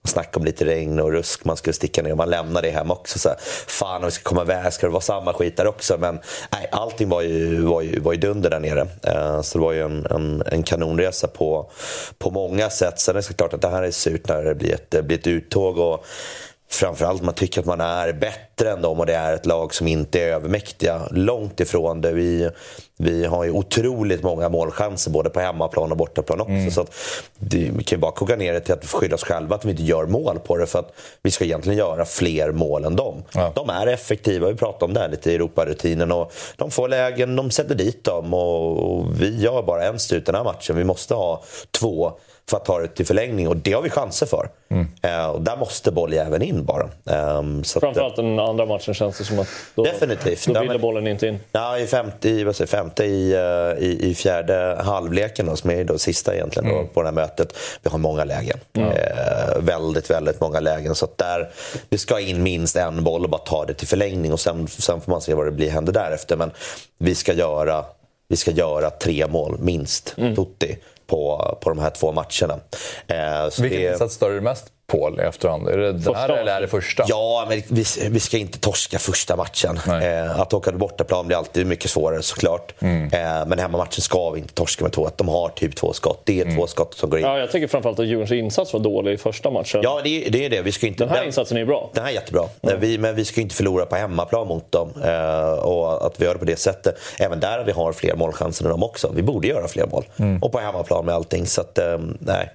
man 0.06 0.10
snackade 0.10 0.38
om 0.38 0.44
lite 0.44 0.64
regn 0.64 1.00
och 1.00 1.12
rusk, 1.12 1.44
man 1.44 1.56
skulle 1.56 1.74
sticka 1.74 2.02
ner. 2.02 2.10
och 2.10 2.16
Man 2.16 2.30
lämnade 2.30 2.68
det 2.68 2.72
hem 2.72 2.90
också. 2.90 3.18
Så 3.18 3.28
här, 3.28 3.38
Fan, 3.66 3.96
om 3.96 4.04
vi 4.04 4.10
ska 4.10 4.22
komma 4.22 4.42
iväg 4.42 4.72
ska 4.72 4.86
det 4.86 4.92
vara 4.92 5.00
samma 5.00 5.32
skit 5.32 5.56
där 5.56 5.66
också. 5.66 5.96
Men 5.98 6.18
nej, 6.52 6.68
allting 6.72 7.08
var 7.08 7.22
ju, 7.22 7.62
var 7.62 7.82
ju, 7.82 8.00
var 8.00 8.12
ju 8.12 8.18
dunder 8.18 8.50
där 8.50 8.60
nere. 8.60 8.86
Eh, 9.02 9.42
så 9.42 9.58
det 9.58 9.64
var 9.64 9.72
ju 9.72 9.82
en, 9.82 10.06
en, 10.06 10.42
en 10.46 10.62
kanonresa 10.62 11.26
på, 11.28 11.70
på 12.18 12.30
många 12.30 12.70
sätt. 12.70 13.00
Sen 13.00 13.12
är 13.12 13.16
det 13.16 13.22
såklart 13.22 13.52
att 13.52 13.62
det 13.62 13.68
här 13.68 13.82
är 13.82 13.90
surt 13.90 14.28
när 14.28 14.42
det 14.42 14.54
blir 14.54 14.74
ett, 14.74 15.04
blir 15.04 15.18
ett 15.18 15.26
uttåg. 15.26 15.78
Och, 15.78 16.04
Framförallt 16.68 17.22
man 17.22 17.34
tycker 17.34 17.60
att 17.60 17.66
man 17.66 17.80
är 17.80 18.12
bättre 18.12 18.70
än 18.70 18.82
dem 18.82 19.00
och 19.00 19.06
det 19.06 19.14
är 19.14 19.34
ett 19.34 19.46
lag 19.46 19.74
som 19.74 19.86
inte 19.86 20.20
är 20.20 20.32
övermäktiga. 20.32 21.00
Långt 21.10 21.60
ifrån 21.60 22.00
det. 22.00 22.12
Vi, 22.12 22.50
vi 22.98 23.24
har 23.24 23.44
ju 23.44 23.50
otroligt 23.50 24.22
många 24.22 24.48
målchanser 24.48 25.10
både 25.10 25.30
på 25.30 25.40
hemmaplan 25.40 25.90
och 25.90 25.96
bortaplan 25.96 26.40
också. 26.40 26.70
Så 26.70 26.80
att 26.80 26.94
det, 27.38 27.70
vi 27.76 27.84
kan 27.84 27.96
ju 27.96 28.00
bara 28.00 28.12
koka 28.12 28.36
ner 28.36 28.52
det 28.52 28.60
till 28.60 28.74
att 28.74 28.86
skylla 28.86 29.14
oss 29.14 29.24
själva 29.24 29.56
att 29.56 29.64
vi 29.64 29.70
inte 29.70 29.82
gör 29.82 30.06
mål 30.06 30.38
på 30.38 30.56
det. 30.56 30.66
För 30.66 30.78
att 30.78 30.92
vi 31.22 31.30
ska 31.30 31.44
egentligen 31.44 31.78
göra 31.78 32.04
fler 32.04 32.52
mål 32.52 32.84
än 32.84 32.96
dem. 32.96 33.22
Ja. 33.34 33.52
De 33.54 33.70
är 33.70 33.86
effektiva, 33.86 34.48
vi 34.48 34.54
pratade 34.54 34.84
om 34.84 34.94
det 34.94 35.00
här 35.00 35.08
lite 35.08 35.32
i 35.32 35.34
Europarutinen. 35.34 36.12
Och 36.12 36.32
de 36.56 36.70
får 36.70 36.88
lägen, 36.88 37.36
de 37.36 37.50
sätter 37.50 37.74
dit 37.74 38.04
dem 38.04 38.34
och, 38.34 38.98
och 38.98 39.20
vi 39.20 39.36
gör 39.40 39.62
bara 39.62 39.84
en 39.84 39.98
strut 39.98 40.26
den 40.26 40.34
här 40.34 40.44
matchen. 40.44 40.76
Vi 40.76 40.84
måste 40.84 41.14
ha 41.14 41.42
två 41.70 42.12
för 42.50 42.56
att 42.56 42.64
ta 42.64 42.78
det 42.78 42.88
till 42.88 43.06
förlängning 43.06 43.48
och 43.48 43.56
det 43.56 43.72
har 43.72 43.82
vi 43.82 43.90
chanser 43.90 44.26
för. 44.26 44.48
Eh, 45.02 45.26
och 45.26 45.40
där 45.42 45.56
måste 45.56 45.90
bolljäveln 45.92 46.42
in 46.42 46.64
bara. 46.64 46.88
Ehm, 47.10 47.64
så 47.64 47.78
att, 47.78 47.80
Framförallt 47.80 48.16
den 48.16 48.38
andra 48.38 48.66
matchen 48.66 48.94
känns 48.94 49.18
det 49.18 49.24
som 49.24 49.38
att 49.38 49.48
då, 49.74 49.84
Definitivt. 49.84 50.46
då 50.46 50.52
Ja, 50.54 50.60
ville 50.60 50.72
men- 50.72 50.80
bollen 50.80 51.06
inte 51.06 51.26
in. 51.26 51.38
Ja, 51.52 51.78
i 51.78 51.86
femte, 51.86 52.28
i, 52.28 52.44
vad 52.44 52.56
säger, 52.56 52.68
femte 52.68 53.04
i, 53.04 53.32
eh, 53.32 53.84
i, 53.84 53.98
i 54.10 54.14
fjärde 54.14 54.76
halvleken 54.84 55.46
då, 55.46 55.56
som 55.56 55.70
är 55.70 55.84
då 55.84 55.98
sista 55.98 56.34
egentligen 56.34 56.68
då, 56.68 56.84
på 56.94 57.02
det 57.02 57.08
här 57.08 57.14
mötet. 57.14 57.56
Vi 57.82 57.90
har 57.90 57.98
många 57.98 58.24
lägen. 58.24 58.58
Eh, 58.78 59.58
väldigt, 59.60 60.10
väldigt 60.10 60.40
många 60.40 60.60
lägen. 60.60 60.94
Så 60.94 61.04
att 61.04 61.18
där, 61.18 61.50
det 61.88 61.98
ska 61.98 62.20
in 62.20 62.42
minst 62.42 62.76
en 62.76 63.04
boll 63.04 63.24
och 63.24 63.30
bara 63.30 63.40
ta 63.42 63.64
det 63.64 63.74
till 63.74 63.88
förlängning 63.88 64.32
och 64.32 64.40
sen, 64.40 64.68
sen 64.68 65.00
får 65.00 65.10
man 65.12 65.20
se 65.20 65.34
vad 65.34 65.46
det 65.46 65.52
blir, 65.52 65.70
händer 65.70 65.92
därefter. 65.92 66.36
Men 66.36 66.50
vi 66.98 67.14
ska 67.14 67.32
göra, 67.32 67.84
vi 68.28 68.36
ska 68.36 68.50
göra 68.50 68.90
tre 68.90 69.26
mål 69.26 69.56
minst, 69.60 70.14
Tutti, 70.16 70.78
på, 71.06 71.58
på 71.62 71.68
de 71.70 71.78
här 71.78 71.90
två 71.90 72.12
matcherna. 72.12 72.60
Eh, 73.06 73.50
så 73.50 73.62
Vilken 73.62 73.80
det- 73.82 73.92
insats 73.92 74.14
stör 74.14 74.30
du 74.30 74.40
mest 74.40 74.64
på 74.86 75.16
i 75.18 75.20
efterhand? 75.20 75.68
Är 75.68 75.78
det 75.78 75.92
den 75.92 76.02
Första 76.02 76.18
här 76.20 76.28
eller 76.28 76.52
är 76.56 76.60
det 76.60 76.68
första? 76.68 77.04
Ja, 77.08 77.46
men 77.48 77.62
vi, 77.68 77.84
vi 78.10 78.20
ska 78.20 78.36
inte 78.38 78.58
torska 78.58 78.98
första 78.98 79.36
matchen. 79.36 79.78
Eh, 80.02 80.40
att 80.40 80.52
åka 80.54 80.70
till 80.70 80.78
bortaplan 80.78 81.26
blir 81.26 81.36
alltid 81.36 81.66
mycket 81.66 81.90
svårare 81.90 82.22
såklart. 82.22 82.74
Mm. 82.78 83.02
Eh, 83.12 83.46
men 83.46 83.58
hemmamatchen 83.58 84.00
ska 84.02 84.30
vi 84.30 84.38
inte 84.40 84.54
torska 84.54 84.84
med 84.84 84.92
två. 84.92 85.10
De 85.16 85.28
har 85.28 85.48
typ 85.48 85.76
två 85.76 85.92
skott. 85.92 86.20
Det 86.24 86.40
är 86.40 86.42
Mm. 86.44 86.56
två 86.56 86.66
skott 86.66 86.94
som 86.94 87.10
går 87.10 87.18
in. 87.20 87.26
Ja, 87.26 87.38
jag 87.38 87.50
tycker 87.52 87.66
framförallt 87.66 87.98
att 87.98 88.06
Djurgårdens 88.06 88.32
insats 88.32 88.72
var 88.72 88.80
dålig 88.80 89.12
i 89.12 89.16
första 89.16 89.50
matchen. 89.50 89.80
Ja, 89.82 90.00
det 90.04 90.26
är 90.26 90.30
det. 90.30 90.44
Är 90.44 90.50
det. 90.50 90.62
Vi 90.62 90.72
ska 90.72 90.86
inte, 90.86 91.04
Den 91.04 91.14
här 91.16 91.24
insatsen 91.24 91.56
är 91.58 91.64
bra. 91.64 91.90
Den 91.94 92.04
här 92.04 92.10
är 92.10 92.14
jättebra. 92.14 92.44
Vi, 92.78 92.98
men 92.98 93.14
vi 93.14 93.24
ska 93.24 93.40
inte 93.40 93.54
förlora 93.54 93.86
på 93.86 93.96
hemmaplan 93.96 94.46
mot 94.46 94.72
dem. 94.72 94.90
Eh, 95.04 95.50
och 95.52 96.06
att 96.06 96.20
vi 96.20 96.24
gör 96.24 96.32
det 96.32 96.38
på 96.38 96.44
det 96.44 96.56
sättet. 96.58 96.98
Även 97.18 97.40
där 97.40 97.64
vi 97.64 97.72
har 97.72 97.92
fler 97.92 98.14
målchanser 98.16 98.64
än 98.64 98.70
dem 98.70 98.82
också. 98.82 99.10
Vi 99.14 99.22
borde 99.22 99.48
göra 99.48 99.68
fler 99.68 99.86
mål. 99.86 100.04
Mm. 100.18 100.42
Och 100.42 100.52
på 100.52 100.58
hemmaplan 100.58 101.04
med 101.04 101.14
allting. 101.14 101.46
Så 101.46 101.60
att, 101.60 101.78
eh, 101.78 101.98
nej. 102.20 102.50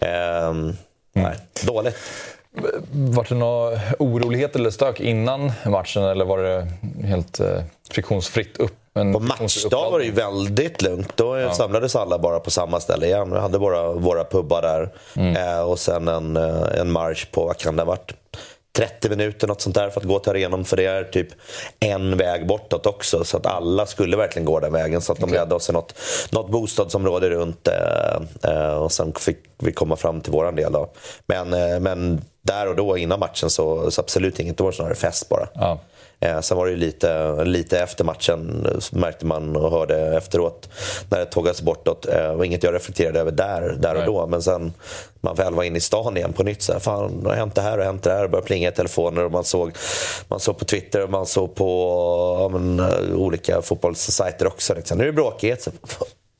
Eh, 0.00 0.52
nej. 1.12 1.36
Dåligt. 1.66 1.96
Var 2.92 3.26
det 3.28 3.34
några 3.34 3.78
oroligheter 3.98 4.60
eller 4.60 4.70
stök 4.70 5.00
innan 5.00 5.52
matchen 5.66 6.02
eller 6.02 6.24
var 6.24 6.38
det 6.38 6.66
helt 7.06 7.40
eh, 7.40 7.62
friktionsfritt 7.90 8.56
upp? 8.56 8.72
På 8.94 9.20
matchdag 9.20 9.90
var 9.90 9.98
det 9.98 10.04
ju 10.04 10.10
väldigt 10.10 10.82
lugnt. 10.82 11.12
Då 11.16 11.50
samlades 11.52 11.96
alla 11.96 12.18
bara 12.18 12.40
på 12.40 12.50
samma 12.50 12.80
ställe 12.80 13.06
igen. 13.06 13.32
Vi 13.32 13.38
hade 13.38 13.58
våra, 13.58 13.92
våra 13.92 14.24
pubbar 14.24 14.62
där. 14.62 14.90
Eh, 15.36 15.60
och 15.60 15.78
sen 15.78 16.08
en, 16.08 16.36
eh, 16.36 16.80
en 16.80 16.90
marsch 16.92 17.30
på, 17.30 17.44
vad 17.44 17.56
kan 17.56 17.76
det 17.76 17.82
ha 17.82 17.86
varit? 17.86 18.12
30 18.76 19.08
minuter 19.08 19.48
något 19.48 19.60
sånt 19.60 19.74
där 19.74 19.90
för 19.90 20.00
att 20.00 20.06
gå 20.06 20.18
till 20.18 20.30
arenan. 20.30 20.64
För 20.64 20.76
det 20.76 20.86
är 20.86 21.04
typ 21.04 21.28
en 21.80 22.16
väg 22.16 22.46
bortåt 22.46 22.86
också. 22.86 23.24
Så 23.24 23.36
att 23.36 23.46
alla 23.46 23.86
skulle 23.86 24.16
verkligen 24.16 24.46
gå 24.46 24.60
den 24.60 24.72
vägen. 24.72 25.00
Så 25.00 25.12
att 25.12 25.18
de 25.18 25.30
ledde 25.30 25.54
oss 25.54 25.70
i 25.70 25.72
något, 25.72 25.94
något 26.30 26.50
bostadsområde 26.50 27.30
runt. 27.30 27.68
Eh, 27.68 28.52
eh, 28.52 28.74
och 28.74 28.92
sen 28.92 29.12
fick 29.18 29.38
vi 29.58 29.72
komma 29.72 29.96
fram 29.96 30.20
till 30.20 30.32
våran 30.32 30.56
del. 30.56 30.72
Då. 30.72 30.90
Men, 31.26 31.52
eh, 31.52 31.80
men 31.80 32.24
där 32.42 32.68
och 32.68 32.76
då 32.76 32.98
innan 32.98 33.20
matchen 33.20 33.50
så, 33.50 33.90
så 33.90 34.00
absolut 34.00 34.40
inget. 34.40 34.56
Då 34.56 34.64
var 34.64 34.70
det 34.70 34.76
snarare 34.76 34.94
fest 34.94 35.28
bara. 35.28 35.48
Ja. 35.54 35.80
Eh, 36.22 36.40
sen 36.40 36.56
var 36.56 36.66
det 36.66 36.76
lite, 36.76 37.44
lite 37.44 37.78
efter 37.78 38.04
matchen, 38.04 38.66
märkte 38.92 39.26
man 39.26 39.56
och 39.56 39.70
hörde 39.70 40.16
efteråt, 40.16 40.68
när 41.10 41.18
det 41.18 41.26
tågades 41.26 41.62
bortåt. 41.62 42.02
Det 42.02 42.34
var 42.34 42.44
inget 42.44 42.62
jag 42.62 42.74
reflekterade 42.74 43.20
över 43.20 43.30
där, 43.30 43.76
där 43.78 43.94
och 43.94 44.04
då. 44.06 44.26
Men 44.26 44.42
sen 44.42 44.72
man 45.20 45.36
väl 45.36 45.54
var 45.54 45.62
inne 45.62 45.78
i 45.78 45.80
stan 45.80 46.16
igen 46.16 46.32
på 46.32 46.42
nytt. 46.42 46.62
Så 46.62 46.72
här, 46.72 46.80
Fan, 46.80 47.22
det 47.22 47.28
har 47.28 47.36
hänt 47.36 47.54
det 47.54 47.62
här 47.62 47.78
och 47.78 47.84
hänt 47.84 48.02
det 48.02 48.12
här. 48.12 48.22
Det 48.22 48.28
började 48.28 48.46
plinga 48.46 48.68
i 48.68 48.72
telefoner 48.72 49.24
och 49.24 49.32
man 49.32 49.44
såg, 49.44 49.72
man 50.28 50.40
såg 50.40 50.58
på 50.58 50.64
Twitter 50.64 51.02
och 51.04 51.10
man 51.10 51.26
såg 51.26 51.54
på 51.54 51.68
ja, 52.40 52.58
men, 52.58 52.80
olika 53.14 53.62
fotbollssajter 53.62 54.46
också. 54.46 54.74
Liksom. 54.74 54.98
Nu 54.98 55.04
är 55.04 55.06
det 55.06 55.12
bråkigt. 55.12 55.62
Så, 55.62 55.70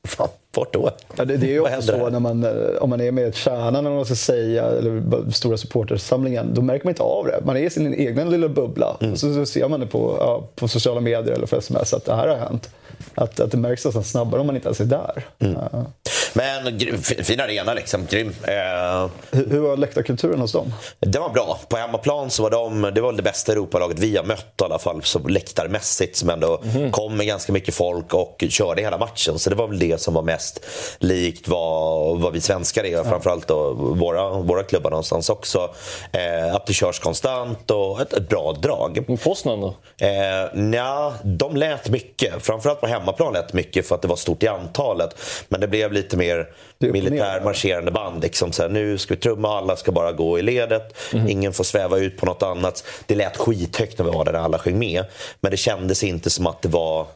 fan, 0.07 0.27
bort 0.51 0.73
då. 0.73 0.91
Ja, 1.15 1.25
det, 1.25 1.37
det 1.37 1.45
är 1.45 1.51
ju 1.51 1.59
också 1.59 1.81
så 1.81 2.09
när 2.09 2.19
man, 2.19 2.45
om 2.79 2.89
man 2.89 3.01
är 3.01 3.11
med 3.11 3.27
i 3.27 3.49
eller 3.49 3.81
man 3.81 4.05
ska 4.05 4.15
säga, 4.15 4.65
eller 4.65 5.31
stora 5.31 5.57
supportersamlingen, 5.57 6.53
då 6.53 6.61
märker 6.61 6.85
man 6.85 6.91
inte 6.91 7.03
av 7.03 7.25
det. 7.25 7.41
Man 7.45 7.57
är 7.57 7.61
i 7.61 7.69
sin 7.69 7.93
egen 7.93 8.29
lilla 8.29 8.49
bubbla. 8.49 8.97
Mm. 9.01 9.13
Och 9.13 9.19
så, 9.19 9.33
så, 9.33 9.45
ser 9.45 9.69
man 9.69 9.79
det 9.79 9.87
på, 9.87 10.17
ja, 10.19 10.43
på 10.55 10.67
sociala 10.67 11.01
medier 11.01 11.33
eller 11.35 11.47
på 11.47 11.55
sms 11.55 11.93
att 11.93 12.05
det 12.05 12.15
här 12.15 12.27
har 12.27 12.35
hänt. 12.35 12.69
Att, 13.15 13.39
att 13.39 13.51
det 13.51 13.57
märks 13.57 13.85
nästan 13.85 14.03
snabbare 14.03 14.41
om 14.41 14.47
man 14.47 14.55
inte 14.55 14.67
ens 14.67 14.79
är 14.79 14.85
där. 14.85 15.25
Mm. 15.39 15.57
Ja. 15.71 15.85
Men 16.33 16.79
fin 17.03 17.39
arena 17.39 17.73
liksom, 17.73 18.05
grym. 18.09 18.27
Eh, 18.43 19.09
hur, 19.31 19.49
hur 19.49 19.59
var 19.59 19.77
läktarkulturen 19.77 20.39
hos 20.39 20.51
dem? 20.51 20.73
Det 20.99 21.19
var 21.19 21.29
bra. 21.29 21.59
På 21.69 21.77
hemmaplan 21.77 22.29
så 22.29 22.43
var 22.43 22.49
de, 22.49 22.91
det 22.95 23.01
var 23.01 23.13
det 23.13 23.23
bästa 23.23 23.51
Europalaget 23.51 23.99
vi 23.99 24.17
har 24.17 24.23
mött 24.23 24.61
i 24.61 24.63
alla 24.63 24.79
fall, 24.79 25.03
så 25.03 25.19
läktarmässigt 25.19 26.17
som 26.17 26.29
ändå 26.29 26.61
mm. 26.75 26.91
kom 26.91 27.17
med 27.17 27.27
ganska 27.27 27.53
mycket 27.53 27.75
folk 27.75 28.13
och 28.13 28.43
körde 28.49 28.81
hela 28.81 28.97
matchen. 28.97 29.39
Så 29.39 29.49
det 29.49 29.55
var 29.55 29.67
väl 29.67 29.79
det 29.79 30.01
som 30.01 30.13
var 30.13 30.21
mest 30.21 30.65
likt 30.99 31.47
vad, 31.47 32.19
vad 32.19 32.33
vi 32.33 32.41
svenskar 32.41 32.83
är, 32.83 32.91
ja. 32.91 33.03
framförallt 33.03 33.47
då 33.47 33.73
våra, 33.73 34.29
våra 34.29 34.63
klubbar 34.63 34.89
någonstans 34.89 35.29
också. 35.29 35.73
Eh, 36.11 36.55
att 36.55 36.65
det 36.65 36.73
körs 36.73 36.99
konstant 36.99 37.71
och 37.71 38.01
ett, 38.01 38.13
ett 38.13 38.29
bra 38.29 38.51
drag. 38.51 39.19
Poznan 39.23 39.61
då? 39.61 39.75
Eh, 40.05 40.53
nja, 40.53 41.13
de 41.23 41.55
lät 41.55 41.89
mycket. 41.89 42.45
Framförallt 42.45 42.81
på 42.81 42.87
hemmaplan 42.93 43.33
lät 43.33 43.53
mycket 43.53 43.87
för 43.87 43.95
att 43.95 44.01
det 44.01 44.07
var 44.07 44.15
stort 44.15 44.43
i 44.43 44.47
antalet. 44.47 45.15
Men 45.47 45.61
det 45.61 45.67
blev 45.67 45.93
lite 45.93 46.17
mer 46.17 46.47
militär 46.77 47.41
marscherande 47.43 47.91
band. 47.91 48.21
Liksom. 48.21 48.51
Så 48.51 48.61
här, 48.61 48.69
nu 48.69 48.97
ska 48.97 49.13
vi 49.13 49.19
trumma, 49.19 49.57
alla 49.57 49.75
ska 49.75 49.91
bara 49.91 50.11
gå 50.11 50.39
i 50.39 50.41
ledet. 50.41 50.95
Mm. 51.13 51.29
Ingen 51.29 51.53
får 51.53 51.63
sväva 51.63 51.97
ut 51.97 52.17
på 52.17 52.25
något 52.25 52.43
annat. 52.43 52.83
Det 53.05 53.15
lät 53.15 53.37
skithögt 53.37 53.97
när 53.97 54.05
vi 54.05 54.11
var 54.11 54.25
där, 54.25 54.33
alla 54.33 54.59
sjöng 54.59 54.79
med. 54.79 55.05
Men 55.41 55.51
det 55.51 55.57
kändes 55.57 56.03
inte 56.03 56.29
som 56.29 56.47
att 56.47 56.61
det 56.61 56.69
var 56.69 57.07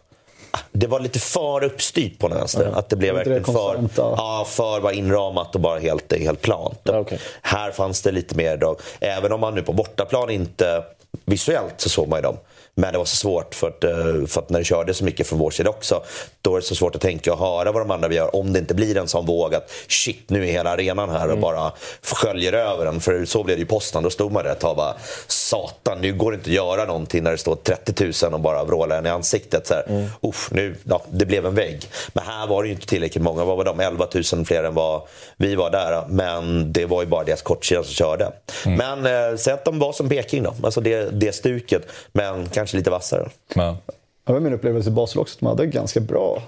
det 0.71 0.87
var 0.87 0.99
lite 0.99 1.19
för 1.19 1.63
uppstyrt 1.63 2.19
på 2.19 2.27
vänster. 2.27 2.61
Mm. 2.61 2.75
Att 2.75 2.89
det 2.89 2.95
blev 2.95 3.15
verkligen 3.15 3.43
för, 3.43 3.89
ja, 3.95 4.45
för 4.49 4.81
bara 4.81 4.93
inramat 4.93 5.55
och 5.55 5.61
bara 5.61 5.79
helt, 5.79 6.13
helt 6.13 6.41
plant. 6.41 6.89
Okay. 6.89 7.17
Här 7.41 7.71
fanns 7.71 8.01
det 8.01 8.11
lite 8.11 8.35
mer 8.35 8.57
drag. 8.57 8.79
Även 8.99 9.31
om 9.31 9.39
man 9.39 9.55
nu 9.55 9.61
på 9.61 9.73
bortaplan 9.73 10.29
inte 10.29 10.83
visuellt 11.25 11.73
så 11.77 11.89
såg 11.89 12.07
man 12.07 12.19
ju 12.19 12.23
dem. 12.23 12.37
Men 12.79 12.91
det 12.91 12.97
var 12.97 13.05
så 13.05 13.15
svårt 13.15 13.55
för 13.55 13.67
att, 13.67 13.83
eh, 13.83 14.27
för 14.27 14.41
att 14.41 14.49
när 14.49 14.59
det 14.59 14.65
körde 14.65 14.93
så 14.93 15.03
mycket 15.03 15.27
från 15.27 15.39
vår 15.39 15.51
sida 15.51 15.69
också. 15.69 16.03
Då 16.41 16.55
är 16.55 16.59
det 16.59 16.65
så 16.65 16.75
svårt 16.75 16.95
att 16.95 17.01
tänka 17.01 17.33
och 17.33 17.39
höra 17.39 17.71
vad 17.71 17.81
de 17.81 17.91
andra 17.91 18.13
gör. 18.13 18.35
Om 18.35 18.53
det 18.53 18.59
inte 18.59 18.73
blir 18.73 18.97
en 18.97 19.07
sån 19.07 19.25
våg 19.25 19.55
att 19.55 19.71
shit, 19.87 20.29
nu 20.29 20.47
är 20.47 20.51
hela 20.51 20.69
arenan 20.69 21.09
här 21.09 21.25
och 21.25 21.31
mm. 21.31 21.41
bara 21.41 21.71
sköljer 22.01 22.53
över 22.53 22.85
den. 22.85 22.99
För 22.99 23.25
så 23.25 23.43
blev 23.43 23.57
det 23.57 23.61
ju 23.61 23.65
posten. 23.65 24.03
Då 24.03 24.09
stod 24.09 24.31
man 24.31 24.43
där 24.43 24.51
ett 24.51 24.59
tag 24.59 24.71
och 24.71 24.77
bara 24.77 24.95
satan, 25.27 26.01
nu 26.01 26.13
går 26.13 26.31
det 26.31 26.35
inte 26.35 26.49
att 26.49 26.53
göra 26.53 26.85
någonting 26.85 27.23
när 27.23 27.31
det 27.31 27.37
står 27.37 27.55
30 27.55 28.25
000 28.25 28.33
och 28.33 28.39
bara 28.39 28.63
vrålar 28.63 28.97
en 28.97 29.05
i 29.05 29.09
ansiktet. 29.09 29.67
Så 29.67 29.73
här, 29.73 29.83
mm. 29.87 30.09
uff, 30.21 30.49
nu, 30.51 30.75
ja, 30.83 31.01
det 31.11 31.25
blev 31.25 31.45
en 31.45 31.55
vägg. 31.55 31.89
Men 32.13 32.23
här 32.23 32.47
var 32.47 32.63
det 32.63 32.67
ju 32.67 32.73
inte 32.73 32.87
tillräckligt 32.87 33.23
många. 33.23 33.45
Vad 33.45 33.57
var 33.57 33.65
de? 33.65 33.79
11 33.79 34.07
000 34.33 34.45
fler 34.45 34.63
än 34.63 34.73
vad 34.73 35.01
vi 35.37 35.55
var 35.55 35.69
där. 35.69 36.05
Men 36.09 36.73
det 36.73 36.85
var 36.85 37.01
ju 37.01 37.07
bara 37.07 37.23
deras 37.23 37.41
kortsida 37.41 37.83
som 37.83 37.93
körde. 37.93 38.31
Mm. 38.65 38.77
Men 38.77 39.31
eh, 39.31 39.37
säg 39.37 39.53
att 39.53 39.65
de 39.65 39.79
var 39.79 39.93
som 39.93 40.09
Peking 40.09 40.43
då. 40.43 40.55
Alltså 40.63 40.81
det, 40.81 41.09
det 41.11 41.31
stuket. 41.31 41.87
Men 42.11 42.49
kanske 42.49 42.66
kanske 42.67 42.77
lite 42.77 42.89
vassare. 42.89 43.29
Ja. 43.55 43.77
Det 44.23 44.33
var 44.33 44.39
min 44.39 44.53
upplevelse 44.53 44.89
i 44.89 44.93
Basel 44.93 45.19
också, 45.21 45.35
att 45.35 45.39
de 45.39 45.45
hade 45.45 45.65
ganska 45.65 45.99
bra 45.99 46.43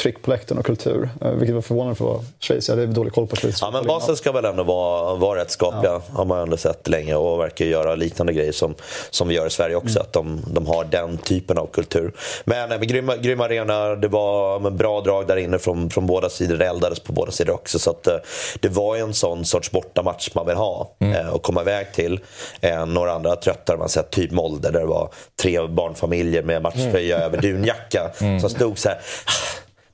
tryck 0.00 0.22
på 0.22 0.30
läktaren 0.30 0.58
och 0.58 0.66
kultur. 0.66 1.08
Eh, 1.20 1.30
vilket 1.30 1.54
var 1.54 1.62
förvånande 1.62 1.94
för 1.94 2.04
att 2.04 2.10
vara 2.10 2.24
Schweiz. 2.40 2.68
Jag 2.68 2.76
hade 2.76 2.86
dålig 2.86 3.12
koll 3.12 3.26
på 3.26 3.36
Schweiz. 3.36 3.58
Ja, 3.60 3.70
men 3.70 3.86
Basel 3.86 4.16
ska 4.16 4.32
väl 4.32 4.44
ändå 4.44 4.62
vara, 4.62 5.14
vara 5.14 5.40
rätt 5.40 5.50
skapliga. 5.50 5.92
Ja. 5.92 6.02
Har 6.12 6.24
man 6.24 6.38
ändå 6.38 6.56
sett 6.56 6.88
länge 6.88 7.14
och 7.14 7.40
verkar 7.40 7.64
göra 7.64 7.94
liknande 7.94 8.32
grejer 8.32 8.52
som, 8.52 8.74
som 9.10 9.28
vi 9.28 9.34
gör 9.34 9.46
i 9.46 9.50
Sverige 9.50 9.76
också. 9.76 9.98
Mm. 9.98 10.02
Att 10.02 10.12
de, 10.12 10.42
de 10.46 10.66
har 10.66 10.84
den 10.84 11.18
typen 11.18 11.58
av 11.58 11.66
kultur. 11.66 12.12
Men, 12.44 12.68
men 12.68 12.86
grym, 12.86 13.12
grym 13.20 13.40
arena. 13.40 13.94
Det 13.94 14.08
var 14.08 14.66
en 14.66 14.76
bra 14.76 15.00
drag 15.00 15.26
där 15.26 15.36
inne 15.36 15.58
från, 15.58 15.90
från 15.90 16.06
båda 16.06 16.28
sidor. 16.28 16.56
Det 16.56 16.66
eldades 16.66 17.00
på 17.00 17.12
båda 17.12 17.32
sidor 17.32 17.54
också. 17.54 17.78
Så 17.78 17.90
att, 17.90 18.06
eh, 18.06 18.16
det 18.60 18.68
var 18.68 18.96
ju 18.96 19.02
en 19.02 19.14
sån 19.14 19.44
sorts 19.44 19.70
bortamatch 19.70 20.30
man 20.34 20.46
vill 20.46 20.56
ha 20.56 20.90
mm. 20.98 21.14
eh, 21.14 21.28
och 21.28 21.42
komma 21.42 21.60
iväg 21.60 21.92
till. 21.92 22.20
Eh, 22.60 22.86
några 22.86 23.12
andra 23.12 23.36
tröttar 23.36 23.76
man 23.76 23.88
sett, 23.88 24.10
typ 24.10 24.30
Molde, 24.30 24.70
där 24.70 24.80
det 24.80 24.86
var 24.86 25.10
tre 25.42 25.66
barnfamiljer 25.66 26.42
med 26.42 26.62
matchtröja 26.62 27.16
mm. 27.16 27.26
över 27.26 27.42
dunjacka. 27.42 28.10
Mm. 28.20 28.40
Som 28.40 28.50
stod 28.50 28.78
så 28.78 28.88
här 28.88 28.98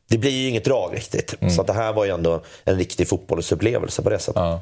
det 0.09 0.19
blir 0.19 0.31
ju 0.31 0.49
inget 0.49 0.65
drag 0.65 0.97
riktigt. 0.97 1.35
Mm. 1.41 1.55
Så 1.55 1.63
det 1.63 1.73
här 1.73 1.93
var 1.93 2.05
ju 2.05 2.11
ändå 2.11 2.43
en 2.65 2.79
riktig 2.79 3.09
fotbollsupplevelse 3.09 4.03
på 4.03 4.11
det 4.11 4.19
sättet. 4.19 4.43
Ja. 4.43 4.61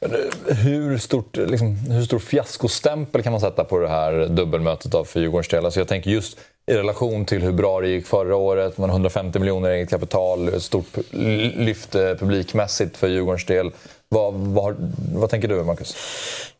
Eh, 0.00 0.56
hur, 0.56 0.98
stort, 0.98 1.36
liksom, 1.36 1.76
hur 1.76 2.02
stor 2.02 2.18
fiaskostämpel 2.18 3.22
kan 3.22 3.32
man 3.32 3.40
sätta 3.40 3.64
på 3.64 3.78
det 3.78 3.88
här 3.88 4.26
dubbelmötet 4.26 4.94
av 4.94 5.04
för 5.04 5.20
Djurgårdens 5.20 5.48
del? 5.48 5.64
Alltså 5.64 5.80
jag 5.80 5.88
tänker 5.88 6.10
just 6.10 6.38
i 6.66 6.74
relation 6.74 7.24
till 7.24 7.42
hur 7.42 7.52
bra 7.52 7.80
det 7.80 7.88
gick 7.88 8.06
förra 8.06 8.36
året. 8.36 8.78
Man 8.78 8.90
150 8.90 9.38
miljoner 9.38 9.70
eget 9.70 9.90
kapital, 9.90 10.48
ett 10.48 10.62
stort 10.62 10.96
lyft 11.10 11.92
publikmässigt 11.92 12.96
för 12.96 13.08
Djurgårdens 13.08 13.46
del. 13.46 13.70
Vad, 14.14 14.34
vad, 14.34 14.92
vad 15.14 15.30
tänker 15.30 15.48
du, 15.48 15.64
Marcus? 15.64 15.96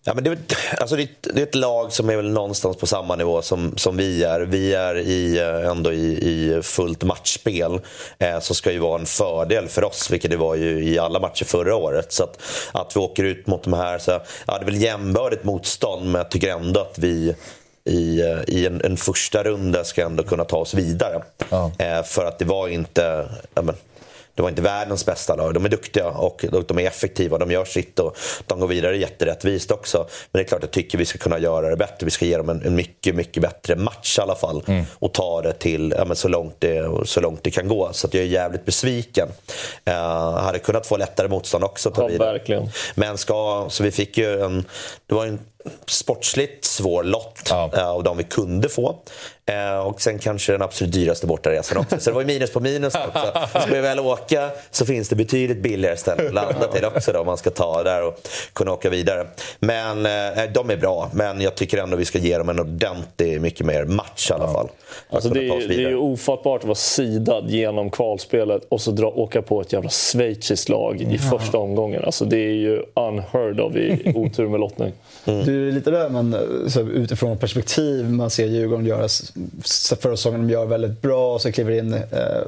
Ja, 0.04 0.14
men 0.14 0.24
det, 0.24 0.38
alltså 0.78 0.96
det, 0.96 1.08
det, 1.20 1.40
är 1.40 1.46
ett 1.46 1.54
lag 1.54 1.92
som 1.92 2.10
är 2.10 2.16
väl 2.16 2.30
någonstans 2.30 2.76
på 2.76 2.86
samma 2.86 3.16
nivå 3.16 3.42
som, 3.42 3.76
som 3.76 3.96
vi 3.96 4.24
är. 4.24 4.40
Vi 4.40 4.74
är 4.74 4.98
i, 4.98 5.38
eh, 5.38 5.70
ändå 5.70 5.92
i, 5.92 6.06
i 6.06 6.62
fullt 6.62 7.02
matchspel. 7.02 7.80
Eh, 8.18 8.40
som 8.40 8.56
ska 8.56 8.72
ju 8.72 8.78
vara 8.78 9.00
en 9.00 9.06
fördel 9.06 9.68
för 9.68 9.84
oss, 9.84 10.10
vilket 10.10 10.30
det 10.30 10.36
var 10.36 10.54
ju 10.54 10.84
i 10.84 10.98
alla 10.98 11.20
matcher 11.20 11.44
förra 11.44 11.76
året. 11.76 12.12
Så 12.12 12.24
att, 12.24 12.38
att 12.72 12.96
vi 12.96 13.00
åker 13.00 13.24
ut 13.24 13.46
mot 13.46 13.64
de 13.64 13.72
här, 13.72 13.98
så, 13.98 14.10
ja, 14.46 14.58
det 14.58 14.62
är 14.62 14.64
väl 14.64 14.82
jämbördigt 14.82 15.44
motstånd, 15.44 16.04
men 16.04 16.14
jag 16.14 16.30
tycker 16.30 16.48
ändå 16.48 16.80
att 16.80 16.98
vi 16.98 17.34
i, 17.84 18.20
eh, 18.20 18.38
i 18.46 18.66
en, 18.66 18.80
en 18.84 18.96
första 18.96 19.42
runda 19.42 19.84
ska 19.84 20.04
ändå 20.04 20.22
kunna 20.22 20.44
ta 20.44 20.56
oss 20.56 20.74
vidare. 20.74 21.22
Ja. 21.50 21.72
Eh, 21.78 22.02
för 22.02 22.24
att 22.24 22.38
det 22.38 22.44
var 22.44 22.68
inte... 22.68 23.28
Ja, 23.54 23.62
men, 23.62 23.74
det 24.34 24.42
var 24.42 24.48
inte 24.48 24.62
världens 24.62 25.06
bästa 25.06 25.36
lag. 25.36 25.54
De 25.54 25.64
är 25.64 25.68
duktiga 25.68 26.08
och 26.08 26.44
de 26.66 26.78
är 26.78 26.86
effektiva. 26.86 27.38
De 27.38 27.50
gör 27.50 27.64
sitt 27.64 27.98
och 27.98 28.16
de 28.46 28.60
går 28.60 28.68
vidare 28.68 28.96
jätterättvist 28.96 29.70
också. 29.70 29.98
Men 29.98 30.38
det 30.38 30.40
är 30.40 30.44
klart 30.48 30.62
jag 30.62 30.70
tycker 30.70 30.98
vi 30.98 31.04
ska 31.04 31.18
kunna 31.18 31.38
göra 31.38 31.70
det 31.70 31.76
bättre. 31.76 32.04
Vi 32.04 32.10
ska 32.10 32.24
ge 32.24 32.36
dem 32.36 32.48
en, 32.48 32.62
en 32.62 32.74
mycket, 32.74 33.14
mycket 33.14 33.42
bättre 33.42 33.76
match 33.76 34.18
i 34.18 34.22
alla 34.22 34.34
fall. 34.34 34.62
Mm. 34.66 34.84
Och 34.94 35.12
ta 35.12 35.42
det 35.42 35.52
till 35.52 35.94
ja, 35.98 36.14
så, 36.14 36.28
långt 36.28 36.56
det, 36.58 36.90
så 37.04 37.20
långt 37.20 37.42
det 37.42 37.50
kan 37.50 37.68
gå. 37.68 37.92
Så 37.92 38.08
jag 38.12 38.22
är 38.22 38.26
jävligt 38.26 38.64
besviken. 38.64 39.28
Uh, 39.88 39.94
hade 40.38 40.58
kunnat 40.58 40.86
få 40.86 40.96
lättare 40.96 41.28
motstånd 41.28 41.64
också. 41.64 41.92
Ja, 41.96 42.08
verkligen. 42.18 42.68
Men 42.94 43.18
ska, 43.18 43.66
så 43.70 43.82
vi 43.82 43.90
fick 43.90 44.18
ju 44.18 44.40
en... 44.40 44.64
Det 45.06 45.14
var 45.14 45.26
en 45.26 45.38
sportsligt 45.86 46.64
svår 46.64 47.04
lott 47.04 47.42
ja. 47.50 47.70
uh, 47.76 47.88
av 47.88 48.02
de 48.02 48.16
vi 48.16 48.24
kunde 48.24 48.68
få. 48.68 48.98
Eh, 49.46 49.86
och 49.86 50.00
sen 50.00 50.18
kanske 50.18 50.52
den 50.52 50.62
absolut 50.62 50.92
dyraste 50.92 51.26
bortaresan 51.26 51.78
också. 51.78 52.00
Så 52.00 52.10
det 52.10 52.14
var 52.14 52.20
ju 52.20 52.26
minus 52.26 52.52
på 52.52 52.60
minus 52.60 52.94
också. 52.94 53.60
Ska 53.60 53.74
vi 53.74 53.80
väl 53.80 54.00
åka 54.00 54.50
så 54.70 54.86
finns 54.86 55.08
det 55.08 55.16
betydligt 55.16 55.62
billigare 55.62 55.96
ställen 55.96 56.26
att 56.26 56.34
landa 56.34 56.66
till 56.66 56.84
också 56.84 57.12
då, 57.12 57.20
om 57.20 57.26
man 57.26 57.36
ska 57.36 57.50
ta 57.50 57.82
där 57.82 58.06
och 58.06 58.28
kunna 58.52 58.72
åka 58.72 58.90
vidare. 58.90 59.26
Men 59.58 60.06
eh, 60.06 60.52
de 60.54 60.70
är 60.70 60.76
bra, 60.76 61.10
men 61.12 61.40
jag 61.40 61.54
tycker 61.54 61.78
ändå 61.78 61.96
vi 61.96 62.04
ska 62.04 62.18
ge 62.18 62.38
dem 62.38 62.48
en 62.48 62.60
ordentlig, 62.60 63.40
mycket 63.40 63.66
mer 63.66 63.84
match 63.84 64.30
i 64.30 64.34
alla 64.34 64.52
fall. 64.52 64.68
Alltså 65.10 65.28
det, 65.28 65.48
är, 65.48 65.68
det 65.68 65.74
är 65.74 65.88
ju 65.88 65.96
ofattbart 65.96 66.60
att 66.60 66.64
vara 66.64 66.74
sidad 66.74 67.50
genom 67.50 67.90
kvalspelet 67.90 68.62
och 68.68 68.80
så 68.80 68.90
dra, 68.90 69.06
åka 69.06 69.42
på 69.42 69.60
ett 69.60 69.72
jävla 69.72 69.90
schweiziskt 69.90 70.68
lag 70.68 71.00
i 71.00 71.18
första 71.18 71.58
omgången. 71.58 72.04
Alltså 72.04 72.24
det 72.24 72.38
är 72.38 72.54
ju 72.54 72.82
unheard 72.94 73.60
of 73.60 73.76
i 73.76 74.12
otur 74.14 74.48
med 74.48 74.60
lottning. 74.60 74.92
Mm. 75.24 75.44
Det 75.54 75.72
lite 75.72 75.90
där 75.90 76.10
man, 76.10 76.34
eh, 76.34 76.68
så 76.68 76.80
utifrån 76.80 77.38
perspektiv 77.38 78.10
man 78.10 78.30
ser 78.30 78.46
Djurgården 78.46 78.86
göra 78.86 79.08
förra 80.00 80.16
säsongen 80.16 80.40
de 80.40 80.52
gör 80.52 80.66
väldigt 80.66 81.02
bra 81.02 81.34
och 81.34 81.40
så 81.40 81.52
kliver 81.52 81.72
in, 81.72 81.94
eh, 81.94 82.00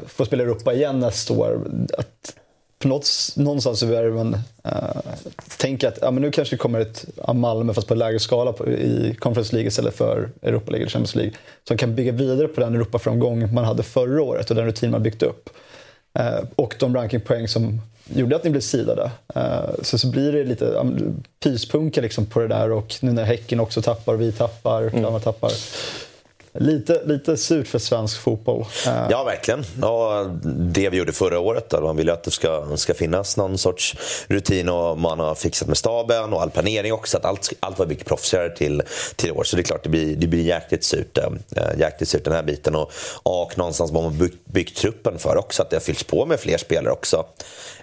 får 0.07 0.25
spela 0.25 0.43
Europa 0.43 0.75
igen 0.75 1.01
nästa 1.01 1.35
år. 1.35 1.61
Att 1.99 2.35
på 2.79 2.89
något, 2.89 3.09
någonstans 3.37 3.79
så 3.79 3.87
är 3.87 4.11
man 4.11 4.35
uh, 4.67 5.15
tänker 5.59 5.89
att 5.89 5.99
ja, 6.03 6.11
men 6.11 6.23
nu 6.23 6.31
kanske 6.31 6.55
det 6.55 6.59
kommer 6.59 6.81
ett 6.81 7.07
Malmö 7.35 7.75
fast 7.75 7.89
på 7.89 7.95
lägre 7.95 8.19
skala 8.19 8.53
på, 8.53 8.69
i 8.69 9.17
Conference 9.19 9.55
League 9.55 9.69
istället 9.69 9.95
för 9.95 10.29
Europa 10.43 10.71
League 10.71 10.83
eller 10.83 10.91
Champions 10.91 11.15
League. 11.15 11.33
Som 11.69 11.77
kan 11.77 11.95
bygga 11.95 12.13
vidare 12.13 12.49
på 12.49 12.61
den 12.61 12.75
Europaframgång 12.75 13.55
man 13.55 13.65
hade 13.65 13.83
förra 13.83 14.23
året 14.23 14.51
och 14.51 14.57
den 14.57 14.67
rutin 14.67 14.91
man 14.91 15.03
byggt 15.03 15.23
upp. 15.23 15.51
Eh, 16.19 16.45
och 16.57 16.75
de 16.79 16.97
rankingpoäng 16.97 17.49
som 17.49 17.81
gjorde 18.15 18.37
att 18.37 18.45
ni 18.45 18.51
blev 18.51 18.61
sidade. 18.61 19.11
Eh, 19.35 19.71
så, 19.83 19.99
så 19.99 20.11
blir 20.11 20.33
det 20.33 20.45
lite 20.45 20.87
pyspunka 21.43 22.01
liksom 22.01 22.27
på 22.27 22.41
det 22.41 22.49
där 22.49 22.73
och 22.73 22.95
nu 23.01 23.13
när 23.13 23.25
Häcken 23.25 23.61
också 23.61 23.83
tappar 23.83 24.15
och 24.15 24.21
vi 24.21 24.33
tappar, 24.33 24.83
mm. 24.83 25.21
tappar 25.21 25.53
Lite, 26.59 27.05
lite 27.05 27.37
surt 27.37 27.69
för 27.69 27.79
svensk 27.79 28.21
fotboll. 28.21 28.65
Eh. 28.87 29.07
Ja, 29.11 29.25
verkligen. 29.25 29.61
Och 29.61 30.31
det 30.73 30.91
vi 30.91 30.97
gjorde 30.97 31.13
förra 31.13 31.39
året, 31.39 31.71
då, 31.71 31.81
man 31.81 31.97
vill 31.97 32.07
ju 32.07 32.13
att 32.13 32.25
det 32.25 32.31
ska, 32.31 32.77
ska 32.77 32.95
finnas 32.95 33.37
någon 33.37 33.59
sorts 33.59 33.97
rutin 34.29 34.69
och 34.69 34.99
man 34.99 35.21
har 35.21 35.35
fixat 35.35 35.69
med 35.69 35.77
staben 35.77 36.33
och 36.33 36.43
all 36.43 36.51
planering 36.51 36.93
också. 36.93 37.17
Att 37.17 37.25
allt, 37.25 37.53
allt 37.61 37.79
var 37.79 37.87
mycket 37.87 38.07
proffsigare 38.07 38.57
till, 38.57 38.83
till 39.17 39.33
år. 39.33 39.45
Så 39.45 39.57
det 39.57 39.63
är 39.63 39.65
klart, 39.65 39.83
det 39.83 39.89
blir, 39.89 40.17
det 40.17 40.27
blir 40.27 40.43
jäkligt 40.43 40.85
surt, 40.85 41.19
äh, 41.19 41.79
jäkligt 41.79 42.09
surt 42.09 42.25
den 42.25 42.35
här 42.35 42.43
biten. 42.43 42.75
Och, 42.75 42.93
och 43.23 43.59
någonstans 43.59 43.93
har 43.93 44.03
man 44.03 44.19
byggt, 44.19 44.47
byggt 44.47 44.77
truppen 44.77 45.19
för 45.19 45.37
också, 45.37 45.63
att 45.63 45.71
det 45.71 45.77
har 45.77 45.81
fyllts 45.81 46.05
på 46.05 46.27
med 46.27 46.41
fler 46.41 46.59
spelare 46.59 46.93
också. 46.93 47.27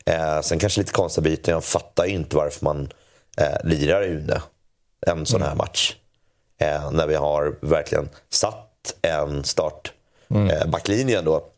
Eh, 0.06 0.42
sen 0.42 0.60
kanske 0.60 0.82
lite 0.82 0.94
konstiga 0.94 1.24
byten. 1.24 1.54
Jag 1.54 1.64
fattar 1.64 2.06
ju 2.06 2.14
inte 2.14 2.36
varför 2.36 2.66
man 2.66 2.90
eh, 3.38 3.70
lirar 3.70 4.04
Une 4.04 4.42
en 5.08 5.26
sån 5.26 5.42
här 5.42 5.48
mm. 5.48 5.58
match. 5.58 5.96
Eh, 6.62 6.92
när 6.92 7.08
vi 7.08 7.16
har 7.16 7.56
verkligen 7.62 8.10
satt 8.30 8.96
en 9.02 9.44
start 9.44 9.92
mm. 10.30 10.50
eh, 10.50 11.22
då. 11.24 11.50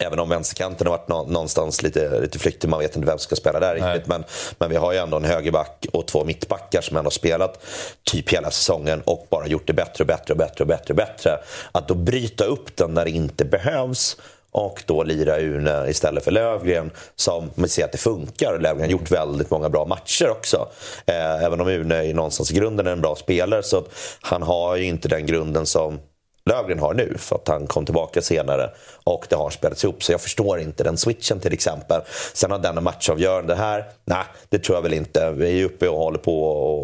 Även 0.00 0.18
om 0.18 0.28
vänsterkanten 0.28 0.86
har 0.86 0.98
varit 0.98 1.08
någonstans 1.08 1.82
lite, 1.82 2.20
lite 2.20 2.38
flyktig, 2.38 2.68
man 2.68 2.80
vet 2.80 2.96
inte 2.96 3.06
vem 3.06 3.18
som 3.18 3.24
ska 3.24 3.36
spela 3.36 3.60
där 3.60 3.74
riktigt. 3.74 4.08
Men, 4.08 4.24
men 4.58 4.70
vi 4.70 4.76
har 4.76 4.92
ju 4.92 4.98
ändå 4.98 5.16
en 5.16 5.24
högerback 5.24 5.86
och 5.92 6.06
två 6.06 6.24
mittbackar 6.24 6.80
som 6.80 6.96
ändå 6.96 7.06
har 7.06 7.10
spelat 7.10 7.66
typ 8.02 8.32
hela 8.32 8.50
säsongen 8.50 9.02
och 9.04 9.26
bara 9.30 9.46
gjort 9.46 9.66
det 9.66 9.72
bättre 9.72 10.04
och 10.04 10.06
bättre 10.06 10.32
och 10.34 10.38
bättre 10.38 10.64
och 10.64 10.66
bättre. 10.66 10.92
Och 10.92 10.96
bättre. 10.96 11.30
Att 11.72 11.88
då 11.88 11.94
bryta 11.94 12.44
upp 12.44 12.76
den 12.76 12.94
när 12.94 13.04
det 13.04 13.10
inte 13.10 13.44
behövs 13.44 14.16
och 14.52 14.82
då 14.86 15.02
lira 15.02 15.40
Une 15.40 15.86
istället 15.88 16.24
för 16.24 16.30
Lövgren 16.30 16.90
som 17.16 17.50
man 17.54 17.68
ser 17.68 17.84
att 17.84 17.92
det 17.92 17.98
funkar. 17.98 18.58
Lövgren 18.58 18.80
har 18.80 18.92
gjort 18.92 19.10
väldigt 19.10 19.50
många 19.50 19.68
bra 19.68 19.86
matcher 19.86 20.30
också. 20.30 20.68
Eh, 21.06 21.44
även 21.44 21.60
om 21.60 21.68
Une 21.68 21.94
är 21.94 22.14
någonstans 22.14 22.50
i 22.50 22.54
grunden 22.54 22.86
är 22.86 22.92
en 22.92 23.00
bra 23.00 23.16
spelare 23.16 23.62
så 23.62 23.84
han 24.20 24.42
har 24.42 24.76
ju 24.76 24.84
inte 24.84 25.08
den 25.08 25.26
grunden 25.26 25.66
som 25.66 25.98
Lövgren 26.44 26.78
har 26.78 26.94
nu 26.94 27.14
för 27.18 27.36
att 27.36 27.48
han 27.48 27.66
kom 27.66 27.84
tillbaka 27.84 28.22
senare 28.22 28.70
och 29.04 29.26
det 29.28 29.36
har 29.36 29.50
spelats 29.50 29.84
ihop. 29.84 30.02
Så 30.02 30.12
jag 30.12 30.20
förstår 30.20 30.60
inte 30.60 30.84
den 30.84 30.96
switchen 30.96 31.40
till 31.40 31.52
exempel. 31.52 32.00
Sen 32.32 32.50
har 32.50 32.58
den 32.58 32.84
matchavgörande 32.84 33.54
här, 33.54 33.84
nej 34.04 34.24
det 34.48 34.58
tror 34.58 34.76
jag 34.76 34.82
väl 34.82 34.92
inte. 34.92 35.30
Vi 35.30 35.60
är 35.60 35.64
uppe 35.64 35.88
och 35.88 35.98
håller 35.98 36.18
på 36.18 36.42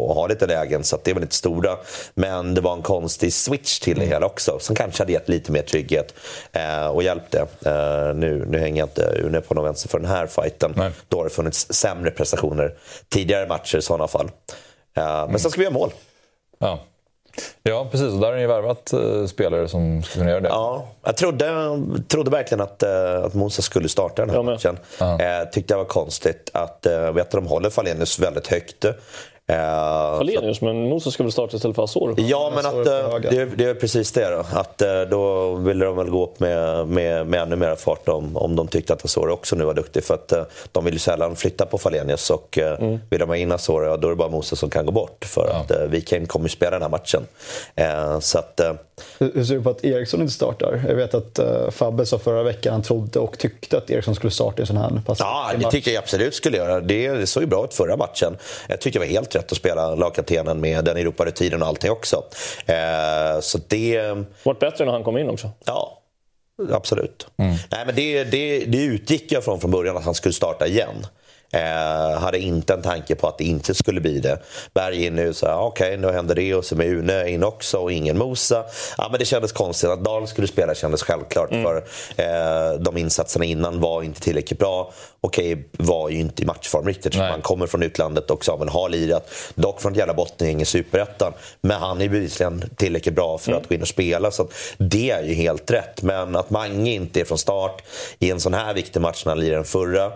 och 0.09 0.15
har 0.15 0.29
lite 0.29 0.47
lägen 0.47 0.83
så 0.83 0.97
det 1.03 1.11
är 1.11 1.15
väl 1.15 1.23
inte 1.23 1.35
stora. 1.35 1.77
Men 2.13 2.53
det 2.53 2.61
var 2.61 2.73
en 2.73 2.81
konstig 2.81 3.33
switch 3.33 3.79
till 3.79 3.99
det 3.99 4.05
hela 4.05 4.25
också 4.25 4.59
som 4.59 4.75
kanske 4.75 5.03
hade 5.03 5.11
gett 5.11 5.29
lite 5.29 5.51
mer 5.51 5.61
trygghet 5.61 6.13
eh, 6.51 6.87
och 6.87 7.03
hjälpt 7.03 7.31
det. 7.31 7.69
Eh, 7.71 8.15
nu, 8.15 8.45
nu 8.49 8.59
hänger 8.59 8.79
jag 8.79 8.87
inte 8.87 9.21
Une 9.23 9.41
på 9.41 9.53
någon 9.53 9.63
vänster 9.63 9.89
för 9.89 9.99
den 9.99 10.09
här 10.09 10.27
fighten. 10.27 10.73
Nej. 10.75 10.91
Då 11.07 11.17
har 11.17 11.23
det 11.23 11.29
funnits 11.29 11.73
sämre 11.73 12.11
prestationer 12.11 12.73
tidigare 13.09 13.47
matcher 13.47 13.77
i 13.77 13.81
sådana 13.81 14.07
fall. 14.07 14.25
Eh, 14.97 15.03
men 15.03 15.23
mm. 15.23 15.39
sen 15.39 15.51
ska 15.51 15.59
vi 15.59 15.65
göra 15.65 15.73
mål. 15.73 15.91
Ja. 16.59 16.79
Ja, 17.63 17.87
precis. 17.91 18.13
Och 18.13 18.19
där 18.19 18.27
har 18.27 18.35
ni 18.35 18.41
ju 18.41 18.47
värvat 18.47 18.93
uh, 18.93 19.25
spelare 19.25 19.67
som 19.67 20.03
ska 20.03 20.19
kunna 20.19 20.29
göra 20.29 20.41
det. 20.41 20.49
Ja, 20.49 20.87
jag 21.03 21.17
trodde, 21.17 21.47
trodde 22.07 22.31
verkligen 22.31 22.61
att, 22.61 22.83
uh, 22.83 23.25
att 23.25 23.33
Mosa 23.33 23.61
skulle 23.61 23.89
starta 23.89 24.25
den 24.25 24.35
här 24.35 24.43
matchen. 24.43 24.75
Uh 24.75 24.81
-huh. 24.97 25.43
uh, 25.43 25.49
tyckte 25.49 25.73
det 25.73 25.77
var 25.77 25.85
konstigt 25.85 26.49
att 26.53 26.85
vet 27.13 27.25
att 27.25 27.31
de 27.31 27.47
håller 27.47 27.69
Falenius 27.69 28.19
väldigt 28.19 28.47
högt. 28.47 28.85
Uh, 29.51 30.17
Falenius, 30.17 30.61
men 30.61 30.89
Moses 30.89 31.13
ska 31.13 31.23
väl 31.23 31.31
starta 31.31 31.55
istället 31.55 31.75
för 31.75 31.83
Asoro? 31.83 32.15
Ja, 32.17 32.51
men 32.55 32.65
att, 32.65 32.87
uh, 32.87 33.31
det, 33.31 33.45
det, 33.45 33.63
är 33.63 33.73
precis 33.73 34.11
det. 34.11 34.29
Då. 34.29 34.45
Att, 34.59 34.81
uh, 34.81 35.09
då 35.09 35.53
ville 35.55 35.85
de 35.85 35.97
väl 35.97 36.09
gå 36.09 36.23
upp 36.23 36.39
med, 36.39 36.87
med, 36.87 37.27
med 37.27 37.41
ännu 37.41 37.55
mer 37.55 37.75
fart 37.75 38.07
om, 38.07 38.37
om 38.37 38.55
de 38.55 38.67
tyckte 38.67 38.93
att 38.93 39.05
Asoro 39.05 39.31
också 39.31 39.55
nu 39.55 39.65
var 39.65 39.73
duktig. 39.73 40.03
För 40.03 40.13
att 40.13 40.33
de 40.71 40.85
vill 40.85 40.93
ju 40.93 40.99
sällan 40.99 41.35
flytta 41.35 41.65
på 41.65 41.77
Falenius 41.77 42.29
och 42.29 42.57
mm. 42.57 42.99
vill 43.09 43.19
de 43.19 43.29
ha 43.29 43.35
in 43.35 43.51
Asoro, 43.51 43.85
ja, 43.85 43.97
då 43.97 44.07
är 44.07 44.09
det 44.11 44.15
bara 44.15 44.29
Moses 44.29 44.59
som 44.59 44.69
kan 44.69 44.85
gå 44.85 44.91
bort. 44.91 45.25
För 45.25 45.49
ja. 45.49 45.75
att 45.75 45.89
Wikheim 45.89 46.25
kommer 46.25 46.45
ju 46.45 46.49
spela 46.49 46.71
den 46.71 46.81
här 46.81 46.89
matchen. 46.89 47.23
så 48.21 48.39
att, 48.39 48.61
hur, 49.19 49.43
ser 49.43 49.55
du 49.55 49.63
på 49.63 49.69
att 49.69 49.83
Eriksson 49.83 50.21
inte 50.21 50.33
startar? 50.33 50.83
Jag 50.87 50.95
vet 50.95 51.13
att 51.13 51.39
Fabbe 51.73 52.05
sa 52.05 52.19
förra 52.19 52.43
veckan 52.43 52.73
han 52.73 52.83
trodde 52.83 53.19
och 53.19 53.37
tyckte 53.37 53.77
att 53.77 53.89
Eriksson 53.89 54.15
skulle 54.15 54.31
starta 54.31 54.57
i 54.57 54.61
en 54.61 54.67
sån 54.67 54.77
här 54.77 55.01
pass. 55.05 55.19
Ja, 55.19 55.51
det 55.59 55.71
tycker 55.71 55.91
jag 55.91 56.03
absolut 56.03 56.35
skulle 56.35 56.57
göra. 56.57 56.81
Det, 56.81 57.09
det 57.09 57.27
såg 57.27 57.43
ju 57.43 57.47
bra 57.47 57.65
ut 57.65 57.73
förra 57.73 57.97
matchen. 57.97 58.37
Jag 58.67 58.81
tycker 58.81 58.99
det 58.99 59.05
var 59.05 59.11
helt 59.11 59.35
rätt 59.35 59.51
att 59.51 59.57
spela 59.57 59.95
lagkaptenen 59.95 60.61
med 60.61 60.85
den 60.85 60.97
Europarutinen 60.97 61.61
och 61.61 61.67
allting 61.67 61.91
också. 61.91 62.23
Eh, 62.65 63.39
så 63.41 63.59
det... 63.67 64.01
Vart 64.43 64.59
bättre 64.59 64.85
när 64.85 64.91
han 64.91 65.03
kom 65.03 65.17
in 65.17 65.29
också. 65.29 65.49
Ja, 65.65 66.01
absolut. 66.71 67.27
Mm. 67.37 67.55
Nej, 67.71 67.85
men 67.85 67.95
det, 67.95 68.23
det, 68.23 68.65
det 68.65 68.83
utgick 68.83 69.31
jag 69.31 69.43
från 69.43 69.59
från 69.59 69.71
början 69.71 69.97
att 69.97 70.05
han 70.05 70.15
skulle 70.15 70.33
starta 70.33 70.67
igen. 70.67 71.05
Eh, 71.51 72.19
hade 72.19 72.39
inte 72.39 72.73
en 72.73 72.81
tanke 72.81 73.15
på 73.15 73.27
att 73.27 73.37
det 73.37 73.43
inte 73.43 73.73
skulle 73.73 74.01
bli 74.01 74.19
det. 74.19 74.39
Berg 74.73 75.05
in 75.05 75.15
nu, 75.15 75.33
okej 75.41 75.55
okay, 75.55 75.97
nu 75.97 76.11
händer 76.11 76.35
det 76.35 76.55
och 76.55 76.65
så 76.65 76.75
med 76.75 76.87
Une 76.87 77.29
in 77.29 77.43
också 77.43 77.77
och 77.77 77.91
ingen 77.91 78.17
Mosa. 78.17 78.63
Ja, 78.97 79.07
men 79.11 79.19
det 79.19 79.25
kändes 79.25 79.51
konstigt. 79.51 79.89
Att 79.89 80.03
Dahl 80.03 80.27
skulle 80.27 80.47
spela 80.47 80.75
kändes 80.75 81.03
självklart 81.03 81.51
mm. 81.51 81.63
för 81.63 81.77
eh, 82.15 82.79
de 82.79 82.97
insatserna 82.97 83.45
innan 83.45 83.79
var 83.79 84.03
inte 84.03 84.21
tillräckligt 84.21 84.59
bra. 84.59 84.93
Okej, 85.21 85.53
okay, 85.53 85.65
var 85.71 86.09
ju 86.09 86.19
inte 86.19 86.43
i 86.43 86.45
matchform 86.45 86.87
riktigt. 86.87 87.15
Han 87.15 87.41
kommer 87.41 87.67
från 87.67 87.83
utlandet 87.83 88.31
och 88.31 88.45
Samuel 88.45 88.69
har 88.69 88.89
lirat. 88.89 89.29
Dock 89.55 89.81
från 89.81 89.91
ett 89.91 89.97
jävla 89.97 90.13
bottengäng 90.13 90.61
i 90.61 90.65
Superettan. 90.65 91.33
Men 91.61 91.79
han 91.79 92.01
är 92.01 92.09
bevisligen 92.09 92.63
tillräckligt 92.75 93.15
bra 93.15 93.37
för 93.37 93.51
mm. 93.51 93.61
att 93.61 93.69
gå 93.69 93.75
in 93.75 93.81
och 93.81 93.87
spela. 93.87 94.31
Så 94.31 94.47
det 94.77 95.11
är 95.11 95.23
ju 95.23 95.33
helt 95.33 95.71
rätt. 95.71 96.01
Men 96.01 96.35
att 96.35 96.49
Mange 96.49 96.91
inte 96.91 97.21
är 97.21 97.25
från 97.25 97.37
start 97.37 97.83
i 98.19 98.31
en 98.31 98.39
sån 98.39 98.53
här 98.53 98.73
viktig 98.73 99.01
match 99.01 99.25
när 99.25 99.31
han 99.31 99.39
lirade 99.39 99.55
den 99.55 99.65
förra 99.65 100.11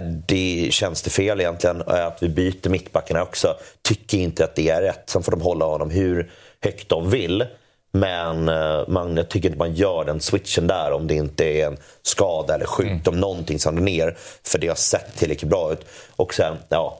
det 0.00 0.68
känns 0.70 1.02
det 1.02 1.10
fel 1.10 1.40
egentligen. 1.40 1.82
Att 1.86 2.22
vi 2.22 2.28
byter 2.28 2.68
mittbackarna 2.68 3.22
också. 3.22 3.56
Tycker 3.82 4.18
inte 4.18 4.44
att 4.44 4.54
det 4.54 4.68
är 4.68 4.82
rätt. 4.82 5.02
Sen 5.06 5.22
får 5.22 5.32
de 5.32 5.40
hålla 5.40 5.64
honom 5.64 5.90
hur 5.90 6.30
högt 6.62 6.88
de 6.88 7.10
vill. 7.10 7.46
Men 7.92 8.48
eh, 8.48 8.88
man 8.88 9.24
tycker 9.28 9.48
inte 9.48 9.58
man 9.58 9.74
gör 9.74 10.04
den 10.04 10.20
switchen 10.20 10.66
där 10.66 10.92
om 10.92 11.06
det 11.06 11.14
inte 11.14 11.44
är 11.44 11.66
en 11.66 11.76
skada 12.02 12.54
eller 12.54 12.66
sjukdom, 12.66 13.14
mm. 13.14 13.20
någonting 13.20 13.58
som 13.58 13.76
är 13.76 13.80
ner. 13.80 14.16
För 14.42 14.58
det 14.58 14.68
har 14.68 14.74
sett 14.74 15.16
tillräckligt 15.16 15.50
bra 15.50 15.72
ut. 15.72 15.84
Och 16.16 16.34
sen, 16.34 16.56
ja, 16.68 16.98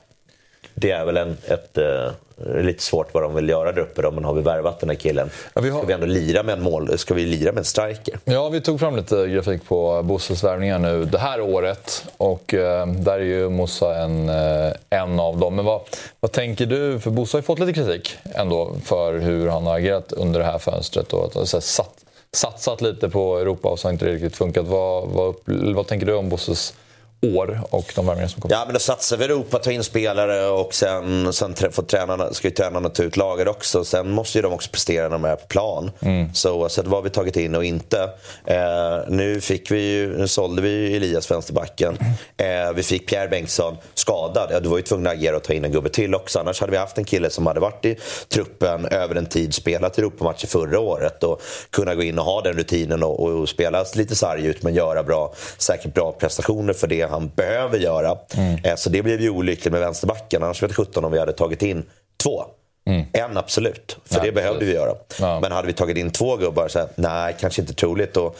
det 0.74 0.90
är 0.90 1.04
väl 1.04 1.16
en, 1.16 1.36
ett, 1.48 1.78
uh, 1.78 2.62
lite 2.62 2.82
svårt 2.82 3.14
vad 3.14 3.22
de 3.22 3.34
vill 3.34 3.48
göra 3.48 3.72
där 3.72 3.82
uppe 3.82 4.02
då, 4.02 4.10
men 4.10 4.24
har 4.24 4.34
vi 4.34 4.42
värvat 4.42 4.80
den 4.80 4.88
här 4.88 4.96
killen? 4.96 5.30
Ja, 5.54 5.60
vi 5.60 5.70
har... 5.70 5.78
Ska 5.78 5.86
vi 5.86 5.92
ändå 5.92 6.06
lira 6.06 6.42
med 6.42 6.52
en 6.52 6.62
mål? 6.62 6.98
Ska 6.98 7.14
vi 7.14 7.24
lira 7.26 7.52
med 7.52 7.58
en 7.58 7.64
striker? 7.64 8.18
Ja, 8.24 8.48
vi 8.48 8.60
tog 8.60 8.80
fram 8.80 8.96
lite 8.96 9.26
grafik 9.26 9.64
på 9.68 10.02
Bosses 10.02 10.44
värvningar 10.44 10.78
nu 10.78 11.04
det 11.04 11.18
här 11.18 11.40
året 11.40 12.04
och 12.16 12.54
uh, 12.54 12.86
där 12.86 13.12
är 13.12 13.18
ju 13.20 13.48
Mossa 13.48 13.96
en, 13.96 14.28
uh, 14.28 14.72
en 14.90 15.20
av 15.20 15.38
dem. 15.38 15.54
Men 15.54 15.64
vad, 15.64 15.80
vad 16.20 16.32
tänker 16.32 16.66
du? 16.66 17.00
För 17.00 17.10
Bosse 17.10 17.36
har 17.36 17.40
ju 17.40 17.44
fått 17.44 17.58
lite 17.58 17.72
kritik 17.72 18.16
ändå 18.34 18.76
för 18.84 19.18
hur 19.18 19.48
han 19.48 19.66
har 19.66 19.76
agerat 19.76 20.12
under 20.12 20.40
det 20.40 20.46
här 20.46 20.58
fönstret 20.58 21.12
och 21.12 21.24
att, 21.24 21.48
så 21.48 21.56
här, 21.56 21.62
satt, 21.62 22.04
satsat 22.32 22.80
lite 22.80 23.08
på 23.08 23.38
Europa 23.38 23.68
och 23.68 23.78
så 23.78 23.88
har 23.88 23.92
inte 23.92 24.06
riktigt 24.06 24.36
funkat. 24.36 24.66
Vad, 24.66 25.08
vad, 25.08 25.34
vad 25.74 25.86
tänker 25.86 26.06
du 26.06 26.14
om 26.14 26.28
Bosses 26.28 26.74
år 27.22 27.60
och 27.70 27.92
de 27.94 28.06
värvningar 28.06 28.28
som 28.28 28.42
kommer. 28.42 28.54
Ja, 28.54 28.62
men 28.64 28.74
då 28.74 28.80
satsar 28.80 29.16
vi 29.16 29.24
Europa, 29.24 29.58
ta 29.58 29.72
in 29.72 29.84
spelare 29.84 30.46
och 30.46 30.74
sen, 30.74 31.32
sen 31.32 31.54
får 31.70 31.82
tränarna, 31.82 32.34
ska 32.34 32.48
ju 32.48 32.54
tränarna 32.54 32.88
ta 32.88 33.02
ut 33.02 33.16
laget 33.16 33.48
också. 33.48 33.84
Sen 33.84 34.10
måste 34.10 34.38
ju 34.38 34.42
de 34.42 34.52
också 34.52 34.70
prestera 34.70 35.02
när 35.02 35.10
de 35.10 35.24
är 35.24 35.36
på 35.36 35.46
plan. 35.46 35.90
Mm. 36.00 36.34
Så 36.34 36.52
oavsett 36.52 36.86
vad 36.86 37.04
vi 37.04 37.10
tagit 37.10 37.36
in 37.36 37.54
och 37.54 37.64
inte. 37.64 38.10
Eh, 38.44 38.56
nu, 39.08 39.40
fick 39.40 39.70
vi 39.70 39.80
ju, 39.80 40.18
nu 40.18 40.28
sålde 40.28 40.62
vi 40.62 40.68
ju 40.68 40.96
Elias, 40.96 41.30
vänsterbacken. 41.30 41.98
Eh, 42.36 42.72
vi 42.74 42.82
fick 42.82 43.08
Pierre 43.08 43.28
Bengtsson 43.28 43.76
skadad. 43.94 44.48
Ja, 44.52 44.60
du 44.60 44.68
var 44.68 44.76
ju 44.76 44.82
tvungen 44.82 45.06
att 45.06 45.12
agera 45.12 45.36
och 45.36 45.42
ta 45.42 45.52
in 45.52 45.64
en 45.64 45.72
gubbe 45.72 45.88
till 45.88 46.14
också. 46.14 46.38
Annars 46.38 46.60
hade 46.60 46.72
vi 46.72 46.78
haft 46.78 46.98
en 46.98 47.04
kille 47.04 47.30
som 47.30 47.46
hade 47.46 47.60
varit 47.60 47.84
i 47.84 47.96
truppen 48.28 48.86
över 48.86 49.14
en 49.14 49.26
tid, 49.26 49.54
spelat 49.54 49.98
Europamatcher 49.98 50.46
förra 50.46 50.80
året 50.80 51.22
och 51.22 51.42
kunna 51.70 51.94
gå 51.94 52.02
in 52.02 52.18
och 52.18 52.24
ha 52.24 52.40
den 52.40 52.56
rutinen 52.56 53.02
och, 53.02 53.20
och 53.20 53.48
spela 53.48 53.84
lite 53.94 54.16
sarg 54.16 54.46
ut 54.46 54.62
men 54.62 54.74
göra 54.74 55.02
bra, 55.02 55.34
säkert 55.58 55.94
bra 55.94 56.12
prestationer 56.12 56.72
för 56.72 56.86
det 56.86 57.11
han 57.12 57.28
behöver 57.36 57.78
göra. 57.78 58.18
Mm. 58.36 58.58
Eh, 58.64 58.74
så 58.76 58.90
det 58.90 59.02
blev 59.02 59.20
ju 59.20 59.30
olyckligt 59.30 59.72
med 59.72 59.80
vänsterbacken. 59.80 60.42
Annars 60.42 60.62
vet 60.62 60.70
jag 60.70 60.86
17 60.86 61.04
om 61.04 61.12
vi 61.12 61.18
hade 61.18 61.32
tagit 61.32 61.62
in 61.62 61.84
två. 62.22 62.44
Mm. 62.84 63.06
En 63.12 63.36
absolut, 63.36 63.96
för 64.04 64.16
ja, 64.16 64.22
det 64.22 64.32
behövde 64.32 64.58
precis. 64.58 64.74
vi 64.74 64.78
göra. 64.78 64.94
Ja. 65.20 65.40
Men 65.40 65.52
hade 65.52 65.66
vi 65.66 65.72
tagit 65.72 65.96
in 65.96 66.10
två 66.10 66.36
gubbar, 66.36 66.68
så 66.68 66.78
här, 66.78 66.88
nej, 66.94 67.36
kanske 67.40 67.60
inte 67.60 67.74
troligt. 67.74 68.16
Och 68.16 68.36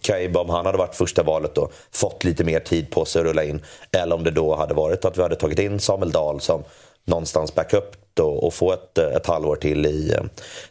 Cabe, 0.00 0.38
om 0.38 0.50
han 0.50 0.66
hade 0.66 0.78
varit 0.78 0.94
första 0.94 1.22
valet 1.22 1.58
och 1.58 1.72
fått 1.92 2.24
lite 2.24 2.44
mer 2.44 2.60
tid 2.60 2.90
på 2.90 3.04
sig 3.04 3.20
att 3.20 3.26
rulla 3.26 3.44
in. 3.44 3.62
Eller 3.92 4.16
om 4.16 4.24
det 4.24 4.30
då 4.30 4.54
hade 4.54 4.74
varit 4.74 5.04
att 5.04 5.18
vi 5.18 5.22
hade 5.22 5.36
tagit 5.36 5.58
in 5.58 5.80
Samuel 5.80 6.12
Dahl 6.12 6.40
som 6.40 6.64
någonstans 7.04 7.54
backup 7.54 7.96
och, 8.20 8.44
och 8.44 8.54
få 8.54 8.72
ett, 8.72 8.98
ett 8.98 9.26
halvår 9.26 9.56
till 9.56 9.86
i, 9.86 10.14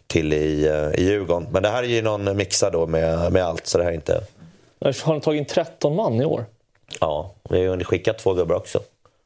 till 0.08 0.34
i, 0.34 0.68
i 0.98 1.04
Djurgården. 1.04 1.48
Men 1.52 1.64
det 1.64 1.70
här 1.70 1.84
är 1.84 1.88
ju 1.88 2.02
någon 2.02 2.38
mixa 2.38 2.70
då 2.70 2.88
med, 2.88 3.32
med 3.32 3.44
allt, 3.44 3.68
så 3.68 3.78
det 3.78 3.84
här 3.84 3.92
är 3.92 3.96
inte... 3.96 4.24
Har 5.04 5.14
ni 5.14 5.22
tagit 5.22 5.40
in 5.40 5.46
13 5.46 5.96
man 5.96 6.22
i 6.22 6.26
år? 6.26 6.46
Ja, 7.00 7.32
vi 7.50 7.66
har 7.66 7.84
skickat 7.84 8.18
två 8.18 8.34
gubbar 8.34 8.56
också. 8.56 8.80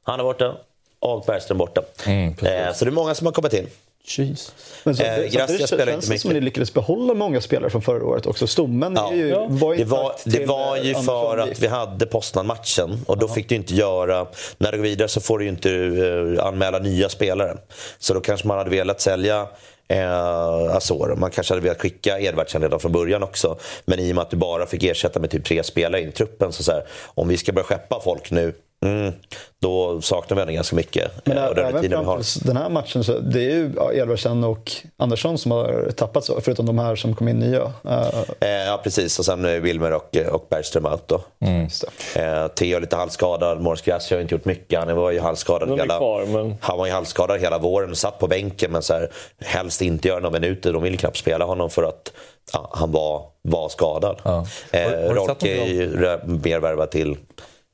Han 0.03 0.19
är 0.19 0.23
borta 0.23 0.55
och 0.99 1.23
Bergström 1.27 1.57
borta. 1.57 1.81
Mm, 2.05 2.27
eh, 2.27 2.73
så 2.73 2.85
det 2.85 2.89
är 2.89 2.91
många 2.91 3.15
som 3.15 3.27
har 3.27 3.33
kommit 3.33 3.53
in. 3.53 3.67
Jeez. 4.05 4.53
Men 4.83 4.95
så, 4.95 5.03
eh, 5.03 5.31
Gracia 5.31 5.67
spelar 5.67 5.93
inte 5.93 6.09
mycket. 6.09 6.21
som 6.21 6.29
att 6.29 6.35
ni 6.35 6.41
lyckades 6.41 6.73
behålla 6.73 7.13
många 7.13 7.41
spelare 7.41 7.69
från 7.69 7.81
förra 7.81 8.05
året 8.05 8.25
också. 8.25 8.47
Stommen 8.47 8.93
ja. 8.95 9.13
ju, 9.13 9.27
ja. 9.27 9.47
var 9.49 9.75
det 9.75 9.83
var, 9.83 10.15
det 10.25 10.45
var 10.45 10.77
ju 10.77 10.95
för 10.95 11.37
att 11.37 11.59
vi 11.59 11.67
hade 11.67 12.05
Poznan-matchen 12.05 12.99
och 13.07 13.17
då 13.17 13.25
Aha. 13.25 13.35
fick 13.35 13.49
du 13.49 13.55
inte 13.55 13.75
göra... 13.75 14.27
När 14.57 14.71
du 14.71 14.77
går 14.77 14.83
vidare 14.83 15.07
så 15.07 15.21
får 15.21 15.39
du 15.39 15.45
ju 15.45 15.49
inte 15.49 15.69
uh, 15.69 16.45
anmäla 16.45 16.79
nya 16.79 17.09
spelare. 17.09 17.57
Så 17.99 18.13
då 18.13 18.21
kanske 18.21 18.47
man 18.47 18.57
hade 18.57 18.69
velat 18.69 19.01
sälja 19.01 19.47
eh, 19.87 20.75
Azor. 20.75 21.15
Man 21.15 21.31
kanske 21.31 21.53
hade 21.53 21.63
velat 21.63 21.81
skicka 21.81 22.19
Edvardsen 22.19 22.61
redan 22.61 22.79
från 22.79 22.91
början 22.91 23.23
också. 23.23 23.57
Men 23.85 23.99
i 23.99 24.11
och 24.11 24.15
med 24.15 24.21
att 24.21 24.29
du 24.29 24.37
bara 24.37 24.65
fick 24.65 24.83
ersätta 24.83 25.19
med 25.19 25.29
typ 25.29 25.45
tre 25.45 25.63
spelare 25.63 26.01
i 26.01 26.11
truppen. 26.11 26.51
Så, 26.51 26.63
så 26.63 26.71
här, 26.71 26.83
om 27.05 27.27
vi 27.27 27.37
ska 27.37 27.51
börja 27.51 27.65
skeppa 27.65 28.01
folk 28.03 28.31
nu 28.31 28.53
Mm, 28.83 29.13
då 29.61 30.01
saknar 30.01 30.35
vi 30.35 30.41
ändå 30.41 30.53
ganska 30.53 30.75
mycket. 30.75 31.11
Men 31.23 31.37
äh, 31.37 31.43
även 31.43 31.71
fram 31.71 31.81
till 31.81 32.47
den 32.47 32.57
här 32.57 32.69
matchen, 32.69 33.03
så 33.03 33.19
det 33.19 33.39
är 33.39 33.49
ju 33.49 33.71
Edvardsen 33.93 34.43
och 34.43 34.71
Andersson 34.97 35.37
som 35.37 35.51
har 35.51 35.91
tappat, 35.91 36.25
så, 36.25 36.41
förutom 36.41 36.65
de 36.65 36.79
här 36.79 36.95
som 36.95 37.15
kom 37.15 37.27
in 37.27 37.39
nya. 37.39 37.61
Uh... 37.61 38.23
ja, 38.39 38.79
precis. 38.83 39.19
Och 39.19 39.25
sen 39.25 39.61
Wilmer 39.61 39.93
och, 39.93 40.17
och 40.31 40.47
Bergström 40.49 40.85
out 40.85 41.07
då. 41.07 41.21
Mm. 41.39 41.61
Uh, 41.63 42.47
Theo 42.47 42.77
är 42.77 42.81
lite 42.81 42.95
halvskadad, 42.95 43.61
Morris 43.61 43.81
Gracia 43.81 44.17
har 44.17 44.21
inte 44.21 44.35
gjort 44.35 44.45
mycket. 44.45 44.79
Han 44.79 44.95
var 44.95 45.11
ju 45.11 45.19
halvskadad, 45.19 45.79
hela, 45.79 45.97
kvar, 45.97 46.25
men... 46.25 46.55
han 46.61 46.77
var 46.77 46.85
ju 46.85 46.91
halvskadad 46.91 47.39
hela 47.39 47.57
våren 47.57 47.91
och 47.91 47.97
satt 47.97 48.19
på 48.19 48.27
bänken 48.27 48.71
men 48.71 48.81
så 48.81 48.93
här, 48.93 49.11
helst 49.39 49.81
inte 49.81 50.07
göra 50.07 50.19
några 50.19 50.39
minuter. 50.39 50.73
De 50.73 50.83
ville 50.83 50.97
knappt 50.97 51.17
spela 51.17 51.45
honom 51.45 51.69
för 51.69 51.83
att 51.83 52.11
ja, 52.53 52.69
han 52.73 52.91
var, 52.91 53.25
var 53.41 53.69
skadad. 53.69 54.21
Ja. 54.23 54.45
Uh, 54.73 55.13
Rolke 55.13 55.63
är 55.63 55.65
ju 55.65 55.89
mer 56.25 56.59
värvad 56.59 56.91
till 56.91 57.17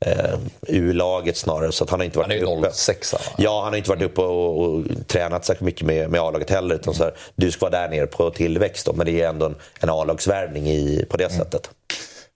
eh, 0.05 0.39
U-laget 0.67 1.37
snarare. 1.37 1.71
Så 1.71 1.83
att 1.83 1.89
han 1.89 1.99
har 1.99 2.05
inte 2.05 2.17
varit 2.17 2.27
han 2.27 2.61
är 2.61 2.65
ju 2.65 2.71
06 2.71 3.13
va? 3.13 3.19
Ja, 3.37 3.61
han 3.63 3.73
har 3.73 3.77
inte 3.77 3.89
varit 3.89 4.01
uppe 4.01 4.21
och, 4.21 4.61
och 4.61 4.83
tränat 5.07 5.45
särskilt 5.45 5.65
mycket 5.65 5.85
med, 5.85 6.09
med 6.09 6.21
A-laget 6.21 6.49
heller. 6.49 6.75
Utan 6.75 6.93
så 6.93 7.03
här, 7.03 7.13
du 7.35 7.51
ska 7.51 7.69
vara 7.69 7.81
där 7.81 7.89
nere 7.89 8.07
på 8.07 8.29
tillväxt 8.29 8.85
då, 8.85 8.93
men 8.93 9.05
det 9.05 9.21
är 9.21 9.29
ändå 9.29 9.45
en, 9.45 9.55
en 9.79 9.89
A-lagsvärvning 9.89 10.99
på 11.09 11.17
det 11.17 11.25
mm. 11.25 11.37
sättet. 11.37 11.69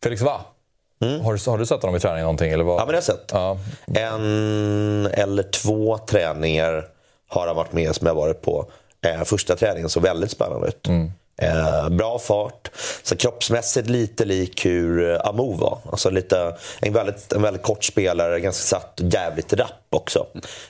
Felix 0.03 0.21
Va? 0.21 0.41
Mm. 1.01 1.21
Har, 1.21 1.33
du, 1.33 1.51
har 1.51 1.57
du 1.57 1.65
sett 1.65 1.81
honom 1.81 1.95
i 1.95 1.99
träning 1.99 2.21
någonting? 2.21 2.51
Eller 2.51 2.63
vad? 2.63 2.81
Ja, 2.81 2.85
men 2.85 2.87
det 2.87 2.91
har 2.91 2.95
jag 2.97 3.03
sett. 3.03 3.29
Ja. 3.31 3.57
En 3.85 5.05
eller 5.05 5.43
två 5.43 5.97
träningar 5.97 6.87
har 7.27 7.47
han 7.47 7.55
varit 7.55 7.73
med 7.73 7.95
som 7.95 8.07
jag 8.07 8.15
varit 8.15 8.41
på. 8.41 8.65
Eh, 9.05 9.23
första 9.23 9.55
träningen 9.55 9.89
såg 9.89 10.03
väldigt 10.03 10.31
spännande 10.31 10.67
ut. 10.67 10.87
Mm. 10.87 11.11
Eh, 11.41 11.89
bra 11.89 12.19
fart. 12.19 12.71
Så 13.03 13.15
kroppsmässigt 13.15 13.89
lite 13.89 14.25
lik 14.25 14.65
hur 14.65 15.11
eh, 15.11 15.27
Amo 15.27 15.53
var. 15.53 15.79
Alltså 15.91 16.09
lite, 16.09 16.55
en, 16.81 16.93
väldigt, 16.93 17.33
en 17.33 17.41
väldigt 17.41 17.63
kort 17.63 17.83
spelare, 17.83 18.39
ganska 18.39 18.77
satt 18.77 18.99
jävligt 19.03 19.53
rapp 19.53 19.83
också. 19.89 20.25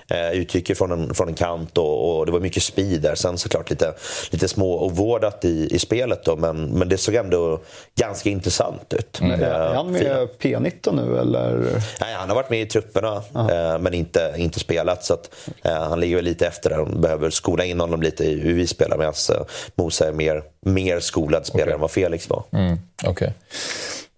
Eh, 0.08 0.32
utgick 0.32 0.78
från 0.78 0.92
en, 0.92 1.14
från 1.14 1.28
en 1.28 1.34
kant 1.34 1.78
och, 1.78 2.18
och, 2.18 2.26
det 2.26 2.32
var 2.32 2.40
mycket 2.40 2.64
speed 2.64 3.02
där. 3.02 3.16
Sen 3.16 3.38
såklart 3.38 3.70
lite, 3.70 3.94
lite 4.32 4.48
små 4.48 4.86
ovårdat 4.86 5.46
i, 5.46 5.76
i 5.76 5.80
spelet 5.80 6.26
då, 6.26 6.36
men, 6.36 6.66
men 6.66 6.90
det 6.90 6.98
såg 6.98 7.16
ändå 7.16 7.60
ganska 7.96 8.30
intressant 8.30 8.94
ut. 8.94 9.22
Mm. 9.22 9.42
Eh, 9.42 9.50
är 9.50 9.74
han 9.74 9.92
med 9.92 10.28
P19 10.40 10.96
nu 10.96 11.20
eller? 11.20 11.82
Nej, 12.02 12.14
han 12.14 12.30
har 12.30 12.36
varit 12.36 12.50
med 12.50 12.62
i 12.62 12.66
trupperna 12.66 13.16
eh, 13.36 13.80
men 13.80 13.94
inte, 13.94 14.34
inte 14.38 14.60
spelat. 14.60 15.04
Så 15.04 15.14
att, 15.14 15.30
eh, 15.64 15.74
han 15.74 16.00
ligger 16.00 16.16
väl 16.16 16.26
lite 16.26 16.48
efter 16.48 16.70
där. 16.70 16.78
De 16.78 17.02
behöver 17.02 17.30
skola 17.30 17.66
in 17.66 17.80
honom 17.80 18.02
lite 18.02 18.24
i 18.24 18.40
hur 18.40 18.54
vi 18.54 18.68
spelar 18.68 18.98
medan 18.98 19.14
eh, 19.30 19.46
Mosa 19.76 20.08
är 20.08 20.12
mer 20.12 20.44
mer 20.66 21.00
skolad 21.00 21.46
spelare 21.46 21.66
okay. 21.66 21.74
än 21.74 21.82
vad 21.82 21.92
Felix 21.92 22.30
var. 22.30 22.44
Mm, 22.52 22.78
okay. 23.08 23.30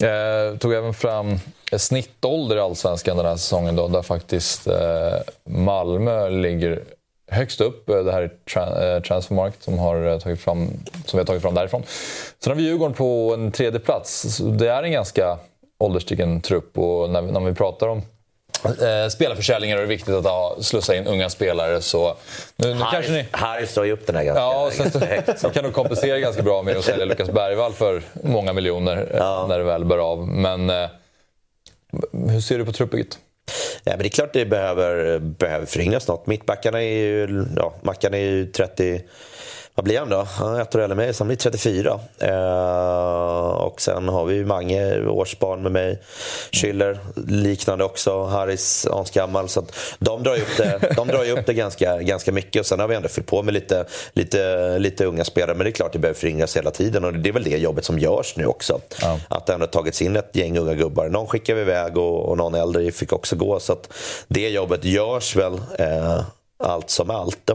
Eh, 0.04 0.58
tog 0.58 0.74
även 0.74 0.94
fram 0.94 1.40
snittålder 1.78 2.56
i 2.56 2.60
Allsvenskan 2.60 3.18
den 3.18 3.26
här 3.26 3.36
säsongen 3.36 3.76
då, 3.76 3.88
där 3.88 4.02
faktiskt 4.02 4.68
eh, 4.68 5.18
Malmö 5.44 6.30
ligger 6.30 6.84
högst 7.32 7.62
upp. 7.62 7.90
Eh, 7.90 7.98
det 7.98 8.12
här 8.12 8.22
är 8.22 8.32
tra 8.54 9.02
Transfermarkt 9.02 9.64
som, 9.64 9.80
har 9.80 10.20
tagit 10.20 10.40
fram, 10.40 10.68
som 11.06 11.18
vi 11.18 11.18
har 11.18 11.26
tagit 11.26 11.42
fram 11.42 11.54
därifrån. 11.54 11.84
Sen 12.40 12.52
har 12.52 12.56
vi 12.56 12.64
Djurgården 12.64 12.94
på 12.94 13.34
en 13.34 13.52
tredje 13.52 13.80
plats. 13.80 14.38
Det 14.38 14.68
är 14.68 14.84
en 14.84 14.92
ganska 14.92 15.38
ålderstigen 15.78 16.42
trupp 16.42 16.78
och 16.78 17.10
när 17.10 17.22
när 17.22 17.40
vi 17.40 17.54
pratar 17.54 17.88
om 17.88 18.02
Eh, 18.66 19.10
spelarförsäljningar 19.10 19.78
är 19.78 19.82
det 19.82 19.88
viktigt 19.88 20.14
att 20.14 20.26
ha, 20.26 20.58
slussa 20.62 20.96
in 20.96 21.08
unga 21.08 21.30
spelare. 21.30 21.82
Så 21.82 22.18
nu, 22.56 22.74
nu 22.74 22.84
kanske 22.92 23.12
ni... 23.12 23.26
Harry 23.32 23.68
står 23.68 23.86
ju 23.86 23.92
upp 23.92 24.08
den 24.08 24.16
här 24.16 24.24
ganska, 24.24 24.42
ja, 24.42 24.72
ganska 24.78 25.06
högt. 25.06 25.40
Så 25.40 25.50
kan 25.50 25.64
nog 25.64 25.74
kompensera 25.74 26.20
ganska 26.20 26.42
bra 26.42 26.62
med 26.62 26.78
att 26.78 26.86
sälja 26.86 27.06
Lukas 27.06 27.30
Bergvall 27.30 27.74
för 27.74 28.02
många 28.24 28.54
miljoner 28.54 28.98
eh, 28.98 29.18
ja. 29.18 29.46
när 29.50 29.58
det 29.58 29.64
väl 29.64 29.86
bör 29.86 29.98
av. 29.98 30.28
Men 30.28 30.70
eh, 30.70 30.90
hur 32.30 32.42
ser 32.42 32.58
du 32.58 32.66
på 32.66 32.72
truppbygget? 32.72 33.20
Ja, 33.84 33.92
men 33.92 34.00
det 34.00 34.08
är 34.08 34.10
klart 34.10 34.34
det 34.34 34.46
behöver, 34.46 35.20
behöver 35.20 35.66
föryngras 35.66 36.08
något. 36.08 36.28
Mittbackarna 36.28 36.84
är 36.84 36.98
ju, 36.98 37.46
ja, 37.56 37.74
Mackan 37.82 38.14
är 38.14 38.18
ju 38.18 38.46
30 38.46 39.02
vad 39.76 39.86
blir 39.86 40.00
han 40.00 40.10
då? 40.10 40.28
Han 40.30 40.56
är 40.56 40.62
ett 40.62 40.76
år 40.76 40.80
äldre 40.80 40.94
än 40.94 40.98
mig, 40.98 41.14
så 41.14 41.24
han 41.24 41.28
blir 41.28 41.38
34. 41.38 42.00
Eh, 42.20 43.48
och 43.48 43.82
sen 43.82 44.10
har 44.10 44.26
vi 44.26 44.46
Mange, 44.46 45.08
årsbarn 45.08 45.64
med 45.64 45.72
mig. 45.72 46.02
Schüller, 46.52 46.98
liknande 47.28 47.84
också. 47.84 48.24
Harris, 48.24 48.88
gammal. 49.14 49.50
Så 49.50 49.66
de 50.00 50.24
drar 50.24 50.36
ju 50.36 50.42
upp 50.42 50.58
det, 50.58 50.94
de 50.96 51.08
drar 51.08 51.30
upp 51.30 51.46
det 51.46 51.54
ganska, 51.54 52.02
ganska 52.02 52.32
mycket. 52.32 52.60
Och 52.60 52.66
sen 52.66 52.80
har 52.80 52.88
vi 52.88 52.96
ändå 52.96 53.08
fyllt 53.08 53.28
på 53.28 53.44
med 53.44 53.54
lite, 53.54 53.86
lite, 54.14 54.80
lite 54.80 55.06
unga 55.06 55.24
spelare. 55.24 55.56
Men 55.56 55.64
det 55.64 55.70
är 55.70 55.72
klart 55.72 55.94
det 55.94 56.00
behöver 56.00 56.20
föryngras 56.20 56.58
hela 56.58 56.72
tiden. 56.72 57.04
Och 57.04 57.14
det 57.14 57.30
är 57.30 57.34
väl 57.34 57.44
det 57.44 57.58
jobbet 57.58 57.86
som 57.86 58.00
görs 58.00 58.36
nu 58.38 58.46
också. 58.46 58.82
Ja. 59.02 59.20
Att 59.28 59.46
det 59.46 59.54
ändå 59.54 59.68
tagits 59.68 60.02
in 60.02 60.16
ett 60.16 60.36
gäng 60.36 60.58
unga 60.58 60.74
gubbar. 60.74 61.10
Någon 61.10 61.28
skickar 61.28 61.56
vi 61.56 61.62
iväg 61.62 61.98
och, 61.98 62.30
och 62.30 62.38
någon 62.38 62.56
äldre 62.56 62.92
fick 62.92 63.14
också 63.14 63.36
gå. 63.36 63.60
Så 63.60 63.78
det 64.28 64.50
jobbet 64.50 64.86
görs 64.86 65.36
väl. 65.36 65.54
Eh, 65.80 66.22
allt 66.58 66.90
som 66.90 67.10
allt. 67.10 67.52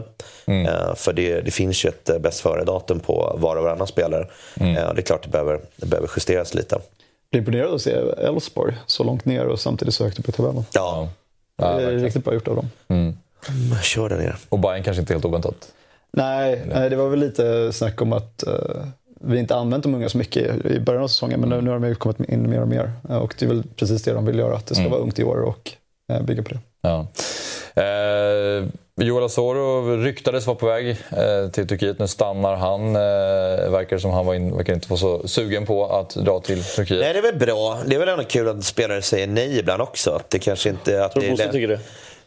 Mm. 0.47 0.67
Uh, 0.67 0.95
för 0.95 1.13
det, 1.13 1.41
det, 1.41 1.51
finns 1.51 1.85
ju 1.85 1.89
ett 1.89 2.11
uh, 2.11 2.19
bäst 2.19 2.41
före-datum 2.41 3.01
på 3.01 3.37
var 3.39 3.57
och 3.57 3.65
varannan 3.65 3.87
spelare. 3.87 4.27
Mm. 4.61 4.77
Uh, 4.77 4.95
det 4.95 5.01
är 5.01 5.03
klart 5.03 5.23
det 5.23 5.29
behöver, 5.29 5.61
det 5.77 5.87
behöver 5.87 6.11
justeras 6.17 6.55
lite. 6.55 6.79
Jag 7.31 7.39
är 7.39 7.39
imponerad 7.39 7.75
att 7.75 7.83
se 7.83 7.91
Elfsborg 8.19 8.77
så 8.87 9.05
långt 9.05 9.25
ner 9.25 9.47
och 9.47 9.61
samtidigt 9.61 9.95
så 9.95 10.05
högt 10.05 10.19
upp 10.19 10.29
i 10.29 10.33
tabellen. 10.33 10.65
Ja. 10.73 11.09
Det 11.57 11.65
är 11.65 11.81
ja, 11.81 11.91
riktigt 11.91 12.25
bra 12.25 12.35
gjort 12.35 12.49
av 12.49 12.57
dem. 12.57 12.71
Mm. 12.89 13.17
Mm, 13.49 13.79
kör 13.83 14.09
där 14.09 14.17
nere. 14.17 14.37
Och 14.49 14.59
Bayern 14.59 14.83
kanske 14.83 15.01
inte 15.01 15.13
helt 15.13 15.25
oväntat? 15.25 15.73
Nej, 16.13 16.63
nej, 16.67 16.91
det 16.91 16.97
var 16.97 17.09
väl 17.09 17.19
lite 17.19 17.73
snack 17.73 18.03
om 18.03 18.13
att 18.13 18.45
vi 19.21 19.39
inte 19.39 19.55
använt 19.55 19.83
de 19.83 19.95
unga 19.95 20.09
så 20.09 20.19
mycket 20.19 20.67
i 20.67 20.81
början 20.81 21.03
av 21.03 21.09
säsongen, 21.09 21.41
men 21.41 21.49
nu, 21.49 21.61
nu 21.61 21.71
har 21.71 21.79
de 21.79 21.95
kommit 21.95 22.21
in 22.21 22.51
mer 22.51 22.61
och 22.61 22.69
mer. 22.69 22.93
Och 23.03 23.35
det 23.39 23.45
är 23.45 23.49
väl 23.49 23.63
precis 23.77 24.03
det 24.03 24.13
de 24.13 24.27
vill 24.27 24.39
göra, 24.39 24.57
att 24.57 24.67
det 24.67 24.75
ska 24.75 24.83
mm. 24.83 24.93
vara 24.93 25.03
ungt 25.03 25.19
i 25.19 25.25
år 25.25 25.41
och 25.41 25.73
bygga 26.21 26.43
på 26.43 26.49
det. 26.49 26.61
Ja. 26.83 27.07
Eh, 27.83 28.65
Joel 28.97 29.25
Asoro 29.25 29.97
ryktades 29.97 30.47
vara 30.47 30.57
på 30.57 30.67
väg 30.67 30.91
eh, 30.91 31.51
till 31.53 31.69
Turkiet. 31.69 31.99
Nu 31.99 32.09
stannar 32.09 32.57
han. 32.57 32.87
Eh, 32.87 33.71
verkar 33.71 33.99
som 33.99 34.11
han 34.11 34.27
var 34.27 34.35
in, 34.35 34.57
verkar 34.57 34.73
inte 34.73 34.89
vara 34.89 35.01
så 35.01 35.29
sugen 35.29 35.67
på 35.67 35.87
att 35.87 36.15
dra 36.15 36.41
till 36.41 36.65
Turkiet. 36.65 37.01
Nej, 37.01 37.13
det 37.13 37.19
är 37.19 37.23
väl 37.23 37.39
bra. 37.39 37.79
Det 37.87 37.95
är 37.95 37.99
väl 37.99 38.09
ändå 38.09 38.25
kul 38.25 38.49
att 38.49 38.65
spelare 38.65 39.03
säger 39.03 39.27
nej 39.27 39.59
ibland 39.59 39.83
också. 39.83 40.11
Att 40.11 40.31
det 40.31 40.39
kanske 40.39 40.69
inte... 40.69 41.05
Att 41.05 41.13
Tror 41.13 41.23
du 41.23 41.31
Bosse 41.31 41.53
tycker 41.53 41.69
det? 41.69 41.81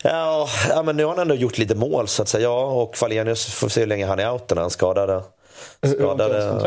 Ja, 0.04 0.48
ja, 0.70 0.84
men 0.84 0.98
nu 0.98 1.04
har 1.04 1.10
han 1.10 1.20
ändå 1.20 1.36
gjort 1.36 1.58
lite 1.58 1.76
mål 1.76 2.08
så 2.08 2.22
att 2.22 2.28
säga. 2.28 2.44
Ja, 2.44 2.66
och 2.66 2.98
Falenius 2.98 3.46
får 3.46 3.70
se 3.70 3.80
hur 3.80 3.88
länge 3.88 4.06
han 4.06 4.20
är 4.20 4.32
out 4.32 4.50
när 4.50 4.62
han 4.62 4.70
skadade. 4.70 5.22
skadade 5.86 6.64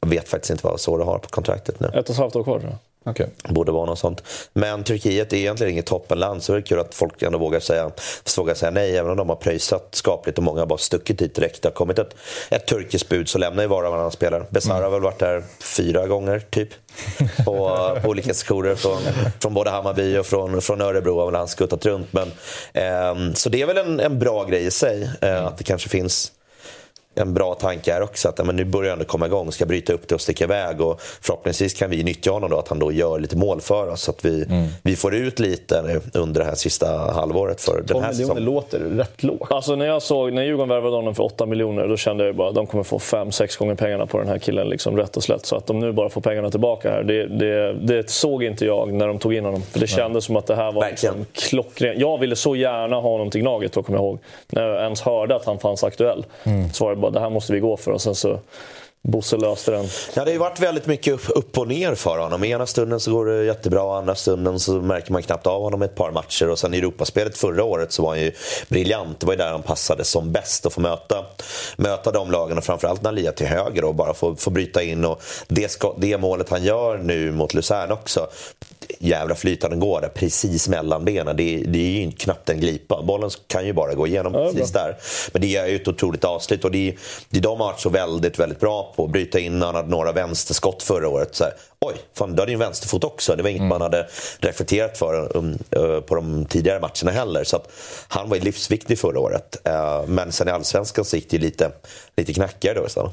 jag 0.00 0.08
vet 0.08 0.28
faktiskt 0.28 0.50
inte 0.50 0.66
vad 0.66 0.74
Asoro 0.74 1.04
har 1.04 1.18
på 1.18 1.28
kontraktet 1.28 1.80
nu. 1.80 1.86
Ett 1.86 1.94
och 1.94 2.10
ett 2.10 2.16
halvt 2.16 2.36
år 2.36 2.44
kvar 2.44 2.58
tror 2.58 2.70
jag. 2.70 2.78
Okay. 3.04 3.26
Borde 3.48 3.72
vara 3.72 3.86
något 3.86 3.98
sånt. 3.98 4.22
Men 4.52 4.84
Turkiet 4.84 5.32
är 5.32 5.36
egentligen 5.36 5.72
inget 5.72 5.86
toppenland 5.86 6.42
så 6.42 6.52
det 6.52 6.58
är 6.58 6.62
kul 6.62 6.78
att 6.78 6.94
folk 6.94 7.22
ändå 7.22 7.38
vågar 7.38 7.60
säga, 7.60 7.90
vågar 8.36 8.54
säga 8.54 8.70
nej. 8.70 8.96
Även 8.96 9.10
om 9.10 9.16
de 9.16 9.28
har 9.28 9.36
pröjsat 9.36 9.88
skapligt 9.90 10.38
och 10.38 10.44
många 10.44 10.60
har 10.60 10.66
bara 10.66 10.78
stuckit 10.78 11.18
dit 11.18 11.34
direkt. 11.34 11.62
Det 11.62 11.68
har 11.68 11.74
kommit 11.74 11.98
ett, 11.98 12.14
ett 12.50 12.66
turkiskt 12.66 13.08
bud 13.08 13.28
så 13.28 13.38
lämnar 13.38 13.62
ju 13.62 13.68
var 13.68 13.84
och 13.84 13.90
varannan 13.90 14.12
spelare. 14.12 14.44
Besara 14.50 14.76
mm. 14.76 14.84
har 14.84 14.90
väl 14.90 15.02
varit 15.02 15.18
där 15.18 15.44
fyra 15.60 16.06
gånger 16.06 16.40
typ. 16.50 16.68
På, 17.44 17.98
på 18.02 18.08
olika 18.08 18.34
skolor 18.34 18.74
från, 18.74 18.98
från 19.40 19.54
både 19.54 19.70
Hammarby 19.70 20.18
och 20.18 20.26
från, 20.26 20.62
från 20.62 20.80
Örebro 20.80 21.20
har 21.20 21.32
han 21.32 21.48
skuttat 21.48 21.86
runt. 21.86 22.12
Men, 22.12 22.32
eh, 22.72 23.34
så 23.34 23.48
det 23.48 23.62
är 23.62 23.66
väl 23.66 23.78
en, 23.78 24.00
en 24.00 24.18
bra 24.18 24.44
grej 24.44 24.66
i 24.66 24.70
sig. 24.70 25.10
Eh, 25.20 25.46
att 25.46 25.58
det 25.58 25.64
kanske 25.64 25.88
finns 25.88 26.32
en 27.14 27.34
bra 27.34 27.54
tanke 27.54 27.92
här 27.92 28.02
också. 28.02 28.28
Att 28.28 28.46
men 28.46 28.56
nu 28.56 28.64
börjar 28.64 28.96
han 28.96 29.04
komma 29.04 29.26
igång, 29.26 29.52
ska 29.52 29.66
bryta 29.66 29.92
upp 29.92 30.08
det 30.08 30.14
och 30.14 30.20
sticka 30.20 30.44
iväg. 30.44 30.80
Och 30.80 31.00
förhoppningsvis 31.00 31.74
kan 31.74 31.90
vi 31.90 32.02
nyttja 32.02 32.30
honom 32.30 32.50
då, 32.50 32.58
att 32.58 32.68
han 32.68 32.78
då 32.78 32.92
gör 32.92 33.18
lite 33.18 33.36
mål 33.36 33.60
för 33.60 33.88
oss. 33.88 34.02
Så 34.02 34.10
att 34.10 34.24
vi, 34.24 34.44
mm. 34.44 34.68
vi 34.82 34.96
får 34.96 35.14
ut 35.14 35.38
lite 35.38 36.00
under 36.14 36.40
det 36.40 36.46
här 36.46 36.54
sista 36.54 37.12
halvåret. 37.12 37.60
för 37.60 37.82
den 37.86 38.02
här 38.02 38.12
miljoner 38.12 38.40
låter 38.40 38.78
rätt 38.78 39.22
lågt. 39.22 39.52
Alltså 39.52 39.76
när 39.76 39.86
jag 39.86 40.02
såg, 40.02 40.32
när 40.32 40.42
Djurgården 40.42 40.68
värvade 40.68 40.96
honom 40.96 41.14
för 41.14 41.22
8 41.22 41.46
miljoner, 41.46 41.88
då 41.88 41.96
kände 41.96 42.26
jag 42.26 42.36
bara 42.36 42.48
att 42.48 42.54
de 42.54 42.66
kommer 42.66 42.84
få 42.84 42.98
5-6 42.98 43.58
gånger 43.58 43.74
pengarna 43.74 44.06
på 44.06 44.18
den 44.18 44.28
här 44.28 44.38
killen. 44.38 44.68
Liksom, 44.68 44.96
rätt 44.96 45.16
och 45.16 45.22
slätt. 45.22 45.46
Så 45.46 45.56
att 45.56 45.66
de 45.66 45.78
nu 45.78 45.92
bara 45.92 46.08
får 46.08 46.20
pengarna 46.20 46.50
tillbaka 46.50 46.90
här, 46.90 47.02
det, 47.02 47.26
det, 47.26 47.72
det 47.72 48.10
såg 48.10 48.44
inte 48.44 48.64
jag 48.64 48.92
när 48.92 49.08
de 49.08 49.18
tog 49.18 49.34
in 49.34 49.44
honom. 49.44 49.62
För 49.62 49.80
det 49.80 49.86
kändes 49.86 50.24
som 50.24 50.36
att 50.36 50.46
det 50.46 50.54
här 50.54 50.72
var 50.72 50.90
liksom 50.90 51.26
klockren. 51.32 52.00
Jag 52.00 52.18
ville 52.18 52.36
så 52.36 52.56
gärna 52.56 52.96
ha 52.96 53.10
honom 53.10 53.30
till 53.30 53.40
Gnaget, 53.40 53.72
då 53.72 53.82
kommer 53.82 53.98
jag 53.98 54.04
ihåg. 54.04 54.18
När 54.48 54.68
jag 54.68 54.82
ens 54.82 55.00
hörde 55.00 55.36
att 55.36 55.44
han 55.44 55.58
fanns 55.58 55.84
aktuell. 55.84 56.24
Mm. 56.44 56.70
Så 56.70 56.84
var 56.84 56.94
det 56.94 57.01
bara, 57.02 57.10
det 57.10 57.20
här 57.20 57.30
måste 57.30 57.52
vi 57.52 57.60
gå 57.60 57.76
för. 57.76 57.90
Och 57.90 58.02
sen 58.02 58.14
så 58.14 58.40
Bosse 59.04 59.36
löste 59.36 59.70
den. 59.70 59.84
Ja, 59.84 59.90
det 60.14 60.20
har 60.20 60.32
ju 60.32 60.38
varit 60.38 60.60
väldigt 60.60 60.86
mycket 60.86 61.14
upp, 61.14 61.22
upp 61.34 61.58
och 61.58 61.68
ner 61.68 61.94
för 61.94 62.18
honom. 62.18 62.44
Ena 62.44 62.66
stunden 62.66 63.00
så 63.00 63.12
går 63.12 63.26
det 63.26 63.44
jättebra, 63.44 63.98
andra 63.98 64.14
stunden 64.14 64.60
så 64.60 64.72
märker 64.72 65.12
man 65.12 65.22
knappt 65.22 65.46
av 65.46 65.62
honom 65.62 65.82
ett 65.82 65.94
par 65.94 66.10
matcher. 66.10 66.50
Och 66.50 66.58
sen 66.58 66.74
i 66.74 66.78
Europaspelet 66.78 67.38
förra 67.38 67.64
året 67.64 67.92
så 67.92 68.02
var 68.02 68.10
han 68.10 68.20
ju 68.20 68.32
briljant. 68.68 69.20
Det 69.20 69.26
var 69.26 69.34
ju 69.34 69.38
där 69.38 69.50
han 69.50 69.62
passade 69.62 70.04
som 70.04 70.32
bäst 70.32 70.66
att 70.66 70.72
få 70.72 70.80
möta, 70.80 71.24
möta 71.76 72.10
de 72.10 72.30
lagen 72.30 72.58
och 72.58 72.64
framförallt 72.64 73.02
Nalia 73.02 73.32
till 73.32 73.46
höger 73.46 73.84
och 73.84 73.94
bara 73.94 74.14
få, 74.14 74.36
få 74.36 74.50
bryta 74.50 74.82
in. 74.82 75.04
Och 75.04 75.22
det, 75.48 75.70
ska, 75.70 75.94
det 75.98 76.18
målet 76.18 76.48
han 76.48 76.64
gör 76.64 76.98
nu 76.98 77.32
mot 77.32 77.54
Luzern 77.54 77.92
också 77.92 78.28
jävla 78.98 79.34
flyt 79.34 79.62
han 79.62 79.80
går 79.80 80.00
där 80.00 80.08
precis 80.08 80.68
mellan 80.68 81.04
benen. 81.04 81.36
Det, 81.36 81.54
är, 81.54 81.64
det 81.66 81.78
är 81.78 82.02
ju 82.02 82.12
knappt 82.12 82.48
en 82.48 82.60
glipa. 82.60 83.02
Bollen 83.02 83.30
kan 83.46 83.66
ju 83.66 83.72
bara 83.72 83.94
gå 83.94 84.06
igenom 84.06 84.34
ja, 84.34 84.50
precis 84.52 84.72
där. 84.72 84.96
Men 85.32 85.42
det 85.42 85.56
är 85.56 85.66
ju 85.66 85.76
ett 85.76 85.88
otroligt 85.88 86.24
avslut 86.24 86.64
och 86.64 86.70
det 86.70 86.96
det 87.28 87.40
de 87.40 87.60
har 87.60 87.66
varit 87.66 87.80
så 87.80 87.88
väldigt, 87.88 88.38
väldigt 88.38 88.60
bra 88.60 88.92
på. 88.96 89.06
Bryta 89.06 89.38
in, 89.38 89.62
han 89.62 89.74
hade 89.74 89.88
några 89.88 90.12
vänsterskott 90.12 90.82
förra 90.82 91.08
året. 91.08 91.34
Så 91.34 91.44
här, 91.44 91.52
Oj, 91.84 91.94
fan, 92.14 92.36
du 92.36 92.42
hade 92.42 92.52
ju 92.52 92.54
en 92.54 92.60
vänsterfot 92.60 93.04
också. 93.04 93.36
Det 93.36 93.42
var 93.42 93.50
inget 93.50 93.60
mm. 93.60 93.68
man 93.68 93.80
hade 93.80 94.08
reflekterat 94.38 94.98
för 94.98 95.36
um, 95.36 95.58
uh, 95.76 96.00
på 96.00 96.14
de 96.14 96.46
tidigare 96.46 96.80
matcherna 96.80 97.10
heller. 97.10 97.44
Så 97.44 97.56
att 97.56 97.72
han 98.08 98.28
var 98.28 98.36
ju 98.36 98.42
livsviktig 98.42 98.98
förra 98.98 99.20
året. 99.20 99.56
Uh, 99.68 100.08
men 100.08 100.32
sen 100.32 100.48
i 100.48 100.50
allsvenskan 100.50 101.04
så 101.04 101.16
gick 101.16 101.30
det 101.30 101.38
lite, 101.38 101.72
lite 102.16 102.32
knackigare 102.32 102.78
då 102.78 102.86
istället. 102.86 103.12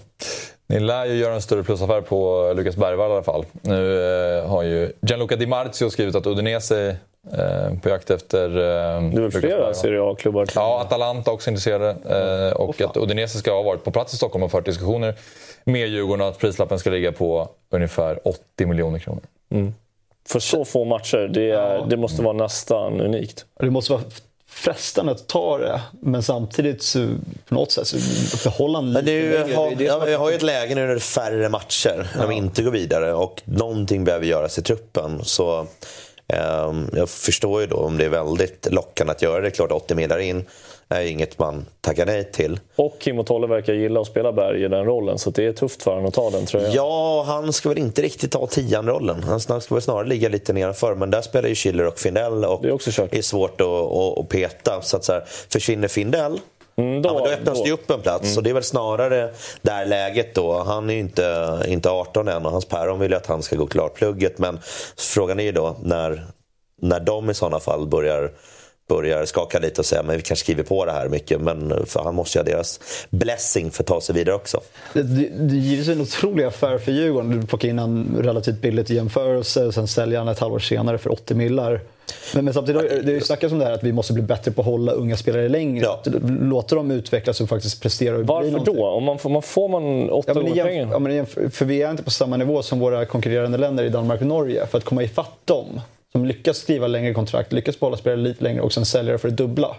Ni 0.70 0.80
lär 0.80 1.06
ju 1.06 1.14
göra 1.14 1.34
en 1.34 1.42
större 1.42 1.64
plusaffär 1.64 2.02
på 2.02 2.54
Lukas 2.56 2.76
Bergvall 2.76 3.12
i 3.12 3.14
alla 3.14 3.24
fall. 3.24 3.46
Nu 3.62 4.02
eh, 4.38 4.50
har 4.50 4.64
ju 4.64 4.92
Gianluca 5.02 5.36
Di 5.36 5.48
Marzio 5.48 5.90
skrivit 5.90 6.16
att 6.16 6.28
Udinese 6.28 6.98
eh, 7.32 7.80
på 7.82 7.90
jakt 7.90 8.10
efter... 8.10 8.50
Eh, 8.50 9.02
det 9.02 9.18
är 9.18 9.22
väl 9.22 9.32
flera 9.32 9.74
Serie 9.74 10.04
A-klubbar? 10.04 10.48
Ja, 10.56 10.82
Atalanta 10.82 11.32
också 11.32 11.50
intresserade. 11.50 11.90
Eh, 11.90 12.62
och 12.62 12.82
oh, 12.82 12.90
att 12.90 12.98
Udinese 12.98 13.38
ska 13.38 13.54
ha 13.54 13.62
varit 13.62 13.84
på 13.84 13.92
plats 13.92 14.14
i 14.14 14.18
Stockholm 14.18 14.44
och 14.44 14.52
fört 14.52 14.66
diskussioner 14.66 15.16
med 15.64 15.88
Djurgården 15.88 16.22
och 16.22 16.28
att 16.28 16.40
prislappen 16.40 16.80
ska 16.80 16.90
ligga 16.90 17.12
på 17.12 17.50
ungefär 17.70 18.28
80 18.28 18.66
miljoner 18.66 19.00
kronor. 19.00 19.22
Mm. 19.52 19.74
För 20.28 20.40
så 20.40 20.66
få 20.66 20.86
matcher, 20.86 21.30
det, 21.34 21.52
är, 21.52 21.76
ja. 21.76 21.86
det 21.90 21.98
måste 21.98 22.22
vara 22.22 22.34
nästan 22.34 23.02
unikt. 23.02 23.46
Det 23.60 23.70
måste 23.70 23.92
vara 23.92 24.04
frestande 24.50 25.12
att 25.12 25.28
ta 25.28 25.58
det, 25.58 25.82
men 26.02 26.24
samtidigt 26.24 26.84
så, 26.84 27.08
på 27.48 27.56
något 27.56 27.72
sätt 27.72 27.88
så 27.88 27.98
behålla 28.50 28.82
men 28.82 29.06
du, 29.06 29.38
har, 29.56 30.08
jag 30.08 30.20
har 30.20 30.30
ju 30.30 30.36
ett 30.36 30.42
läge 30.42 30.76
nu 30.76 30.82
när 30.82 30.88
det 30.88 30.94
är 30.94 31.00
färre 31.00 31.50
matcher, 31.50 32.08
när 32.16 32.22
ja. 32.22 32.28
de 32.28 32.32
inte 32.32 32.64
går 32.64 32.72
vidare 32.72 33.14
och 33.14 33.42
någonting 33.46 34.04
behöver 34.04 34.26
göras 34.26 34.58
i 34.58 34.62
truppen. 34.62 35.20
Så 35.24 35.68
eh, 36.28 36.74
jag 36.94 37.10
förstår 37.10 37.62
ju 37.62 37.68
då 37.68 37.78
om 37.78 37.98
det 37.98 38.06
är 38.06 38.10
väldigt 38.10 38.68
lockande 38.72 39.12
att 39.12 39.22
göra 39.22 39.42
det. 39.42 39.52
Klart 39.52 39.72
80 39.72 39.96
miljoner 39.96 40.20
in 40.20 40.46
är 40.90 41.02
inget 41.02 41.40
man 41.40 41.66
tackar 41.82 42.06
nej 42.06 42.32
till. 42.32 42.60
Och 42.76 42.96
Kim 43.00 43.20
och 43.20 43.26
Tolle 43.26 43.48
verkar 43.48 43.74
gilla 43.74 44.02
att 44.02 44.08
spela 44.08 44.32
Berg 44.32 44.64
i 44.64 44.68
den 44.68 44.86
rollen, 44.86 45.20
så 45.20 45.30
det 45.30 45.46
är 45.46 45.54
tufft 45.54 45.84
för 45.84 45.92
honom 45.92 46.06
att 46.06 46.14
ta 46.14 46.30
den 46.30 46.46
tröjan. 46.46 46.72
Ja, 46.72 47.24
han 47.28 47.54
ska 47.54 47.70
väl 47.70 47.78
inte 47.78 48.02
riktigt 48.02 48.32
ta 48.32 48.48
tian-rollen. 48.48 49.24
Han 49.24 49.40
ska 49.40 49.76
väl 49.76 49.82
snarare 49.82 50.08
ligga 50.08 50.30
lite 50.30 50.54
nedanför. 50.54 50.96
Men 50.96 51.10
där 51.10 51.22
spelar 51.22 51.50
ju 51.50 51.56
Schiller 51.56 51.88
och 51.88 52.00
Findell 52.00 52.46
och 52.46 52.62
det 52.62 52.68
är, 52.68 52.72
också 52.72 53.08
är 53.12 53.22
svårt 53.22 53.62
att, 53.62 53.68
att, 53.68 54.18
att, 54.18 54.30
peta. 54.30 54.82
Så 54.82 54.98
att 54.98 55.04
så 55.04 55.14
här, 55.14 55.24
försvinner 55.50 55.88
Findell 55.88 56.40
Mm, 56.80 57.02
då, 57.02 57.10
ja, 57.10 57.20
då 57.20 57.26
öppnas 57.26 57.58
då. 57.58 57.64
det 57.64 57.72
upp 57.72 57.92
en 57.92 58.02
plats 58.02 58.26
mm. 58.26 58.38
och 58.38 58.44
det 58.44 58.50
är 58.50 58.54
väl 58.54 58.64
snarare 58.64 59.34
där 59.62 59.86
läget 59.86 60.36
då. 60.36 60.64
Han 60.64 60.90
är 60.90 60.94
ju 60.94 61.00
inte, 61.00 61.60
inte 61.68 61.90
18 61.90 62.28
än 62.28 62.46
och 62.46 62.52
hans 62.52 62.66
päron 62.66 63.00
vill 63.00 63.12
ju 63.12 63.18
att 63.18 63.26
han 63.26 63.44
ska 63.44 63.56
gå 63.56 63.68
klart 63.68 63.94
plugget. 63.94 64.38
Men 64.38 64.60
frågan 64.98 65.40
är 65.40 65.44
ju 65.44 65.52
då 65.52 65.76
när, 65.82 66.26
när 66.82 67.00
de 67.00 67.30
i 67.30 67.34
sådana 67.34 67.60
fall 67.60 67.88
börjar 67.88 68.32
börjar 68.90 69.26
skaka 69.26 69.60
lite 69.60 69.82
och 69.82 69.86
säga 69.86 70.04
men 70.04 70.16
vi 70.16 70.22
kanske 70.22 70.44
skriver 70.44 70.64
på 70.64 70.86
det 70.86 70.92
här 70.92 71.10
mycket. 71.10 71.42
Men 71.42 71.86
för 71.86 72.04
han 72.04 72.16
måste 72.16 72.38
ju 72.38 72.44
ha 72.44 72.52
deras 72.52 72.80
blessing 73.10 73.72
för 73.72 73.84
att 73.84 73.88
ta 73.88 74.02
sig 74.02 74.16
vidare 74.16 74.36
också. 74.36 74.62
Det, 74.94 75.04
det, 75.04 75.30
det 75.40 75.56
ger 75.56 75.92
en 75.92 76.02
otrolig 76.02 76.44
affär 76.44 76.78
för 76.78 76.92
Djurgården. 76.92 77.40
Du 77.42 77.48
plockar 77.48 77.70
in 77.70 77.80
en 77.80 78.18
relativt 78.20 78.62
billigt 78.62 78.92
i 78.92 78.96
jämförelse 78.96 79.66
och 79.66 79.74
sen 79.74 79.88
säljer 79.88 80.20
han 80.20 80.28
ett 80.28 80.40
halvår 80.40 80.60
senare 80.60 80.98
för 80.98 81.12
80 81.12 81.36
millar. 81.36 81.82
Men, 82.34 82.46
men 82.46 82.54
samtidigt, 82.54 82.82
det 82.82 83.06
har 83.06 83.12
ju 83.12 83.22
snackats 83.22 83.54
om 83.54 83.60
det 83.60 83.66
här 83.66 83.72
att 83.72 83.84
vi 83.84 83.94
måste 83.94 84.14
bli 84.14 84.24
bättre 84.24 84.52
på 84.52 84.62
att 84.62 84.68
hålla 84.68 84.92
unga 84.92 85.18
spelare 85.18 85.50
längre. 85.50 85.86
Ja. 85.86 86.02
Låta 86.42 86.76
dem 86.76 86.92
utvecklas 86.92 87.42
och 87.42 87.50
faktiskt 87.50 87.82
prestera. 87.82 88.18
Och 88.18 88.28
Varför 88.28 88.66
då? 88.66 88.86
Om 88.86 89.04
man 89.04 89.20
får, 89.20 89.30
man, 89.30 89.42
får 89.42 89.70
man 89.70 90.10
8 90.10 90.32
ja, 90.34 90.40
år 90.40 90.44
pengar? 90.44 90.88
Ja, 90.92 91.00
men 91.00 91.26
för 91.26 91.66
vi 91.66 91.82
är 91.82 91.92
inte 91.92 92.04
på 92.04 92.12
samma 92.12 92.38
nivå 92.38 92.64
som 92.64 92.80
våra 92.80 93.06
konkurrerande 93.06 93.58
länder 93.58 93.84
i 93.84 93.90
Danmark 93.90 94.22
och 94.22 94.28
Norge. 94.28 94.68
För 94.68 94.78
att 94.78 94.84
komma 94.84 95.04
ifatt 95.04 95.38
dem 95.46 95.82
som 96.12 96.26
lyckas 96.26 96.58
skriva 96.58 96.88
längre 96.88 97.14
kontrakt, 97.14 97.54
lyckas 97.54 97.80
behålla 97.80 97.98
spelare 97.98 98.22
lite 98.22 98.44
längre 98.44 98.62
och 98.62 98.74
sen 98.74 98.86
sälja 98.86 99.12
det 99.12 99.18
för 99.18 99.30
det 99.30 99.36
dubbla. 99.36 99.76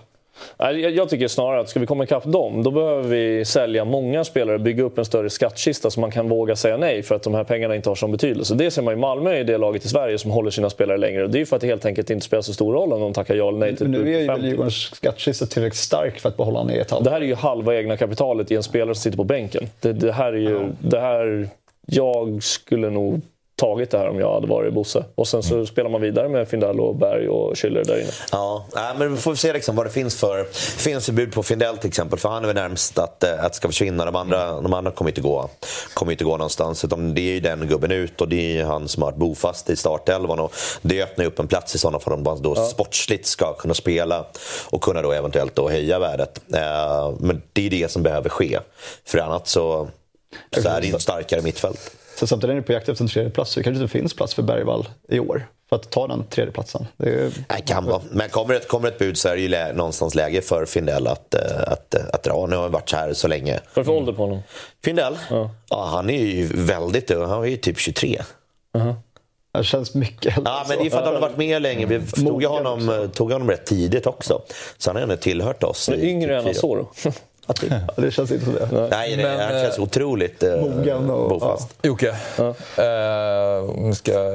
Jag 0.92 1.08
tycker 1.08 1.28
snarare 1.28 1.60
att 1.60 1.68
ska 1.68 1.80
vi 1.80 1.86
komma 1.86 2.04
ikapp 2.04 2.24
dem, 2.24 2.62
då 2.62 2.70
behöver 2.70 3.08
vi 3.08 3.44
sälja 3.44 3.84
många 3.84 4.24
spelare 4.24 4.54
och 4.54 4.60
bygga 4.60 4.82
upp 4.82 4.98
en 4.98 5.04
större 5.04 5.30
skattkista 5.30 5.90
så 5.90 6.00
man 6.00 6.10
kan 6.10 6.28
våga 6.28 6.56
säga 6.56 6.76
nej 6.76 7.02
för 7.02 7.14
att 7.14 7.22
de 7.22 7.34
här 7.34 7.44
pengarna 7.44 7.76
inte 7.76 7.88
har 7.88 7.96
sån 7.96 8.12
betydelse. 8.12 8.54
Det 8.54 8.70
ser 8.70 8.82
man 8.82 8.94
i 8.94 8.96
Malmö 8.96 9.38
i 9.38 9.44
det 9.44 9.58
laget 9.58 9.84
i 9.84 9.88
Sverige 9.88 10.18
som 10.18 10.30
håller 10.30 10.50
sina 10.50 10.70
spelare 10.70 10.98
längre. 10.98 11.26
Det 11.26 11.40
är 11.40 11.44
för 11.44 11.56
att 11.56 11.62
det 11.62 11.68
helt 11.68 11.86
enkelt 11.86 12.10
inte 12.10 12.26
spelar 12.26 12.42
så 12.42 12.54
stor 12.54 12.72
roll 12.72 12.92
om 12.92 13.00
de 13.00 13.12
tackar 13.12 13.34
ja 13.34 13.48
eller 13.48 13.58
nej 13.58 13.76
till 13.76 13.88
Men 13.88 14.00
nu 14.00 14.14
är 14.14 14.20
ju 14.20 14.26
väl 14.26 14.44
Djurgårdens 14.44 14.74
skattkista 14.74 15.46
tillräckligt 15.46 15.80
stark 15.80 16.20
för 16.20 16.28
att 16.28 16.36
behålla 16.36 16.58
honom 16.58 16.74
i 16.74 16.78
ett 16.78 16.90
halvår. 16.90 17.04
Det 17.04 17.10
här 17.10 17.20
är 17.20 17.24
ju 17.24 17.34
halva 17.34 17.76
egna 17.76 17.96
kapitalet 17.96 18.50
i 18.50 18.54
en 18.54 18.62
spelare 18.62 18.94
som 18.94 19.02
sitter 19.02 19.16
på 19.16 19.24
bänken. 19.24 19.68
Det, 19.80 19.92
det 19.92 20.12
här 20.12 20.32
är 20.32 20.36
ju... 20.36 20.68
Det 20.80 21.00
här, 21.00 21.48
jag 21.86 22.42
skulle 22.42 22.90
nog 22.90 23.20
tagit 23.60 23.90
det 23.90 23.98
här 23.98 24.08
om 24.08 24.18
jag 24.18 24.34
hade 24.34 24.46
varit 24.46 24.74
Bosse. 24.74 25.04
Och 25.14 25.28
sen 25.28 25.42
så 25.42 25.54
mm. 25.54 25.66
spelar 25.66 25.90
man 25.90 26.00
vidare 26.00 26.28
med 26.28 26.48
Findell 26.48 26.80
och 26.80 26.96
Berg 26.96 27.28
och 27.28 27.54
Schüller 27.54 27.84
där 27.84 28.00
inne. 28.00 28.10
Ja, 28.32 28.66
men 28.98 29.14
vi 29.14 29.20
får 29.20 29.34
se 29.34 29.52
liksom 29.52 29.76
vad 29.76 29.86
det 29.86 29.90
finns 29.90 30.16
för, 30.20 30.44
finns 30.78 31.10
bud 31.10 31.32
på 31.32 31.42
Findell 31.42 31.76
till 31.76 31.88
exempel. 31.88 32.18
För 32.18 32.28
han 32.28 32.42
är 32.42 32.46
väl 32.46 32.56
närmst 32.56 32.98
att, 32.98 33.24
eh, 33.24 33.44
att 33.44 33.54
ska 33.54 33.68
försvinna. 33.68 34.04
De 34.04 34.16
andra, 34.16 34.42
mm. 34.48 34.62
de 34.62 34.72
andra 34.72 34.90
kommer 34.90 35.10
inte 35.10 35.20
gå, 35.20 35.50
kommer 35.94 36.12
inte 36.12 36.24
gå 36.24 36.30
någonstans. 36.30 36.84
Utan 36.84 37.14
det 37.14 37.20
är 37.20 37.32
ju 37.32 37.40
den 37.40 37.68
gubben 37.68 37.90
ut 37.90 38.20
och 38.20 38.28
det 38.28 38.58
är 38.58 38.64
han 38.64 38.88
som 38.88 39.02
har 39.02 39.10
varit 39.10 39.18
bofast 39.18 39.70
i 39.70 39.76
startelvan. 39.76 40.38
Och 40.38 40.52
det 40.82 41.02
öppnar 41.02 41.24
upp 41.24 41.38
en 41.38 41.48
plats 41.48 41.74
i 41.74 41.78
sådana 41.78 41.98
fall 41.98 42.12
om 42.12 42.22
man 42.22 42.42
då 42.42 42.52
ja. 42.56 42.64
sportsligt 42.64 43.26
ska 43.26 43.54
kunna 43.54 43.74
spela 43.74 44.24
och 44.70 44.82
kunna 44.82 45.02
då 45.02 45.12
eventuellt 45.12 45.54
då 45.54 45.70
höja 45.70 45.98
värdet. 45.98 46.40
Eh, 46.54 47.12
men 47.18 47.42
det 47.52 47.66
är 47.66 47.70
det 47.70 47.90
som 47.90 48.02
behöver 48.02 48.28
ske. 48.28 48.58
För 49.04 49.18
annat 49.18 49.48
så, 49.48 49.88
så 50.62 50.68
är 50.68 50.80
det 50.80 50.86
ju 50.86 50.94
ett 50.94 51.02
starkare 51.02 51.42
mittfält. 51.42 51.96
Så 52.20 52.26
samtidigt 52.26 52.52
är 52.52 52.56
ni 52.56 52.62
på 52.62 52.72
jakt 52.72 52.88
efter 52.88 53.04
en 53.04 53.08
tredje 53.08 53.30
plats 53.30 53.52
så 53.52 53.60
det 53.60 53.64
kanske 53.64 53.82
inte 53.82 53.92
finns 53.92 54.14
plats 54.14 54.34
för 54.34 54.42
Bergvall 54.42 54.88
i 55.08 55.20
år 55.20 55.46
för 55.68 55.76
att 55.76 55.90
ta 55.90 56.06
den 56.06 56.24
tredje 56.24 56.52
platsen. 56.52 56.86
Det, 56.96 57.08
är... 57.08 57.30
det 57.48 57.62
kan 57.66 57.84
vara. 57.84 58.00
Men 58.10 58.28
kommer 58.28 58.54
ett, 58.54 58.68
kommer 58.68 58.88
ett 58.88 58.98
bud 58.98 59.18
så 59.18 59.28
är 59.28 59.34
det 59.34 59.40
ju 59.40 59.48
lä, 59.48 59.72
någonstans 59.72 60.14
läge 60.14 60.40
för 60.40 60.66
Findell 60.66 61.06
att, 61.06 61.34
att, 61.34 61.34
eh, 61.34 61.72
att, 61.72 62.14
att 62.14 62.22
dra. 62.22 62.46
Nu 62.46 62.56
har 62.56 62.62
han 62.62 62.72
varit 62.72 62.92
här 62.92 63.12
så 63.12 63.28
länge. 63.28 63.60
Vad 63.74 63.82
är 63.82 63.84
för 63.84 63.92
ålder 63.92 64.12
på 64.12 64.22
honom? 64.22 64.42
Findell? 64.84 65.18
Ja. 65.30 65.50
ja. 65.70 65.84
han 65.84 66.10
är 66.10 66.24
ju 66.24 66.46
väldigt 66.46 67.10
ung. 67.10 67.28
Han 67.28 67.42
är 67.44 67.48
ju 67.48 67.56
typ 67.56 67.78
23. 67.78 68.08
Uh 68.08 68.24
-huh. 68.72 68.94
Det 69.52 69.64
känns 69.64 69.94
mycket 69.94 70.36
äldre. 70.36 70.52
Ja, 70.52 70.64
men 70.68 70.78
det 70.78 70.86
är 70.86 70.90
för 70.90 70.98
att 70.98 71.04
han 71.04 71.14
har 71.14 71.20
varit 71.20 71.36
med 71.36 71.62
länge. 71.62 71.86
Vi 71.86 72.06
tog 72.06 72.44
honom, 72.44 73.10
tog 73.14 73.32
honom 73.32 73.50
rätt 73.50 73.66
tidigt 73.66 74.06
också. 74.06 74.42
Så 74.78 74.90
han 74.90 74.96
har 74.96 75.02
ändå 75.02 75.16
tillhört 75.16 75.62
oss. 75.62 75.88
Men 75.88 76.00
yngre 76.00 76.38
typ 76.38 76.48
än 76.48 76.54
så 76.54 76.88
då? 77.46 77.54
Ja, 77.70 77.76
det 78.02 78.10
känns 78.10 78.32
inte 78.32 78.44
som 78.44 78.54
det. 78.54 78.68
Nej, 78.70 79.16
nej 79.16 79.16
men, 79.16 79.40
han 79.40 79.62
känns 79.62 79.78
eh, 79.78 79.82
otroligt 79.82 80.42
eh, 80.42 80.56
mogen 80.56 81.10
och, 81.10 81.28
bofast. 81.28 81.74
Ja. 81.82 81.88
Jocke, 81.88 82.14
ja. 82.36 82.48
eh, 82.48 83.84
vi 83.86 83.94
ska 83.94 84.34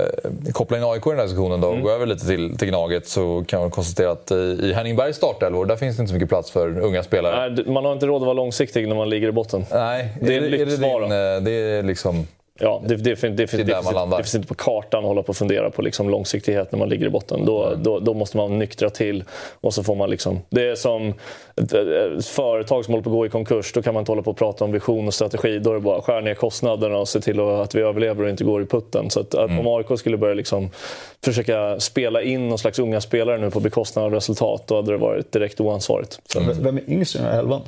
koppla 0.51 0.77
in 0.77 0.83
AIK 0.83 1.07
i 1.07 1.09
den 1.09 1.17
här 1.17 1.25
diskussionen 1.25 1.61
då 1.61 1.67
och 1.67 1.73
mm. 1.73 1.85
gå 1.85 1.91
över 1.91 2.05
lite 2.05 2.25
till, 2.25 2.57
till 2.57 2.67
Gnaget 2.67 3.07
så 3.07 3.43
kan 3.47 3.59
man 3.59 3.71
konstatera 3.71 4.11
att 4.11 4.31
i 4.31 4.73
Henning 4.73 4.95
Bergs 4.95 5.17
startelvor 5.17 5.65
där 5.65 5.75
finns 5.75 5.97
det 5.97 6.01
inte 6.01 6.09
så 6.09 6.13
mycket 6.13 6.29
plats 6.29 6.51
för 6.51 6.79
unga 6.79 7.03
spelare. 7.03 7.49
Nej, 7.49 7.65
man 7.65 7.85
har 7.85 7.93
inte 7.93 8.05
råd 8.05 8.21
att 8.21 8.25
vara 8.25 8.33
långsiktig 8.33 8.87
när 8.87 8.95
man 8.95 9.09
ligger 9.09 9.27
i 9.27 9.31
botten. 9.31 9.65
Nej, 9.71 10.13
det 10.21 10.35
är, 10.35 10.41
är, 10.41 10.53
är 10.53 10.65
det, 10.65 10.75
din, 10.75 11.11
eh, 11.11 11.41
det 11.41 11.51
är 11.51 11.83
liksom 11.83 12.27
Ja, 12.59 12.81
det, 12.85 12.95
det, 12.95 13.03
det, 13.03 13.29
det, 13.29 13.47
finns, 13.47 13.67
det 13.67 14.23
finns 14.23 14.35
inte 14.35 14.47
på 14.47 14.55
kartan 14.55 14.99
att 14.99 15.07
hålla 15.07 15.23
på 15.23 15.29
och 15.29 15.37
fundera 15.37 15.69
på 15.69 15.81
liksom 15.81 16.09
långsiktighet 16.09 16.71
när 16.71 16.79
man 16.79 16.89
ligger 16.89 17.05
i 17.05 17.09
botten. 17.09 17.45
Då, 17.45 17.65
mm. 17.65 17.83
då, 17.83 17.99
då, 17.99 18.13
måste 18.13 18.37
man 18.37 18.59
nyktra 18.59 18.89
till 18.89 19.23
och 19.61 19.73
så 19.73 19.83
får 19.83 19.95
man 19.95 20.09
liksom... 20.09 20.39
Det 20.49 20.69
är 20.69 20.75
som 20.75 21.13
ett, 21.55 22.25
företag 22.25 22.85
som 22.85 22.93
håller 22.93 23.03
på 23.03 23.09
att 23.09 23.15
gå 23.15 23.25
i 23.25 23.29
konkurs. 23.29 23.73
Då 23.73 23.81
kan 23.81 23.93
man 23.93 24.01
inte 24.01 24.11
hålla 24.11 24.21
på 24.21 24.31
och 24.31 24.37
prata 24.37 24.65
om 24.65 24.71
vision 24.71 25.07
och 25.07 25.13
strategi. 25.13 25.59
Då 25.59 25.69
är 25.69 25.73
det 25.73 25.79
bara 25.79 25.97
att 25.97 26.03
skära 26.03 26.21
ner 26.21 26.33
kostnaderna 26.33 26.97
och 26.97 27.07
se 27.07 27.21
till 27.21 27.39
att 27.39 27.75
vi 27.75 27.81
överlever 27.81 28.23
och 28.23 28.29
inte 28.29 28.43
går 28.43 28.61
i 28.61 28.65
putten. 28.65 29.09
Så 29.09 29.19
att, 29.19 29.33
mm. 29.33 29.59
om 29.59 29.77
AIK 29.77 29.99
skulle 29.99 30.17
börja 30.17 30.33
liksom 30.33 30.69
försöka 31.25 31.79
spela 31.79 32.21
in 32.21 32.49
någon 32.49 32.57
slags 32.57 32.79
unga 32.79 33.01
spelare 33.01 33.37
nu 33.37 33.51
på 33.51 33.59
bekostnad 33.59 34.05
av 34.05 34.11
resultat, 34.11 34.63
då 34.67 34.75
hade 34.75 34.91
det 34.91 34.97
varit 34.97 35.31
direkt 35.31 35.61
oansvarigt. 35.61 36.19
Så. 36.25 36.39
Mm. 36.39 36.63
Vem 36.63 36.77
är 36.77 36.89
yngst 36.89 37.15
i 37.15 37.17
den 37.17 37.27
här 37.27 37.39
elvan? 37.39 37.61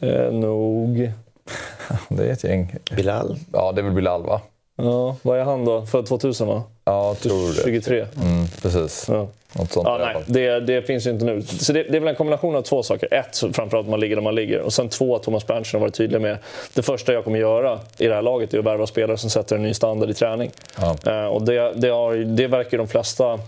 Eh, 0.00 0.32
nog... 0.32 1.12
det 2.08 2.26
är 2.26 2.32
ett 2.32 2.44
gäng. 2.44 2.74
Bilal? 2.96 3.38
Ja, 3.52 3.72
det 3.72 3.80
är 3.80 3.82
väl 3.82 3.92
Bilal 3.92 4.22
va? 4.22 4.40
Ja, 4.76 5.16
vad 5.22 5.38
är 5.38 5.44
han 5.44 5.64
då? 5.64 5.86
Född 5.86 6.06
2000 6.06 6.48
va? 6.48 6.62
Ja, 6.84 7.08
jag 7.08 7.20
tror 7.20 7.48
det. 7.56 7.62
23? 7.62 8.00
Mm, 8.00 8.46
precis. 8.62 9.06
Ja. 9.08 9.28
Något 9.58 9.72
sånt 9.72 9.88
ja, 9.88 9.98
nej, 9.98 10.22
det, 10.26 10.60
det, 10.60 10.82
finns 10.82 11.06
ju 11.06 11.10
inte 11.10 11.24
nu. 11.24 11.42
Så 11.42 11.72
det, 11.72 11.82
det, 11.82 11.96
är 11.96 12.00
väl 12.00 12.08
en 12.08 12.14
kombination 12.14 12.56
av 12.56 12.62
två 12.62 12.82
saker. 12.82 13.14
Ett, 13.14 13.38
framförallt 13.38 13.74
att 13.74 13.90
man 13.90 14.00
ligger 14.00 14.16
där 14.16 14.22
man 14.22 14.34
ligger. 14.34 14.60
Och 14.60 14.72
sen 14.72 14.88
två, 14.88 15.16
att 15.16 15.22
Thomas 15.22 15.46
Berntsen 15.46 15.80
har 15.80 15.86
varit 15.86 15.94
tydlig 15.94 16.20
med 16.20 16.38
det 16.74 16.82
första 16.82 17.12
jag 17.12 17.24
kommer 17.24 17.38
göra 17.38 17.80
i 17.98 18.06
det 18.06 18.14
här 18.14 18.22
laget 18.22 18.54
är 18.54 18.58
att 18.58 18.64
värva 18.64 18.86
spelare 18.86 19.16
som 19.16 19.30
sätter 19.30 19.56
en 19.56 19.62
ny 19.62 19.74
standard 19.74 20.10
i 20.10 20.14
träning. 20.14 20.50
Ja. 20.80 20.96
Uh, 21.06 21.26
och 21.26 21.42
det, 21.42 21.72
det, 21.74 21.88
har, 21.88 22.14
det 22.14 22.46
verkar 22.46 22.78
de 22.78 22.88
flesta 22.88 23.38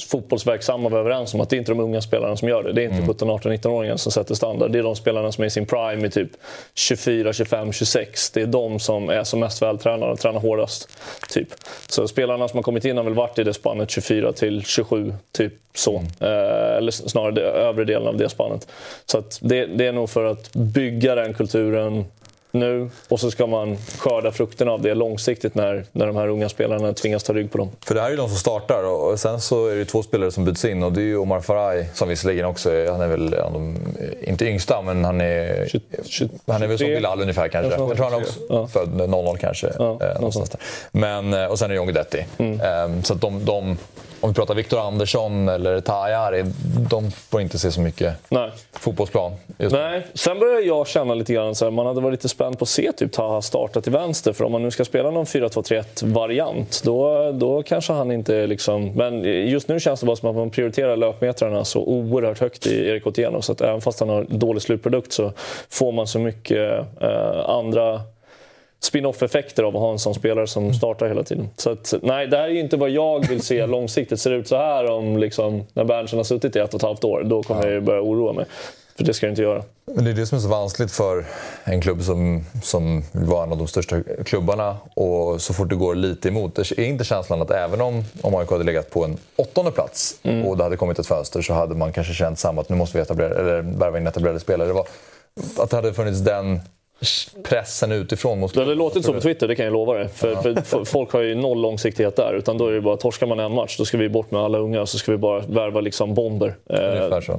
fotbollsverksamma 0.00 0.88
var 0.88 0.98
överens 0.98 1.34
om 1.34 1.40
att 1.40 1.50
det 1.50 1.56
är 1.56 1.58
inte 1.58 1.72
de 1.72 1.80
unga 1.80 2.00
spelarna 2.00 2.36
som 2.36 2.48
gör 2.48 2.62
det. 2.62 2.72
Det 2.72 2.80
är 2.80 2.84
inte 2.84 2.96
mm. 2.96 3.08
17, 3.08 3.30
18, 3.30 3.52
19-åringar 3.52 3.96
som 3.96 4.12
sätter 4.12 4.34
standard. 4.34 4.70
Det 4.70 4.78
är 4.78 4.82
de 4.82 4.96
spelarna 4.96 5.32
som 5.32 5.42
är 5.42 5.46
i 5.46 5.50
sin 5.50 5.66
prime 5.66 6.06
i 6.06 6.10
typ 6.10 6.30
24, 6.74 7.32
25, 7.32 7.72
26. 7.72 8.30
Det 8.30 8.42
är 8.42 8.46
de 8.46 8.78
som 8.78 9.08
är 9.08 9.24
som 9.24 9.40
mest 9.40 9.62
vältränade 9.62 10.12
och 10.12 10.18
tränar 10.18 10.40
hårdast. 10.40 10.88
Typ. 11.28 11.48
Så 11.88 12.08
spelarna 12.08 12.48
som 12.48 12.58
har 12.58 12.62
kommit 12.62 12.84
in 12.84 12.96
har 12.96 13.04
väl 13.04 13.14
varit 13.14 13.38
i 13.38 13.44
det 13.44 13.54
spannet 13.54 13.90
24 13.90 14.32
till 14.32 14.64
27, 14.64 15.14
typ 15.32 15.52
så. 15.74 15.98
Mm. 15.98 16.10
Eh, 16.20 16.76
eller 16.76 16.90
snarare 16.90 17.32
det 17.32 17.42
övre 17.42 17.84
delen 17.84 18.08
av 18.08 18.16
det 18.16 18.28
spannet. 18.28 18.68
Så 19.06 19.22
det, 19.40 19.66
det, 19.66 19.86
är 19.86 19.92
nog 19.92 20.10
för 20.10 20.24
att 20.24 20.52
bygga 20.52 21.14
den 21.14 21.34
kulturen 21.34 22.04
nu 22.52 22.90
och 23.08 23.20
så 23.20 23.30
ska 23.30 23.46
man 23.46 23.76
skörda 23.98 24.32
frukterna 24.32 24.72
av 24.72 24.82
det 24.82 24.94
långsiktigt 24.94 25.54
när, 25.54 25.84
när 25.92 26.06
de 26.06 26.16
här 26.16 26.28
unga 26.28 26.48
spelarna 26.48 26.92
tvingas 26.92 27.22
ta 27.22 27.32
rygg 27.32 27.52
på 27.52 27.58
dem. 27.58 27.70
För 27.80 27.94
det 27.94 28.00
här 28.00 28.06
är 28.06 28.10
ju 28.10 28.16
de 28.16 28.28
som 28.28 28.38
startar 28.38 28.84
och 28.84 29.20
sen 29.20 29.40
så 29.40 29.66
är 29.66 29.76
det 29.76 29.84
två 29.84 30.02
spelare 30.02 30.30
som 30.30 30.44
byts 30.44 30.64
in 30.64 30.82
och 30.82 30.92
det 30.92 31.00
är 31.00 31.04
ju 31.04 31.16
Omar 31.16 31.40
Faraj 31.40 31.88
som 31.94 32.08
visserligen 32.08 32.46
också 32.46 32.70
är, 32.70 32.90
han 32.90 33.00
är 33.00 33.08
väl, 33.08 33.34
han, 33.42 33.78
inte 34.20 34.46
yngsta 34.46 34.82
men 34.82 35.04
han 35.04 35.20
är, 35.20 35.66
20, 35.68 35.80
20, 36.04 36.28
han 36.46 36.62
är 36.62 36.66
väl 36.66 36.78
som 36.78 36.86
Bilal 36.86 37.20
ungefär 37.20 37.48
kanske. 37.48 37.70
Jag 37.70 37.96
tror, 37.96 38.04
han 38.04 38.12
är 38.12 38.16
också 38.16 38.40
ja. 38.48 38.66
född 38.66 39.10
00 39.10 39.38
kanske. 39.38 39.72
Ja, 39.78 39.98
eh, 40.02 40.42
Men, 40.92 41.34
eh, 41.34 41.44
och 41.44 41.58
sen 41.58 41.64
är 41.64 41.68
det 41.68 41.76
John 41.76 41.86
Guidetti. 41.86 42.26
Mm. 42.38 42.60
Um, 42.84 43.02
så 43.02 43.14
att 43.14 43.20
de, 43.20 43.44
de 43.44 43.76
om 44.22 44.30
vi 44.30 44.34
pratar 44.34 44.54
Viktor 44.54 44.80
Andersson 44.80 45.48
eller 45.48 45.80
Tahari, 45.80 46.44
de 46.90 47.10
får 47.10 47.40
inte 47.40 47.58
se 47.58 47.72
så 47.72 47.80
mycket 47.80 48.14
Nej. 48.28 48.50
fotbollsplan. 48.72 49.32
Nej, 49.56 50.06
sen 50.14 50.38
börjar 50.38 50.60
jag 50.60 50.86
känna 50.86 51.14
lite 51.14 51.32
grann 51.32 51.54
så 51.54 51.64
här, 51.64 51.70
man 51.70 51.86
hade 51.86 52.00
varit 52.00 52.12
lite 52.12 52.28
spänd 52.28 52.58
på 52.58 52.62
att 52.62 52.68
se 52.68 52.92
typ 52.92 53.12
Taha 53.12 53.42
starta 53.42 53.80
till 53.80 53.92
vänster. 53.92 54.32
För 54.32 54.44
om 54.44 54.52
man 54.52 54.62
nu 54.62 54.70
ska 54.70 54.84
spela 54.84 55.10
någon 55.10 55.24
4-2-3-1-variant, 55.24 56.82
då, 56.84 57.32
då 57.32 57.62
kanske 57.62 57.92
han 57.92 58.12
inte 58.12 58.46
liksom... 58.46 58.92
Men 58.92 59.24
just 59.24 59.68
nu 59.68 59.80
känns 59.80 60.00
det 60.00 60.06
bara 60.06 60.16
som 60.16 60.28
att 60.28 60.36
man 60.36 60.50
prioriterar 60.50 60.96
löpmetrarna 60.96 61.64
så 61.64 61.80
oerhört 61.80 62.40
högt 62.40 62.66
i 62.66 62.88
Erik 62.88 63.06
Otieno. 63.06 63.42
Så 63.42 63.52
att 63.52 63.60
även 63.60 63.80
fast 63.80 64.00
han 64.00 64.08
har 64.08 64.26
dålig 64.28 64.62
slutprodukt 64.62 65.12
så 65.12 65.32
får 65.70 65.92
man 65.92 66.06
så 66.06 66.18
mycket 66.18 66.86
eh, 67.00 67.48
andra 67.48 68.00
spin-off-effekter 68.84 69.62
av 69.62 69.76
att 69.76 69.82
ha 69.82 69.92
en 69.92 69.98
sån 69.98 70.14
spelare 70.14 70.46
som 70.46 70.74
startar 70.74 71.08
hela 71.08 71.22
tiden. 71.22 71.48
Så 71.56 71.70
att, 71.70 71.94
nej, 72.02 72.26
det 72.26 72.36
här 72.36 72.44
är 72.44 72.48
ju 72.48 72.60
inte 72.60 72.76
vad 72.76 72.90
jag 72.90 73.28
vill 73.28 73.42
se 73.42 73.66
långsiktigt. 73.66 74.20
Ser 74.20 74.30
det 74.30 74.36
ut 74.36 74.48
så 74.48 74.56
här 74.56 74.90
om 74.90 75.16
liksom, 75.16 75.64
när 75.72 75.84
Berntsen 75.84 76.18
har 76.18 76.24
suttit 76.24 76.56
i 76.56 76.58
ett 76.58 76.74
och 76.74 76.80
ett 76.80 76.86
halvt 76.86 77.04
år, 77.04 77.22
då 77.24 77.42
kommer 77.42 77.66
ja. 77.66 77.72
jag 77.72 77.84
börja 77.84 78.00
oroa 78.00 78.32
mig. 78.32 78.46
För 78.96 79.04
det 79.04 79.14
ska 79.14 79.26
det 79.26 79.30
inte 79.30 79.42
göra. 79.42 79.62
Men 79.84 80.04
det 80.04 80.10
är 80.10 80.14
det 80.14 80.26
som 80.26 80.38
är 80.38 80.42
så 80.42 80.48
vanskligt 80.48 80.92
för 80.92 81.24
en 81.64 81.80
klubb 81.80 82.02
som, 82.02 82.44
som 82.62 83.02
vara 83.12 83.44
en 83.44 83.52
av 83.52 83.58
de 83.58 83.66
största 83.66 84.02
klubbarna. 84.24 84.76
Och 84.94 85.40
så 85.42 85.54
fort 85.54 85.68
det 85.68 85.76
går 85.76 85.94
lite 85.94 86.28
emot. 86.28 86.54
Det 86.54 86.78
är 86.78 86.80
inte 86.80 87.04
känslan 87.04 87.42
att 87.42 87.50
även 87.50 87.80
om, 87.80 88.04
om 88.22 88.34
AIK 88.34 88.50
hade 88.50 88.64
legat 88.64 88.90
på 88.90 89.04
en 89.04 89.16
åttonde 89.36 89.70
plats 89.70 90.18
mm. 90.22 90.46
och 90.46 90.56
det 90.56 90.64
hade 90.64 90.76
kommit 90.76 90.98
ett 90.98 91.06
fönster 91.06 91.42
så 91.42 91.52
hade 91.52 91.74
man 91.74 91.92
kanske 91.92 92.14
känt 92.14 92.38
samma 92.38 92.60
att 92.60 92.68
nu 92.68 92.76
måste 92.76 92.98
vi 92.98 93.02
etablera, 93.02 93.34
eller 93.34 93.62
värva 93.62 93.98
in 93.98 94.06
etablerade 94.06 94.40
spelare. 94.40 94.68
Det 94.68 94.74
var, 94.74 94.86
att 95.58 95.70
det 95.70 95.76
hade 95.76 95.94
funnits 95.94 96.20
den 96.20 96.60
pressen 97.42 97.92
utifrån. 97.92 98.40
Mot 98.40 98.54
det 98.54 98.60
hade 98.60 98.74
låtit 98.74 99.04
så 99.04 99.12
på 99.12 99.20
Twitter, 99.20 99.48
det 99.48 99.54
kan 99.54 99.64
jag 99.64 99.72
lova 99.72 99.94
dig. 99.94 100.08
För, 100.08 100.52
ja. 100.56 100.62
för, 100.62 100.84
folk 100.84 101.12
har 101.12 101.20
ju 101.20 101.34
noll 101.34 101.60
långsiktighet 101.62 102.16
där. 102.16 102.34
Utan 102.34 102.58
då 102.58 102.66
är 102.66 102.72
det 102.72 102.80
bara, 102.80 102.96
torskar 102.96 103.26
man 103.26 103.40
en 103.40 103.54
match, 103.54 103.76
då 103.78 103.84
ska 103.84 103.98
vi 103.98 104.08
bort 104.08 104.30
med 104.30 104.40
alla 104.40 104.58
unga 104.58 104.80
och 104.80 104.88
så 104.88 104.98
ska 104.98 105.12
vi 105.12 105.18
bara 105.18 105.40
värva 105.40 105.80
liksom 105.80 106.14
bomber. 106.14 106.48
Eh, 106.48 106.76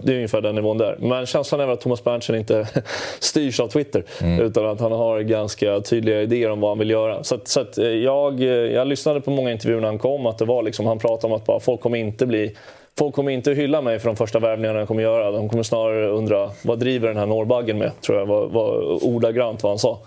det 0.03 0.11
är 0.11 0.15
ungefär 0.15 0.41
den 0.41 0.55
nivån 0.55 0.77
där. 0.77 0.97
Men 0.99 1.25
känslan 1.25 1.61
är 1.61 1.65
väl 1.65 1.73
att 1.73 1.81
Thomas 1.81 2.03
Berntsen 2.03 2.35
inte 2.35 2.67
styrs 3.19 3.59
av 3.59 3.67
Twitter. 3.67 4.03
Mm. 4.21 4.39
Utan 4.39 4.65
att 4.65 4.79
han 4.79 4.91
har 4.91 5.19
ganska 5.19 5.81
tydliga 5.81 6.21
idéer 6.21 6.49
om 6.49 6.59
vad 6.59 6.71
han 6.71 6.79
vill 6.79 6.89
göra. 6.89 7.23
Så, 7.23 7.35
att, 7.35 7.47
så 7.47 7.59
att 7.59 7.77
jag, 7.77 8.43
jag 8.43 8.87
lyssnade 8.87 9.21
på 9.21 9.31
många 9.31 9.51
intervjuer 9.51 9.79
när 9.79 9.87
han 9.87 9.99
kom. 9.99 10.25
Att 10.25 10.37
det 10.37 10.45
var 10.45 10.63
liksom, 10.63 10.85
han 10.85 10.99
pratade 10.99 11.33
om 11.33 11.39
att 11.39 11.45
bara, 11.45 11.59
folk 11.59 11.81
kommer 11.81 11.97
inte 11.97 12.25
bli 12.25 12.55
Folk 12.97 13.15
kommer 13.15 13.31
inte 13.31 13.51
hylla 13.51 13.81
mig 13.81 13.99
för 13.99 14.07
de 14.07 14.15
första 14.15 14.39
värvningarna 14.39 14.79
jag 14.79 14.87
kommer 14.87 15.03
göra. 15.03 15.31
De 15.31 15.49
kommer 15.49 15.63
snarare 15.63 16.07
undra 16.07 16.51
vad 16.61 16.79
driver 16.79 17.07
den 17.07 17.17
här 17.17 17.25
norrbaggen 17.25 17.77
med? 17.77 18.01
Tror 18.01 18.19
jag 18.19 18.25
var, 18.25 18.47
var 18.47 19.03
ordagrant 19.05 19.63
vad 19.63 19.71
han 19.71 19.79
sa. 19.79 19.99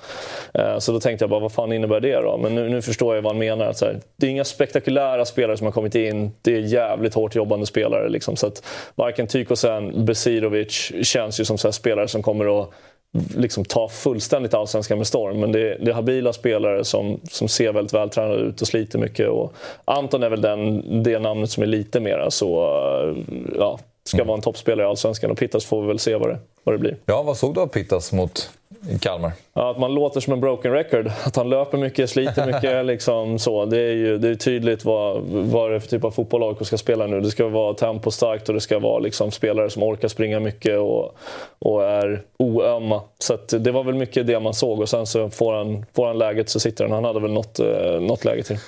Eh, 0.54 0.78
så 0.78 0.92
då 0.92 1.00
tänkte 1.00 1.22
jag 1.22 1.30
bara, 1.30 1.40
vad 1.40 1.52
fan 1.52 1.72
innebär 1.72 2.00
det 2.00 2.20
då? 2.20 2.38
Men 2.42 2.54
nu, 2.54 2.68
nu 2.68 2.82
förstår 2.82 3.14
jag 3.14 3.22
vad 3.22 3.32
han 3.32 3.38
menar. 3.38 3.66
Att 3.66 3.76
så 3.76 3.84
här, 3.84 4.00
det 4.16 4.26
är 4.26 4.30
inga 4.30 4.44
spektakulära 4.44 5.24
spelare 5.24 5.56
som 5.56 5.64
har 5.64 5.72
kommit 5.72 5.94
in. 5.94 6.30
Det 6.42 6.54
är 6.54 6.60
jävligt 6.60 7.14
hårt 7.14 7.34
jobbande 7.34 7.66
spelare. 7.66 8.08
Liksom. 8.08 8.36
Så 8.36 8.46
att 8.46 8.64
varken 8.94 9.26
Tykosen, 9.26 10.04
Besirovic 10.04 10.92
känns 11.02 11.40
ju 11.40 11.44
som 11.44 11.58
så 11.58 11.72
spelare 11.72 12.08
som 12.08 12.22
kommer 12.22 12.62
att 12.62 12.70
liksom 13.36 13.64
ta 13.64 13.88
fullständigt 13.88 14.54
allsvenskan 14.54 14.98
med 14.98 15.06
storm. 15.06 15.40
Men 15.40 15.52
det 15.52 15.60
är, 15.60 15.78
det 15.78 15.90
är 15.90 15.94
habila 15.94 16.32
spelare 16.32 16.84
som, 16.84 17.20
som 17.30 17.48
ser 17.48 17.72
väldigt 17.72 17.94
vältränade 17.94 18.40
ut 18.40 18.60
och 18.60 18.68
sliter 18.68 18.98
mycket. 18.98 19.28
Och 19.28 19.52
Anton 19.84 20.22
är 20.22 20.30
väl 20.30 20.40
den, 20.40 21.02
det 21.02 21.18
namnet 21.18 21.50
som 21.50 21.62
är 21.62 21.66
lite 21.66 22.00
mer 22.00 22.26
så, 22.30 22.46
ja, 23.58 23.78
ska 24.04 24.24
vara 24.24 24.36
en 24.36 24.42
toppspelare 24.42 24.86
i 24.86 24.90
allsvenskan. 24.90 25.30
Och 25.30 25.38
Pittas 25.38 25.64
får 25.64 25.82
vi 25.82 25.88
väl 25.88 25.98
se 25.98 26.16
vad 26.16 26.28
det, 26.28 26.38
vad 26.64 26.74
det 26.74 26.78
blir. 26.78 26.96
Ja, 27.06 27.22
vad 27.22 27.36
såg 27.36 27.54
du 27.54 27.60
av 27.60 27.66
Pittas 27.66 28.12
mot 28.12 28.50
Kalmar? 29.00 29.32
Ja, 29.54 29.70
att 29.70 29.78
man 29.78 29.94
låter 29.94 30.20
som 30.20 30.32
en 30.32 30.40
broken 30.40 30.72
record. 30.72 31.10
Att 31.24 31.36
han 31.36 31.48
löper 31.48 31.78
mycket, 31.78 32.10
sliter 32.10 32.46
mycket. 32.46 32.86
liksom 32.86 33.38
så. 33.38 33.64
Det 33.64 33.80
är 33.80 33.92
ju 33.92 34.18
det 34.18 34.28
är 34.28 34.34
tydligt 34.34 34.84
vad, 34.84 35.22
vad 35.22 35.70
det 35.70 35.74
är 35.74 35.80
för 35.80 35.88
typ 35.88 36.04
av 36.04 36.10
fotboll 36.10 36.42
AIK 36.42 36.66
ska 36.66 36.78
spela 36.78 37.06
nu. 37.06 37.20
Det 37.20 37.30
ska 37.30 37.48
vara 37.48 37.74
tempostarkt 37.74 38.48
och 38.48 38.54
det 38.54 38.60
ska 38.60 38.78
vara 38.78 38.98
liksom 38.98 39.30
spelare 39.30 39.70
som 39.70 39.82
orkar 39.82 40.08
springa 40.08 40.40
mycket 40.40 40.78
och, 40.78 41.16
och 41.58 41.84
är 41.84 42.22
oömma. 42.38 43.02
Så 43.18 43.36
det 43.58 43.70
var 43.70 43.84
väl 43.84 43.94
mycket 43.94 44.26
det 44.26 44.40
man 44.40 44.54
såg 44.54 44.80
och 44.80 44.88
sen 44.88 45.06
så 45.06 45.30
får 45.30 45.54
han, 45.54 45.86
får 45.94 46.06
han 46.06 46.18
läget 46.18 46.48
så 46.48 46.60
sitter 46.60 46.84
han. 46.84 46.92
Han 46.92 47.04
hade 47.04 47.20
väl 47.20 47.32
något, 47.32 47.58
eh, 47.58 48.00
något 48.00 48.24
läge 48.24 48.42
till. 48.42 48.58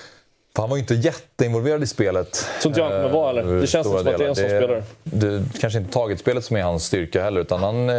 För 0.58 0.62
han 0.62 0.70
var 0.70 0.76
ju 0.76 0.80
inte 0.80 0.94
jätteinvolverad 0.94 1.82
i 1.82 1.86
spelet. 1.86 2.46
Så 2.60 2.68
inte 2.68 2.80
jag 2.80 2.90
kommer 2.90 3.08
vara 3.08 3.26
heller. 3.26 3.60
Det 3.60 3.66
känns 3.66 3.86
som 3.86 3.96
att 3.96 4.04
det 4.04 4.10
är 4.10 4.28
en 4.28 4.34
sån 4.34 4.44
spelare. 4.44 4.82
Det, 5.02 5.42
kanske 5.60 5.78
inte 5.78 5.92
targetspelet 5.92 6.44
som 6.44 6.56
är 6.56 6.62
hans 6.62 6.84
styrka 6.84 7.22
heller. 7.22 7.40
Utan 7.40 7.60
han, 7.60 7.88
eh... 7.88 7.94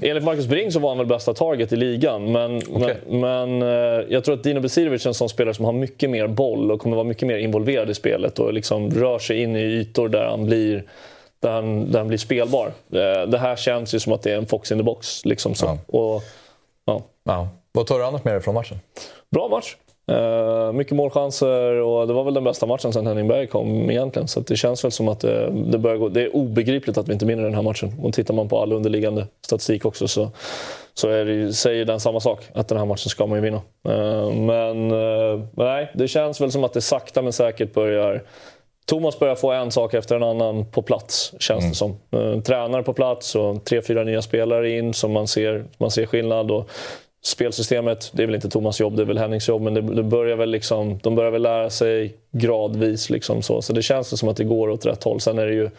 Enligt 0.00 0.24
Marcus 0.24 0.46
Bring 0.46 0.72
så 0.72 0.78
var 0.78 0.88
han 0.88 0.98
väl 0.98 1.06
bästa 1.06 1.34
target 1.34 1.72
i 1.72 1.76
ligan. 1.76 2.32
Men, 2.32 2.56
okay. 2.56 2.94
men, 3.08 3.20
men 3.58 3.62
eh, 3.62 4.06
jag 4.08 4.24
tror 4.24 4.34
att 4.34 4.42
Dino 4.42 4.60
Besirovic 4.60 5.04
är 5.06 5.10
en 5.10 5.14
sån 5.14 5.28
spelare 5.28 5.54
som 5.54 5.64
har 5.64 5.72
mycket 5.72 6.10
mer 6.10 6.26
boll 6.26 6.70
och 6.70 6.80
kommer 6.80 6.96
vara 6.96 7.06
mycket 7.06 7.28
mer 7.28 7.38
involverad 7.38 7.90
i 7.90 7.94
spelet. 7.94 8.38
Och 8.38 8.52
liksom 8.52 8.90
rör 8.90 9.18
sig 9.18 9.42
in 9.42 9.56
i 9.56 9.60
ytor 9.60 10.08
där 10.08 10.24
han 10.24 10.46
blir 10.46 10.84
där 11.40 11.50
han, 11.50 11.92
där 11.92 11.98
han 11.98 12.08
blir 12.08 12.18
spelbar. 12.18 12.66
Eh, 12.92 13.28
det 13.28 13.38
här 13.38 13.56
känns 13.56 13.94
ju 13.94 14.00
som 14.00 14.12
att 14.12 14.22
det 14.22 14.32
är 14.32 14.36
en 14.36 14.46
fox 14.46 14.72
in 14.72 14.78
the 14.78 14.84
box. 14.84 15.24
Liksom 15.24 15.54
så. 15.54 15.66
Ja. 15.66 15.98
Och, 15.98 16.22
ja. 16.84 17.02
Ja. 17.24 17.48
Vad 17.72 17.86
tar 17.86 17.98
du 17.98 18.04
annars 18.04 18.24
med 18.24 18.34
dig 18.34 18.40
från 18.40 18.54
matchen? 18.54 18.80
Bra 19.30 19.48
match. 19.48 19.76
Uh, 20.10 20.72
mycket 20.72 20.96
målchanser 20.96 21.72
och 21.72 22.06
det 22.06 22.12
var 22.12 22.24
väl 22.24 22.34
den 22.34 22.44
bästa 22.44 22.66
matchen 22.66 22.92
sen 22.92 23.06
Henning 23.06 23.28
Berg 23.28 23.46
kom 23.46 23.90
egentligen. 23.90 24.28
Så 24.28 24.40
det 24.40 24.56
känns 24.56 24.84
väl 24.84 24.92
som 24.92 25.08
att 25.08 25.20
det, 25.20 25.50
det 25.50 25.78
börjar 25.78 25.96
gå. 25.96 26.08
Det 26.08 26.22
är 26.22 26.36
obegripligt 26.36 26.98
att 26.98 27.08
vi 27.08 27.12
inte 27.12 27.26
vinner 27.26 27.42
den 27.42 27.54
här 27.54 27.62
matchen. 27.62 27.94
Och 28.02 28.14
tittar 28.14 28.34
man 28.34 28.48
på 28.48 28.62
all 28.62 28.72
underliggande 28.72 29.26
statistik 29.44 29.84
också 29.84 30.08
så, 30.08 30.30
så 30.94 31.08
är 31.08 31.24
det, 31.24 31.52
säger 31.52 31.84
den 31.84 32.00
samma 32.00 32.20
sak. 32.20 32.44
Att 32.52 32.68
den 32.68 32.78
här 32.78 32.84
matchen 32.84 33.08
ska 33.08 33.26
man 33.26 33.38
ju 33.38 33.42
vinna. 33.42 33.60
Uh, 33.88 34.32
men 34.32 34.92
uh, 34.92 35.40
nej, 35.52 35.90
det 35.94 36.08
känns 36.08 36.40
väl 36.40 36.52
som 36.52 36.64
att 36.64 36.72
det 36.72 36.80
sakta 36.80 37.22
men 37.22 37.32
säkert 37.32 37.74
börjar 37.74 38.22
Thomas 38.86 39.18
börjar 39.18 39.34
få 39.34 39.52
en 39.52 39.70
sak 39.70 39.94
efter 39.94 40.16
en 40.16 40.22
annan 40.22 40.70
på 40.70 40.82
plats, 40.82 41.34
känns 41.38 41.60
mm. 41.60 41.70
det 41.70 41.76
som. 41.76 42.42
tränare 42.42 42.82
på 42.82 42.92
plats 42.92 43.34
och 43.34 43.64
tre, 43.64 43.82
fyra 43.82 44.04
nya 44.04 44.22
spelare 44.22 44.70
in 44.70 44.94
som 44.94 45.12
man 45.12 45.28
ser, 45.28 45.64
man 45.78 45.90
ser 45.90 46.06
skillnad. 46.06 46.50
Och 46.50 46.70
spelsystemet, 47.28 48.10
det 48.12 48.22
är 48.22 48.26
väl 48.26 48.34
inte 48.34 48.50
Thomas 48.50 48.80
jobb, 48.80 48.96
det 48.96 49.02
är 49.02 49.06
väl 49.06 49.18
Hennings 49.18 49.48
jobb, 49.48 49.62
men 49.62 49.74
det, 49.74 49.80
det 49.80 50.02
börjar 50.02 50.36
väl 50.36 50.50
liksom, 50.50 50.98
de 51.02 51.14
börjar 51.14 51.30
väl 51.30 51.42
lära 51.42 51.70
sig 51.70 52.14
gradvis. 52.30 53.10
Liksom 53.10 53.42
så. 53.42 53.62
så 53.62 53.72
det 53.72 53.82
känns 53.82 54.18
som 54.18 54.28
att 54.28 54.36
det 54.36 54.44
går 54.44 54.70
åt 54.70 54.86
rätt 54.86 55.04
håll. 55.04 55.20
Sen 55.20 55.38
är 55.38 55.46
det 55.46 55.54
ju 55.54 55.70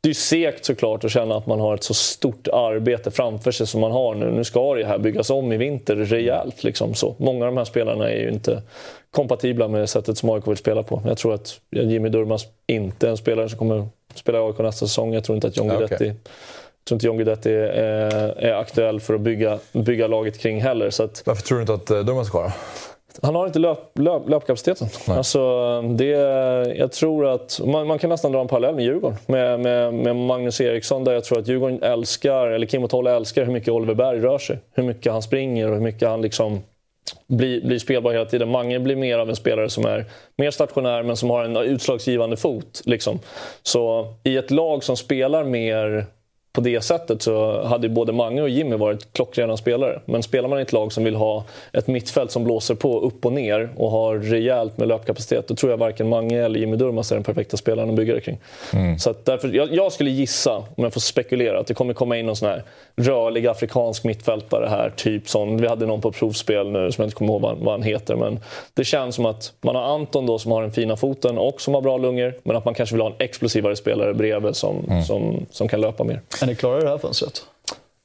det 0.00 0.10
är 0.10 0.14
segt 0.14 0.64
såklart 0.64 1.04
att 1.04 1.10
känna 1.10 1.36
att 1.36 1.46
man 1.46 1.60
har 1.60 1.74
ett 1.74 1.84
så 1.84 1.94
stort 1.94 2.48
arbete 2.48 3.10
framför 3.10 3.50
sig 3.50 3.66
som 3.66 3.80
man 3.80 3.92
har 3.92 4.14
nu. 4.14 4.30
Nu 4.30 4.44
ska 4.44 4.74
det 4.74 4.84
här 4.84 4.98
byggas 4.98 5.30
om 5.30 5.52
i 5.52 5.56
vinter 5.56 5.96
rejält. 5.96 6.64
Liksom 6.64 6.94
så. 6.94 7.14
Många 7.18 7.44
av 7.44 7.52
de 7.52 7.56
här 7.56 7.64
spelarna 7.64 8.10
är 8.10 8.20
ju 8.20 8.28
inte 8.28 8.62
kompatibla 9.10 9.68
med 9.68 9.88
sättet 9.88 10.18
som 10.18 10.30
AIK 10.30 10.48
vill 10.48 10.56
spela 10.56 10.82
på. 10.82 11.02
Jag 11.06 11.18
tror 11.18 11.34
att 11.34 11.60
Jimmy 11.70 12.08
Durmaz 12.08 12.46
inte 12.66 13.06
är 13.06 13.10
en 13.10 13.16
spelare 13.16 13.48
som 13.48 13.58
kommer 13.58 13.88
spela 14.14 14.38
i 14.38 14.42
AIK 14.42 14.58
nästa 14.58 14.86
säsong. 14.86 15.14
Jag 15.14 15.24
tror 15.24 15.36
inte 15.36 15.46
att 15.46 15.56
John 15.56 15.68
Guidetti 15.68 15.94
okay 15.94 16.14
tror 16.84 16.96
inte 16.96 17.06
John 17.06 17.16
Guidetti 17.16 17.52
är, 17.52 18.38
är, 18.38 18.54
aktuell 18.54 19.00
för 19.00 19.14
att 19.14 19.20
bygga, 19.20 19.58
bygga 19.72 20.06
laget 20.06 20.38
kring 20.38 20.60
heller. 20.60 20.90
Så 20.90 21.02
att, 21.02 21.22
Varför 21.26 21.42
tror 21.42 21.58
du 21.58 21.62
inte 21.62 21.74
att 21.74 21.90
eh, 21.90 21.98
Durmaz 21.98 22.26
är 22.26 22.30
kvar? 22.30 22.52
Han 23.22 23.34
har 23.34 23.46
inte 23.46 23.58
löp, 23.58 23.98
löp, 23.98 24.28
löpkapaciteten. 24.28 24.88
Alltså, 25.06 25.82
det, 25.82 26.06
jag 26.76 26.92
tror 26.92 27.26
att, 27.26 27.60
man, 27.64 27.86
man, 27.86 27.98
kan 27.98 28.10
nästan 28.10 28.32
dra 28.32 28.40
en 28.40 28.48
parallell 28.48 28.74
med 28.74 28.84
Djurgården. 28.84 29.18
Med, 29.26 29.60
med, 29.60 29.94
med 29.94 30.16
Magnus 30.16 30.60
Eriksson 30.60 31.04
där 31.04 31.12
jag 31.12 31.24
tror 31.24 31.38
att 31.38 31.48
Djurgården 31.48 31.82
älskar, 31.82 32.46
eller 32.46 32.66
Kim 32.66 32.84
och 32.84 33.10
älskar 33.10 33.44
hur 33.44 33.52
mycket 33.52 33.68
Oliver 33.68 33.94
Berg 33.94 34.20
rör 34.20 34.38
sig. 34.38 34.58
Hur 34.74 34.82
mycket 34.82 35.12
han 35.12 35.22
springer 35.22 35.68
och 35.68 35.74
hur 35.74 35.82
mycket 35.82 36.08
han 36.08 36.22
liksom 36.22 36.62
blir, 37.26 37.66
blir 37.66 37.78
spelbar 37.78 38.12
hela 38.12 38.24
tiden. 38.24 38.48
Mange 38.48 38.80
blir 38.80 38.96
mer 38.96 39.18
av 39.18 39.28
en 39.28 39.36
spelare 39.36 39.70
som 39.70 39.84
är 39.86 40.04
mer 40.36 40.50
stationär 40.50 41.02
men 41.02 41.16
som 41.16 41.30
har 41.30 41.44
en 41.44 41.56
utslagsgivande 41.56 42.36
fot. 42.36 42.82
Liksom. 42.84 43.18
Så 43.62 44.14
i 44.24 44.36
ett 44.36 44.50
lag 44.50 44.84
som 44.84 44.96
spelar 44.96 45.44
mer 45.44 46.06
på 46.52 46.60
det 46.60 46.80
sättet 46.80 47.22
så 47.22 47.62
hade 47.64 47.88
både 47.88 48.12
Mange 48.12 48.42
och 48.42 48.48
Jimmy 48.48 48.76
varit 48.76 49.12
klockrena 49.12 49.56
spelare. 49.56 50.00
Men 50.04 50.22
spelar 50.22 50.48
man 50.48 50.58
i 50.58 50.62
ett 50.62 50.72
lag 50.72 50.92
som 50.92 51.04
vill 51.04 51.14
ha 51.14 51.44
ett 51.72 51.86
mittfält 51.86 52.30
som 52.30 52.44
blåser 52.44 52.74
på 52.74 53.00
upp 53.00 53.26
och 53.26 53.32
ner 53.32 53.70
och 53.76 53.90
har 53.90 54.18
rejält 54.18 54.78
med 54.78 54.88
löpkapacitet, 54.88 55.48
då 55.48 55.54
tror 55.54 55.72
jag 55.72 55.76
varken 55.76 56.08
Mange 56.08 56.44
eller 56.44 56.60
Jimmy 56.60 56.76
Durmaz 56.76 57.12
är 57.12 57.16
den 57.16 57.24
perfekta 57.24 57.56
spelaren 57.56 57.90
att 57.90 57.96
bygga 57.96 58.14
det 58.14 58.20
kring. 58.20 58.38
Mm. 58.72 58.98
Så 58.98 59.14
därför, 59.24 59.48
jag, 59.48 59.74
jag, 59.74 59.92
skulle 59.92 60.10
gissa, 60.10 60.56
om 60.56 60.84
jag 60.84 60.92
får 60.92 61.00
spekulera, 61.00 61.60
att 61.60 61.66
det 61.66 61.74
kommer 61.74 61.94
komma 61.94 62.16
in 62.16 62.26
någon 62.26 62.36
sån 62.36 62.48
här 62.48 62.62
rörlig 62.96 63.46
afrikansk 63.46 64.04
mittfältare 64.04 64.66
här. 64.68 64.92
Typ 64.96 65.28
sån, 65.28 65.56
vi 65.56 65.66
hade 65.66 65.86
någon 65.86 66.00
på 66.00 66.12
provspel 66.12 66.70
nu 66.70 66.92
som 66.92 67.02
jag 67.02 67.06
inte 67.06 67.16
kommer 67.16 67.32
ihåg 67.32 67.42
vad, 67.42 67.58
vad 67.58 67.74
han 67.74 67.82
heter. 67.82 68.16
Men 68.16 68.40
det 68.74 68.84
känns 68.84 69.14
som 69.14 69.26
att 69.26 69.52
man 69.60 69.76
har 69.76 69.82
Anton 69.82 70.26
då 70.26 70.38
som 70.38 70.52
har 70.52 70.62
den 70.62 70.72
fina 70.72 70.96
foten 70.96 71.38
och 71.38 71.60
som 71.60 71.74
har 71.74 71.80
bra 71.80 71.96
lungor. 71.96 72.34
Men 72.42 72.56
att 72.56 72.64
man 72.64 72.74
kanske 72.74 72.94
vill 72.94 73.02
ha 73.02 73.08
en 73.08 73.16
explosivare 73.18 73.76
spelare 73.76 74.14
bredvid 74.14 74.56
som, 74.56 74.84
mm. 74.88 75.02
som, 75.02 75.46
som 75.50 75.68
kan 75.68 75.80
löpa 75.80 76.04
mer. 76.04 76.20
Är 76.42 76.46
ni 76.46 76.54
klara 76.54 76.80
i 76.80 76.82
det 76.82 76.90
här 76.90 76.98
fönstret? 76.98 77.46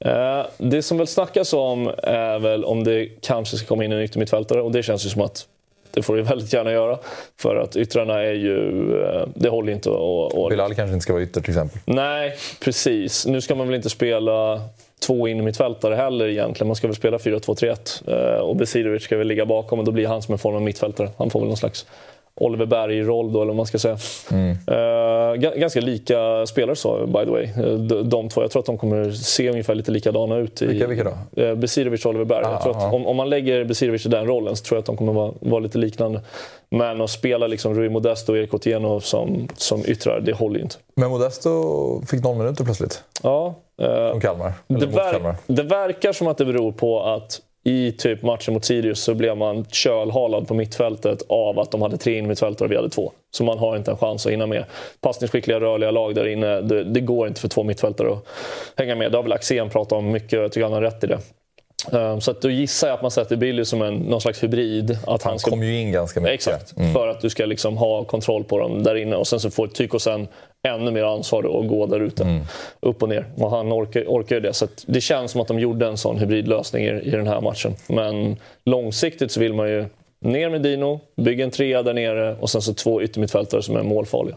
Eh, 0.04 0.46
det 0.58 0.82
som 0.82 0.98
väl 0.98 1.06
snackas 1.06 1.52
om 1.52 1.92
är 2.02 2.38
väl 2.38 2.64
om 2.64 2.84
det 2.84 3.08
kanske 3.20 3.56
ska 3.56 3.66
komma 3.66 3.84
in 3.84 3.92
en 3.92 4.02
yttermittfältare 4.02 4.62
och 4.62 4.72
det 4.72 4.82
känns 4.82 5.06
ju 5.06 5.10
som 5.10 5.22
att 5.22 5.46
det 5.90 6.02
får 6.02 6.16
det 6.16 6.22
väldigt 6.32 6.52
gärna 6.52 6.72
göra. 6.72 6.98
För 7.36 7.56
att 7.56 7.76
yttrarna 7.76 8.22
är 8.22 8.32
ju... 8.32 8.90
Eh, 9.02 9.28
det 9.34 9.48
håller 9.48 9.72
inte 9.72 9.90
att... 9.90 10.50
Bilal 10.50 10.74
kanske 10.74 10.94
inte 10.94 11.02
ska 11.02 11.12
vara 11.12 11.22
ytter 11.22 11.40
till 11.40 11.50
exempel. 11.50 11.78
Nej, 11.84 12.36
precis. 12.60 13.26
Nu 13.26 13.40
ska 13.40 13.54
man 13.54 13.66
väl 13.66 13.76
inte 13.76 13.90
spela 13.90 14.60
två 15.06 15.28
innermittfältare 15.28 15.94
heller 15.94 16.28
egentligen. 16.28 16.68
Man 16.68 16.76
ska 16.76 16.86
väl 16.86 16.96
spela 16.96 17.16
4-2-3-1. 17.16 18.36
Eh, 18.36 18.40
och 18.40 18.56
Besirovic 18.56 19.02
ska 19.02 19.16
väl 19.16 19.26
ligga 19.26 19.46
bakom 19.46 19.78
och 19.78 19.84
då 19.84 19.92
blir 19.92 20.06
han 20.06 20.22
som 20.22 20.32
en 20.32 20.38
form 20.38 20.54
av 20.54 20.62
mittfältare. 20.62 21.10
Han 21.16 21.30
får 21.30 21.40
väl 21.40 21.48
någon 21.48 21.56
slags 21.56 21.86
Oliver 22.40 22.66
Berg-roll 22.66 23.32
då, 23.32 23.38
eller 23.42 23.50
vad 23.50 23.56
man 23.56 23.66
ska 23.66 23.78
säga. 23.78 23.98
Mm. 24.30 24.56
Uh, 24.70 25.34
ganska 25.34 25.80
lika 25.80 26.46
spelare 26.46 26.76
så, 26.76 27.06
by 27.06 27.24
the 27.24 27.30
way. 27.30 27.46
De, 27.78 28.08
de 28.08 28.28
två. 28.28 28.40
Jag 28.42 28.50
tror 28.50 28.60
att 28.60 28.66
de 28.66 28.78
kommer 28.78 29.10
se 29.10 29.50
ungefär 29.50 29.74
lite 29.74 29.90
likadana 29.90 30.36
ut. 30.36 30.62
vilka, 30.62 30.86
vilka 30.86 31.04
då? 31.04 31.42
Uh, 31.42 31.54
Besirovic 31.54 32.04
och 32.04 32.10
Oliver 32.10 32.24
Berg. 32.24 32.44
Ah, 32.44 32.50
jag 32.50 32.62
tror 32.62 32.76
att 32.76 32.94
om, 32.94 33.06
om, 33.06 33.16
man 33.16 33.30
lägger 33.30 33.64
Besirovic 33.64 34.06
i 34.06 34.08
den 34.08 34.26
rollen 34.26 34.56
så 34.56 34.64
tror 34.64 34.76
jag 34.76 34.80
att 34.80 34.86
de 34.86 34.96
kommer 34.96 35.12
vara, 35.12 35.32
vara 35.40 35.60
lite 35.60 35.78
liknande. 35.78 36.20
Men 36.70 37.00
att 37.00 37.10
spela 37.10 37.46
liksom 37.46 37.74
Rui 37.74 37.88
Modesto 37.88 38.32
och 38.32 38.38
Erik 38.38 38.54
Otieno 38.54 39.00
som, 39.00 39.48
som 39.56 39.82
yttrar, 39.86 40.20
det 40.20 40.32
håller 40.32 40.56
ju 40.56 40.62
inte. 40.62 40.76
Men 40.94 41.10
Modesto 41.10 42.02
fick 42.06 42.24
noll 42.24 42.36
minuter 42.36 42.64
plötsligt. 42.64 43.02
Ja. 43.22 43.54
Uh, 43.82 44.10
Från 44.10 44.20
Kalmar. 44.20 44.52
Det, 44.66 44.86
ver 44.86 45.34
det 45.46 45.62
verkar 45.62 46.12
som 46.12 46.26
att 46.26 46.38
det 46.38 46.44
beror 46.44 46.72
på 46.72 47.02
att 47.02 47.40
i 47.64 47.92
typ 47.92 48.22
matchen 48.22 48.54
mot 48.54 48.64
Sirius 48.64 49.00
så 49.00 49.14
blev 49.14 49.36
man 49.36 49.64
kölhalad 49.64 50.48
på 50.48 50.54
mittfältet 50.54 51.22
av 51.28 51.58
att 51.58 51.70
de 51.70 51.82
hade 51.82 51.96
tre 51.96 52.18
innermittfältare 52.18 52.66
och 52.66 52.72
vi 52.72 52.76
hade 52.76 52.90
två. 52.90 53.12
Så 53.30 53.44
man 53.44 53.58
har 53.58 53.76
inte 53.76 53.90
en 53.90 53.96
chans 53.96 54.26
att 54.26 54.32
hinna 54.32 54.46
med. 54.46 54.64
Passningsskickliga, 55.00 55.60
rörliga 55.60 55.90
lag 55.90 56.14
där 56.14 56.26
inne. 56.26 56.60
Det, 56.60 56.84
det 56.84 57.00
går 57.00 57.28
inte 57.28 57.40
för 57.40 57.48
två 57.48 57.62
mittfältare 57.62 58.12
att 58.12 58.24
hänga 58.76 58.94
med. 58.94 59.12
Det 59.12 59.18
har 59.18 59.22
väl 59.22 59.32
Axén 59.32 59.70
pratat 59.70 59.92
om 59.92 60.10
mycket 60.10 60.38
och 60.38 60.44
jag 60.44 60.52
tycker 60.52 60.64
han 60.64 60.72
har 60.72 60.82
rätt 60.82 61.04
i 61.04 61.06
det. 61.06 61.18
Ehm, 61.92 62.20
så 62.20 62.30
att 62.30 62.40
då 62.40 62.50
gissar 62.50 62.88
jag 62.88 62.94
att 62.94 63.02
man 63.02 63.10
sätter 63.10 63.36
Billy 63.36 63.64
som 63.64 63.82
en, 63.82 63.94
någon 63.94 64.20
slags 64.20 64.42
hybrid. 64.42 64.98
Att 65.06 65.22
han, 65.22 65.38
ska... 65.38 65.50
kom 65.50 65.62
ju 65.62 65.80
in 65.80 65.92
ganska 65.92 66.20
mycket. 66.20 66.34
Exakt, 66.34 66.76
mm. 66.76 66.92
för 66.92 67.08
att 67.08 67.20
du 67.20 67.30
ska 67.30 67.46
liksom 67.46 67.76
ha 67.76 68.04
kontroll 68.04 68.44
på 68.44 68.58
dem 68.58 68.82
där 68.82 68.94
inne. 68.94 69.16
Och 69.16 69.26
sen 69.26 69.40
så 69.40 69.50
får 69.50 69.66
Tyko 69.66 69.98
sen 69.98 70.28
ännu 70.68 70.90
mer 70.90 71.04
ansvar 71.04 71.60
att 71.60 71.68
gå 71.68 71.86
där 71.86 72.00
ute. 72.00 72.22
Mm. 72.22 72.42
Upp 72.80 73.02
och 73.02 73.08
ner. 73.08 73.26
Och 73.36 73.50
han 73.50 73.72
orkar, 73.72 74.04
orkar 74.06 74.36
ju 74.36 74.40
det. 74.40 74.52
Så 74.52 74.66
det 74.86 75.00
känns 75.00 75.30
som 75.30 75.40
att 75.40 75.48
de 75.48 75.58
gjorde 75.58 75.86
en 75.86 75.96
sån 75.96 76.18
hybridlösning 76.18 76.84
i, 76.84 76.88
i 76.88 77.10
den 77.10 77.26
här 77.26 77.40
matchen. 77.40 77.74
Men 77.86 78.36
långsiktigt 78.64 79.32
så 79.32 79.40
vill 79.40 79.54
man 79.54 79.68
ju 79.68 79.84
ner 80.20 80.50
med 80.50 80.62
Dino, 80.62 81.00
bygga 81.16 81.44
en 81.44 81.50
trea 81.50 81.82
där 81.82 81.94
nere 81.94 82.36
och 82.40 82.50
sen 82.50 82.62
så 82.62 82.74
två 82.74 83.02
yttermittfältare 83.02 83.62
som 83.62 83.76
är 83.76 83.82
målfarliga. 83.82 84.36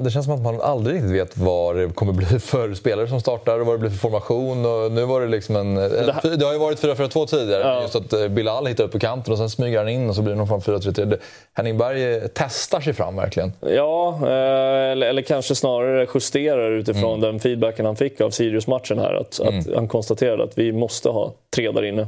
Det 0.00 0.10
känns 0.10 0.26
som 0.26 0.34
att 0.34 0.42
man 0.42 0.60
aldrig 0.60 0.96
riktigt 0.96 1.12
vet 1.12 1.38
vad 1.38 1.76
det 1.76 1.94
kommer 1.94 2.12
bli 2.12 2.26
för 2.38 2.74
spelare 2.74 3.08
som 3.08 3.20
startar 3.20 3.60
och 3.60 3.66
vad 3.66 3.74
det 3.74 3.78
blir 3.78 3.90
för 3.90 3.96
formation. 3.96 4.66
Och 4.66 4.92
nu 4.92 5.04
var 5.04 5.20
det 5.20 5.26
liksom 5.26 5.56
en... 5.56 5.74
Det, 5.74 6.14
här... 6.22 6.36
det 6.36 6.44
har 6.44 6.52
ju 6.52 6.58
varit 6.58 6.82
4-4-2 6.82 7.26
tidigare. 7.26 7.62
Ja. 7.62 7.82
Just 7.82 7.96
att 7.96 8.12
eh, 8.12 8.28
Bilal 8.28 8.66
hittar 8.66 8.84
upp 8.84 8.92
på 8.92 8.98
kanten 8.98 9.32
och 9.32 9.38
sen 9.38 9.50
smyger 9.50 9.78
han 9.78 9.88
in 9.88 10.08
och 10.08 10.14
så 10.14 10.22
blir 10.22 10.32
det 10.32 10.38
någon 10.38 10.48
form 10.48 10.60
4-3-3. 10.60 11.18
Henning 11.54 11.78
Berg 11.78 12.28
testar 12.34 12.80
sig 12.80 12.92
fram 12.92 13.16
verkligen. 13.16 13.52
Ja, 13.60 14.18
eh, 14.22 14.92
eller, 14.92 15.06
eller 15.06 15.22
kanske 15.22 15.54
snarare 15.54 16.06
justerar 16.14 16.70
utifrån 16.70 17.18
mm. 17.18 17.20
den 17.20 17.40
feedbacken 17.40 17.86
han 17.86 17.96
fick 17.96 18.20
av 18.20 18.30
Sirius-matchen 18.30 18.98
här. 18.98 19.14
Att, 19.14 19.40
mm. 19.40 19.58
att 19.58 19.74
han 19.74 19.88
konstaterade 19.88 20.44
att 20.44 20.58
vi 20.58 20.72
måste 20.72 21.08
ha 21.08 21.34
tre 21.54 21.70
där 21.70 21.84
inne. 21.84 22.06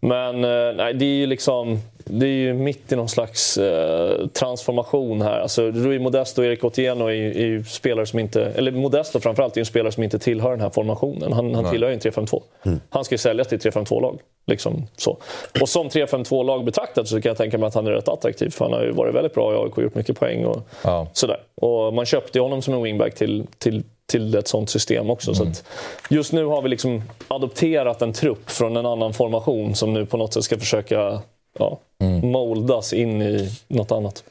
Men 0.00 0.44
eh, 0.44 0.76
nej, 0.76 0.94
det 0.94 1.04
är 1.04 1.16
ju 1.16 1.26
liksom 1.26 1.80
det 2.08 2.26
är 2.26 2.30
ju 2.30 2.54
mitt 2.54 2.92
i 2.92 2.96
någon 2.96 3.08
slags 3.08 3.58
eh, 3.58 4.26
transformation 4.26 5.22
här. 5.22 5.40
Alltså, 5.40 5.70
Rui 5.70 5.98
Modesto 5.98 6.42
och 6.42 6.46
Erik 6.46 6.64
Otieno 6.64 7.04
är 7.04 7.12
är 7.12 7.46
ju, 7.46 7.64
spelare 7.64 8.06
som 8.06 8.18
inte... 8.18 8.42
Eller 8.42 8.72
Modesto 8.72 9.20
framförallt 9.20 9.54
är 9.54 9.58
ju 9.58 9.62
en 9.62 9.66
spelare 9.66 9.92
som 9.92 10.02
inte 10.02 10.18
tillhör 10.18 10.50
den 10.50 10.60
här 10.60 10.70
formationen. 10.70 11.32
Han, 11.32 11.54
han 11.54 11.70
tillhör 11.70 11.88
ju 11.88 11.94
en 11.94 12.00
3-5-2. 12.00 12.42
Mm. 12.62 12.80
Han 12.90 13.04
ska 13.04 13.14
ju 13.14 13.18
säljas 13.18 13.48
till 13.48 13.58
3-5-2-lag. 13.58 14.20
Liksom 14.46 14.86
så. 14.96 15.18
Och 15.60 15.68
som 15.68 15.88
3-5-2-lag 15.88 16.64
betraktat 16.64 17.08
så 17.08 17.20
kan 17.20 17.30
jag 17.30 17.36
tänka 17.36 17.58
mig 17.58 17.66
att 17.66 17.74
han 17.74 17.86
är 17.86 17.90
rätt 17.90 18.08
attraktiv. 18.08 18.50
För 18.50 18.64
han 18.64 18.74
har 18.74 18.82
ju 18.82 18.90
varit 18.90 19.14
väldigt 19.14 19.34
bra 19.34 19.54
i 19.54 19.56
AIK 19.56 19.76
och 19.76 19.82
gjort 19.82 19.94
mycket 19.94 20.18
poäng. 20.18 20.44
Och 20.44 20.68
ja. 20.84 21.08
sådär. 21.12 21.40
Och 21.54 21.94
man 21.94 22.06
köpte 22.06 22.38
ju 22.38 22.42
honom 22.42 22.62
som 22.62 22.74
en 22.74 22.82
wingback 22.82 23.14
till, 23.14 23.46
till 23.58 23.82
till 24.06 24.34
ett 24.34 24.48
sånt 24.48 24.70
system 24.70 25.10
också. 25.10 25.42
Mm. 25.42 25.54
Så 25.54 25.62
just 26.10 26.32
nu 26.32 26.44
har 26.44 26.62
vi 26.62 26.68
liksom 26.68 27.02
adopterat 27.28 28.02
en 28.02 28.12
trupp 28.12 28.50
från 28.50 28.76
en 28.76 28.86
annan 28.86 29.12
formation 29.12 29.74
som 29.74 29.94
nu 29.94 30.06
på 30.06 30.16
något 30.16 30.34
sätt 30.34 30.44
ska 30.44 30.58
försöka 30.58 31.20
ja, 31.58 31.80
mm. 32.00 32.30
moldas 32.30 32.92
in 32.92 33.22
i 33.22 33.50
något 33.68 33.92
annat. 33.92 34.24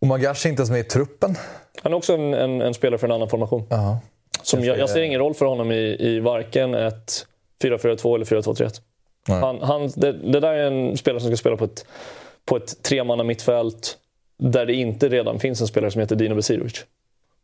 Och 0.00 0.06
Magashi 0.06 0.48
är 0.48 0.50
inte 0.50 0.60
ens 0.60 0.70
med 0.70 0.80
i 0.80 0.84
truppen? 0.84 1.36
Han 1.82 1.92
är 1.92 1.96
också 1.96 2.14
en, 2.14 2.34
en, 2.34 2.62
en 2.62 2.74
spelare 2.74 2.98
för 2.98 3.06
en 3.06 3.12
annan 3.12 3.28
formation. 3.28 3.60
Uh 3.72 3.96
Som 4.42 4.64
jag, 4.64 4.78
jag, 4.78 4.90
ser 4.90 5.02
ingen 5.02 5.20
roll 5.20 5.34
för 5.34 5.46
honom 5.46 5.72
i, 5.72 5.96
i 5.98 6.20
varken 6.20 6.74
ett 6.74 7.26
4-4-2 7.62 8.14
eller 8.14 8.24
4-2-3-1. 8.24 8.80
Han, 9.28 9.62
han, 9.62 9.90
det, 9.96 10.12
det, 10.12 10.40
där 10.40 10.52
är 10.52 10.66
en 10.66 10.96
spelare 10.96 11.20
som 11.20 11.30
ska 11.30 11.36
spela 11.36 11.56
på 11.56 11.64
ett, 11.64 11.86
på 12.44 12.56
ett 12.56 12.82
tremanna 12.82 13.24
mittfält 13.24 13.98
där 14.38 14.66
det 14.66 14.74
inte 14.74 15.08
redan 15.08 15.38
finns 15.38 15.60
en 15.60 15.66
spelare 15.66 15.90
som 15.90 16.00
heter 16.00 16.16
Dino 16.16 16.34
Besirovic. 16.34 16.84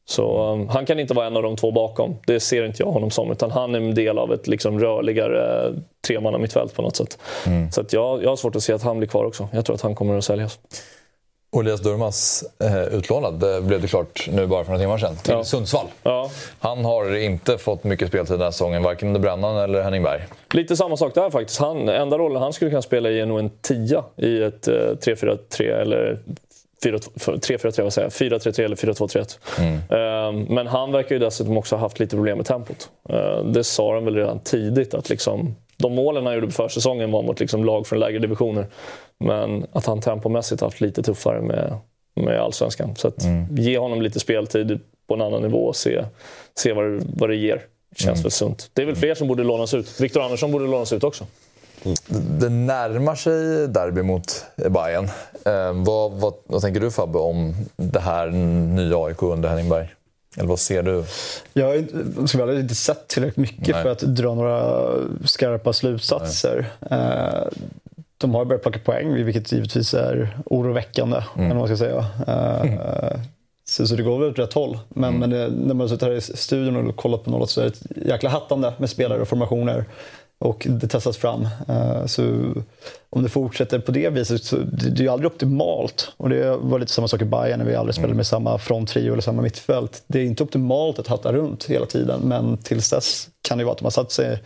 Så 0.08 0.52
um, 0.52 0.68
han 0.68 0.86
kan 0.86 1.00
inte 1.00 1.14
vara 1.14 1.26
en 1.26 1.36
av 1.36 1.42
de 1.42 1.56
två 1.56 1.72
bakom. 1.72 2.16
Det 2.26 2.40
ser 2.40 2.64
inte 2.64 2.82
jag 2.82 2.90
honom 2.90 3.10
som. 3.10 3.32
Utan 3.32 3.50
han 3.50 3.74
är 3.74 3.78
en 3.78 3.94
del 3.94 4.18
av 4.18 4.32
ett 4.32 4.48
liksom, 4.48 4.80
rörligare 4.80 5.72
tremanna 6.06 6.38
mittfält 6.38 6.74
på 6.74 6.82
något 6.82 6.96
sätt. 6.96 7.18
Mm. 7.46 7.70
Så 7.72 7.80
att 7.80 7.92
jag, 7.92 8.22
jag 8.22 8.28
har 8.28 8.36
svårt 8.36 8.56
att 8.56 8.62
se 8.62 8.72
att 8.72 8.82
han 8.82 8.98
blir 8.98 9.08
kvar 9.08 9.24
också. 9.24 9.48
Jag 9.52 9.64
tror 9.64 9.74
att 9.76 9.82
han 9.82 9.94
kommer 9.94 10.18
att 10.18 10.24
säljas. 10.24 10.58
Elias 11.60 11.80
Durmas 11.80 12.44
eh, 12.60 12.84
utlånad 12.84 13.40
det 13.40 13.62
blev 13.62 13.80
det 13.80 13.88
klart 13.88 14.28
nu 14.32 14.46
bara 14.46 14.64
för 14.64 14.72
några 14.72 14.82
timmar 14.82 14.98
sedan 14.98 15.16
till 15.16 15.32
ja. 15.32 15.44
Sundsvall. 15.44 15.86
Ja. 16.02 16.30
Han 16.58 16.84
har 16.84 17.16
inte 17.16 17.58
fått 17.58 17.84
mycket 17.84 18.08
speltid 18.08 18.34
den 18.34 18.40
här 18.40 18.50
säsongen, 18.50 18.82
varken 18.82 19.08
under 19.08 19.20
Brännan 19.20 19.56
eller 19.56 19.82
Henning 19.82 20.02
Berg. 20.02 20.20
Lite 20.52 20.76
samma 20.76 20.96
sak 20.96 21.14
där 21.14 21.30
faktiskt. 21.30 21.60
Han, 21.60 21.88
enda 21.88 22.18
rollen 22.18 22.42
han 22.42 22.52
skulle 22.52 22.70
kunna 22.70 22.82
spela 22.82 23.10
i 23.10 23.20
är 23.20 23.26
nog 23.26 23.38
en 23.38 23.50
tia 23.50 24.04
i 24.16 24.42
ett 24.42 24.68
eh, 24.68 24.74
3-4-3 24.74 25.80
eller 25.80 26.18
3-4-3, 26.84 27.82
vad 27.82 27.92
säger 27.92 28.08
4-3-3 28.08 28.64
eller 28.64 28.76
4-2-3-1. 28.76 29.38
Mm. 29.58 29.78
Ehm, 29.90 30.54
men 30.54 30.66
han 30.66 30.92
verkar 30.92 31.14
ju 31.14 31.18
dessutom 31.18 31.56
också 31.56 31.76
ha 31.76 31.80
haft 31.80 32.00
lite 32.00 32.16
problem 32.16 32.36
med 32.36 32.46
tempot. 32.46 32.90
Ehm, 33.08 33.52
det 33.52 33.64
sa 33.64 33.94
han 33.94 34.04
väl 34.04 34.14
redan 34.14 34.40
tidigt 34.40 34.94
att 34.94 35.08
liksom, 35.08 35.56
de 35.76 35.94
målen 35.94 36.26
han 36.26 36.34
gjorde 36.34 36.46
på 36.46 36.52
försäsongen 36.52 37.10
var 37.10 37.22
mot 37.22 37.40
liksom 37.40 37.64
lag 37.64 37.86
från 37.86 37.98
lägre 37.98 38.18
divisioner. 38.18 38.66
Men 39.18 39.66
att 39.72 39.86
han 39.86 40.00
tempomässigt 40.00 40.60
haft 40.60 40.80
lite 40.80 41.02
tuffare 41.02 41.40
med, 41.40 41.78
med 42.14 42.40
allsvenskan. 42.40 42.96
Så 42.96 43.08
att 43.08 43.24
mm. 43.24 43.56
ge 43.56 43.78
honom 43.78 44.02
lite 44.02 44.20
speltid 44.20 44.80
på 45.08 45.14
en 45.14 45.20
annan 45.20 45.42
nivå 45.42 45.58
och 45.58 45.76
se, 45.76 46.04
se 46.54 46.72
vad, 46.72 46.84
det, 46.84 47.00
vad 47.16 47.30
det 47.30 47.36
ger. 47.36 47.62
Känns 47.96 48.18
mm. 48.18 48.22
väl 48.22 48.30
sunt. 48.30 48.70
Det 48.72 48.82
är 48.82 48.86
väl 48.86 48.96
fler 48.96 49.14
som 49.14 49.28
borde 49.28 49.44
lånas 49.44 49.74
ut. 49.74 50.00
Viktor 50.00 50.22
Andersson 50.22 50.52
borde 50.52 50.66
lånas 50.66 50.92
ut 50.92 51.04
också. 51.04 51.26
Det 52.40 52.48
närmar 52.48 53.14
sig 53.14 53.68
derby 53.68 54.02
mot 54.02 54.44
Bayern. 54.56 55.04
Eh, 55.44 55.84
vad, 55.84 56.12
vad, 56.12 56.34
vad, 56.46 56.62
tänker 56.62 56.80
du 56.80 56.90
Fabbe 56.90 57.18
om 57.18 57.54
det 57.76 58.00
här 58.00 58.30
nya 58.76 58.96
AIK 58.96 59.22
under 59.22 59.48
Henningberg? 59.48 59.88
Eller 60.36 60.48
vad 60.48 60.58
ser 60.58 60.82
du? 60.82 61.04
Jag 61.52 61.66
har 61.66 62.58
inte 62.58 62.74
sett 62.74 63.08
tillräckligt 63.08 63.36
mycket 63.36 63.74
Nej. 63.74 63.82
för 63.82 63.90
att 63.90 64.00
dra 64.00 64.34
några 64.34 64.84
skarpa 65.24 65.72
slutsatser. 65.72 66.66
Nej. 66.90 67.00
Eh, 67.00 67.48
de 68.18 68.34
har 68.34 68.44
börjat 68.44 68.62
plocka 68.62 68.78
poäng, 68.78 69.24
vilket 69.24 69.52
givetvis 69.52 69.94
är 69.94 70.38
oroväckande. 70.46 71.16
Mm. 71.34 71.50
Eller 71.50 71.60
vad 71.60 71.68
man 71.68 71.76
ska 71.76 71.86
säga. 71.86 72.06
Mm. 72.62 72.78
Så, 73.68 73.86
så, 73.86 73.96
det 73.96 74.02
går 74.02 74.18
väl 74.18 74.30
åt 74.30 74.38
rätt 74.38 74.52
håll. 74.52 74.78
Men, 74.88 75.14
mm. 75.14 75.20
men 75.20 75.30
det, 75.30 75.48
när 75.66 75.74
man 75.74 75.88
sitter 75.88 76.06
här 76.06 76.14
i 76.14 76.20
studion 76.20 76.88
och 76.88 76.96
kollar 76.96 77.18
på 77.18 77.30
något 77.30 77.50
så 77.50 77.60
är 77.60 77.64
det 77.64 77.70
ett 77.70 78.06
jäkla 78.06 78.30
hattande 78.30 78.72
med 78.78 78.90
spelare 78.90 79.20
och 79.20 79.28
formationer 79.28 79.84
och 80.38 80.66
det 80.70 80.88
testas 80.88 81.16
fram. 81.16 81.48
Eh, 81.68 82.06
så 82.06 82.54
om 83.10 83.22
det 83.22 83.28
fortsätter 83.28 83.78
på 83.78 83.92
det 83.92 84.10
viset 84.10 84.44
så 84.44 84.56
det, 84.56 85.00
är 85.00 85.02
ju 85.02 85.08
aldrig 85.08 85.32
optimalt. 85.32 86.12
Och 86.16 86.28
det 86.28 86.56
var 86.56 86.78
lite 86.78 86.92
samma 86.92 87.08
sak 87.08 87.22
i 87.22 87.24
Bayern 87.24 87.58
när 87.58 87.66
vi 87.66 87.74
aldrig 87.74 87.94
spelade 87.94 88.10
mm. 88.10 88.16
med 88.16 88.26
samma 88.26 88.58
fronttrio 88.58 89.12
eller 89.12 89.22
samma 89.22 89.42
mittfält. 89.42 90.02
Det 90.06 90.18
är 90.18 90.24
inte 90.24 90.42
optimalt 90.42 90.98
att 90.98 91.06
hatta 91.06 91.32
runt 91.32 91.64
hela 91.64 91.86
tiden 91.86 92.20
men 92.24 92.56
tills 92.56 92.90
dess 92.90 93.28
kan 93.48 93.58
det 93.58 93.64
vara 93.64 93.74
att 93.74 93.80
har 93.80 93.90
satt, 93.90 94.12
sig, 94.12 94.42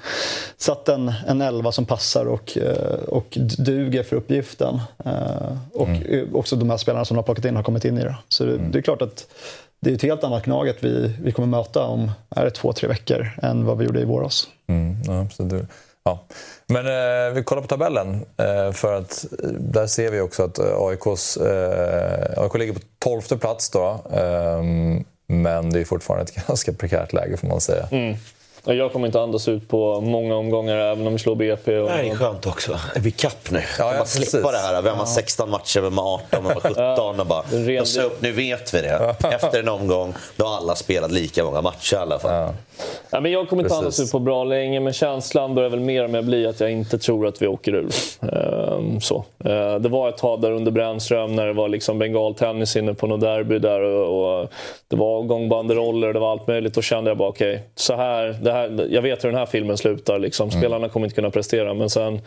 satt 0.57 0.89
en, 0.89 1.13
en 1.27 1.41
elva 1.41 1.73
som 1.73 1.87
passar 1.87 2.25
och, 2.27 2.59
eh, 2.59 3.05
och 3.09 3.39
duger 3.59 4.03
för 4.03 4.17
uppgiften. 4.17 4.81
Eh, 5.05 5.57
och 5.75 5.89
mm. 5.89 6.35
också 6.35 6.57
de 6.57 6.71
här 6.71 6.77
spelarna 6.77 7.05
som 7.05 7.15
de 7.15 7.19
har 7.19 7.23
plockat 7.23 7.45
in 7.45 7.57
har 7.57 7.63
kommit 7.63 7.85
in 7.85 7.99
i 7.99 8.03
det. 8.03 8.17
Så 8.29 8.45
det, 8.45 8.55
mm. 8.55 8.71
det 8.71 8.79
är 8.79 8.83
klart 8.83 9.03
att 9.03 9.27
det 9.81 9.91
är 9.91 9.95
ett 9.95 10.03
helt 10.03 10.25
annat 10.25 10.45
Gnaget 10.45 10.77
vi, 10.85 11.15
vi 11.23 11.33
kommer 11.33 11.49
möta 11.49 11.83
om 11.83 12.11
är 12.31 12.45
det 12.45 12.51
två, 12.51 12.73
tre 12.73 12.89
veckor 12.89 13.31
än 13.43 13.65
vad 13.65 13.79
vi 13.79 13.85
gjorde 13.85 14.01
i 14.01 14.05
våras. 14.05 14.49
Mm, 14.69 14.97
ja, 15.07 15.21
absolut. 15.21 15.67
Ja. 16.03 16.25
Men 16.67 16.87
eh, 16.87 17.35
vi 17.35 17.43
kollar 17.43 17.63
på 17.63 17.69
tabellen. 17.69 18.15
Eh, 18.37 18.73
för 18.73 18.93
att 18.93 19.25
eh, 19.25 19.49
där 19.49 19.87
ser 19.87 20.11
vi 20.11 20.21
också 20.21 20.43
att 20.43 20.59
eh, 20.59 20.77
AIKs, 20.77 21.37
eh, 21.37 22.43
AIK 22.43 22.55
ligger 22.55 22.73
på 22.73 22.81
tolfte 22.99 23.37
plats. 23.37 23.71
Då, 23.71 24.05
eh, 24.13 24.63
men 25.27 25.71
det 25.71 25.81
är 25.81 25.85
fortfarande 25.85 26.25
ett 26.25 26.47
ganska 26.47 26.73
prekärt 26.73 27.13
läge 27.13 27.37
får 27.37 27.49
man 27.49 27.61
säga. 27.61 27.89
Mm. 27.91 28.17
Jag 28.65 28.93
kommer 28.93 29.07
inte 29.07 29.21
andas 29.21 29.49
ut 29.49 29.69
på 29.69 30.01
många 30.01 30.37
omgångar 30.37 30.77
även 30.77 31.07
om 31.07 31.13
vi 31.13 31.19
slår 31.19 31.35
BP. 31.35 31.79
Och... 31.79 31.89
Det 31.89 31.95
är 31.95 32.15
skönt 32.15 32.47
också. 32.47 32.77
Det 32.95 33.01
blir 33.01 33.13
kapp 33.13 33.51
nu. 33.51 33.63
Ja, 33.79 33.93
ja, 33.93 33.99
bara 33.99 34.05
slippa 34.05 34.53
det 34.53 34.59
här. 34.59 34.83
Vem 34.83 34.97
har 34.97 35.07
16 35.07 35.51
matcher, 35.51 35.81
vem 35.81 35.99
har 35.99 36.15
18, 36.15 36.45
vem 36.45 36.45
har 36.45 36.61
17? 36.61 37.21
och 37.21 37.27
bara, 37.27 37.43
ren- 37.51 37.81
och 37.81 37.89
så, 37.89 38.11
nu 38.21 38.33
vet 38.33 38.75
vi 38.75 38.81
det. 38.81 39.15
Efter 39.35 39.61
en 39.61 39.69
omgång, 39.69 40.15
då 40.37 40.45
har 40.45 40.57
alla 40.57 40.75
spelat 40.75 41.11
lika 41.11 41.45
många 41.45 41.63
matcher 41.63 41.95
i 41.97 41.99
alla 41.99 42.19
fall. 42.19 42.33
Ja. 42.33 42.55
Ja, 43.11 43.21
men 43.21 43.33
jag 43.33 43.49
kommer 43.49 43.63
inte 43.63 43.69
Precis. 43.69 43.79
andas 43.79 44.01
ut 44.01 44.13
på 44.13 44.19
bra 44.19 44.45
länge, 44.45 44.81
men 44.81 44.93
känslan 44.93 45.55
börjar 45.55 45.71
väl 45.71 45.81
mer 45.81 46.05
och 46.05 46.11
mer 46.11 46.23
bli 46.23 46.47
att 46.47 46.61
jag 46.61 46.71
inte 46.71 46.99
tror 46.99 47.27
att 47.27 47.43
vi 47.43 47.47
åker 47.47 47.75
ur. 47.75 47.91
Ehm, 48.23 49.01
så. 49.01 49.25
Eh, 49.45 49.75
det 49.75 49.89
var 49.89 50.09
ett 50.09 50.17
tag 50.19 50.41
där 50.41 50.53
under 50.53 50.71
Brännström 50.71 51.37
när 51.37 51.47
det 51.47 51.53
var 51.53 51.69
liksom 51.69 51.99
bengaltennis 51.99 52.77
inne 52.77 52.95
på 52.95 53.07
något 53.07 53.21
derby 53.21 53.59
där 53.59 53.81
och, 53.81 54.41
och 54.41 54.51
det 54.89 54.97
var 54.97 55.23
gångbanderoller 55.23 56.09
och 56.09 56.15
det 56.15 56.21
var 56.21 56.31
allt 56.31 56.47
möjligt. 56.47 56.75
Då 56.75 56.83
kände 56.83 57.11
jag 57.11 57.19
bara 57.19 57.29
okej, 57.29 57.63
så 57.75 57.97
här, 57.97 58.39
det 58.51 58.57
här, 58.57 58.87
jag 58.91 59.03
vet 59.03 59.25
hur 59.25 59.29
den 59.29 59.39
här 59.39 59.47
filmen 59.47 59.77
slutar. 59.77 60.19
Liksom. 60.19 60.51
Spelarna 60.51 60.89
kommer 60.89 61.07
inte 61.07 61.15
kunna 61.15 61.31
prestera. 61.31 61.75
Men 61.75 61.91
sen 61.91 62.21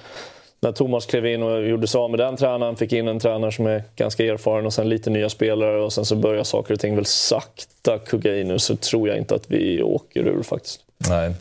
när 0.64 0.72
Thomas 0.72 1.06
klev 1.06 1.26
in 1.26 1.44
och 1.44 1.68
gjorde 1.68 1.88
sig 1.88 2.00
av 2.00 2.10
med 2.10 2.20
den 2.20 2.38
tränaren, 2.38 2.76
fick 2.76 2.94
in 2.94 3.08
en 3.08 3.20
tränare 3.20 3.52
som 3.52 3.66
är 3.66 3.84
ganska 3.96 4.26
erfaren 4.26 4.66
och 4.66 4.74
sen 4.74 4.90
lite 4.90 5.10
nya 5.10 5.30
spelare 5.30 5.82
och 5.82 5.94
sen 5.94 6.06
så 6.06 6.16
börjar 6.16 6.44
saker 6.44 6.74
och 6.74 6.80
ting 6.80 6.96
väl 6.96 7.06
sakta 7.06 8.00
kugga 8.00 8.40
in 8.40 8.48
nu 8.48 8.60
så 8.60 8.76
tror 8.76 9.08
jag 9.08 9.18
inte 9.18 9.36
att 9.36 9.52
vi 9.52 9.84
åker 9.84 10.28
ur 10.28 10.44
faktiskt. 10.44 10.80
Nej. 11.10 11.34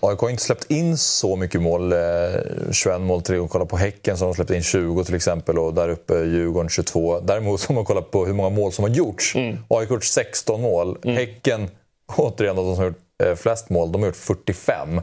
AIK 0.00 0.18
har 0.18 0.30
inte 0.30 0.42
släppt 0.42 0.70
in 0.70 0.96
så 0.96 1.36
mycket 1.36 1.62
mål. 1.62 1.92
Eh, 1.92 1.98
21 2.72 3.00
mål 3.00 3.22
till 3.22 3.34
och 3.34 3.50
kolla 3.50 3.66
på 3.66 3.76
Häcken 3.76 4.16
som 4.16 4.26
har 4.26 4.34
släppt 4.34 4.50
in 4.50 4.62
20 4.62 5.04
till 5.04 5.14
exempel 5.14 5.58
och 5.58 5.74
där 5.74 5.88
uppe 5.88 6.14
Djurgården 6.14 6.68
22. 6.68 7.20
Däremot 7.20 7.66
om 7.68 7.74
man 7.74 7.84
kollar 7.84 8.02
på 8.02 8.26
hur 8.26 8.34
många 8.34 8.50
mål 8.50 8.72
som 8.72 8.84
har 8.84 8.90
gjorts. 8.90 9.36
AIK 9.36 9.68
har 9.68 9.94
gjort 9.94 10.04
16 10.04 10.62
mål. 10.62 10.98
Häcken, 11.04 11.68
återigen 12.16 12.56
de 12.56 12.64
som 12.64 12.76
har 12.76 12.84
gjort 12.84 12.96
eh, 12.96 13.03
flest 13.36 13.70
mål, 13.70 13.92
de 13.92 14.02
har 14.02 14.08
gjort 14.08 14.16
45. 14.16 15.00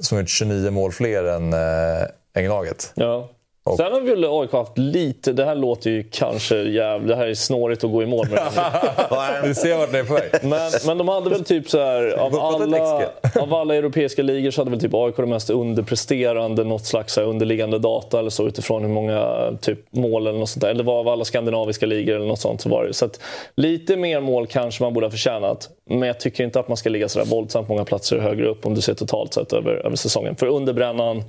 Som 0.00 0.16
har 0.16 0.22
gjort 0.22 0.30
29 0.30 0.70
mål 0.70 0.92
fler 0.92 1.24
än 1.24 1.52
eh, 1.52 2.08
Ängellaget. 2.34 2.92
Ja. 2.94 3.30
Och- 3.66 3.76
Sen 3.76 3.92
har 3.92 4.00
väl 4.00 4.24
AIK 4.24 4.52
haft 4.52 4.78
lite, 4.78 5.32
det 5.32 5.44
här 5.44 5.54
låter 5.54 5.90
ju 5.90 6.02
kanske 6.10 6.56
jävligt, 6.56 7.08
det 7.08 7.16
här 7.16 7.26
är 7.26 7.34
snårigt 7.34 7.84
att 7.84 7.90
gå 7.92 8.02
i 8.02 8.06
mål 8.06 8.26
med. 8.30 8.40
Vi 9.44 9.54
ser 9.54 9.78
vart 9.78 9.92
ni 9.92 9.98
är 9.98 10.04
på 10.04 10.14
väg. 10.14 10.30
Men, 10.42 10.70
men 10.86 10.98
de 10.98 11.08
hade 11.08 11.30
väl 11.30 11.44
typ 11.44 11.70
så 11.70 11.78
här, 11.80 12.10
av 12.10 12.36
alla, 12.38 13.02
av 13.40 13.54
alla 13.54 13.74
europeiska 13.74 14.22
ligor 14.22 14.50
så 14.50 14.60
hade 14.60 14.70
väl 14.70 14.80
typ 14.80 14.94
AIK 14.94 15.16
det 15.16 15.26
mest 15.26 15.50
underpresterande, 15.50 16.64
något 16.64 16.86
slags 16.86 17.12
så 17.14 17.20
här 17.20 17.28
underliggande 17.28 17.78
data 17.78 18.18
eller 18.18 18.30
så 18.30 18.46
utifrån 18.46 18.82
hur 18.82 18.88
många 18.90 19.36
typ 19.60 19.78
mål 19.90 20.26
eller 20.26 20.38
något 20.38 20.48
sånt 20.48 20.60
där. 20.60 20.70
Eller 20.70 20.84
var 20.84 20.98
av 21.00 21.08
alla 21.08 21.24
skandinaviska 21.24 21.86
ligor 21.86 22.14
eller 22.16 22.26
något 22.26 22.40
sånt 22.40 22.60
så 22.60 22.68
var 22.68 22.84
det. 22.84 22.94
Så 22.94 23.04
att 23.04 23.20
lite 23.56 23.96
mer 23.96 24.20
mål 24.20 24.46
kanske 24.46 24.82
man 24.82 24.94
borde 24.94 25.06
ha 25.06 25.10
förtjänat. 25.10 25.68
Men 25.90 26.02
jag 26.08 26.20
tycker 26.20 26.44
inte 26.44 26.60
att 26.60 26.68
man 26.68 26.76
ska 26.76 26.90
ligga 26.90 27.08
sådär 27.08 27.26
våldsamt 27.26 27.68
många 27.68 27.84
platser 27.84 28.18
högre 28.18 28.46
upp 28.48 28.66
om 28.66 28.74
du 28.74 28.80
ser 28.80 28.94
totalt 28.94 29.34
sett 29.34 29.52
över, 29.52 29.86
över 29.86 29.96
säsongen. 29.96 30.36
För 30.36 30.46
under 30.46 30.72
brännan 30.72 31.22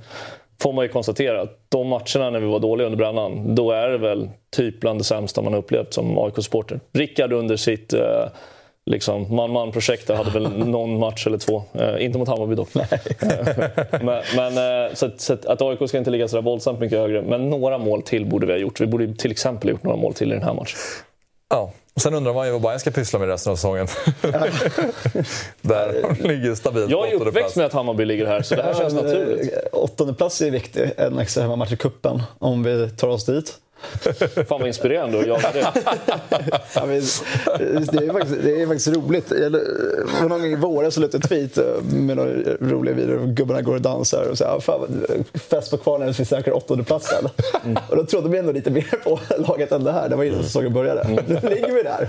får 0.62 0.72
man 0.72 0.84
ju 0.84 0.88
konstatera 0.88 1.40
att 1.40 1.58
de 1.68 1.88
matcherna 1.88 2.30
när 2.30 2.40
vi 2.40 2.46
var 2.46 2.60
dåliga 2.60 2.86
under 2.86 2.98
brännan, 2.98 3.54
då 3.54 3.70
är 3.70 3.88
det 3.88 3.98
väl 3.98 4.30
typ 4.56 4.80
bland 4.80 5.00
det 5.00 5.04
sämsta 5.04 5.42
man 5.42 5.52
har 5.52 5.60
upplevt 5.60 5.94
som 5.94 6.18
AIK-supporter. 6.18 6.80
Rickard 6.92 7.32
under 7.32 7.56
sitt 7.56 7.92
eh, 7.92 8.28
liksom, 8.86 9.34
man-man-projekt 9.34 10.06
där 10.06 10.14
hade 10.14 10.30
väl 10.30 10.58
någon 10.66 10.98
match 10.98 11.26
eller 11.26 11.38
två. 11.38 11.62
Eh, 11.74 12.04
inte 12.04 12.18
mot 12.18 12.28
Hammarby 12.28 12.54
dock. 12.54 12.74
men, 14.02 14.22
men, 14.36 14.86
eh, 14.86 14.94
så, 14.94 15.06
att, 15.06 15.20
så 15.20 15.32
att, 15.32 15.62
AIK 15.62 15.88
ska 15.88 15.98
inte 15.98 16.10
ligga 16.10 16.28
sådär 16.28 16.42
våldsamt 16.42 16.80
mycket 16.80 16.98
högre. 16.98 17.22
Men 17.22 17.50
några 17.50 17.78
mål 17.78 18.02
till 18.02 18.26
borde 18.26 18.46
vi 18.46 18.52
ha 18.52 18.58
gjort. 18.58 18.80
Vi 18.80 18.86
borde 18.86 19.14
till 19.14 19.30
exempel 19.30 19.68
ha 19.68 19.72
gjort 19.72 19.82
några 19.82 19.96
mål 19.96 20.14
till 20.14 20.32
i 20.32 20.34
den 20.34 20.44
här 20.44 20.54
matchen. 20.54 20.78
Ja. 21.50 21.72
Och 21.98 22.02
sen 22.02 22.14
undrar 22.14 22.34
man 22.34 22.46
ju 22.46 22.52
vad 22.52 22.62
Bayern 22.62 22.80
ska 22.80 22.90
pyssla 22.90 23.18
med 23.18 23.28
resten 23.28 23.52
av 23.52 23.56
säsongen. 23.56 23.86
Där 25.60 26.14
de 26.22 26.28
ligger 26.28 26.54
stabilt 26.54 26.90
Jag 26.90 27.08
är 27.08 27.14
uppväxt 27.14 27.34
plats. 27.34 27.56
med 27.56 27.66
att 27.66 27.72
Hammarby 27.72 28.04
ligger 28.04 28.26
här, 28.26 28.42
så 28.42 28.54
det 28.54 28.62
här 28.62 28.74
känns 28.74 28.94
naturligt. 28.94 29.52
Eh, 29.52 29.58
Åttonde 29.72 30.14
plats 30.14 30.40
är 30.42 30.50
viktig, 30.50 30.90
en 30.96 31.18
extra 31.18 31.42
hemmamatch 31.42 31.72
i 31.72 31.76
kuppen 31.76 32.22
om 32.38 32.62
vi 32.62 32.90
tar 32.90 33.08
oss 33.08 33.26
dit. 33.26 33.54
Fan 34.34 34.44
vad 34.48 34.66
inspirerande 34.66 35.18
att 35.20 35.26
jaga 35.26 35.52
det. 35.52 35.72
Ja, 36.74 36.86
men, 36.86 36.88
det, 37.58 38.06
är 38.06 38.12
faktiskt, 38.12 38.42
det 38.42 38.62
är 38.62 38.66
faktiskt 38.66 38.88
roligt. 38.88 39.32
Jag, 39.40 39.52
någon 40.20 40.40
gång 40.40 40.44
i 40.52 40.56
våras 40.56 40.94
så 40.94 41.00
la 41.00 41.04
jag 41.04 41.08
ut 41.08 41.14
en 41.14 41.20
tweet 41.20 41.58
med 41.92 42.16
några 42.16 42.30
roliga 42.60 42.94
videor. 42.94 43.26
Gubbarna 43.26 43.62
går 43.62 43.74
och 43.74 43.80
dansar 43.80 44.28
och 44.30 44.38
säger 44.38 44.50
"Ah, 44.56 44.60
fan, 44.60 45.04
fest 45.34 45.70
på 45.70 45.76
kvar 45.76 45.98
när 45.98 46.12
vi 46.12 46.24
säkrar 46.24 46.56
åttondeplatsen. 46.56 47.28
Och 47.88 47.96
då 47.96 48.04
trodde 48.06 48.28
vi 48.28 48.38
ändå 48.38 48.52
lite 48.52 48.70
mer 48.70 48.94
på 49.04 49.20
laget 49.38 49.72
än 49.72 49.84
det 49.84 49.92
här. 49.92 50.08
Det 50.08 50.16
var 50.16 50.24
innan 50.24 50.42
säsongen 50.42 50.72
började. 50.72 51.08
Nu 51.08 51.48
ligger 51.48 51.72
vi 51.74 51.82
där. 51.82 52.08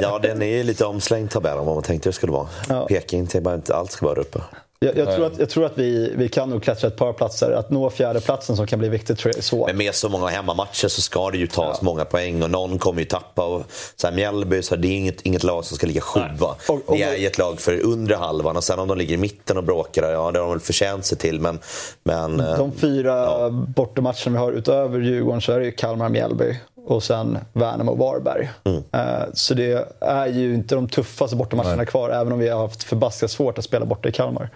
Ja, 0.00 0.18
den 0.22 0.42
är 0.42 0.46
ju 0.56 0.62
lite 0.62 0.84
omslängd 0.84 1.30
tabell 1.30 1.58
om 1.58 1.66
vad 1.66 1.74
man 1.76 1.82
tänkte 1.84 2.08
det 2.08 2.12
skulle 2.12 2.32
vara. 2.32 2.48
Ja. 2.68 2.86
Peking 2.86 3.26
till 3.26 3.42
bara 3.42 3.54
inte 3.54 3.74
allt 3.76 3.90
ska 3.92 4.06
vara 4.06 4.20
uppe. 4.20 4.38
Jag, 4.80 4.96
jag, 4.96 5.14
tror 5.14 5.26
att, 5.26 5.38
jag 5.38 5.50
tror 5.50 5.64
att 5.66 5.78
vi, 5.78 6.12
vi 6.16 6.28
kan 6.28 6.50
nog 6.50 6.62
klättra 6.62 6.88
ett 6.88 6.96
par 6.96 7.12
platser. 7.12 7.50
Att 7.52 7.70
nå 7.70 7.90
fjärdeplatsen 7.90 8.56
som 8.56 8.66
kan 8.66 8.78
bli 8.78 8.88
viktigt 8.88 9.18
tror 9.18 9.30
jag 9.32 9.38
är 9.38 9.42
svårt. 9.42 9.66
Men 9.68 9.76
med 9.76 9.94
så 9.94 10.08
många 10.08 10.26
hemmamatcher 10.26 10.88
så 10.88 11.02
ska 11.02 11.30
det 11.30 11.38
ju 11.38 11.46
tas 11.46 11.82
många 11.82 12.04
poäng 12.04 12.42
och 12.42 12.50
någon 12.50 12.78
kommer 12.78 13.00
ju 13.00 13.04
tappa. 13.04 13.44
Och 13.44 13.62
så 13.96 14.06
här, 14.06 14.14
Mjällby, 14.14 14.62
så 14.62 14.74
här, 14.74 14.82
det 14.82 14.88
är 14.88 14.96
inget, 14.96 15.20
inget 15.20 15.44
lag 15.44 15.64
som 15.64 15.76
ska 15.76 15.86
ligga 15.86 16.00
sjua. 16.00 16.56
Och- 16.68 16.80
och- 16.86 16.94
Ni 16.94 17.00
är 17.00 17.16
ju 17.16 17.26
ett 17.26 17.38
lag 17.38 17.60
för 17.60 17.80
undre 17.80 18.14
halvan 18.14 18.56
och 18.56 18.64
sen 18.64 18.78
om 18.78 18.88
de 18.88 18.98
ligger 18.98 19.14
i 19.14 19.18
mitten 19.18 19.56
och 19.56 19.64
bråkar, 19.64 20.02
ja 20.02 20.30
det 20.30 20.38
har 20.38 20.46
de 20.46 20.50
väl 20.50 20.60
förtjänt 20.60 21.04
sig 21.04 21.18
till. 21.18 21.40
Men, 21.40 21.58
men 22.04 22.40
eh, 22.40 22.58
De 22.58 22.72
fyra 22.72 23.50
bortamatcherna 23.50 24.30
vi 24.32 24.36
har 24.36 24.52
utöver 24.52 25.00
Djurgården 25.00 25.40
så 25.40 25.52
är 25.52 25.58
det 25.58 25.64
ju 25.64 25.72
Kalmar, 25.72 26.08
Mjällby 26.08 26.56
och 26.88 27.02
sen 27.02 27.38
Värnamo 27.52 27.92
och 27.92 27.98
Varberg. 27.98 28.50
Eh, 28.92 29.00
Så 29.34 29.54
det 29.54 29.88
är 30.00 30.26
ju 30.26 30.54
inte 30.54 30.74
de 30.74 30.88
tuffaste 30.88 31.36
bortamatcherna 31.36 31.84
kvar, 31.86 32.10
även 32.10 32.32
om 32.32 32.38
vi 32.38 32.48
har 32.48 32.60
haft 32.60 32.82
förbaskat 32.82 33.30
svårt 33.30 33.58
att 33.58 33.64
spela 33.64 33.86
borta 33.86 34.08
i 34.08 34.12
Kalmar. 34.12 34.50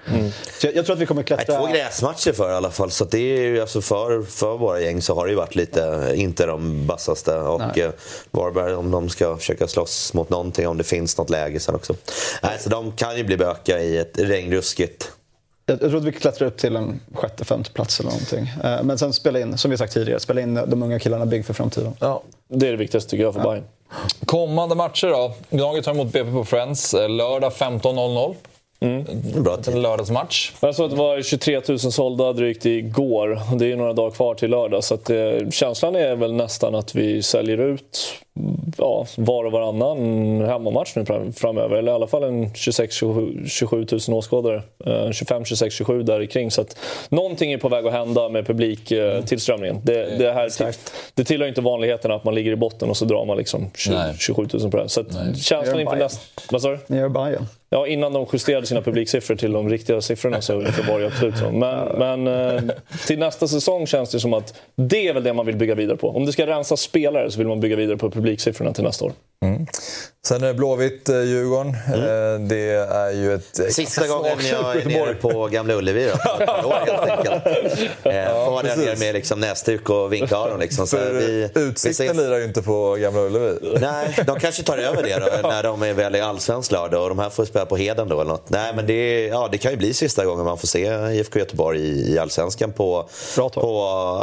Så 0.61 0.67
jag, 0.67 0.77
jag 0.77 0.87
tror 0.87 0.95
att 0.97 1.01
vi 1.03 1.07
kommer 1.07 1.21
Nej, 1.23 1.27
klättra... 1.27 1.59
två 1.59 1.67
gräsmatcher 1.67 2.33
för 2.33 2.51
i 2.51 2.55
alla 2.55 2.71
fall. 2.71 2.91
Så 2.91 3.05
det 3.05 3.19
är 3.19 3.43
ju, 3.43 3.61
alltså 3.61 3.81
för, 3.81 4.23
för 4.23 4.57
våra 4.57 4.81
gäng 4.81 5.03
så 5.03 5.15
har 5.15 5.25
det 5.27 5.31
ju 5.31 5.37
varit 5.37 5.55
lite, 5.55 6.13
inte 6.17 6.47
de 6.47 6.87
vassaste. 6.87 7.37
Och 7.37 7.61
Nej. 7.61 7.85
eh, 7.85 7.91
Varberg, 8.31 8.75
om 8.75 8.91
de 8.91 9.09
ska 9.09 9.37
försöka 9.37 9.69
slåss 9.69 10.15
mot 10.15 10.31
någonting, 10.31 10.69
om 10.69 10.79
det 10.79 10.85
finns 10.85 11.19
något 11.19 11.31
läge 11.31 11.61
sen 11.61 11.75
också. 11.75 11.95
Nej, 12.43 12.59
så 12.61 12.69
de 12.69 12.93
kan 12.93 13.17
ju 13.17 13.25
bli 13.25 13.37
böka 13.37 13.79
i 13.81 13.99
ett 13.99 14.19
regnruskigt. 14.19 15.13
Jag, 15.67 15.83
jag 15.83 15.91
tror 15.91 15.97
att 15.97 16.05
vi 16.05 16.13
klättrar 16.13 16.47
upp 16.49 16.57
till 16.57 16.77
en 16.77 17.01
sjätte, 17.15 17.45
femte 17.45 17.71
plats 17.71 18.01
eller 18.01 18.11
någonting. 18.11 18.51
Eh, 18.65 18.83
Men 18.83 18.99
sen 18.99 19.13
spela 19.13 19.41
in, 19.41 19.59
som 19.59 19.71
vi 19.71 19.77
sagt 19.77 19.93
tidigare, 19.93 20.21
spela 20.21 20.41
in 20.41 20.55
de 20.55 20.83
unga 20.83 20.99
killarna 20.99 21.27
bygg 21.27 21.45
för 21.47 21.55
framtiden. 21.55 21.93
Ja. 22.01 22.23
Det 22.49 22.67
är 22.67 22.71
det 22.71 22.77
viktigaste 22.77 23.11
tycker 23.11 23.25
jag 23.25 23.35
för 23.35 23.41
Bayern. 23.43 23.65
Kommande 24.27 24.75
matcher 24.75 25.07
då. 25.09 25.33
Gnaget 25.51 25.85
tar 25.85 25.93
emot 25.93 26.13
BP 26.13 26.31
på 26.33 26.45
Friends 26.45 26.95
eh, 26.95 27.09
lördag 27.09 27.53
15.00. 27.53 28.35
Bra 29.43 29.55
En 29.57 29.63
tid. 29.63 29.75
lördagsmatch. 29.75 30.53
Jag 30.61 30.75
såg 30.75 30.85
att 30.85 30.91
det 30.91 30.97
var 30.97 31.23
23 31.23 31.61
000 31.69 31.79
sålda 31.79 32.33
drygt 32.33 32.67
igår. 32.67 33.41
Det 33.59 33.73
är 33.73 33.77
några 33.77 33.93
dagar 33.93 34.11
kvar 34.11 34.35
till 34.35 34.51
lördag. 34.51 34.85
Så 34.85 34.95
att, 34.95 35.11
eh, 35.11 35.51
känslan 35.51 35.97
är 35.97 36.17
väl 36.17 36.33
nästan 36.33 36.75
att 36.75 36.95
vi 36.95 37.23
säljer 37.23 37.59
ut 37.59 37.99
ja, 38.79 39.07
var 39.17 39.45
och 39.45 39.53
varannan 39.53 40.41
hemmamatch 40.41 40.93
nu 40.97 41.05
fram- 41.05 41.33
framöver. 41.33 41.77
Eller 41.77 41.93
i 41.93 41.95
alla 41.95 42.07
fall 42.07 42.23
en 42.23 42.47
26-27 42.47 43.47
27 43.49 43.87
000 44.09 44.19
åskådare. 44.19 44.63
Eh, 44.87 45.11
25, 45.13 45.45
26, 45.45 45.75
27 45.75 46.03
där 46.03 46.27
kring. 46.27 46.51
Så 46.51 46.61
att 46.61 46.77
någonting 47.09 47.53
är 47.53 47.59
på 47.59 47.69
väg 47.69 47.87
att 47.87 47.93
hända 47.93 48.29
med 48.29 48.47
publiktillströmningen. 48.47 49.81
Det, 49.85 50.19
det, 50.19 50.33
här, 50.33 50.51
det 51.15 51.25
tillhör 51.25 51.49
inte 51.49 51.61
vanligheten 51.61 52.11
att 52.13 52.25
man 52.25 52.35
ligger 52.35 52.53
i 52.53 52.57
botten 52.57 52.91
och 52.91 52.97
så 52.97 53.05
drar 53.05 53.25
man 53.25 53.37
liksom 53.37 53.71
20, 53.75 53.95
Nej. 53.95 54.15
27 54.19 54.47
000 54.53 54.71
på 54.71 54.77
det. 54.77 54.89
Så 54.89 55.01
att 55.01 55.37
känslan 55.37 55.75
Gör 55.75 55.81
inför 55.81 55.97
nästa... 55.97 56.43
Vad 56.51 56.63
sa 56.63 56.69
du? 56.71 56.79
Ni 56.87 56.97
gör 56.99 57.09
Bayern. 57.09 57.47
Ja, 57.71 57.87
innan 57.87 58.13
de 58.13 58.27
justerade 58.33 58.67
sina 58.67 58.83
publiksiffror 58.83 59.37
till 59.37 59.53
de 59.53 59.69
riktiga 59.69 60.01
siffrorna 60.01 60.41
så 60.41 60.55
var 60.89 61.01
det 61.01 61.07
absolut 61.07 61.37
så. 61.39 61.51
Men, 61.51 61.89
men 61.99 62.27
eh, 62.27 62.63
till 63.07 63.19
nästa 63.19 63.49
säsong 63.49 63.87
känns 63.87 64.11
det 64.11 64.21
som 64.21 64.35
att 64.35 64.55
det 64.75 65.09
är 65.09 65.15
väl 65.15 65.23
det 65.25 65.33
man 65.33 65.47
vill 65.47 65.57
bygga 65.57 65.75
vidare 65.75 65.97
på. 65.97 66.09
Om 66.09 66.27
det 66.27 66.33
ska 66.33 66.47
rensa 66.47 66.77
spelare 66.77 67.31
så 67.31 67.39
vill 67.39 67.49
man 67.49 67.61
bygga 67.61 67.77
vidare 67.77 67.97
på 67.97 68.11
publiksiffrorna 68.23 68.73
till 68.73 68.85
nästa 68.85 69.05
år. 69.05 69.13
Sen 70.27 70.43
är 70.43 70.47
det 70.47 70.55
Blåvitt-Djurgården. 70.55 71.69
Eh, 71.69 72.49
Det 72.49 72.71
är 72.91 73.11
ju 73.11 73.35
ett... 73.35 73.59
Mm. 73.59 73.71
Sista 73.71 74.07
gången 74.07 74.33
jag 74.51 74.77
är 74.77 74.85
nere 74.85 75.15
på 75.15 75.49
Gamla 75.49 75.75
Ullevi 75.75 76.05
då, 76.11 76.17
för 76.17 76.43
ett 76.43 76.65
år 76.65 76.73
helt 76.87 77.11
enkelt. 77.11 77.47
Eh, 78.03 78.45
Får 78.45 78.51
vara 78.51 78.63
där 78.63 78.77
nere 78.77 78.97
med 78.99 79.15
liksom 79.15 79.41
näsduk 79.41 79.91
och 79.91 80.13
vinka 80.13 80.37
av 80.37 80.49
dem. 80.51 80.61
Liksom. 80.61 80.87
Så 80.87 80.97
För 80.97 81.13
vi, 81.13 81.51
vi 81.55 81.61
Utsikten 81.61 82.07
ses. 82.07 82.17
lirar 82.17 82.39
ju 82.39 82.45
inte 82.45 82.63
på 82.63 82.95
Gamla 82.95 83.21
Ullevi. 83.21 83.79
Nej, 83.81 84.17
de 84.27 84.41
kanske 84.41 84.63
tar 84.63 84.79
över 84.79 85.03
det 85.03 85.41
då, 85.43 85.49
när 85.49 85.63
de 85.63 85.83
är 85.83 85.93
väl 85.95 86.17
i 86.17 86.21
allsvensk 86.21 86.73
lördag 86.73 87.03
och 87.03 87.09
de 87.09 87.19
här 87.19 87.31
får 87.31 87.45
spela 87.45 87.67
på 87.67 87.77
Heden 87.77 88.09
då 88.09 88.21
eller 88.21 88.31
något. 88.31 88.51
Nej, 88.51 88.73
men 88.77 88.87
det, 88.87 89.27
ja, 89.27 89.49
det 89.53 89.59
kan 89.59 89.71
ju 89.71 89.77
bli 89.77 89.95
sista 89.95 90.25
gången 90.25 90.45
man 90.45 90.59
får 90.59 90.67
se 90.69 90.87
IFK 91.13 91.39
Göteborg 91.39 91.81
i, 91.81 92.13
i 92.15 92.19
allsvenskan 92.19 92.73
på, 92.73 93.09
på 93.37 93.49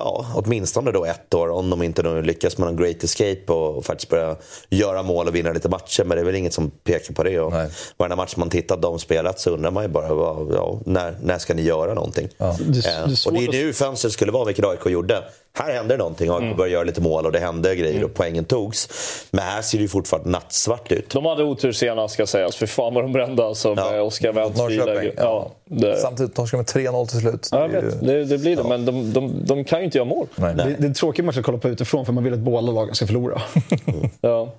ja, 0.04 0.26
åtminstone 0.36 0.92
då 0.92 1.06
ett 1.06 1.34
år 1.34 1.50
om 1.50 1.70
de 1.70 1.84
inte 1.84 2.02
lyckas 2.22 2.58
med 2.58 2.68
någon 2.68 2.78
great 2.78 3.04
escape 3.04 3.44
och, 3.54 3.78
och 3.78 3.86
faktiskt 3.90 4.10
börja 4.10 4.36
göra 4.70 5.03
mål 5.03 5.28
och 5.28 5.36
vinna 5.36 5.52
lite 5.52 5.70
matcher. 5.70 6.03
Men 6.03 6.16
det 6.18 6.22
är 6.22 6.26
väl 6.26 6.36
inget 6.36 6.53
som 6.53 6.72
pekar 6.84 7.14
på 7.14 7.24
det. 7.24 7.40
Och 7.40 7.53
varje 7.98 8.16
match 8.16 8.36
man 8.36 8.49
tittar 8.49 8.78
de 8.78 8.99
spelat 8.99 9.40
så 9.40 9.49
undrar 9.49 9.72
man 9.72 9.84
ju 9.84 9.90
bara 9.90 10.07
ja, 10.53 10.80
när, 10.86 11.16
när 11.22 11.38
ska 11.38 11.53
ni 11.53 11.61
göra 11.61 11.94
någonting? 11.94 12.30
Ja. 12.38 12.56
Det, 12.60 12.82
det 12.82 12.90
eh, 12.90 13.28
och 13.28 13.34
det 13.34 13.45
är 13.45 13.52
nu 13.52 13.74
fönstret 13.74 14.14
skulle 14.14 14.32
vara, 14.32 14.45
vilket 14.45 14.66
AIK 14.66 14.86
gjorde 14.86 15.24
här 15.54 15.74
hände 15.74 15.98
någonting. 15.98 16.30
AIK 16.30 16.42
mm. 16.42 16.58
började 16.58 16.74
göra 16.74 16.84
lite 16.84 17.02
mål 17.02 17.26
och 17.26 17.32
det 17.32 17.40
hände 17.40 17.76
grejer 17.76 17.94
mm. 17.94 18.06
och 18.06 18.14
poängen 18.14 18.46
togs. 18.46 18.90
Men 19.32 19.44
här 19.44 19.62
ser 19.62 19.78
det 19.78 19.82
ju 19.82 19.88
fortfarande 19.88 20.30
nattsvart 20.30 20.92
ut. 20.92 21.10
De 21.10 21.26
hade 21.26 21.44
otur 21.44 21.72
senast 21.72 22.14
ska 22.14 22.28
sägas. 22.28 22.56
För 22.56 22.68
fan 22.68 22.94
vad 22.94 23.04
de 23.04 23.12
brände 23.12 23.46
alltså 23.46 23.74
ja. 23.78 23.92
med 23.92 24.02
Oskar 24.02 24.32
Wendts 24.34 24.60
ja. 24.60 25.14
ja 25.18 25.52
det... 25.66 25.98
Samtidigt 25.98 26.36
torskade 26.36 26.64
med 26.76 26.88
3-0 26.88 27.08
till 27.08 27.20
slut. 27.20 27.50
Ja, 27.52 27.62
jag 27.62 27.82
vet. 27.82 28.02
Det, 28.02 28.26
det 28.26 28.38
blir 28.38 28.56
det. 28.56 28.64
Men 28.64 28.86
de, 28.86 29.14
de, 29.14 29.46
de, 29.46 29.64
kan 29.64 29.80
ju 29.80 29.86
inte 29.86 29.98
göra 29.98 30.08
mål. 30.08 30.28
Nej. 30.36 30.56
Nej. 30.56 30.66
Det, 30.66 30.74
det 30.74 30.84
är 30.84 30.88
en 30.88 30.94
tråkig 30.94 31.24
match 31.24 31.38
att 31.38 31.44
kolla 31.44 31.58
på 31.58 31.70
utifrån 31.70 32.06
för 32.06 32.14
man 32.14 32.24
vill 32.24 32.34
att 32.34 32.40
båda 32.40 32.72
lagen 32.72 32.96
ska 32.96 33.08
förlora. 33.08 33.42
mm. 33.86 34.10
ja. 34.22 34.54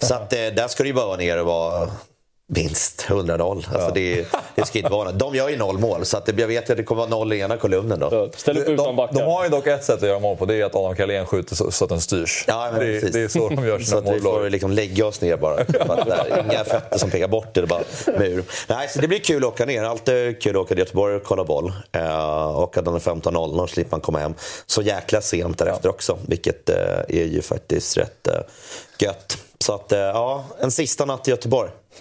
Så 0.00 0.14
att, 0.14 0.32
eh, 0.32 0.38
där 0.38 0.68
ska 0.68 0.82
det 0.82 0.88
ju 0.88 0.94
bara 0.94 1.06
vara 1.06 1.16
ner 1.16 1.40
och 1.40 1.46
vara 1.46 1.88
Minst 2.48 3.06
100 3.08 3.36
noll. 3.36 3.66
Alltså 3.72 3.88
ja. 3.88 3.90
det, 3.94 4.26
det 4.54 4.66
ska 4.66 4.78
inte 4.78 4.90
vara 4.90 5.12
De 5.12 5.34
gör 5.34 5.48
ju 5.48 5.56
noll 5.56 5.78
mål, 5.78 6.04
så 6.04 6.16
att 6.16 6.26
det, 6.26 6.40
jag 6.40 6.48
vet 6.48 6.70
att 6.70 6.76
det 6.76 6.82
kommer 6.82 6.98
vara 6.98 7.10
noll 7.10 7.32
i 7.32 7.40
ena 7.40 7.56
kolumnen. 7.56 8.00
Då. 8.00 8.30
Ställ 8.36 8.58
upp 8.58 8.68
utan 8.68 8.96
de, 8.96 9.08
de 9.12 9.22
har 9.22 9.44
ju 9.44 9.50
dock 9.50 9.66
ett 9.66 9.84
sätt 9.84 10.02
att 10.02 10.08
göra 10.08 10.18
mål 10.18 10.36
på, 10.36 10.44
det 10.44 10.60
är 10.60 10.64
att 10.64 10.74
Adam 10.74 10.96
Carlén 10.96 11.26
skjuter 11.26 11.56
så, 11.56 11.70
så, 11.70 11.84
att 11.84 11.88
den 11.88 12.00
styrs. 12.00 12.44
Ja, 12.46 12.68
men 12.72 12.80
det, 12.80 13.12
det, 13.12 13.20
är 13.20 13.28
så 13.28 13.48
de 13.48 13.66
gör 13.66 13.78
sina 13.78 14.00
mål. 14.00 14.04
Så 14.04 14.10
att 14.10 14.16
vi 14.16 14.20
får 14.20 14.50
liksom 14.50 14.72
lägga 14.72 15.06
oss 15.06 15.20
ner 15.20 15.36
bara. 15.36 15.56
där, 15.64 16.44
inga 16.50 16.64
fötter 16.64 16.98
som 16.98 17.10
pekar 17.10 17.28
bort, 17.28 17.54
det 17.54 17.60
är 17.60 17.66
bara 17.66 17.82
mur. 18.18 18.44
Nej, 18.68 18.88
så 18.88 19.00
det 19.00 19.08
blir 19.08 19.18
kul 19.18 19.44
att 19.44 19.48
åka 19.48 19.64
ner. 19.64 19.84
Alltid 19.84 20.42
kul 20.42 20.56
att 20.56 20.62
åka 20.62 20.68
till 20.68 20.78
Göteborg 20.78 21.16
och 21.16 21.24
kolla 21.24 21.44
boll. 21.44 21.72
Uh, 21.96 22.58
och 22.58 22.76
att 22.76 22.84
den 22.84 22.94
är 22.94 22.98
15.00 22.98 23.66
slipper 23.66 23.90
man 23.90 24.00
komma 24.00 24.18
hem 24.18 24.34
så 24.66 24.82
jäkla 24.82 25.20
sent 25.20 25.58
därefter 25.58 25.88
ja. 25.88 25.90
också. 25.90 26.18
Vilket 26.28 26.70
uh, 26.70 26.76
är 27.08 27.24
ju 27.24 27.42
faktiskt 27.42 27.96
rätt 27.96 28.28
uh, 28.28 28.34
gött. 29.02 29.38
Så 29.58 29.74
att, 29.74 29.86
ja, 29.90 30.44
en 30.60 30.70
sista 30.70 31.04
natt 31.04 31.28
i 31.28 31.30
Göteborg. 31.30 31.70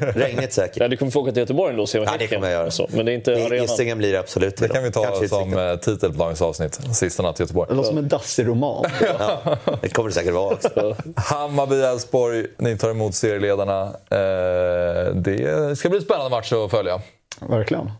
Regnigt 0.00 0.52
säkert. 0.52 0.76
Ja, 0.76 0.88
du 0.88 0.96
kommer 0.96 1.12
få 1.12 1.20
åka 1.20 1.32
till 1.32 1.40
Göteborg 1.40 1.70
ändå 1.70 1.82
och 1.82 1.88
se 1.88 1.98
vad 1.98 2.08
Ja, 2.08 2.12
det 2.18 2.26
kommer 2.26 2.50
jag 2.50 2.52
göra. 2.60 2.70
Så. 2.70 2.88
Men 2.92 3.06
det 3.06 3.12
är 3.12 3.14
inte 3.14 3.30
det, 3.48 3.56
Gissingen 3.56 3.98
blir 3.98 4.12
det 4.12 4.18
absolut. 4.18 4.56
Det 4.56 4.68
kan 4.68 4.82
vi 4.82 4.90
ta 4.90 5.04
Kanske 5.04 5.28
som 5.28 5.58
eh, 5.58 5.76
titel 5.76 6.12
på 6.12 6.18
dagens 6.18 6.42
avsnitt. 6.42 6.80
Sista 6.92 7.22
natt 7.22 7.40
i 7.40 7.42
Göteborg. 7.42 7.68
Det 7.68 7.74
låter 7.74 7.88
som 7.88 7.98
en 7.98 8.08
dassig 8.08 8.46
roman. 8.46 8.84
ja, 9.18 9.56
det 9.82 9.88
kommer 9.88 10.08
det 10.08 10.14
säkert 10.14 10.34
vara 10.34 10.54
också. 10.54 10.96
Hammarby-Elfsborg, 11.16 12.46
ni 12.58 12.78
tar 12.78 12.90
emot 12.90 13.14
serieledarna. 13.14 13.82
Eh, 14.10 15.14
det 15.14 15.78
ska 15.78 15.88
bli 15.88 15.98
en 15.98 16.04
spännande 16.04 16.30
match 16.30 16.52
att 16.52 16.70
följa. 16.70 17.00
Verkligen. 17.40 17.90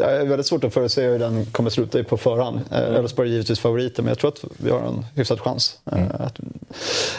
Eh, 0.00 0.06
jag 0.06 0.20
är 0.20 0.24
väldigt 0.24 0.46
svårt 0.46 0.64
att 0.64 0.74
förutse 0.74 1.02
hur 1.02 1.18
den 1.18 1.46
kommer 1.46 1.70
sluta 1.70 2.04
på 2.04 2.16
förhand. 2.16 2.60
Mm. 2.70 2.94
Elfsborg 2.94 3.28
är 3.28 3.32
givetvis 3.32 3.60
favoriter, 3.60 4.02
men 4.02 4.08
jag 4.08 4.18
tror 4.18 4.28
att 4.28 4.44
vi 4.56 4.70
har 4.70 4.80
en 4.80 5.06
hyfsad 5.14 5.40
chans 5.40 5.78
mm. 5.92 6.08
att, 6.18 6.40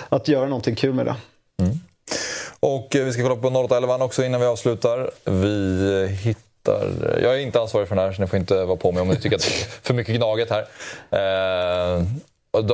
att 0.09 0.27
göra 0.27 0.45
någonting 0.45 0.75
kul 0.75 0.93
med 0.93 1.05
det. 1.05 1.15
Mm. 1.61 1.79
Och 2.59 2.95
eh, 2.95 3.05
vi 3.05 3.13
ska 3.13 3.21
kolla 3.21 3.35
på 3.35 3.47
0811 3.47 4.05
också 4.05 4.23
innan 4.23 4.41
vi 4.41 4.47
avslutar. 4.47 5.11
Vi 5.25 6.07
hittar... 6.07 7.17
Jag 7.23 7.35
är 7.35 7.37
inte 7.37 7.61
ansvarig 7.61 7.87
för 7.87 7.95
den 7.95 8.05
här, 8.05 8.13
så 8.13 8.21
ni 8.21 8.27
får 8.27 8.39
inte 8.39 8.65
vara 8.65 8.77
på 8.77 8.91
mig 8.91 9.01
om 9.01 9.07
ni 9.07 9.15
tycker 9.15 9.35
att 9.35 9.41
det 9.41 9.61
är 9.61 9.67
för 9.81 9.93
mycket 9.93 10.15
Gnaget 10.15 10.49
här. 10.49 10.67
Eh, 11.11 12.03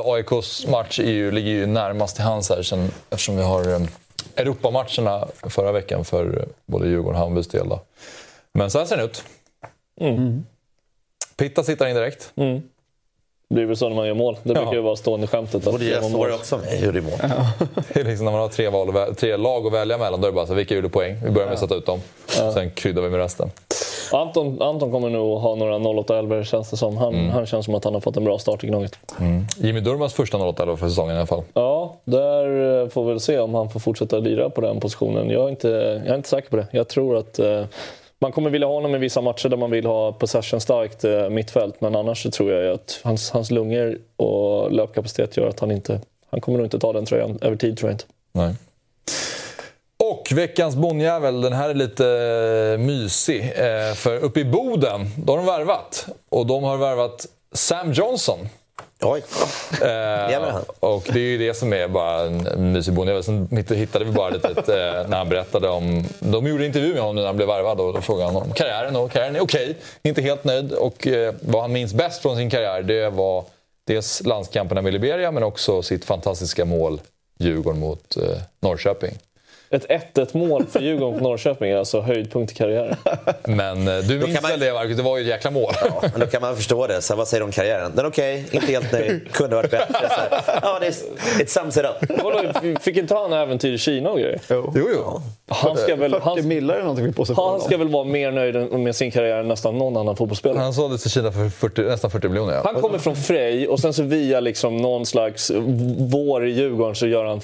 AIKs 0.04 0.66
match 0.66 1.00
ju, 1.00 1.30
ligger 1.30 1.50
ju 1.50 1.66
närmast 1.66 2.16
till 2.16 2.24
hands 2.24 2.50
här 2.50 2.62
sen, 2.62 2.90
eftersom 3.10 3.36
vi 3.36 3.42
har 3.42 3.72
eh, 3.72 3.80
Europamatcherna 4.36 5.28
förra 5.42 5.72
veckan 5.72 6.04
för 6.04 6.48
både 6.66 6.88
Djurgården 6.88 7.14
och 7.14 7.20
Hammarbys 7.20 7.48
del. 7.48 7.68
Då. 7.68 7.80
Men 8.52 8.70
så 8.70 8.78
här 8.78 8.86
ser 8.86 8.96
den 8.96 9.04
ut. 9.04 9.24
Mm. 10.00 10.46
Pitta 11.36 11.62
sitter 11.62 11.86
in 11.86 11.94
direkt. 11.94 12.32
Mm. 12.36 12.62
Det 13.48 13.54
blir 13.54 13.66
väl 13.66 13.76
så 13.76 13.88
när 13.88 13.96
man 13.96 14.06
gör 14.06 14.14
mål. 14.14 14.36
Det 14.42 14.54
brukar 14.54 14.72
ju 14.72 14.80
vara 14.80 14.96
stående 14.96 15.26
skämtet. 15.26 15.66
Och 15.66 15.78
det 15.78 15.84
gör 15.84 16.34
också 16.34 16.58
med 16.58 16.68
hur 16.68 16.92
det 16.92 17.00
mål. 17.00 17.12
Ja. 17.22 17.46
liksom 18.02 18.24
när 18.24 18.32
man 18.32 18.40
har 18.40 18.48
tre, 18.48 18.68
val, 18.68 19.14
tre 19.14 19.36
lag 19.36 19.66
att 19.66 19.72
välja 19.72 19.98
mellan, 19.98 20.20
då 20.20 20.26
är 20.26 20.30
det 20.30 20.34
bara 20.34 20.46
så 20.46 20.54
vilka 20.54 20.74
gjorde 20.74 20.88
poäng? 20.88 21.16
Vi 21.24 21.30
börjar 21.30 21.46
med 21.46 21.54
att 21.54 21.60
sätta 21.60 21.74
ut 21.74 21.86
dem. 21.86 22.00
Ja. 22.38 22.52
Sen 22.52 22.70
kryddar 22.70 23.02
vi 23.02 23.10
med 23.10 23.20
resten. 23.20 23.50
Anton, 24.12 24.62
Anton 24.62 24.92
kommer 24.92 25.10
nog 25.10 25.38
ha 25.38 25.54
några 25.54 25.78
08-11 25.78 26.44
känns 26.44 26.70
det 26.70 26.76
som. 26.76 26.96
Han, 26.96 27.14
mm. 27.14 27.30
han 27.30 27.46
känns 27.46 27.64
som 27.64 27.74
att 27.74 27.84
han 27.84 27.94
har 27.94 28.00
fått 28.00 28.16
en 28.16 28.24
bra 28.24 28.38
start 28.38 28.64
i 28.64 28.66
Gnaget. 28.66 28.98
Mm. 29.20 29.44
Jimmy 29.56 29.80
Durmaz 29.80 30.14
första 30.14 30.38
08-11 30.38 30.76
för 30.76 30.88
säsongen 30.88 31.14
i 31.14 31.18
alla 31.18 31.26
fall. 31.26 31.42
Ja, 31.54 31.96
där 32.04 32.82
eh, 32.82 32.88
får 32.88 33.04
vi 33.04 33.10
väl 33.10 33.20
se 33.20 33.38
om 33.38 33.54
han 33.54 33.70
får 33.70 33.80
fortsätta 33.80 34.18
lira 34.18 34.50
på 34.50 34.60
den 34.60 34.80
positionen. 34.80 35.30
Jag 35.30 35.44
är 35.44 35.48
inte, 35.48 35.68
jag 36.04 36.12
är 36.12 36.16
inte 36.16 36.28
säker 36.28 36.50
på 36.50 36.56
det. 36.56 36.66
Jag 36.70 36.88
tror 36.88 37.16
att 37.16 37.38
eh, 37.38 37.64
man 38.24 38.32
kommer 38.32 38.50
vilja 38.50 38.66
ha 38.66 38.74
honom 38.74 38.94
i 38.94 38.98
vissa 38.98 39.20
matcher 39.20 39.48
där 39.48 39.56
man 39.56 39.70
vill 39.70 39.86
ha 39.86 40.12
possession-starkt 40.12 41.04
eh, 41.04 41.28
mittfält. 41.28 41.80
Men 41.80 41.96
annars 41.96 42.22
så 42.22 42.30
tror 42.30 42.52
jag 42.52 42.74
att 42.74 43.00
hans, 43.04 43.30
hans 43.30 43.50
lungor 43.50 43.98
och 44.16 44.72
löpkapacitet 44.72 45.36
gör 45.36 45.48
att 45.48 45.60
han 45.60 45.70
inte... 45.70 46.00
Han 46.30 46.40
kommer 46.40 46.58
nog 46.58 46.66
inte 46.66 46.78
ta 46.78 46.92
den 46.92 47.06
tröjan 47.06 47.38
över 47.42 47.56
tid, 47.56 47.78
tror 47.78 47.90
jag 47.90 47.94
inte. 47.94 48.04
Nej. 48.32 48.54
Och 50.12 50.28
veckans 50.32 50.76
bonjävel, 50.76 51.40
den 51.40 51.52
här 51.52 51.70
är 51.70 51.74
lite 51.74 52.06
eh, 52.72 52.86
mysig. 52.86 53.40
Eh, 53.40 53.94
för 53.94 54.16
uppe 54.16 54.40
i 54.40 54.44
Boden, 54.44 55.00
då 55.16 55.32
har 55.32 55.36
de 55.36 55.46
värvat. 55.46 56.06
Och 56.28 56.46
de 56.46 56.64
har 56.64 56.76
värvat 56.76 57.26
Sam 57.52 57.92
Johnson. 57.92 58.38
Oj. 59.04 59.22
Eh, 59.82 60.58
och 60.80 61.02
det 61.12 61.18
är 61.18 61.30
ju 61.30 61.38
det 61.38 61.54
som 61.54 61.72
är 61.72 61.88
bara 61.88 62.20
en 62.20 62.72
mysig 62.72 62.94
bonde. 62.94 63.22
Sen 63.22 63.64
hittade 63.68 64.04
vi 64.04 64.10
bara 64.10 64.30
lite 64.30 64.50
eh, 64.50 65.08
när 65.08 65.16
han 65.16 65.28
berättade 65.28 65.68
om... 65.68 66.04
De 66.18 66.46
gjorde 66.46 66.66
intervju 66.66 66.92
med 66.92 67.02
honom 67.02 67.16
när 67.16 67.26
han 67.26 67.36
blev 67.36 67.48
värvad 67.48 67.80
och 67.80 67.92
då 67.92 68.00
frågade 68.00 68.32
han 68.32 68.42
om 68.42 68.52
karriären. 68.52 68.96
Och 68.96 69.10
karriären 69.10 69.36
är 69.36 69.40
okej, 69.40 69.70
okay, 69.70 69.74
inte 70.02 70.22
helt 70.22 70.44
nöjd. 70.44 70.72
Och 70.72 71.06
eh, 71.06 71.34
vad 71.40 71.62
han 71.62 71.72
minns 71.72 71.94
bäst 71.94 72.22
från 72.22 72.36
sin 72.36 72.50
karriär 72.50 72.82
det 72.82 73.10
var 73.10 73.44
dels 73.86 74.22
landskamperna 74.26 74.82
med 74.82 74.92
Liberia 74.92 75.30
men 75.30 75.42
också 75.42 75.82
sitt 75.82 76.04
fantastiska 76.04 76.64
mål 76.64 77.00
Djurgården 77.38 77.80
mot 77.80 78.16
eh, 78.16 78.22
Norrköping. 78.60 79.18
Ett 79.70 80.14
1-1 80.14 80.36
mål 80.36 80.66
för 80.66 80.80
Djurgården 80.80 81.18
på 81.18 81.24
Norrköping 81.24 81.70
är 81.70 81.76
alltså 81.76 82.00
höjdpunkt 82.00 82.52
i 82.52 82.54
karriären. 82.54 82.96
Men 83.44 83.88
eh, 83.88 83.98
du 83.98 84.18
minns 84.18 84.42
man... 84.42 84.50
väl 84.50 84.60
det 84.60 84.72
Marcus? 84.72 84.96
Det 84.96 85.02
var 85.02 85.18
ju 85.18 85.22
ett 85.22 85.28
jäkla 85.28 85.50
mål. 85.50 85.72
Ja, 85.80 86.02
då 86.16 86.26
kan 86.26 86.42
man 86.42 86.56
förstå 86.56 86.86
det. 86.86 87.02
Så 87.02 87.16
vad 87.16 87.28
säger 87.28 87.40
du 87.40 87.44
om 87.44 87.52
karriären? 87.52 87.92
Den 87.94 88.04
är 88.04 88.08
okej, 88.08 88.44
okay, 88.46 88.60
inte 88.60 88.72
helt 88.72 88.92
nöjd, 88.92 89.32
kunde 89.32 89.56
varit 89.56 89.70
bättre. 89.70 90.08
Så 90.08 90.42
ja, 90.62 90.78
det 90.80 90.86
är, 90.86 91.42
it 91.42 91.50
sums 91.50 91.76
it 91.76 91.84
up. 91.84 92.82
Fick 92.82 92.96
inte 92.96 93.14
han 93.14 93.32
äventyr 93.32 93.72
i 93.72 93.78
Kina 93.78 94.10
och 94.10 94.18
grejer? 94.18 94.40
Jo, 94.48 94.72
jo. 94.74 94.88
jo. 94.92 95.22
Han 95.48 95.76
ska 95.76 95.96
väl, 95.96 96.10
40 96.10 96.42
millar 96.42 96.74
eller 96.74 96.84
någonting 96.84 97.12
på 97.12 97.24
sig 97.24 97.36
Han 97.36 97.60
ska 97.60 97.76
väl 97.76 97.88
vara 97.88 98.04
mer 98.04 98.30
nöjd 98.30 98.72
med 98.72 98.96
sin 98.96 99.10
karriär 99.10 99.36
än 99.36 99.48
nästan 99.48 99.78
någon 99.78 99.96
annan 99.96 100.16
fotbollsspelare. 100.16 100.58
Han 100.58 100.74
såldes 100.74 101.02
till 101.02 101.10
Kina 101.10 101.32
för 101.32 101.48
40, 101.48 101.82
nästan 101.82 102.10
40 102.10 102.28
miljoner. 102.28 102.54
Ja. 102.54 102.62
Han 102.64 102.80
kommer 102.80 102.98
från 102.98 103.16
Frej 103.16 103.68
och 103.68 103.80
sen 103.80 103.94
så 103.94 104.02
via 104.02 104.40
liksom 104.40 104.76
någon 104.76 105.06
slags 105.06 105.50
vår 105.98 106.46
i 106.46 106.50
Djurgården 106.50 106.94
så 106.94 107.06
gör 107.06 107.24
han 107.24 107.40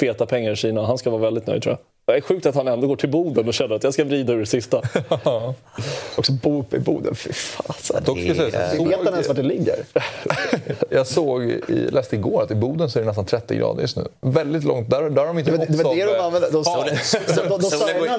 feta 0.00 0.26
pengar 0.26 0.52
i 0.52 0.56
Kina. 0.56 0.86
Han 0.86 0.98
ska 0.98 1.10
vara 1.10 1.22
väldigt 1.22 1.46
nöjd 1.46 1.55
tror 1.60 1.72
jag. 1.72 1.95
Det 2.06 2.16
är 2.16 2.20
sjukt 2.20 2.46
att 2.46 2.54
han 2.54 2.68
ändå 2.68 2.86
går 2.86 2.96
till 2.96 3.08
Boden 3.08 3.48
och 3.48 3.54
känner 3.54 3.76
att 3.76 3.84
jag 3.84 3.94
ska 3.94 4.04
vrida 4.04 4.32
ur 4.32 4.40
det 4.40 4.46
sista. 4.46 4.76
Också 6.16 6.32
bo 6.32 6.64
i 6.70 6.78
Boden, 6.78 7.14
fy 7.14 7.32
fasen. 7.32 8.04
Dock 8.04 8.18
ska 8.18 8.34
säga, 8.34 8.70
såg... 8.76 8.88
Vet 8.88 8.98
han 9.04 9.12
ens 9.12 9.28
vart 9.28 9.36
det 9.36 9.42
ligger? 9.42 9.76
jag 10.90 11.06
såg, 11.06 11.42
i, 11.44 11.88
läste 11.90 12.16
igår 12.16 12.42
att 12.42 12.50
i 12.50 12.54
Boden 12.54 12.90
så 12.90 12.98
är 12.98 13.00
det 13.00 13.06
nästan 13.06 13.24
30 13.24 13.56
grader 13.56 13.80
just 13.80 13.96
nu. 13.96 14.08
Väldigt 14.20 14.64
långt. 14.64 14.90
Där, 14.90 15.10
där 15.10 15.20
har 15.20 15.26
de 15.26 15.38
inte 15.38 15.50
det, 15.50 15.66
det 15.68 15.84
var 15.84 15.94
det 15.94 16.04
de 16.04 16.20
använde. 16.20 16.50
De, 16.50 16.62
ja. 16.66 16.86
de, 17.26 17.48
de, 17.48 17.62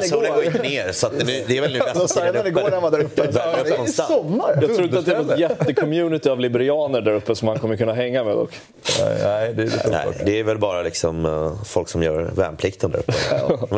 solen 0.02 0.34
går 0.36 0.44
inte 0.44 0.62
ner, 0.62 0.92
så 0.92 1.10
det 1.48 1.58
är 1.58 1.62
väl 1.62 1.74
nu 1.74 1.80
De 1.94 2.08
signade 2.08 2.50
igår 2.50 2.64
när 2.64 2.72
han 2.72 2.84
var 2.84 2.92
där 2.92 3.00
uppe. 3.00 3.32
Det 3.32 3.40
är 3.40 3.86
sommar. 3.86 4.58
Jag 4.62 4.76
tror 4.76 4.82
inte 4.82 5.00
att 5.00 5.06
det 5.06 5.16
är 5.16 5.24
något 5.24 5.40
jättecommunity 5.40 6.30
av 6.30 6.40
liberianer 6.40 7.02
där 7.02 7.14
uppe 7.14 7.36
som 7.36 7.46
man 7.46 7.60
kommer 7.60 7.78
kunna 7.78 7.94
hänga 7.94 8.24
med 8.24 8.36
dock. 8.36 8.60
Nej, 9.00 9.54
det, 9.54 9.64
är 9.64 9.90
Nej, 9.92 10.08
det 10.26 10.40
är 10.40 10.44
väl 10.44 10.58
bara 10.58 10.82
liksom, 10.82 11.26
uh, 11.26 11.64
folk 11.64 11.90
som 11.90 12.04
gör 12.04 12.32
värnplikten 12.36 12.92
där 12.92 13.00
uppe 13.00 13.14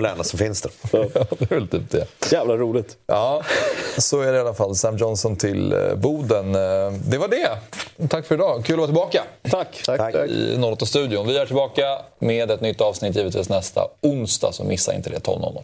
enda 0.05 0.23
som 0.23 0.39
finns 0.39 0.61
där. 0.61 0.71
Ja, 0.91 1.26
det 1.39 1.51
är 1.51 1.55
väl 1.55 1.67
typ 1.67 1.91
det. 1.91 2.07
Jävla 2.31 2.57
roligt. 2.57 2.97
Ja, 3.07 3.43
så 3.97 4.21
är 4.21 4.31
det 4.31 4.38
i 4.38 4.41
alla 4.41 4.53
fall. 4.53 4.76
Sam 4.76 4.97
Johnson 4.97 5.35
till 5.35 5.73
eh, 5.73 5.95
Boden. 5.95 6.55
Eh, 6.55 6.91
det 6.91 7.17
var 7.17 7.27
det. 7.27 7.57
Tack 8.09 8.26
för 8.26 8.35
idag. 8.35 8.65
Kul 8.65 8.73
att 8.73 8.77
vara 8.80 8.88
tillbaka. 8.88 9.23
Tack. 9.51 9.81
Tack, 9.85 9.97
tack. 9.97 10.15
I 10.15 10.55
08-studion. 10.57 11.27
Vi 11.27 11.38
är 11.38 11.45
tillbaka 11.45 12.01
med 12.19 12.51
ett 12.51 12.61
nytt 12.61 12.81
avsnitt 12.81 13.15
givetvis 13.15 13.49
nästa 13.49 13.88
onsdag, 14.01 14.51
så 14.51 14.63
missa 14.63 14.93
inte 14.93 15.09
det 15.09 15.17
12.00. 15.19 15.63